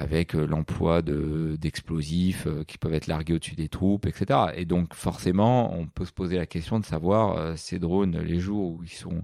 euh, 0.00 0.46
l'emploi 0.46 1.02
de 1.02 1.56
d'explosifs 1.60 2.48
qui 2.66 2.78
peuvent 2.78 2.94
être 2.94 3.06
largués 3.06 3.34
au-dessus 3.34 3.56
des 3.56 3.68
troupes, 3.68 4.06
etc. 4.06 4.40
Et 4.56 4.64
donc 4.64 4.94
forcément, 4.94 5.74
on 5.74 5.86
peut 5.86 6.04
se 6.04 6.12
poser 6.12 6.36
la 6.36 6.46
question 6.46 6.80
de 6.80 6.84
savoir 6.84 7.56
ces 7.58 7.78
drones, 7.78 8.18
les 8.18 8.40
jours 8.40 8.72
où 8.72 8.82
ils 8.82 8.88
sont 8.88 9.22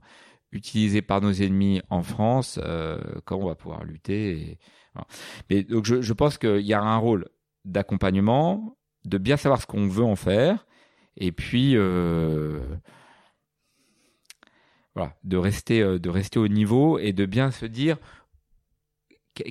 utilisés 0.52 1.02
par 1.02 1.20
nos 1.20 1.32
ennemis 1.32 1.82
en 1.90 2.02
France, 2.02 2.58
euh, 2.62 2.98
quand 3.24 3.36
on 3.36 3.46
va 3.46 3.54
pouvoir 3.54 3.84
lutter. 3.84 4.58
Mais 5.50 5.62
donc 5.62 5.84
je, 5.84 6.12
pense 6.12 6.38
qu'il 6.38 6.60
y 6.60 6.74
a 6.74 6.82
un 6.82 6.96
rôle 6.96 7.28
d'accompagnement, 7.64 8.76
de 9.04 9.18
bien 9.18 9.36
savoir 9.36 9.60
ce 9.60 9.66
qu'on 9.66 9.86
veut 9.86 10.04
en 10.04 10.16
faire, 10.16 10.66
et 11.16 11.32
puis 11.32 11.76
euh, 11.76 12.60
voilà, 14.94 15.14
de 15.24 15.36
rester, 15.36 15.80
euh, 15.82 15.98
de 15.98 16.08
rester 16.08 16.38
au 16.38 16.48
niveau 16.48 16.98
et 16.98 17.12
de 17.12 17.26
bien 17.26 17.50
se 17.50 17.66
dire 17.66 17.98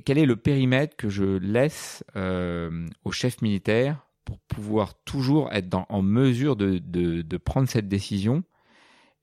quel 0.06 0.18
est 0.18 0.26
le 0.26 0.36
périmètre 0.36 0.96
que 0.96 1.10
je 1.10 1.24
laisse 1.24 2.04
euh, 2.16 2.88
au 3.04 3.12
chef 3.12 3.42
militaire 3.42 4.06
pour 4.26 4.40
pouvoir 4.40 4.94
toujours 5.04 5.52
être 5.54 5.86
en 5.90 6.02
mesure 6.02 6.56
de, 6.56 7.38
prendre 7.38 7.70
cette 7.70 7.88
décision 7.88 8.44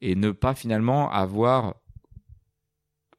et 0.00 0.14
ne 0.14 0.30
pas 0.30 0.54
finalement 0.54 1.10
avoir 1.10 1.74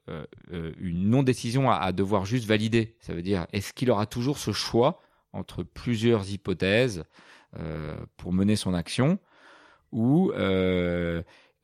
euh, 0.10 0.26
euh 0.52 0.72
une 0.80 1.10
non-décision 1.10 1.70
à, 1.70 1.92
devoir 1.92 2.26
juste 2.26 2.46
valider? 2.46 2.96
Ça 3.00 3.14
veut 3.14 3.22
dire, 3.22 3.48
est-ce 3.54 3.74
qu'il 3.74 3.92
aura 3.92 4.06
toujours 4.06 4.38
ce 4.38 4.52
choix 4.52 5.02
entre 5.34 5.64
plusieurs 5.64 6.30
hypothèses 6.32 7.04
pour 8.18 8.34
mener 8.34 8.58
son 8.58 8.74
action 8.74 9.18
ou 9.92 10.32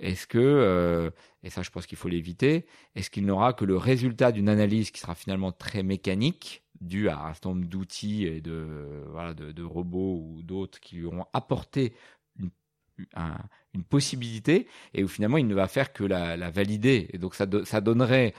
est-ce 0.02 0.26
que, 0.26 0.40
euh, 0.40 1.11
et 1.44 1.52
ça 1.52 1.61
je 1.61 1.69
pense 1.69 1.86
qu'il 1.86 1.98
faut 1.98 2.10
l'éviter, 2.10 2.65
est-ce 2.95 3.11
qu'il 3.11 3.26
n'aura 3.26 3.53
que 3.53 3.65
le 3.65 3.78
résultat 3.78 4.32
d'une 4.32 4.49
analyse 4.49 4.90
qui 4.91 4.99
sera 4.99 5.14
finalement 5.15 5.52
très 5.52 5.84
mécanique, 5.84 6.64
due 6.82 7.07
à 7.10 7.28
un 7.28 7.34
certain 7.34 7.49
nombre 7.49 7.68
d'outils 7.68 8.26
et 8.26 8.41
de, 8.41 9.03
voilà, 9.11 9.36
de, 9.36 9.64
robots 9.64 10.19
ou 10.26 10.41
d'autres 10.41 10.80
qui 10.80 10.95
lui 10.95 11.06
auront 11.06 11.28
apporté 11.34 11.94
une, 12.40 12.49
un, 13.14 13.38
une, 13.76 13.84
possibilité, 13.84 14.68
et 14.95 15.03
où 15.03 15.07
finalement 15.07 15.38
il 15.38 15.45
ne 15.45 15.53
va 15.53 15.68
faire 15.68 15.94
que 15.94 16.03
la, 16.03 16.49
valider. 16.49 17.07
Et 17.14 17.19
donc 17.19 17.36
ça, 17.36 17.45
ça 17.65 17.82
donnerait 17.82 18.34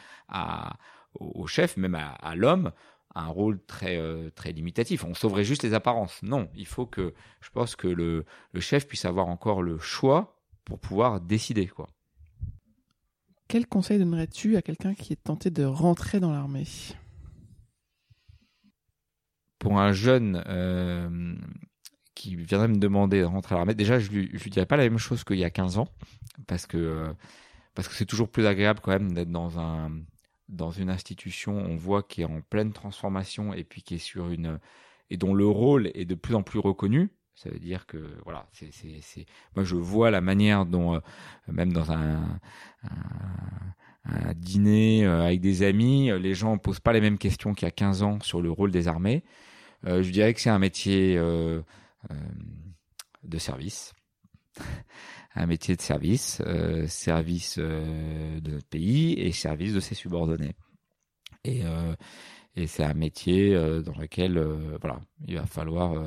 au, 1.15 1.47
chef, 1.47 1.77
même 1.77 1.95
à, 1.95 2.35
l'homme, 2.35 2.73
un 3.15 3.27
rôle 3.27 3.63
très 3.65 3.97
euh, 3.99 4.31
très 4.31 4.51
limitatif. 4.51 5.05
On 5.05 5.15
sauverait 5.15 5.45
juste 5.45 5.63
les 5.63 5.75
apparences. 5.75 6.21
Non, 6.25 6.49
il 6.57 6.67
faut 6.67 6.87
que 6.87 7.15
je 7.41 7.51
pense 7.51 7.77
que 7.77 7.87
le 7.87 8.25
chef 8.59 8.89
puisse 8.89 9.05
avoir 9.05 9.29
encore 9.29 9.63
le 9.63 9.79
choix 9.79 10.42
pour 10.65 10.79
pouvoir 10.79 11.21
décider 11.21 11.67
quoi. 11.67 11.89
Quel 13.49 13.67
conseil 13.67 13.99
donnerais-tu 13.99 14.57
à 14.57 14.63
quelqu'un 14.63 14.95
qui 14.95 15.13
est 15.13 15.23
tenté 15.23 15.51
de 15.51 15.65
rentrer 15.65 16.21
dans 16.21 16.33
l'armée? 16.33 16.67
Pour 19.59 19.79
un 19.79 19.93
jeune 19.93 20.43
euh, 20.47 21.35
qui 22.15 22.35
viendrait 22.35 22.69
me 22.69 22.79
demander 22.79 23.21
de 23.21 23.27
rentrer 23.27 23.55
à 23.55 23.59
l'armée, 23.59 23.75
déjà 23.75 23.99
je 23.99 24.11
lui, 24.11 24.31
je 24.33 24.43
lui 24.43 24.51
dirais 24.51 24.67
pas 24.67 24.77
la 24.77 24.85
même 24.85 24.99
chose 24.99 25.23
qu'il 25.23 25.39
y 25.39 25.45
a 25.45 25.51
15 25.51 25.79
ans, 25.79 25.89
parce 26.47 26.67
que 26.67 26.79
euh, 26.79 27.13
parce 27.75 27.89
que 27.89 27.95
c'est 27.95 28.07
toujours 28.07 28.31
plus 28.31 28.47
agréable 28.47 28.81
quand 28.83 28.93
même 28.93 29.13
d'être 29.13 29.31
dans 29.31 29.59
un 29.59 30.01
dans 30.49 30.71
une 30.71 30.91
institution, 30.91 31.57
on 31.57 31.77
voit 31.77 32.03
qui 32.03 32.23
est 32.23 32.27
en 32.27 32.41
pleine 32.43 32.73
transformation 32.73 33.55
et 33.55 33.65
puis 33.65 33.83
qui 33.83 33.95
est 33.95 33.99
sur 33.99 34.31
une 34.31 34.59
et 35.11 35.17
dont 35.17 35.35
le 35.35 35.47
rôle 35.47 35.91
est 35.95 36.05
de 36.05 36.15
plus 36.15 36.35
en 36.35 36.43
plus 36.43 36.59
reconnu. 36.59 37.11
Ça 37.35 37.51
veut 37.51 37.59
dire 37.59 37.87
que 37.87 37.99
voilà, 38.25 38.47
c'est 38.53 38.71
c'est 38.73 39.27
moi 39.57 39.65
je 39.65 39.75
vois 39.75 40.11
la 40.11 40.21
manière 40.21 40.67
dont 40.67 40.95
euh, 40.95 41.01
même 41.49 41.73
dans 41.73 41.91
un, 41.91 42.39
dîner 44.35 45.05
euh, 45.07 45.23
avec 45.23 45.41
des 45.41 45.63
amis, 45.63 46.11
euh, 46.11 46.19
les 46.19 46.35
gens 46.35 46.59
posent 46.59 46.81
pas 46.81 46.93
les 46.93 47.01
mêmes 47.01 47.19
questions 47.19 47.55
qu'il 47.55 47.67
y 47.67 47.69
a 47.69 47.73
15 47.73 48.03
ans 48.03 48.21
sur 48.21 48.43
le 48.43 48.51
rôle 48.51 48.71
des 48.71 48.89
armées. 48.89 49.25
Je 49.85 50.09
dirais 50.11 50.33
que 50.33 50.41
c'est 50.41 50.51
un 50.51 50.61
métier 50.61 51.17
de 51.17 51.65
service, 53.39 53.93
un 55.35 55.47
métier 55.47 55.75
de 55.75 55.83
service, 55.83 56.41
service 56.87 57.59
de 57.59 58.51
notre 58.53 58.69
pays 58.69 59.15
et 59.15 59.33
service 59.33 59.75
de 59.75 59.81
ses 59.81 59.97
subordonnés. 59.97 60.55
Et 61.43 61.63
et 62.55 62.69
c'est 62.69 62.85
un 62.85 62.95
métier 62.95 63.55
dans 63.83 63.99
lequel 63.99 64.39
voilà, 64.81 65.01
il 65.27 65.35
va 65.35 65.47
falloir 65.47 66.01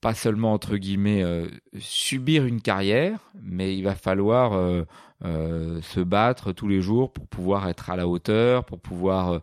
pas 0.00 0.14
seulement 0.14 0.52
entre 0.52 0.76
guillemets 0.76 1.22
euh, 1.22 1.48
subir 1.78 2.44
une 2.44 2.60
carrière, 2.60 3.32
mais 3.42 3.76
il 3.76 3.82
va 3.82 3.94
falloir 3.94 4.52
euh, 4.52 4.84
euh, 5.24 5.82
se 5.82 6.00
battre 6.00 6.52
tous 6.52 6.68
les 6.68 6.80
jours 6.80 7.12
pour 7.12 7.26
pouvoir 7.26 7.68
être 7.68 7.90
à 7.90 7.96
la 7.96 8.06
hauteur, 8.06 8.64
pour 8.64 8.78
pouvoir 8.78 9.40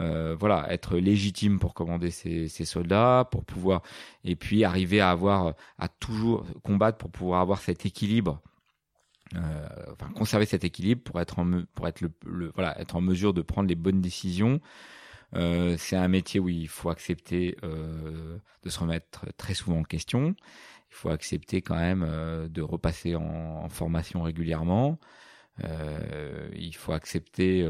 euh, 0.00 0.36
voilà 0.38 0.72
être 0.72 0.96
légitime 0.96 1.58
pour 1.58 1.74
commander 1.74 2.10
ses, 2.10 2.48
soldats, 2.48 3.28
pour 3.30 3.44
pouvoir 3.44 3.82
et 4.24 4.36
puis 4.36 4.62
arriver 4.62 5.00
à 5.00 5.10
avoir 5.10 5.54
à 5.78 5.88
toujours 5.88 6.46
combattre 6.62 6.98
pour 6.98 7.10
pouvoir 7.10 7.40
avoir 7.40 7.58
cet 7.58 7.84
équilibre. 7.84 8.40
enfin 9.34 10.12
conserver 10.14 10.46
cet 10.46 10.62
équilibre 10.62 11.02
pour 11.02 11.20
être 11.20 11.36
pour 11.74 11.88
être 11.88 12.00
le, 12.00 12.52
voilà 12.54 12.80
être 12.80 12.94
en 12.94 13.00
mesure 13.00 13.34
de 13.34 13.42
prendre 13.42 13.68
les 13.68 13.74
bonnes 13.74 14.00
décisions 14.00 14.60
euh, 15.36 15.76
c'est 15.78 15.96
un 15.96 16.08
métier 16.08 16.40
où 16.40 16.48
il 16.48 16.68
faut 16.68 16.88
accepter 16.88 17.56
euh, 17.62 18.38
de 18.62 18.70
se 18.70 18.78
remettre 18.78 19.26
très 19.36 19.54
souvent 19.54 19.80
en 19.80 19.82
question. 19.82 20.34
Il 20.90 20.94
faut 20.94 21.10
accepter 21.10 21.60
quand 21.62 21.76
même 21.76 22.04
euh, 22.06 22.48
de 22.48 22.62
repasser 22.62 23.14
en, 23.16 23.68
formation 23.68 24.22
régulièrement. 24.22 24.98
Il 26.54 26.74
faut 26.74 26.92
accepter 26.92 27.66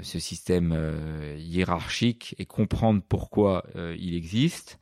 ce 0.00 0.18
système 0.18 0.76
hiérarchique 1.38 2.34
et 2.38 2.46
comprendre 2.46 3.02
pourquoi 3.08 3.64
il 3.76 4.14
existe. 4.16 4.80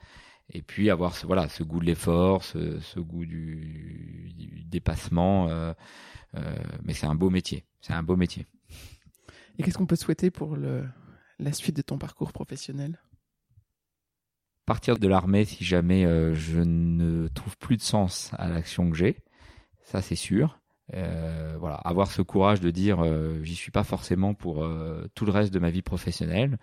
Et 0.52 0.62
puis 0.62 0.89
avoir 0.89 1.15
ce, 1.15 1.27
voilà, 1.27 1.48
ce 1.48 1.62
goût 1.62 1.78
de 1.78 1.85
l'effort, 1.85 2.43
ce, 2.43 2.98
goût 2.98 3.27
du, 3.27 4.32
du 4.35 4.65
dépassement. 4.65 5.48
mais 6.82 6.94
c'est 6.94 7.07
un 7.07 7.15
beau 7.15 7.28
métier. 7.28 7.66
C'est 7.82 7.93
un 7.93 8.02
beau 8.02 8.16
métier. 8.16 8.47
Et 9.59 9.62
qu'est-ce 9.62 9.77
qu'on 9.77 9.86
peut 9.86 9.97
souhaiter 9.97 10.31
pour 10.31 10.57
le, 10.57 10.86
la 11.41 11.53
suite 11.53 11.77
de 11.77 11.83
ton 11.83 11.99
parcours 11.99 12.33
professionnel? 12.33 13.01
Partir 14.67 14.99
de 14.99 15.09
l'armée 15.09 15.45
si 15.45 15.65
jamais 15.65 16.05
euh, 16.05 16.35
je 16.35 16.61
ne 16.61 17.29
trouve 17.29 17.57
plus 17.59 17.77
de 17.77 17.83
sens 17.83 18.31
à 18.39 18.49
l'action 18.49 18.89
que 18.91 18.97
j'ai, 18.97 19.17
ça 19.83 20.01
c'est 20.03 20.15
sûr. 20.15 20.61
Euh, 20.95 21.57
voilà, 21.59 21.77
avoir 21.77 22.11
ce 22.11 22.21
courage 22.21 22.61
de 22.61 22.71
dire 22.71 23.01
euh, 23.01 23.41
j'y 23.45 23.55
suis 23.55 23.71
pas 23.71 23.85
forcément 23.85 24.35
pour 24.35 24.67
tout 25.15 25.25
le 25.25 25.33
reste 25.33 25.53
de 25.53 25.59
ma 25.59 25.71
vie 25.71 25.83
professionnelle. 25.83 26.59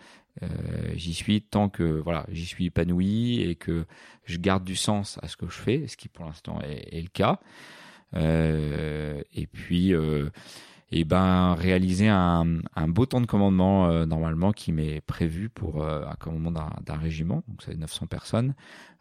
j'y 0.93 1.13
suis 1.13 1.41
tant 1.41 1.69
que 1.69 1.83
voilà, 1.83 2.25
j'y 2.29 2.45
suis 2.45 2.67
épanoui 2.67 3.41
et 3.41 3.55
que 3.55 3.85
je 4.23 4.37
garde 4.37 4.63
du 4.63 4.75
sens 4.75 5.17
à 5.21 5.27
ce 5.27 5.35
que 5.35 5.47
je 5.47 5.57
fais, 5.57 5.87
ce 5.87 5.97
qui 5.97 6.07
pour 6.07 6.25
l'instant 6.25 6.61
est, 6.61 6.95
est, 6.95 7.01
le 7.01 7.09
cas. 7.09 7.39
et 8.13 9.47
puis 9.47 9.93
et 10.89 11.03
ben 11.03 11.53
réaliser 11.53 12.07
un, 12.07 12.45
beau 12.87 13.05
temps 13.05 13.21
de 13.21 13.25
commandement 13.25 13.89
euh, 13.89 14.05
normalement 14.05 14.53
qui 14.53 14.71
m'est 14.71 15.01
prévu 15.01 15.49
pour 15.49 15.83
euh, 15.83 16.05
un 16.05 16.15
commandement 16.15 16.51
d'un 16.51 16.95
régiment, 16.95 17.43
donc 17.47 17.61
c'est 17.63 17.75
900 17.75 18.07
personnes, 18.07 18.55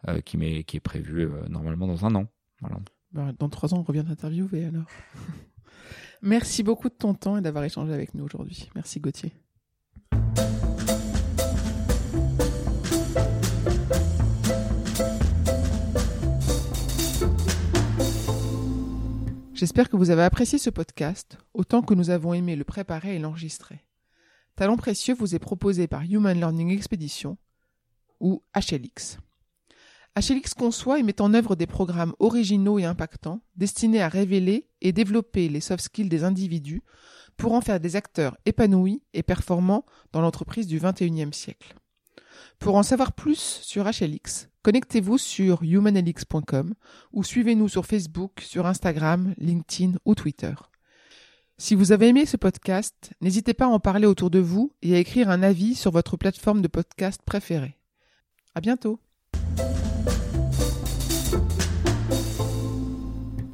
euh, 0.08 0.20
qui 0.20 0.36
m'est 0.36 0.64
qui 0.64 0.76
est 0.76 0.80
prévu 0.80 1.28
normalement 1.48 1.86
dans 1.86 2.04
un 2.04 2.14
an. 2.14 2.26
Ben, 3.12 3.32
dans 3.38 3.48
trois 3.48 3.72
ans, 3.72 3.78
on 3.78 3.82
revient 3.82 4.04
t'interviewer 4.06 4.64
alors. 4.64 4.86
Merci 6.22 6.62
beaucoup 6.62 6.88
de 6.88 6.94
ton 6.94 7.14
temps 7.14 7.36
et 7.36 7.40
d'avoir 7.40 7.62
échangé 7.64 7.92
avec 7.92 8.14
nous 8.14 8.24
aujourd'hui. 8.24 8.68
Merci 8.74 9.00
Gauthier. 9.00 9.32
J'espère 19.56 19.88
que 19.88 19.96
vous 19.96 20.10
avez 20.10 20.22
apprécié 20.22 20.58
ce 20.58 20.68
podcast 20.68 21.38
autant 21.54 21.80
que 21.80 21.94
nous 21.94 22.10
avons 22.10 22.34
aimé 22.34 22.56
le 22.56 22.64
préparer 22.64 23.16
et 23.16 23.18
l'enregistrer. 23.18 23.86
Talent 24.54 24.76
précieux 24.76 25.14
vous 25.14 25.34
est 25.34 25.38
proposé 25.38 25.86
par 25.86 26.02
Human 26.02 26.36
Learning 26.36 26.68
Expedition 26.68 27.38
ou 28.20 28.42
HLX. 28.54 29.16
HLX 30.14 30.52
conçoit 30.52 30.98
et 30.98 31.02
met 31.02 31.22
en 31.22 31.32
œuvre 31.32 31.56
des 31.56 31.66
programmes 31.66 32.12
originaux 32.18 32.78
et 32.78 32.84
impactants 32.84 33.40
destinés 33.56 34.02
à 34.02 34.10
révéler 34.10 34.68
et 34.82 34.92
développer 34.92 35.48
les 35.48 35.62
soft 35.62 35.84
skills 35.84 36.10
des 36.10 36.22
individus 36.22 36.82
pour 37.38 37.54
en 37.54 37.62
faire 37.62 37.80
des 37.80 37.96
acteurs 37.96 38.36
épanouis 38.44 39.04
et 39.14 39.22
performants 39.22 39.86
dans 40.12 40.20
l'entreprise 40.20 40.66
du 40.66 40.80
XXIe 40.80 41.32
siècle. 41.32 41.74
Pour 42.58 42.74
en 42.74 42.82
savoir 42.82 43.14
plus 43.14 43.60
sur 43.62 43.86
HLX, 43.86 44.50
connectez-vous 44.66 45.16
sur 45.16 45.62
humanlx.com 45.62 46.74
ou 47.12 47.22
suivez-nous 47.22 47.68
sur 47.68 47.86
Facebook, 47.86 48.40
sur 48.40 48.66
Instagram, 48.66 49.32
LinkedIn 49.38 49.92
ou 50.04 50.16
Twitter. 50.16 50.54
Si 51.56 51.76
vous 51.76 51.92
avez 51.92 52.08
aimé 52.08 52.26
ce 52.26 52.36
podcast, 52.36 53.12
n'hésitez 53.20 53.54
pas 53.54 53.66
à 53.66 53.68
en 53.68 53.78
parler 53.78 54.08
autour 54.08 54.28
de 54.28 54.40
vous 54.40 54.72
et 54.82 54.96
à 54.96 54.98
écrire 54.98 55.30
un 55.30 55.44
avis 55.44 55.76
sur 55.76 55.92
votre 55.92 56.16
plateforme 56.16 56.62
de 56.62 56.68
podcast 56.68 57.20
préférée. 57.24 57.78
À 58.56 58.60
bientôt! 58.60 59.05